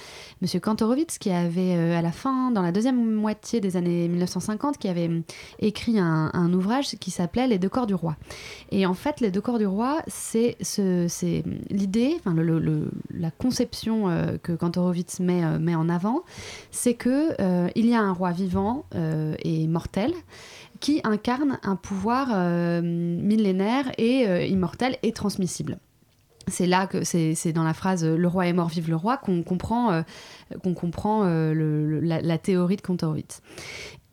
Monsieur 0.41 0.59
Kantorowicz, 0.59 1.17
qui 1.17 1.31
avait, 1.31 1.75
euh, 1.75 1.97
à 1.97 2.01
la 2.01 2.11
fin, 2.11 2.51
dans 2.51 2.61
la 2.61 2.71
deuxième 2.71 3.13
moitié 3.13 3.59
des 3.59 3.77
années 3.77 4.07
1950, 4.07 4.77
qui 4.77 4.87
avait 4.87 5.09
euh, 5.09 5.21
écrit 5.59 5.99
un, 5.99 6.53
ouvrage 6.53 6.95
qui 6.99 7.11
s'appelait 7.11 7.47
Les 7.47 7.59
deux 7.59 7.69
corps 7.69 7.87
du 7.87 7.93
roi. 7.93 8.15
Et 8.71 8.85
en 8.85 8.93
fait, 8.93 9.19
Les 9.19 9.31
deux 9.31 9.41
corps 9.41 9.59
du 9.59 9.67
roi, 9.67 10.01
c'est 10.07 10.55
ce- 10.61 11.07
c'est 11.09 11.43
l'idée, 11.69 12.15
enfin, 12.19 12.35
la 13.13 13.31
conception 13.31 14.05
que 14.41 14.53
Kantorowicz 14.53 15.19
met, 15.19 15.43
en 15.75 15.89
avant, 15.89 16.23
c'est 16.71 16.95
euh, 17.05 17.69
il 17.75 17.85
y 17.87 17.93
a 17.95 18.01
un 18.01 18.11
roi 18.13 18.31
vivant 18.31 18.85
et 19.43 19.67
mortel 19.67 20.13
qui 20.79 21.01
incarne 21.03 21.59
un 21.63 21.75
pouvoir 21.75 22.29
euh, 22.31 22.81
millénaire 22.81 23.91
et 23.97 24.27
euh, 24.27 24.45
immortel 24.45 24.97
et 25.03 25.11
transmissible. 25.11 25.77
C'est 26.49 26.67
là 26.67 26.87
que 26.87 27.03
c'est 27.03 27.51
dans 27.51 27.63
la 27.63 27.73
phrase 27.73 28.05
euh, 28.05 28.15
Le 28.15 28.27
roi 28.27 28.47
est 28.47 28.53
mort, 28.53 28.69
vive 28.69 28.89
le 28.89 28.95
roi 28.95 29.17
qu'on 29.17 29.43
comprend, 29.43 30.03
comprend 30.75 31.23
la 31.25 32.37
théorie 32.37 32.77
de 32.77 32.81
Kantorowicz. 32.81 33.41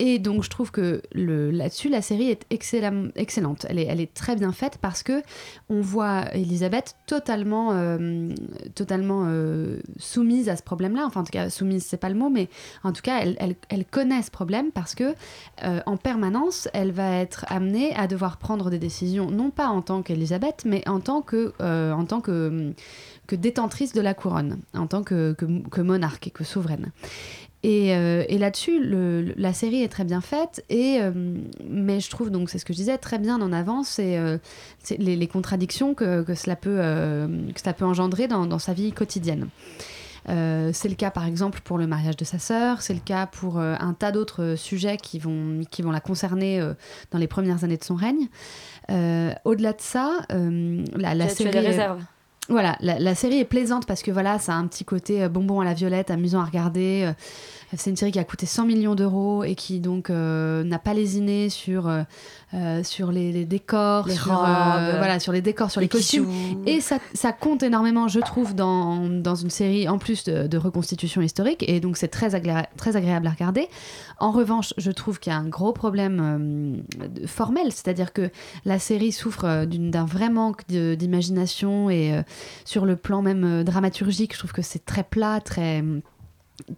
Et 0.00 0.18
donc 0.18 0.42
je 0.42 0.50
trouve 0.50 0.72
que 0.72 1.02
là-dessus 1.12 1.88
la 1.88 2.02
série 2.02 2.30
est 2.30 2.46
excellente. 2.50 3.66
Elle 3.68 3.78
est, 3.78 4.14
très 4.14 4.34
bien 4.34 4.52
faite 4.52 4.78
parce 4.80 5.02
que 5.02 5.22
on 5.68 5.80
voit 5.80 6.24
Elisabeth 6.34 6.96
totalement, 7.06 7.70
euh, 7.72 8.28
totalement 8.74 9.24
euh, 9.28 9.78
soumise 9.98 10.48
à 10.48 10.56
ce 10.56 10.62
problème-là. 10.62 11.04
Enfin 11.06 11.20
en 11.20 11.24
tout 11.24 11.32
cas 11.32 11.48
soumise 11.48 11.84
c'est 11.84 11.96
pas 11.96 12.08
le 12.08 12.16
mot, 12.16 12.28
mais 12.28 12.48
en 12.82 12.92
tout 12.92 13.02
cas 13.02 13.20
elle, 13.20 13.84
connaît 13.90 14.22
ce 14.22 14.30
problème 14.30 14.72
parce 14.72 14.96
que 14.96 15.14
euh, 15.62 15.80
en 15.86 15.96
permanence 15.96 16.68
elle 16.72 16.90
va 16.90 17.16
être 17.16 17.44
amenée 17.48 17.94
à 17.94 18.08
devoir 18.08 18.38
prendre 18.38 18.70
des 18.70 18.78
décisions 18.78 19.30
non 19.30 19.50
pas 19.50 19.68
en 19.68 19.82
tant 19.82 20.02
qu'Elisabeth 20.02 20.64
mais 20.64 20.86
en 20.88 20.98
tant 20.98 21.22
que, 21.22 21.52
en 21.60 22.04
détentrice 23.36 23.92
de 23.92 24.00
la 24.00 24.14
couronne, 24.14 24.58
en 24.74 24.86
tant 24.86 25.02
que, 25.02 25.32
que 25.32 25.80
monarque 25.80 26.26
et 26.26 26.30
que 26.30 26.44
souveraine. 26.44 26.90
Et, 27.66 27.96
euh, 27.96 28.24
et 28.28 28.36
là-dessus, 28.36 28.78
la 29.36 29.54
série 29.54 29.82
est 29.82 29.88
très 29.88 30.04
bien 30.04 30.20
faite, 30.20 30.62
et, 30.68 30.98
euh, 31.00 31.12
mais 31.66 31.98
je 31.98 32.10
trouve, 32.10 32.28
donc 32.28 32.50
c'est 32.50 32.58
ce 32.58 32.64
que 32.66 32.74
je 32.74 32.78
disais, 32.78 32.98
très 32.98 33.18
bien 33.18 33.40
en 33.40 33.54
avance 33.54 33.98
euh, 34.02 34.36
les, 34.98 35.16
les 35.16 35.26
contradictions 35.26 35.94
que, 35.94 36.22
que 36.22 36.34
cela 36.34 36.56
peut, 36.56 36.76
que 36.76 37.58
cela 37.58 37.72
peut 37.72 37.86
engendrer 37.86 38.28
dans, 38.28 38.44
dans 38.44 38.58
sa 38.58 38.74
vie 38.74 38.92
quotidienne. 38.92 39.48
Euh, 40.28 40.70
c'est 40.74 40.90
le 40.90 40.94
cas 40.94 41.10
par 41.10 41.26
exemple 41.26 41.60
pour 41.64 41.78
le 41.78 41.86
mariage 41.86 42.16
de 42.16 42.24
sa 42.24 42.38
sœur, 42.38 42.82
c'est 42.82 42.94
le 42.94 43.00
cas 43.00 43.26
pour 43.26 43.58
euh, 43.58 43.74
un 43.80 43.94
tas 43.94 44.12
d'autres 44.12 44.42
euh, 44.42 44.56
sujets 44.56 44.96
qui 44.98 45.18
vont, 45.18 45.62
qui 45.70 45.80
vont 45.82 45.90
la 45.90 46.00
concerner 46.00 46.62
dans 47.12 47.18
les 47.18 47.28
premières 47.28 47.64
années 47.64 47.78
de 47.78 47.84
son 47.84 47.94
règne. 47.94 48.28
Au-delà 49.44 49.72
de 49.72 49.80
ça, 49.80 50.18
la, 50.28 51.14
la 51.14 51.24
as- 51.24 51.28
tu 51.28 51.44
série... 51.44 51.48
as 51.48 51.60
des 51.62 51.66
réserves. 51.66 52.02
Voilà, 52.48 52.76
la, 52.80 53.14
série 53.14 53.38
est 53.38 53.46
plaisante 53.46 53.86
parce 53.86 54.02
que 54.02 54.10
voilà, 54.10 54.38
ça 54.38 54.52
a 54.52 54.56
un 54.56 54.66
petit 54.66 54.84
côté 54.84 55.22
euh, 55.22 55.28
bonbon 55.30 55.60
à 55.60 55.64
la 55.64 55.72
violette, 55.72 56.10
amusant 56.10 56.40
à 56.40 56.44
regarder. 56.44 57.10
Euh, 57.74 57.76
C'est 57.78 57.90
une 57.90 57.96
série 57.96 58.12
qui 58.12 58.18
a 58.18 58.24
coûté 58.24 58.46
100 58.46 58.64
millions 58.66 58.94
d'euros 58.94 59.44
et 59.44 59.54
qui 59.54 59.80
donc 59.80 60.10
euh, 60.10 60.64
n'a 60.64 60.78
pas 60.78 60.94
lésiné 60.94 61.48
sur, 61.48 61.88
euh, 61.88 62.82
sur 62.82 63.12
les, 63.12 63.32
les 63.32 63.44
décors, 63.44 64.08
Les 64.08 64.14
sur, 64.14 64.32
euh, 64.32 64.96
voilà, 64.98 65.20
sur 65.20 65.32
les 65.32 65.42
décors, 65.42 65.70
sur 65.70 65.80
les, 65.80 65.86
les 65.86 65.88
costumes. 65.88 66.28
Et 66.66 66.80
ça, 66.80 66.98
ça 67.12 67.32
compte 67.32 67.62
énormément, 67.62 68.08
je 68.08 68.20
trouve, 68.20 68.54
dans, 68.54 69.08
dans 69.08 69.34
une 69.34 69.50
série 69.50 69.88
en 69.88 69.98
plus 69.98 70.24
de, 70.24 70.46
de 70.46 70.58
reconstitution 70.58 71.20
historique. 71.20 71.64
Et 71.68 71.80
donc 71.80 71.96
c'est 71.96 72.08
très, 72.08 72.30
très 72.76 72.96
agréable 72.96 73.26
à 73.26 73.30
regarder. 73.30 73.68
En 74.18 74.30
revanche, 74.30 74.72
je 74.78 74.90
trouve 74.90 75.18
qu'il 75.18 75.32
y 75.32 75.36
a 75.36 75.38
un 75.38 75.48
gros 75.48 75.72
problème 75.72 76.84
formel, 77.26 77.72
c'est-à-dire 77.72 78.12
que 78.12 78.30
la 78.64 78.78
série 78.78 79.12
souffre 79.12 79.64
d'un 79.66 80.04
vrai 80.04 80.30
manque 80.30 80.66
d'imagination 80.68 81.90
et 81.90 82.22
sur 82.64 82.86
le 82.86 82.96
plan 82.96 83.22
même 83.22 83.64
dramaturgique, 83.64 84.34
je 84.34 84.38
trouve 84.38 84.52
que 84.52 84.62
c'est 84.62 84.84
très 84.84 85.02
plat, 85.02 85.40
très 85.40 85.82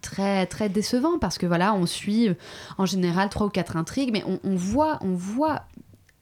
très 0.01 0.45
très 0.47 0.69
décevant 0.69 1.19
parce 1.19 1.37
que 1.37 1.45
voilà 1.45 1.73
on 1.73 1.85
suit 1.85 2.29
euh, 2.29 2.33
en 2.77 2.85
général 2.85 3.29
trois 3.29 3.47
ou 3.47 3.49
quatre 3.49 3.77
intrigues 3.77 4.11
mais 4.11 4.23
on, 4.25 4.39
on 4.43 4.55
voit 4.55 4.97
on 5.01 5.13
voit 5.13 5.63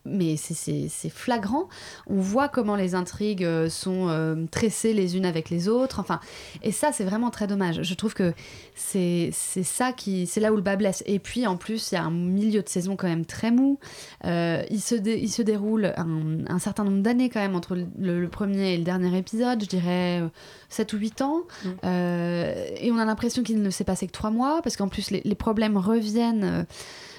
mais 0.05 0.37
c'est- 0.37 0.89
flagrant. 1.09 1.67
On 2.07 2.19
voit 2.19 2.47
comment 2.49 2.75
les 2.75 2.95
intrigues 2.95 3.43
euh, 3.43 3.69
sont 3.69 4.07
euh, 4.09 4.35
tressées 4.51 4.93
les 4.93 5.17
unes 5.17 5.25
avec 5.25 5.49
les 5.49 5.67
autres. 5.67 5.99
Enfin, 5.99 6.19
et 6.63 6.71
ça, 6.71 6.91
c'est 6.91 7.03
vraiment 7.03 7.29
très 7.29 7.47
dommage. 7.47 7.81
Je 7.83 7.93
trouve 7.93 8.13
que 8.13 8.33
c'est 8.75 9.31
ça 9.31 9.91
qui, 9.93 10.27
c'est 10.27 10.39
là 10.39 10.51
où 10.51 10.55
le 10.55 10.61
bas 10.61 10.75
blesse. 10.75 11.03
Et 11.05 11.19
puis 11.19 11.47
en 11.47 11.57
plus, 11.57 11.91
il 11.91 11.95
y 11.95 11.97
a 11.97 12.03
un 12.03 12.11
milieu 12.11 12.61
de 12.61 12.69
saison 12.69 12.95
quand 12.95 13.07
même 13.07 13.25
très 13.25 13.51
mou. 13.51 13.79
Euh, 14.25 14.63
il 14.69 14.81
se 14.81 14.95
dé- 14.95 15.19
il 15.21 15.29
se 15.29 15.41
déroule 15.41 15.93
un, 15.97 16.45
un 16.47 16.59
certain 16.59 16.83
nombre 16.83 17.01
d'années 17.01 17.29
quand 17.29 17.39
même 17.41 17.55
entre 17.55 17.75
le, 17.75 18.19
le 18.19 18.27
premier 18.29 18.73
et 18.73 18.77
le 18.77 18.83
dernier 18.83 19.17
épisode. 19.17 19.61
Je 19.63 19.67
dirais 19.67 20.21
euh, 20.21 20.27
7 20.69 20.93
ou 20.93 20.97
8 20.97 21.21
ans. 21.21 21.41
Euh, 21.83 22.65
et 22.79 22.91
on 22.91 22.97
a 22.97 23.05
l'impression 23.05 23.43
qu'il 23.43 23.61
ne 23.61 23.69
s'est 23.69 23.83
passé 23.83 24.07
que 24.07 24.11
3 24.11 24.29
mois 24.31 24.61
parce 24.63 24.75
qu'en 24.77 24.87
plus 24.87 25.11
les, 25.11 25.21
les 25.23 25.35
problèmes 25.35 25.77
reviennent. 25.77 26.65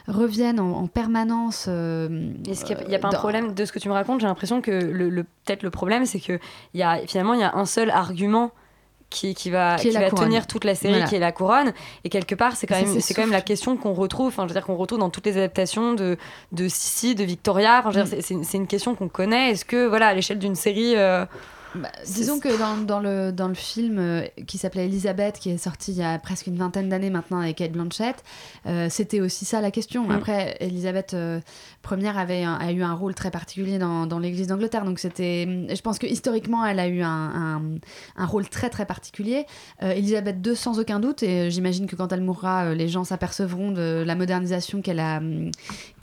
Euh, 0.09 0.12
reviennent 0.12 0.61
en, 0.61 0.72
en 0.72 0.86
permanence. 0.86 1.66
euh, 1.68 2.32
Est-ce 2.48 2.64
qu'il 2.64 2.76
n'y 2.88 2.94
a, 2.94 2.98
pas 2.98 3.09
un 3.09 3.12
dans- 3.12 3.18
problème 3.18 3.54
de 3.54 3.64
ce 3.64 3.72
que 3.72 3.78
tu 3.78 3.88
me 3.88 3.94
racontes? 3.94 4.20
J'ai 4.20 4.26
l'impression 4.26 4.61
que 4.61 4.70
le, 4.70 5.09
le- 5.09 5.24
peut-être 5.24 5.62
le 5.62 5.70
problème, 5.70 6.07
c'est 6.07 6.20
que 6.20 6.38
y 6.74 6.82
a, 6.82 6.98
finalement, 7.07 7.34
il 7.34 7.40
y 7.40 7.44
a 7.44 7.54
un 7.54 7.66
seul 7.66 7.90
argument 7.90 8.50
qui, 9.09 9.34
qui 9.36 9.50
va, 9.50 9.76
Qui 9.76 9.90
va 9.90 10.11
tenir 10.11 10.48
toute 10.48 10.64
la 10.64 10.74
série, 10.74 10.94
Voilà. 10.94 11.07
qui 11.09 11.14
est 11.14 11.20
la 11.20 11.30
couronne. 11.30 11.72
Et 12.02 12.09
quelque 12.09 12.34
part, 12.34 12.57
c'est 12.57 12.66
quand, 12.66 12.74
même, 12.74 13.00
c'est 13.00 13.14
quand 13.14 13.22
même 13.22 13.30
la 13.30 13.40
question 13.40 13.76
qu'on 13.76 13.92
retrouve, 13.92 14.26
enfin, 14.28 14.42
je 14.42 14.48
veux 14.48 14.54
dire, 14.59 14.66
qu'on 14.66 14.74
retrouve 14.74 14.98
dans 14.98 15.11
toutes 15.11 15.26
les 15.26 15.36
adaptations 15.36 15.94
de, 15.94 16.16
de 16.50 16.66
Sissi, 16.68 17.14
de 17.14 17.22
Victoria. 17.22 17.82
Enfin, 17.86 18.02
Mm. 18.02 18.42
c'est 18.42 18.57
une 18.59 18.66
question 18.66 18.96
qu'on 18.96 19.09
connaît. 19.09 19.52
Est-ce 19.52 19.64
que, 19.64 19.86
voilà, 19.86 20.09
à 20.09 20.14
l'échelle 20.14 20.40
d'une 20.40 20.57
série. 20.57 20.94
euh, 20.96 21.24
Bah, 21.77 21.91
Disons 22.07 22.41
que 22.41 22.59
dans, 22.59 22.77
dans 22.79 23.01
le, 23.01 23.31
dans 23.33 23.49
le 23.49 23.55
film 23.55 23.99
euh, 23.99 24.22
qui 24.47 24.59
s'appelait 24.59 24.87
Elisabeth, 24.87 25.39
qui 25.39 25.51
est 25.51 25.59
sorti 25.59 25.93
il 25.93 25.99
y 25.99 26.03
a 26.03 26.18
presque 26.18 26.47
une 26.47 26.57
vingtaine 26.57 26.89
d'années 26.89 27.11
maintenant 27.11 27.41
avec 27.41 27.57
Kate 27.57 27.72
Blanchett, 27.72 28.16
euh, 28.66 28.89
c'était 28.91 29.20
aussi 29.20 29.45
ça 29.45 29.61
la 29.61 29.70
question. 29.70 30.07
Mm. 30.07 30.11
Après, 30.12 30.57
Elisabeth 30.61 31.14
euh, 31.14 31.41
première 31.83 32.18
avait 32.18 32.43
un- 32.45 32.55
a 32.55 32.72
eu 32.72 32.83
un 32.83 32.95
rôle 32.95 33.14
très 33.14 33.31
particulier 33.31 33.79
dans, 33.79 34.07
dans 34.07 34.18
l'Église 34.18 34.47
d'Angleterre, 34.47 34.85
donc 34.85 34.99
c'était. 34.99 35.47
Je 35.74 35.81
pense 35.83 35.99
que 35.99 36.07
historiquement, 36.07 36.64
elle 36.64 36.81
a 36.81 36.89
eu 36.89 37.03
un, 37.03 37.09
un, 37.09 37.62
un 38.16 38.27
rôle 38.27 38.49
très 38.49 38.70
très 38.70 38.87
particulier. 38.87 39.47
Euh, 39.83 39.93
Elisabeth 39.93 40.37
II, 40.47 40.57
sans 40.57 40.79
aucun 40.81 41.01
doute, 41.01 41.22
et 41.22 41.51
j'imagine 41.51 41.87
que 41.87 41.97
quand 41.97 42.12
elle 42.12 42.22
mourra, 42.22 42.74
les 42.74 42.89
gens 42.89 43.05
s'apercevront 43.05 43.70
de 43.72 44.03
la 44.07 44.14
modernisation 44.14 44.81
qu'elle 44.83 45.01
a, 45.01 45.18
hum, 45.18 45.51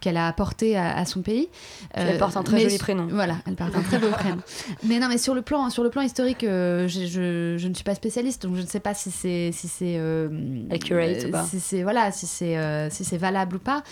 qu'elle 0.03 0.17
a 0.17 0.27
apportée 0.27 0.75
à, 0.75 0.97
à 0.97 1.05
son 1.05 1.21
pays. 1.21 1.47
Elle 1.93 2.17
porte 2.17 2.35
un 2.35 2.43
très 2.43 2.57
mais 2.57 2.63
joli 2.63 2.77
prénom. 2.77 3.07
Voilà, 3.09 3.37
elle 3.47 3.55
porte 3.55 3.73
un 3.73 3.81
très 3.81 3.99
beau 3.99 4.09
prénom. 4.09 4.37
Mais 4.83 4.99
non, 4.99 5.07
mais 5.07 5.17
sur 5.17 5.33
le 5.33 5.41
plan 5.41 5.69
sur 5.69 5.81
le 5.83 5.89
plan 5.89 6.01
historique, 6.01 6.43
euh, 6.43 6.87
je, 6.89 7.57
je 7.57 7.67
ne 7.67 7.73
suis 7.73 7.83
pas 7.85 7.95
spécialiste, 7.95 8.43
donc 8.43 8.55
je 8.57 8.61
ne 8.61 8.67
sais 8.67 8.81
pas 8.81 8.93
si 8.93 9.11
c'est 9.11 9.51
si 9.53 9.67
c'est 9.69 9.95
euh, 9.97 10.29
Accurate 10.69 11.25
ou 11.27 11.31
pas. 11.31 11.43
si 11.43 11.59
c'est 11.61 11.83
voilà, 11.83 12.11
si 12.11 12.27
c'est 12.27 12.57
euh, 12.57 12.89
si 12.89 13.05
c'est 13.05 13.17
valable 13.17 13.55
ou 13.55 13.59
pas. 13.59 13.83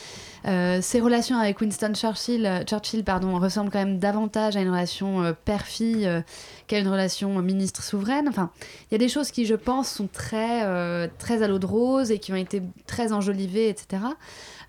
Euh, 0.47 0.82
ses 0.82 0.99
relations 0.99 1.38
avec 1.38 1.62
Winston 1.62 1.93
Churchill, 1.93 2.45
euh, 2.45 2.64
Churchill 2.64 3.03
pardon, 3.03 3.38
ressemblent 3.39 3.70
quand 3.72 3.80
même 3.80 3.99
davantage 3.99 4.57
à 4.57 4.62
une 4.62 4.70
relation 4.70 5.24
euh, 5.24 5.34
père-fille 5.45 6.07
euh, 6.07 6.22
qu'à 6.68 6.80
une 6.80 6.88
relation 6.88 7.41
ministre 7.41 7.84
souveraine. 7.84 8.28
Enfin, 8.28 8.49
il 8.89 8.93
y 8.93 8.95
a 8.95 8.97
des 8.97 9.09
choses 9.09 9.32
qui, 9.32 9.45
je 9.45 9.55
pense, 9.55 9.89
sont 9.89 10.09
très 10.12 10.64
euh, 10.66 11.07
très 11.20 11.43
à 11.43 11.47
l'eau 11.47 11.59
de 11.59 11.66
rose 11.68 12.12
et 12.12 12.18
qui 12.20 12.34
ont 12.34 12.38
été 12.38 12.62
très 12.88 13.14
enjolivées, 13.14 13.70
etc. 13.70 14.01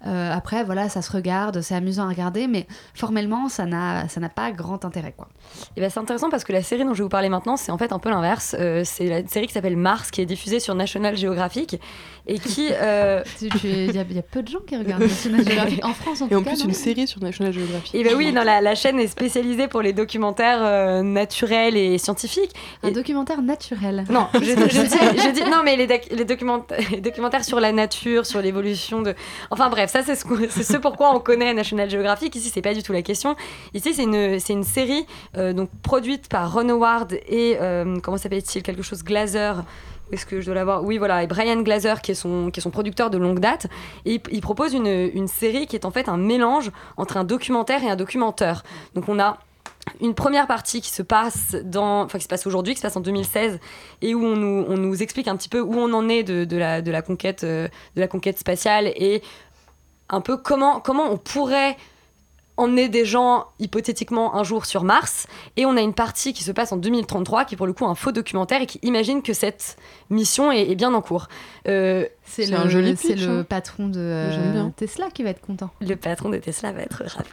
Euh, 0.07 0.33
après, 0.33 0.65
voilà, 0.65 0.89
ça 0.89 1.03
se 1.03 1.13
regarde, 1.13 1.61
c'est 1.61 1.75
amusant 1.75 2.05
à 2.05 2.09
regarder, 2.09 2.47
mais 2.47 2.67
formellement, 2.95 3.49
ça 3.49 3.67
n'a 3.67 4.09
ça 4.09 4.21
n'a 4.21 4.29
pas 4.29 4.51
grand 4.53 4.85
intérêt, 4.85 5.15
quoi. 5.17 5.29
Et 5.77 5.81
ben 5.81 5.91
c'est 5.91 6.01
intéressant 6.01 6.31
parce 6.31 6.45
que 6.45 6.53
la 6.53 6.63
série 6.63 6.85
dont 6.85 6.93
je 6.93 6.99
vais 6.99 7.05
vous 7.05 7.09
parler 7.09 7.29
maintenant, 7.29 7.57
c'est 7.57 7.73
en 7.73 7.79
fait 7.79 7.93
un 7.93 7.99
peu 7.99 8.11
l'inverse. 8.11 8.57
Euh, 8.59 8.83
c'est 8.85 9.09
la 9.09 9.27
série 9.27 9.47
qui 9.47 9.53
s'appelle 9.53 9.77
Mars, 9.77 10.11
qui 10.11 10.21
est 10.21 10.27
diffusée 10.27 10.61
sur 10.61 10.75
National 10.75 11.17
Geographic 11.17 11.81
et 12.27 12.39
qui. 12.39 12.69
euh, 12.73 13.23
Il 13.41 13.49
y, 13.95 13.99
a- 13.99 14.05
il 14.09 14.15
y 14.15 14.19
a 14.19 14.23
peu 14.23 14.43
de 14.43 14.49
gens 14.49 14.61
qui 14.67 14.77
regardent 14.77 15.03
National 15.03 15.45
Geographic 15.47 15.85
en 15.85 15.93
France, 15.95 16.23
en 16.23 16.27
Et 16.27 16.31
tout 16.31 16.37
en 16.37 16.43
cas, 16.43 16.51
plus, 16.51 16.61
non 16.63 16.69
une 16.69 16.75
série 16.75 17.07
sur 17.07 17.21
National 17.23 17.53
Geographic. 17.53 17.95
Et 17.95 18.05
ben 18.05 18.15
oui, 18.17 18.33
non, 18.33 18.43
la, 18.43 18.61
la 18.61 18.75
chaîne 18.75 18.99
est 19.01 19.07
spécialisée 19.09 19.69
pour 19.69 19.83
les 19.83 19.93
documentaires 19.93 20.61
euh, 20.63 21.03
naturels 21.03 21.77
et 21.77 21.99
scientifiques. 21.99 22.53
Un 22.83 22.91
documentaire 22.91 23.43
naturel. 23.43 24.05
Non, 24.11 24.29
je, 24.35 24.41
je 24.41 24.53
dis, 24.55 25.21
je 25.23 25.31
dis- 25.33 25.51
non, 25.51 25.63
mais 25.65 25.77
les, 25.77 25.87
les, 25.87 26.25
documenta- 26.25 26.77
les 26.91 27.01
documentaires 27.01 27.45
sur 27.45 27.61
la 27.61 27.73
nature, 27.73 28.27
sur 28.27 28.41
l'évolution 28.41 29.03
de. 29.03 29.15
Enfin 29.51 29.69
bref, 29.69 29.91
ça 29.91 30.03
c'est 30.03 30.15
ce, 30.15 30.25
ce 30.63 30.77
pourquoi 30.77 31.15
on 31.15 31.21
connaît 31.21 31.53
National 31.55 31.91
Geographic. 31.91 32.35
Ici, 32.37 32.51
c'est 32.53 32.63
pas 32.63 32.75
du 32.75 32.83
tout 32.83 32.93
la 32.93 33.03
question. 33.03 33.37
Ici, 33.75 33.95
c'est 33.95 34.05
une, 34.05 34.39
c'est 34.39 34.53
une 34.53 34.65
série 34.65 35.07
euh, 35.37 35.53
donc 35.53 35.71
produite 35.83 36.29
par 36.29 36.53
Ron 36.53 36.69
Howard 36.69 37.13
et 37.29 37.57
euh, 37.61 37.99
comment 38.03 38.17
s'appelle-t-il? 38.17 38.63
Quelque 38.63 38.83
chose 38.83 39.03
Glazer. 39.03 39.65
Est-ce 40.13 40.27
que 40.27 40.41
je 40.41 40.47
dois 40.47 40.55
l'avoir 40.55 40.85
Oui, 40.85 40.99
voilà, 40.99 41.23
et 41.23 41.27
Brian 41.27 41.63
Glazer, 41.63 42.03
qui 42.03 42.13
est 42.13 42.15
son, 42.15 42.51
qui 42.51 42.61
est 42.61 42.63
son 42.63 42.71
producteur 42.71 43.11
de 43.11 43.19
longue 43.19 43.41
date. 43.41 43.67
Il, 44.05 44.21
propose 44.41 44.75
une, 44.75 44.87
une 44.87 45.27
série 45.27 45.67
qui 45.67 45.75
est 45.75 45.87
en 45.87 45.91
fait 45.91 46.09
un 46.09 46.19
mélange 46.19 46.71
entre 46.99 47.17
un 47.17 47.25
documentaire 47.25 47.83
et 47.83 47.89
un 47.89 47.97
documenteur. 47.97 48.63
Donc 48.95 49.09
on 49.09 49.19
a 49.19 49.39
une 50.01 50.15
première 50.15 50.47
partie 50.47 50.81
qui 50.81 50.91
se 50.91 51.03
passe 51.03 51.57
dans, 51.65 52.03
enfin 52.03 52.19
qui 52.19 52.25
se 52.25 52.29
passe 52.29 52.47
aujourd'hui, 52.47 52.75
qui 52.75 52.79
se 52.79 52.83
passe 52.83 52.97
en 52.97 53.01
2016, 53.01 53.59
et 54.03 54.15
où 54.15 54.25
on 54.25 54.37
nous, 54.37 54.65
on 54.69 54.77
nous 54.77 55.03
explique 55.03 55.29
un 55.29 55.37
petit 55.37 55.49
peu 55.49 55.61
où 55.61 55.75
on 55.75 55.93
en 55.93 56.09
est 56.09 56.23
de, 56.23 56.45
de 56.45 56.57
la, 56.57 56.83
de 56.83 56.91
la 56.91 57.03
conquête, 57.03 57.45
euh, 57.45 57.69
de 57.97 58.01
la 58.01 58.09
conquête 58.09 58.39
spatiale 58.39 58.89
et 58.89 59.23
un 60.09 60.21
peu 60.21 60.37
comment, 60.37 60.81
comment 60.81 61.11
on 61.11 61.17
pourrait 61.17 61.77
emmener 62.63 62.89
des 62.89 63.05
gens 63.05 63.47
hypothétiquement 63.59 64.37
un 64.37 64.45
jour 64.45 64.67
sur 64.67 64.85
Mars. 64.85 65.27
Et 65.57 65.67
on 65.67 65.77
a 65.77 65.81
une 65.81 65.95
partie 65.95 66.33
qui 66.33 66.45
se 66.45 66.53
passe 66.53 66.73
en 66.73 66.77
2033, 66.77 67.45
qui 67.45 67.55
est 67.55 67.57
pour 67.57 67.67
le 67.67 67.73
coup 67.73 67.87
un 67.87 67.95
faux 67.95 68.13
documentaire 68.13 68.63
et 68.63 68.67
qui 68.67 68.79
imagine 68.83 69.23
que 69.23 69.33
cette 69.33 69.77
mission 70.11 70.53
est, 70.53 70.75
bien 70.75 70.95
en 70.95 71.03
cours. 71.03 71.29
Euh, 71.69 72.07
C'est 72.35 72.47
le, 72.47 72.57
un 72.57 72.69
joli 72.69 72.97
c'est 72.97 73.15
pitch, 73.15 73.27
le 73.27 73.41
hein. 73.41 73.47
patron 73.47 73.89
de 73.89 74.01
euh. 74.01 74.65
Tesla 74.77 75.09
qui 75.13 75.23
va 75.23 75.31
être 75.31 75.41
content. 75.43 75.69
Le 75.81 75.95
patron 75.97 76.31
de 76.31 76.39
Tesla 76.39 76.73
va 76.73 76.81
être 76.81 77.03
ravi. 77.07 77.29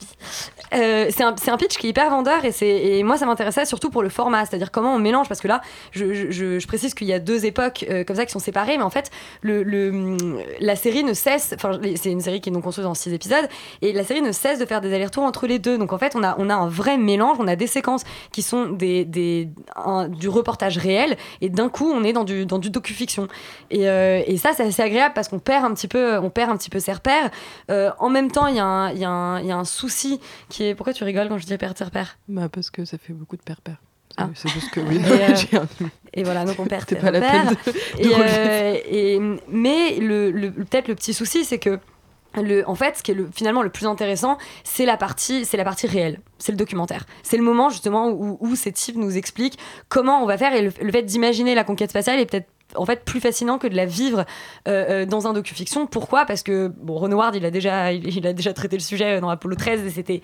Euh, 0.74 1.08
c'est 1.10 1.24
un, 1.24 1.34
c'est 1.38 1.52
un 1.52 1.58
pitch 1.58 1.78
qui 1.78 1.88
est 1.88 1.90
hyper 1.92 2.10
vendeur 2.10 2.44
et, 2.46 2.52
c'est- 2.52 2.68
et 2.68 3.02
moi 3.04 3.18
ça 3.18 3.26
m'intéressait 3.26 3.66
surtout 3.66 3.90
pour 3.90 4.04
le 4.04 4.10
format, 4.10 4.46
c'est-à-dire 4.46 4.72
comment 4.72 4.94
on 4.94 5.00
mélange, 5.00 5.28
parce 5.28 5.40
que 5.40 5.48
là 5.48 5.62
je, 5.92 6.30
je- 6.30 6.68
précise 6.68 6.94
qu'il 6.94 7.08
y 7.08 7.14
a 7.14 7.20
deux 7.20 7.46
époques 7.46 7.86
euh, 7.90 8.04
comme 8.04 8.16
ça 8.18 8.26
qui 8.26 8.32
sont 8.32 8.40
séparées, 8.40 8.78
mais 8.78 8.84
en 8.84 8.90
fait 8.92 9.10
le, 9.42 9.64
le- 9.64 10.18
la 10.60 10.76
série 10.76 11.04
ne 11.04 11.14
cesse, 11.14 11.54
enfin 11.56 11.80
c'est 11.96 12.12
une 12.12 12.22
série 12.22 12.42
qui 12.42 12.50
est 12.50 12.54
donc 12.54 12.64
construite 12.64 12.86
en 12.86 12.94
six 12.94 13.12
épisodes, 13.14 13.48
et 13.82 13.94
la 13.94 14.04
série 14.04 14.22
ne 14.22 14.32
cesse 14.32 14.60
de 14.60 14.66
faire 14.66 14.82
des 14.82 14.94
allers-retours 14.94 15.24
entre 15.24 15.48
les 15.48 15.58
deux. 15.60 15.78
Donc 15.80 15.94
en 15.94 15.98
fait 15.98 16.16
on 16.16 16.24
a, 16.24 16.36
on 16.38 16.50
a 16.50 16.54
un 16.56 16.68
vrai 16.68 16.98
mélange, 16.98 17.38
on 17.40 17.48
a 17.48 17.56
des 17.56 17.68
séquences 17.68 18.04
qui 18.32 18.42
sont 18.44 18.68
des, 18.68 19.06
des- 19.06 19.50
un- 19.76 20.08
du 20.10 20.30
reportage 20.30 20.78
réel, 20.78 21.18
et 21.42 21.50
d'un 21.50 21.70
coup 21.70 21.90
on 21.90 22.04
est 22.04 22.14
dans 22.14 22.26
du, 22.26 22.46
dans 22.46 22.60
du 22.60 22.70
docu-fiction. 22.70 23.28
Et, 23.72 23.90
euh, 23.90 24.22
et 24.28 24.38
ça 24.38 24.52
c'est 24.56 24.64
assez 24.64 24.84
agréable 24.90 25.14
parce 25.14 25.28
qu'on 25.30 25.40
perd 25.40 25.66
un 25.66 25.74
petit 25.74 25.88
peu, 25.88 26.18
on 26.20 26.30
perd 26.30 26.50
un 26.52 26.58
petit 26.58 26.70
peu 26.70 26.80
ses 26.80 26.94
repères. 26.94 27.30
Euh, 27.72 27.90
en 28.00 28.10
même 28.10 28.30
temps, 28.32 28.48
il 28.48 28.56
y, 28.56 28.60
a 28.60 28.66
un- 28.66 28.92
il 28.92 28.98
y, 28.98 29.02
y 29.02 29.06
a 29.52 29.58
un 29.58 29.66
souci 29.66 30.20
qui 30.50 30.66
est. 30.66 30.76
Pourquoi 30.76 30.94
tu 30.94 31.04
rigoles 31.04 31.30
quand 31.30 31.38
je 31.38 31.46
dis 31.46 31.58
perdre 31.58 31.78
ses 31.78 31.84
repères? 31.86 32.18
Bah, 32.28 32.50
parce 32.52 32.70
que 32.70 32.86
ça 32.86 32.98
fait 32.98 33.14
beaucoup 33.14 33.36
de. 33.36 33.42
C'est 33.46 33.54
Ah. 34.18 34.30
c'est 34.34 34.50
juste 34.50 34.72
que 34.72 34.80
oui. 34.82 34.98
Et, 34.98 35.56
euh, 35.56 35.88
Et 36.14 36.24
voilà, 36.24 36.44
donc 36.44 36.60
on 36.60 36.66
perd 36.66 36.90
ses 36.90 36.96
pas 36.96 37.12
la 37.12 37.22
peine 37.22 37.50
de- 37.66 37.72
de 38.04 38.10
et, 38.10 38.14
relever. 38.16 38.28
euh, 38.28 38.76
et- 38.90 39.20
mais 39.50 39.96
le, 40.00 40.32
le- 40.32 40.52
peut-être 40.52 40.88
le 40.88 40.96
petit 40.96 41.14
souci, 41.14 41.46
c'est 41.46 41.60
que 41.60 41.80
le, 42.36 42.68
en 42.68 42.76
fait, 42.76 42.98
ce 42.98 43.04
qui 43.04 43.12
est 43.12 43.14
le, 43.14 43.30
finalement 43.34 43.62
le 43.62 43.70
plus 43.70 43.86
intéressant, 43.86 44.38
c'est 44.64 44.86
la 44.86 44.98
partie, 44.98 45.46
c'est 45.46 45.58
la 45.58 45.64
partie 45.64 45.88
réelle, 45.88 46.20
c'est 46.40 46.52
le 46.52 46.58
documentaire. 46.58 47.06
C'est 47.24 47.38
le 47.38 47.44
moment 47.44 47.70
justement 47.70 48.10
où, 48.10 48.38
où 48.40 48.56
ces 48.56 48.72
types 48.72 48.98
nous 48.98 49.16
expliquent 49.18 49.58
comment 49.90 50.22
on 50.24 50.26
va 50.26 50.38
faire 50.38 50.54
et 50.54 50.62
le, 50.64 50.72
le 50.82 50.92
fait 50.92 51.04
d'imaginer 51.04 51.54
la 51.56 51.64
conquête 51.64 51.90
spatiale 51.92 52.20
est 52.20 52.26
peut-être 52.26 52.48
en 52.76 52.86
fait 52.86 53.04
plus 53.04 53.20
fascinant 53.20 53.58
que 53.58 53.68
de 53.68 53.76
la 53.76 53.86
vivre 53.86 54.26
euh, 54.68 55.04
euh, 55.04 55.06
dans 55.06 55.28
un 55.28 55.34
docu-fiction. 55.34 55.88
Pourquoi? 55.88 56.26
Parce 56.26 56.44
que 56.44 56.68
bon, 56.68 57.04
Howard, 57.04 57.36
il 57.36 57.46
a 57.46 57.52
déjà, 57.52 57.92
il, 57.92 58.26
a 58.28 58.34
déjà 58.34 58.54
traité 58.54 58.78
le 58.78 58.84
sujet 58.84 59.20
dans 59.20 59.30
Apollo 59.30 59.56
13 59.56 59.86
et 59.86 59.90
c'était 59.90 60.22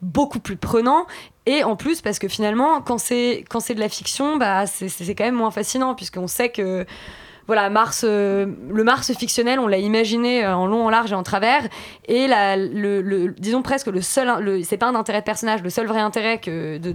beaucoup 0.00 0.40
plus 0.40 0.56
prenant. 0.56 1.06
Et 1.46 1.64
en 1.64 1.76
plus, 1.76 2.00
parce 2.00 2.18
que 2.18 2.28
finalement, 2.28 2.80
quand 2.80 2.98
c'est 2.98 3.44
quand 3.48 3.60
c'est 3.60 3.74
de 3.74 3.80
la 3.80 3.88
fiction, 3.88 4.36
bah 4.36 4.66
c'est 4.66 5.14
quand 5.14 5.24
même 5.24 5.34
moins 5.34 5.50
fascinant 5.50 5.94
puisqu'on 5.94 6.28
sait 6.28 6.50
que 6.50 6.86
voilà, 7.46 7.70
Mars, 7.70 8.04
euh, 8.06 8.46
le 8.70 8.84
Mars 8.84 9.10
fictionnel, 9.14 9.58
on 9.58 9.66
l'a 9.66 9.78
imaginé 9.78 10.46
en 10.46 10.66
long, 10.66 10.84
en 10.84 10.90
large 10.90 11.12
et 11.12 11.14
en 11.14 11.22
travers. 11.22 11.66
Et 12.06 12.26
la, 12.26 12.58
le, 12.58 13.34
disons 13.38 13.62
presque 13.62 13.86
le 13.86 14.02
seul, 14.02 14.62
c'est 14.64 14.76
pas 14.76 14.86
un 14.86 14.94
intérêt 14.94 15.20
de 15.20 15.24
personnage, 15.24 15.62
le 15.62 15.70
seul 15.70 15.86
vrai 15.86 16.00
intérêt 16.00 16.38
que 16.38 16.76
de 16.76 16.94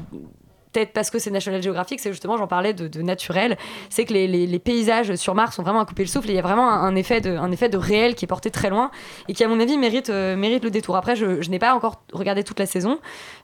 peut-être 0.73 0.91
parce 0.91 1.09
que 1.09 1.19
c'est 1.19 1.31
National 1.31 1.61
Geographic, 1.61 1.99
c'est 1.99 2.11
justement, 2.11 2.37
j'en 2.37 2.47
parlais 2.47 2.73
de, 2.73 3.01
naturel, 3.01 3.57
c'est 3.89 4.05
que 4.05 4.13
les, 4.13 4.59
paysages 4.59 5.15
sur 5.15 5.35
Mars 5.35 5.55
sont 5.55 5.63
vraiment 5.63 5.81
à 5.81 5.85
couper 5.85 6.03
le 6.03 6.09
souffle 6.09 6.29
et 6.29 6.33
il 6.33 6.35
y 6.35 6.39
a 6.39 6.41
vraiment 6.41 6.69
un, 6.69 6.95
effet 6.95 7.21
de, 7.21 7.35
un 7.35 7.51
effet 7.51 7.69
de 7.69 7.77
réel 7.77 8.15
qui 8.15 8.25
est 8.25 8.27
porté 8.27 8.49
très 8.49 8.69
loin 8.69 8.91
et 9.27 9.33
qui, 9.33 9.43
à 9.43 9.47
mon 9.47 9.59
avis, 9.59 9.77
mérite, 9.77 10.09
euh, 10.09 10.35
mérite 10.35 10.63
le 10.63 10.71
détour. 10.71 10.95
Après, 10.95 11.15
je, 11.15 11.49
n'ai 11.49 11.59
pas 11.59 11.73
encore 11.75 12.01
regardé 12.13 12.43
toute 12.43 12.59
la 12.59 12.65
saison. 12.65 12.99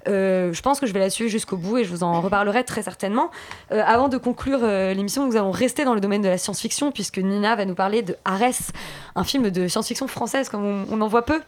Euh, 0.07 0.53
je 0.53 0.61
pense 0.61 0.80
que 0.80 0.88
je 0.88 0.93
vais 0.93 0.99
la 0.99 1.09
suivre 1.09 1.30
jusqu'au 1.30 1.57
bout 1.57 1.80
et 1.80 1.84
je 1.84 1.89
vous 1.89 2.03
en 2.03 2.21
reparlerai 2.21 2.63
très 2.63 2.82
certainement. 2.82 3.30
Euh, 3.71 3.84
avant 3.86 4.07
de 4.07 4.17
conclure 4.17 4.59
l'émission, 4.59 5.27
nous 5.27 5.36
allons 5.36 5.51
rester 5.51 5.84
dans 5.84 5.93
le 5.93 6.01
domaine 6.01 6.21
de 6.21 6.30
la 6.30 6.38
science-fiction 6.38 6.91
puisque 6.91 7.17
Nina 7.17 7.55
va 7.55 7.65
nous 7.65 7.75
parler 7.75 8.01
de 8.01 8.15
Arès, 8.25 8.71
un 9.15 9.23
film 9.23 9.49
de 9.49 9.67
science-fiction 9.67 10.07
française 10.07 10.49
comme 10.49 10.65
on, 10.65 10.86
on 10.91 11.01
en 11.01 11.07
voit 11.07 11.25
peu. 11.25 11.41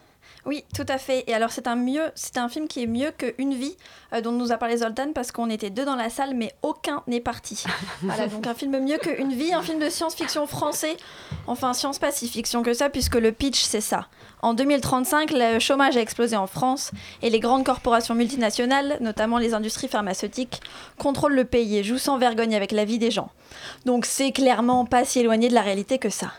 Oui, 0.46 0.64
tout 0.76 0.86
à 0.88 0.98
fait. 0.98 1.24
Et 1.28 1.34
alors, 1.34 1.52
c'est 1.52 1.68
un, 1.68 1.76
mieux, 1.76 2.12
c'est 2.16 2.38
un 2.38 2.50
film 2.50 2.68
qui 2.68 2.82
est 2.82 2.88
mieux 2.88 3.12
que 3.16 3.34
Une 3.38 3.54
vie, 3.54 3.78
euh, 4.14 4.22
dont 4.22 4.32
nous 4.32 4.52
a 4.52 4.58
parlé 4.58 4.78
Zoltan, 4.78 5.14
parce 5.14 5.32
qu'on 5.32 5.50
était 5.50 5.70
deux 5.70 5.86
dans 5.86 5.96
la 5.96 6.10
salle, 6.10 6.34
mais 6.36 6.54
aucun 6.64 7.04
n'est 7.08 7.20
parti. 7.20 7.64
voilà, 8.02 8.28
donc 8.28 8.48
un 8.48 8.56
film 8.56 8.80
mieux 8.80 8.98
que 8.98 9.22
Une 9.22 9.34
vie, 9.34 9.54
un 9.54 9.62
film 9.62 9.80
de 9.80 9.90
science-fiction 9.90 10.48
français. 10.48 10.98
Enfin, 11.48 11.74
science 11.74 12.00
pas 12.00 12.12
si 12.12 12.28
fiction 12.28 12.64
que 12.64 12.74
ça, 12.74 12.90
puisque 12.90 13.16
le 13.16 13.32
pitch, 13.32 13.62
c'est 13.62 13.82
ça. 13.82 14.08
En 14.42 14.56
2035, 14.56 15.32
le 15.32 15.60
chômage 15.60 15.96
a 15.98 16.02
explosé 16.02 16.36
en 16.36 16.48
France 16.48 16.92
et 17.22 17.30
les 17.30 17.40
grandes 17.40 17.64
corporations 17.64 18.16
multinationales, 18.16 18.98
notamment 19.00 19.38
les 19.38 19.54
industries 19.54 19.88
pharmaceutiques, 19.88 20.62
contrôlent 20.98 21.36
le 21.36 21.46
pays 21.46 21.78
et 21.78 21.84
jouent 21.84 22.00
sans 22.00 22.18
vergogne 22.18 22.56
avec 22.56 22.72
la 22.72 22.86
vie 22.86 22.98
des 22.98 23.12
gens. 23.12 23.30
Donc 23.86 24.06
c'est 24.06 24.32
clairement 24.32 24.86
pas 24.86 25.06
si 25.06 25.20
éloigné 25.20 25.50
de 25.50 25.54
la 25.54 25.62
réalité 25.62 26.00
que 26.00 26.10
ça. 26.10 26.32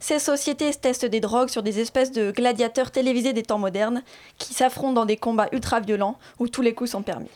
Ces 0.00 0.18
sociétés 0.18 0.72
testent 0.74 1.06
des 1.06 1.20
drogues 1.20 1.48
sur 1.48 1.62
des 1.62 1.80
espèces 1.80 2.12
de 2.12 2.30
gladiateurs 2.30 2.90
télévisés 2.90 3.32
des 3.32 3.42
temps 3.42 3.58
modernes 3.58 4.02
qui 4.38 4.54
s'affrontent 4.54 4.92
dans 4.92 5.06
des 5.06 5.16
combats 5.16 5.48
ultra 5.52 5.80
violents 5.80 6.18
où 6.38 6.48
tous 6.48 6.62
les 6.62 6.74
coups 6.74 6.90
sont 6.90 7.02
permis. 7.02 7.30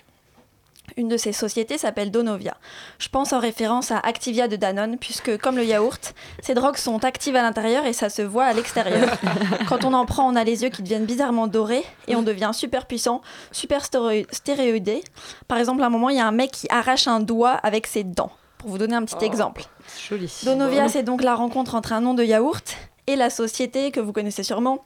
Une 0.96 1.08
de 1.08 1.16
ces 1.16 1.32
sociétés 1.32 1.78
s'appelle 1.78 2.10
Donovia. 2.10 2.56
Je 2.98 3.08
pense 3.08 3.32
en 3.32 3.38
référence 3.38 3.90
à 3.90 3.98
Activia 3.98 4.46
de 4.46 4.56
Danone, 4.56 4.98
puisque 4.98 5.38
comme 5.38 5.56
le 5.56 5.64
yaourt, 5.64 6.14
ces 6.42 6.54
drogues 6.54 6.76
sont 6.76 7.04
actives 7.04 7.36
à 7.36 7.42
l'intérieur 7.42 7.86
et 7.86 7.92
ça 7.92 8.10
se 8.10 8.20
voit 8.20 8.44
à 8.44 8.52
l'extérieur. 8.52 9.16
Quand 9.68 9.84
on 9.84 9.94
en 9.94 10.04
prend, 10.04 10.30
on 10.30 10.36
a 10.36 10.44
les 10.44 10.62
yeux 10.62 10.68
qui 10.68 10.82
deviennent 10.82 11.06
bizarrement 11.06 11.46
dorés 11.46 11.84
et 12.08 12.16
on 12.16 12.22
devient 12.22 12.50
super 12.52 12.86
puissant, 12.86 13.22
super 13.52 13.84
stéréoïdé. 13.84 15.02
Par 15.48 15.58
exemple, 15.58 15.82
à 15.82 15.86
un 15.86 15.90
moment, 15.90 16.10
il 16.10 16.16
y 16.16 16.20
a 16.20 16.26
un 16.26 16.32
mec 16.32 16.50
qui 16.50 16.66
arrache 16.68 17.08
un 17.08 17.20
doigt 17.20 17.52
avec 17.52 17.86
ses 17.86 18.04
dents. 18.04 18.32
Pour 18.62 18.70
vous 18.70 18.78
donner 18.78 18.94
un 18.94 19.04
petit 19.04 19.24
exemple. 19.24 19.64
Joli. 20.08 20.32
Donovia, 20.44 20.88
c'est 20.88 21.02
donc 21.02 21.24
la 21.24 21.34
rencontre 21.34 21.74
entre 21.74 21.92
un 21.92 22.00
nom 22.00 22.14
de 22.14 22.22
yaourt 22.22 22.76
et 23.08 23.16
la 23.16 23.28
société 23.28 23.90
que 23.90 23.98
vous 23.98 24.12
connaissez 24.12 24.44
sûrement, 24.44 24.84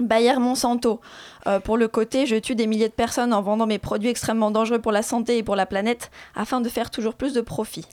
Bayer 0.00 0.38
Monsanto. 0.38 1.02
Euh, 1.46 1.60
pour 1.60 1.76
le 1.76 1.86
côté, 1.86 2.24
je 2.24 2.36
tue 2.36 2.54
des 2.54 2.66
milliers 2.66 2.88
de 2.88 2.94
personnes 2.94 3.34
en 3.34 3.42
vendant 3.42 3.66
mes 3.66 3.78
produits 3.78 4.08
extrêmement 4.08 4.50
dangereux 4.50 4.78
pour 4.78 4.90
la 4.90 5.02
santé 5.02 5.36
et 5.36 5.42
pour 5.42 5.54
la 5.54 5.66
planète 5.66 6.10
afin 6.34 6.62
de 6.62 6.68
faire 6.70 6.90
toujours 6.90 7.12
plus 7.12 7.34
de 7.34 7.42
profit. 7.42 7.84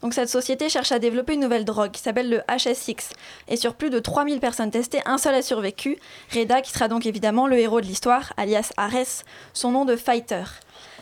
Donc 0.00 0.14
cette 0.14 0.30
société 0.30 0.70
cherche 0.70 0.90
à 0.90 0.98
développer 0.98 1.34
une 1.34 1.40
nouvelle 1.40 1.66
drogue 1.66 1.90
qui 1.90 2.00
s'appelle 2.00 2.30
le 2.30 2.40
HSX. 2.48 3.10
Et 3.48 3.56
sur 3.56 3.74
plus 3.74 3.90
de 3.90 3.98
3000 3.98 4.40
personnes 4.40 4.70
testées, 4.70 5.00
un 5.04 5.18
seul 5.18 5.34
a 5.34 5.42
survécu, 5.42 5.98
Reda 6.34 6.62
qui 6.62 6.72
sera 6.72 6.88
donc 6.88 7.04
évidemment 7.04 7.46
le 7.46 7.58
héros 7.58 7.82
de 7.82 7.86
l'histoire, 7.86 8.32
alias 8.38 8.72
Ares, 8.78 9.24
son 9.52 9.72
nom 9.72 9.84
de 9.84 9.96
fighter. 9.96 10.44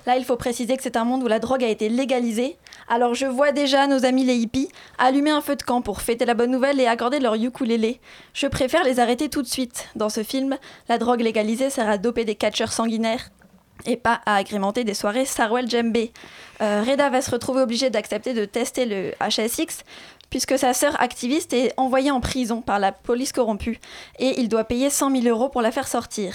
Là, 0.07 0.17
il 0.19 0.25
faut 0.25 0.37
préciser 0.37 0.77
que 0.77 0.83
c'est 0.83 0.97
un 0.97 1.05
monde 1.05 1.23
où 1.23 1.29
la 1.29 1.39
drogue 1.39 1.65
a 1.65 1.69
été 1.69 1.89
légalisée. 1.89 2.57
Alors 2.89 3.15
je 3.15 3.27
vois 3.27 3.53
déjà 3.53 3.87
nos 3.87 4.05
amis 4.05 4.25
les 4.25 4.37
hippies 4.37 4.69
allumer 4.99 5.31
un 5.31 5.41
feu 5.41 5.57
de 5.57 5.63
camp 5.63 5.81
pour 5.81 6.03
fêter 6.03 6.27
la 6.27 6.35
bonne 6.35 6.51
nouvelle 6.51 6.81
et 6.81 6.87
accorder 6.87 7.21
leur 7.21 7.35
ukulélé. 7.35 8.01
Je 8.35 8.47
préfère 8.47 8.85
les 8.85 9.01
arrêter 9.01 9.31
tout 9.31 9.43
de 9.43 9.47
suite. 9.47 9.89
Dans 9.97 10.11
ce 10.11 10.23
film, 10.23 10.59
la 10.89 10.99
drogue 10.99 11.23
légalisée 11.23 11.71
sert 11.71 11.89
à 11.89 11.97
doper 11.97 12.25
des 12.25 12.35
catcheurs 12.35 12.73
sanguinaires 12.73 13.31
et 13.87 13.97
pas 13.97 14.21
à 14.27 14.37
agrémenter 14.37 14.85
des 14.85 14.95
soirées 14.95 15.25
Sarwell 15.25 15.69
Djembe. 15.69 15.97
Euh, 16.61 16.85
Reda 16.87 17.09
va 17.11 17.23
se 17.23 17.31
retrouver 17.31 17.63
obligé 17.63 17.91
d'accepter 17.91 18.35
de 18.35 18.45
tester 18.45 18.87
le 18.87 19.13
HSX 19.21 19.85
puisque 20.31 20.59
sa 20.59 20.75
sœur 20.75 21.01
activiste 21.01 21.53
est 21.53 21.73
envoyée 21.77 22.11
en 22.11 22.21
prison 22.21 22.61
par 22.61 22.79
la 22.79 22.93
police 22.93 23.33
corrompue 23.33 23.81
et 24.19 24.41
il 24.41 24.49
doit 24.49 24.65
payer 24.65 24.91
100 24.91 25.23
000 25.23 25.27
euros 25.27 25.49
pour 25.49 25.63
la 25.63 25.71
faire 25.71 25.89
sortir. 25.89 26.35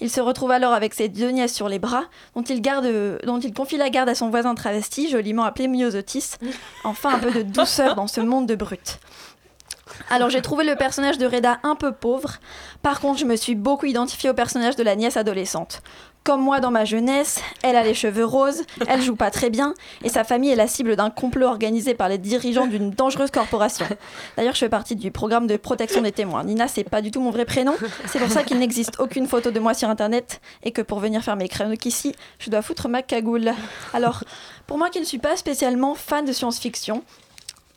Il 0.00 0.10
se 0.10 0.20
retrouve 0.20 0.50
alors 0.50 0.72
avec 0.72 0.94
ses 0.94 1.08
deux 1.08 1.30
nièces 1.30 1.54
sur 1.54 1.68
les 1.68 1.78
bras, 1.78 2.04
dont 2.34 2.42
il, 2.42 2.60
garde, 2.60 2.86
dont 3.24 3.38
il 3.38 3.52
confie 3.52 3.76
la 3.76 3.90
garde 3.90 4.08
à 4.08 4.14
son 4.14 4.28
voisin 4.30 4.54
travesti, 4.54 5.08
joliment 5.08 5.44
appelé 5.44 5.68
Myosotis. 5.68 6.32
Enfin, 6.84 7.14
un 7.14 7.18
peu 7.18 7.30
de 7.30 7.42
douceur 7.42 7.94
dans 7.94 8.06
ce 8.06 8.20
monde 8.20 8.46
de 8.46 8.54
brutes. 8.54 8.98
Alors 10.10 10.30
j'ai 10.30 10.42
trouvé 10.42 10.64
le 10.64 10.76
personnage 10.76 11.18
de 11.18 11.26
Reda 11.26 11.58
un 11.62 11.76
peu 11.76 11.92
pauvre. 11.92 12.38
Par 12.82 13.00
contre, 13.00 13.18
je 13.18 13.24
me 13.24 13.36
suis 13.36 13.54
beaucoup 13.54 13.86
identifiée 13.86 14.30
au 14.30 14.34
personnage 14.34 14.76
de 14.76 14.82
la 14.82 14.96
nièce 14.96 15.16
adolescente. 15.16 15.82
Comme 16.24 16.40
moi 16.40 16.58
dans 16.58 16.70
ma 16.70 16.86
jeunesse, 16.86 17.42
elle 17.62 17.76
a 17.76 17.82
les 17.82 17.92
cheveux 17.92 18.24
roses, 18.24 18.62
elle 18.88 19.02
joue 19.02 19.14
pas 19.14 19.30
très 19.30 19.50
bien, 19.50 19.74
et 20.02 20.08
sa 20.08 20.24
famille 20.24 20.50
est 20.50 20.56
la 20.56 20.66
cible 20.66 20.96
d'un 20.96 21.10
complot 21.10 21.46
organisé 21.46 21.92
par 21.92 22.08
les 22.08 22.16
dirigeants 22.16 22.66
d'une 22.66 22.92
dangereuse 22.92 23.30
corporation. 23.30 23.84
D'ailleurs, 24.38 24.54
je 24.54 24.60
fais 24.60 24.70
partie 24.70 24.96
du 24.96 25.10
programme 25.10 25.46
de 25.46 25.58
protection 25.58 26.00
des 26.00 26.12
témoins. 26.12 26.42
Nina, 26.42 26.66
c'est 26.66 26.84
pas 26.84 27.02
du 27.02 27.10
tout 27.10 27.20
mon 27.20 27.30
vrai 27.30 27.44
prénom, 27.44 27.74
c'est 28.06 28.18
pour 28.18 28.30
ça 28.30 28.42
qu'il 28.42 28.58
n'existe 28.58 28.98
aucune 29.00 29.26
photo 29.26 29.50
de 29.50 29.60
moi 29.60 29.74
sur 29.74 29.90
internet, 29.90 30.40
et 30.62 30.72
que 30.72 30.80
pour 30.80 30.98
venir 30.98 31.22
faire 31.22 31.36
mes 31.36 31.46
créneaux 31.46 31.76
ici, 31.84 32.14
je 32.38 32.48
dois 32.48 32.62
foutre 32.62 32.88
ma 32.88 33.02
cagoule. 33.02 33.52
Alors, 33.92 34.24
pour 34.66 34.78
moi 34.78 34.88
qui 34.88 35.00
ne 35.00 35.04
suis 35.04 35.18
pas 35.18 35.36
spécialement 35.36 35.94
fan 35.94 36.24
de 36.24 36.32
science-fiction, 36.32 37.04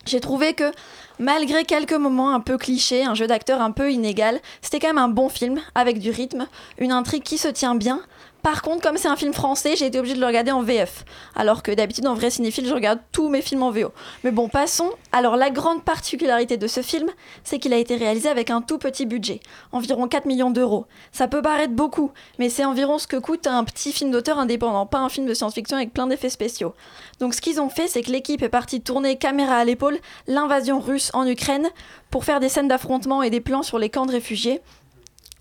j'ai 0.06 0.20
trouvé 0.20 0.54
que 0.54 0.72
malgré 1.18 1.64
quelques 1.64 1.92
moments 1.92 2.32
un 2.34 2.40
peu 2.40 2.56
clichés, 2.56 3.04
un 3.04 3.14
jeu 3.14 3.26
d'acteur 3.26 3.60
un 3.60 3.72
peu 3.72 3.92
inégal, 3.92 4.40
c'était 4.62 4.78
quand 4.78 4.88
même 4.88 4.96
un 4.96 5.08
bon 5.08 5.28
film 5.28 5.60
avec 5.74 5.98
du 5.98 6.10
rythme, 6.10 6.46
une 6.78 6.92
intrigue 6.92 7.24
qui 7.24 7.36
se 7.36 7.48
tient 7.48 7.74
bien. 7.74 8.00
Par 8.48 8.62
contre, 8.62 8.80
comme 8.80 8.96
c'est 8.96 9.08
un 9.08 9.16
film 9.16 9.34
français, 9.34 9.76
j'ai 9.76 9.84
été 9.84 9.98
obligée 9.98 10.14
de 10.14 10.20
le 10.20 10.26
regarder 10.26 10.52
en 10.52 10.62
VF. 10.62 11.04
Alors 11.36 11.62
que 11.62 11.70
d'habitude, 11.70 12.06
en 12.06 12.14
vrai 12.14 12.30
cinéphile, 12.30 12.66
je 12.66 12.72
regarde 12.72 12.98
tous 13.12 13.28
mes 13.28 13.42
films 13.42 13.62
en 13.62 13.70
VO. 13.70 13.92
Mais 14.24 14.30
bon, 14.30 14.48
passons. 14.48 14.90
Alors, 15.12 15.36
la 15.36 15.50
grande 15.50 15.84
particularité 15.84 16.56
de 16.56 16.66
ce 16.66 16.80
film, 16.80 17.10
c'est 17.44 17.58
qu'il 17.58 17.74
a 17.74 17.76
été 17.76 17.96
réalisé 17.96 18.26
avec 18.26 18.48
un 18.48 18.62
tout 18.62 18.78
petit 18.78 19.04
budget, 19.04 19.40
environ 19.70 20.08
4 20.08 20.24
millions 20.24 20.50
d'euros. 20.50 20.86
Ça 21.12 21.28
peut 21.28 21.42
paraître 21.42 21.74
beaucoup, 21.74 22.10
mais 22.38 22.48
c'est 22.48 22.64
environ 22.64 22.96
ce 22.96 23.06
que 23.06 23.18
coûte 23.18 23.46
un 23.46 23.64
petit 23.64 23.92
film 23.92 24.10
d'auteur 24.10 24.38
indépendant, 24.38 24.86
pas 24.86 25.00
un 25.00 25.10
film 25.10 25.26
de 25.26 25.34
science-fiction 25.34 25.76
avec 25.76 25.92
plein 25.92 26.06
d'effets 26.06 26.30
spéciaux. 26.30 26.72
Donc, 27.20 27.34
ce 27.34 27.42
qu'ils 27.42 27.60
ont 27.60 27.68
fait, 27.68 27.86
c'est 27.86 28.00
que 28.00 28.10
l'équipe 28.10 28.42
est 28.42 28.48
partie 28.48 28.80
tourner 28.80 29.16
caméra 29.16 29.56
à 29.56 29.64
l'épaule 29.66 29.98
l'invasion 30.26 30.80
russe 30.80 31.10
en 31.12 31.26
Ukraine 31.26 31.68
pour 32.10 32.24
faire 32.24 32.40
des 32.40 32.48
scènes 32.48 32.68
d'affrontement 32.68 33.22
et 33.22 33.28
des 33.28 33.42
plans 33.42 33.62
sur 33.62 33.78
les 33.78 33.90
camps 33.90 34.06
de 34.06 34.12
réfugiés. 34.12 34.62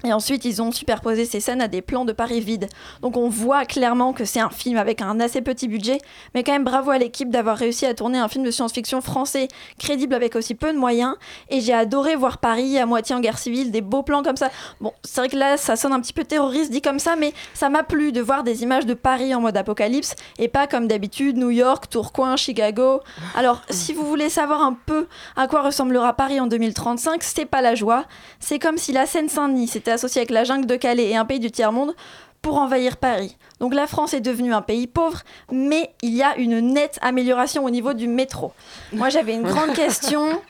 Et 0.04 0.14
ensuite, 0.14 0.46
ils 0.46 0.62
ont 0.62 0.72
superposé 0.72 1.26
ces 1.26 1.40
scènes 1.40 1.60
à 1.60 1.68
des 1.68 1.82
plans 1.82 2.06
de 2.06 2.14
Paris 2.14 2.40
vide. 2.40 2.70
Donc 3.02 3.18
on 3.18 3.30
voit 3.30 3.66
clairement 3.66 4.14
que 4.14 4.26
c'est 4.26 4.40
un 4.40 4.52
film 4.52 4.78
avec 4.78 5.02
un 5.02 5.20
assez 5.20 5.42
petit 5.42 5.68
budget, 5.68 5.98
mais 6.36 6.44
quand 6.44 6.52
même 6.52 6.64
bravo 6.64 6.92
à 6.92 7.00
l'équipe 7.00 7.32
d'avoir 7.32 7.58
réussi 7.58 7.88
à 7.88 7.96
tourner 7.96 8.20
un 8.20 8.28
film 8.28 8.46
de 8.46 8.52
science-fiction 8.52 9.02
français 9.02 9.48
crédible 9.80 10.14
avec 10.14 10.36
aussi 10.36 10.54
peu 10.54 10.72
de 10.72 10.78
moyens. 10.78 11.16
Et 11.50 11.62
j'ai 11.62 11.74
adoré 11.74 12.16
voir 12.16 12.38
Paris 12.38 12.78
à 12.78 12.86
moitié 12.86 13.16
en 13.16 13.22
guerre 13.22 13.40
civile, 13.40 13.72
des 13.72 13.82
beaux 13.82 14.04
plans 14.04 14.22
comme 14.22 14.38
ça. 14.38 14.52
Bon, 14.82 14.94
c'est 15.04 15.22
vrai 15.22 15.30
que 15.30 15.36
là, 15.36 15.58
ça 15.58 15.76
sonne 15.76 15.94
un 15.94 16.00
petit 16.00 16.14
peu 16.14 16.24
terroriste 16.24 16.72
dit 16.72 16.82
comme 16.82 17.00
ça, 17.00 17.16
mais 17.16 17.34
ça 17.56 17.70
m'a 17.70 17.82
plu 17.82 18.12
de 18.12 18.22
voir 18.22 18.44
des 18.44 18.62
images 18.62 18.86
de 18.86 18.94
Paris 18.94 19.34
en 19.34 19.42
mode 19.42 19.58
apocalypse 19.58 20.14
et 20.38 20.48
pas 20.48 20.68
comme 20.68 20.88
d'habitude 20.88 21.38
New 21.38 21.50
York, 21.50 21.90
Tourcoing, 21.90 22.38
Chicago. 22.38 23.02
Alors, 23.36 23.64
si 23.72 23.94
vous 23.94 24.06
voulez 24.06 24.30
savoir 24.30 24.62
un 24.62 24.78
peu 24.86 25.08
à 25.36 25.48
quoi 25.48 25.64
ressemblera 25.64 26.14
Paris 26.14 26.40
en 26.40 26.46
2035, 26.46 27.24
c'est 27.24 27.46
pas 27.46 27.62
la 27.62 27.74
joie. 27.74 28.06
C'est 28.40 28.60
comme 28.60 28.78
si 28.78 28.92
la 28.92 29.08
Seine-Saint-Denis 29.08 29.68
s'était 29.88 29.94
associée 29.94 30.20
avec 30.20 30.32
la 30.32 30.44
jungle 30.44 30.66
de 30.66 30.76
Calais 30.76 31.10
et 31.10 31.16
un 31.16 31.24
pays 31.24 31.40
du 31.40 31.50
tiers-monde 31.50 31.96
pour 32.42 32.58
envahir 32.58 32.98
Paris. 32.98 33.38
Donc 33.62 33.74
la 33.74 33.88
France 33.88 34.14
est 34.14 34.20
devenue 34.20 34.54
un 34.54 34.62
pays 34.62 34.86
pauvre, 34.86 35.22
mais 35.50 35.92
il 36.02 36.14
y 36.14 36.24
a 36.24 36.36
une 36.36 36.60
nette 36.60 37.00
amélioration 37.02 37.64
au 37.64 37.70
niveau 37.70 37.94
du 37.94 38.08
métro. 38.08 38.52
Moi 38.92 39.08
j'avais 39.10 39.34
une 39.34 39.44
grande 39.44 39.74
question. 39.76 40.42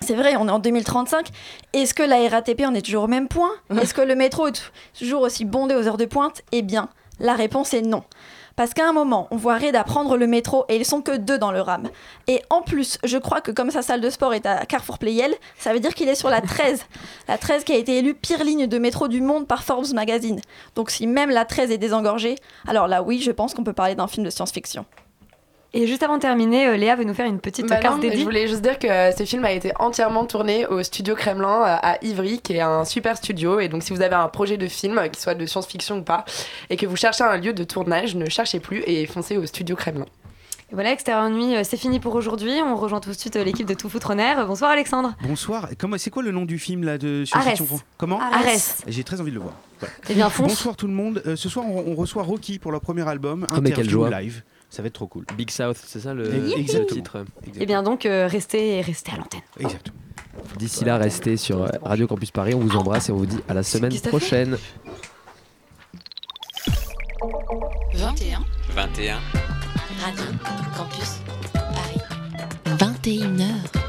C'est 0.00 0.14
vrai, 0.14 0.34
on 0.36 0.48
est 0.48 0.50
en 0.50 0.58
2035. 0.58 1.28
Est-ce 1.72 1.94
que 1.94 2.02
la 2.02 2.28
RATP 2.28 2.62
en 2.62 2.74
est 2.74 2.82
toujours 2.82 3.04
au 3.04 3.08
même 3.08 3.28
point? 3.28 3.50
Est-ce 3.80 3.94
que 3.94 4.02
le 4.02 4.16
métro 4.16 4.48
est 4.48 4.60
toujours 4.98 5.22
aussi 5.22 5.44
bondé 5.44 5.76
aux 5.76 5.86
heures 5.86 5.96
de 5.96 6.04
pointe? 6.04 6.42
Eh 6.52 6.62
bien, 6.62 6.88
la 7.20 7.34
réponse 7.34 7.74
est 7.74 7.82
non. 7.82 8.02
Parce 8.56 8.72
qu'à 8.72 8.88
un 8.88 8.92
moment, 8.92 9.26
on 9.30 9.36
voit 9.36 9.58
Reda 9.58 9.82
prendre 9.82 10.16
le 10.16 10.26
métro 10.26 10.64
et 10.68 10.76
ils 10.76 10.84
sont 10.84 11.02
que 11.02 11.16
deux 11.16 11.38
dans 11.38 11.50
le 11.50 11.60
ram. 11.60 11.88
Et 12.28 12.42
en 12.50 12.62
plus, 12.62 12.98
je 13.02 13.18
crois 13.18 13.40
que 13.40 13.50
comme 13.50 13.70
sa 13.70 13.82
salle 13.82 14.00
de 14.00 14.10
sport 14.10 14.32
est 14.32 14.46
à 14.46 14.64
Carrefour 14.64 14.98
Playel, 14.98 15.34
ça 15.58 15.72
veut 15.72 15.80
dire 15.80 15.94
qu'il 15.94 16.08
est 16.08 16.14
sur 16.14 16.30
la 16.30 16.40
13. 16.40 16.84
La 17.28 17.38
13 17.38 17.64
qui 17.64 17.72
a 17.72 17.76
été 17.76 17.98
élue 17.98 18.14
pire 18.14 18.44
ligne 18.44 18.66
de 18.66 18.78
métro 18.78 19.08
du 19.08 19.20
monde 19.20 19.46
par 19.46 19.64
Forbes 19.64 19.92
Magazine. 19.94 20.40
Donc 20.74 20.90
si 20.90 21.06
même 21.06 21.30
la 21.30 21.44
13 21.44 21.70
est 21.70 21.78
désengorgée, 21.78 22.36
alors 22.66 22.86
là 22.86 23.02
oui, 23.02 23.20
je 23.20 23.30
pense 23.30 23.54
qu'on 23.54 23.64
peut 23.64 23.72
parler 23.72 23.94
d'un 23.94 24.06
film 24.06 24.24
de 24.24 24.30
science-fiction. 24.30 24.84
Et 25.76 25.88
juste 25.88 26.04
avant 26.04 26.16
de 26.16 26.22
terminer, 26.22 26.68
euh, 26.68 26.76
Léa 26.76 26.94
veut 26.94 27.02
nous 27.02 27.14
faire 27.14 27.26
une 27.26 27.40
petite 27.40 27.68
Bah 27.68 27.76
carte 27.76 27.96
non, 27.96 28.00
dédiée. 28.00 28.20
je 28.20 28.24
voulais 28.24 28.46
juste 28.46 28.62
dire 28.62 28.78
que 28.78 28.86
euh, 28.86 29.10
ce 29.10 29.24
film 29.24 29.44
a 29.44 29.50
été 29.50 29.72
entièrement 29.80 30.24
tourné 30.24 30.66
au 30.66 30.82
studio 30.84 31.16
Kremlin 31.16 31.62
euh, 31.62 31.76
à 31.82 31.98
Ivry, 32.04 32.38
qui 32.40 32.52
est 32.54 32.60
un 32.60 32.84
super 32.84 33.16
studio. 33.16 33.58
Et 33.58 33.68
donc, 33.68 33.82
si 33.82 33.92
vous 33.92 34.00
avez 34.00 34.14
un 34.14 34.28
projet 34.28 34.56
de 34.56 34.68
film, 34.68 34.98
euh, 34.98 35.08
qui 35.08 35.20
soit 35.20 35.34
de 35.34 35.44
science-fiction 35.46 35.98
ou 35.98 36.02
pas, 36.02 36.24
et 36.70 36.76
que 36.76 36.86
vous 36.86 36.94
cherchez 36.96 37.24
un 37.24 37.36
lieu 37.36 37.52
de 37.52 37.64
tournage, 37.64 38.14
ne 38.14 38.28
cherchez 38.30 38.60
plus 38.60 38.84
et 38.86 39.04
foncez 39.06 39.36
au 39.36 39.44
studio 39.46 39.74
Kremlin. 39.74 40.06
Et 40.70 40.74
voilà, 40.74 40.92
Extérieur 40.92 41.28
Nuit, 41.28 41.56
c'est 41.64 41.76
fini 41.76 41.98
pour 41.98 42.14
aujourd'hui. 42.14 42.52
On 42.64 42.76
rejoint 42.76 43.00
tout 43.00 43.10
de 43.10 43.14
suite 43.16 43.34
l'équipe 43.34 43.66
de 43.66 43.74
Tout 43.74 43.88
Foutre 43.88 44.12
en 44.12 44.18
Air. 44.18 44.46
Bonsoir 44.46 44.70
Alexandre. 44.70 45.14
Bonsoir. 45.22 45.68
Comment, 45.78 45.98
c'est 45.98 46.08
quoi 46.10 46.22
le 46.22 46.30
nom 46.30 46.44
du 46.44 46.58
film 46.60 46.84
là 46.84 46.98
de 46.98 47.24
Arès. 47.32 47.56
science-fiction 47.56 47.80
Comment 47.98 48.20
Arès. 48.20 48.78
J'ai 48.86 49.02
très 49.04 49.20
envie 49.20 49.30
de 49.30 49.36
le 49.36 49.42
voir. 49.42 49.54
Voilà. 49.80 49.92
Eh 50.08 50.14
bien, 50.14 50.30
fonce. 50.30 50.48
Bonsoir 50.48 50.76
tout 50.76 50.86
le 50.86 50.94
monde. 50.94 51.20
Euh, 51.26 51.34
ce 51.36 51.48
soir, 51.48 51.66
on, 51.68 51.84
on 51.92 51.94
reçoit 51.96 52.22
Rocky 52.22 52.58
pour 52.60 52.70
leur 52.72 52.80
premier 52.80 53.06
album, 53.06 53.46
Oh, 53.50 53.54
mais 53.60 53.70
quelle 53.70 53.80
interview 53.86 53.90
joie. 54.06 54.20
live. 54.20 54.42
Ça 54.74 54.82
va 54.82 54.88
être 54.88 54.94
trop 54.94 55.06
cool. 55.06 55.24
Big 55.38 55.52
South, 55.52 55.76
c'est 55.76 56.00
ça 56.00 56.14
le, 56.14 56.28
titre 56.88 57.24
Et 57.60 57.64
bien 57.64 57.84
donc, 57.84 58.06
euh, 58.06 58.26
restez, 58.26 58.80
restez 58.80 59.12
à 59.12 59.18
l'antenne. 59.18 59.40
Exactement. 59.60 59.96
D'ici 60.58 60.84
là, 60.84 60.98
restez 60.98 61.36
sur 61.36 61.62
euh, 61.62 61.68
Radio 61.80 62.08
Campus 62.08 62.32
Paris. 62.32 62.54
On 62.56 62.58
vous 62.58 62.76
embrasse 62.76 63.08
et 63.08 63.12
on 63.12 63.18
vous 63.18 63.26
dit 63.26 63.38
à 63.48 63.54
la 63.54 63.62
semaine 63.62 63.92
prochaine. 64.00 64.58
21 67.94 68.40
21. 68.70 69.20
Radio 70.02 70.24
Campus 70.76 71.20
Paris. 71.52 72.00
21h. 72.76 73.83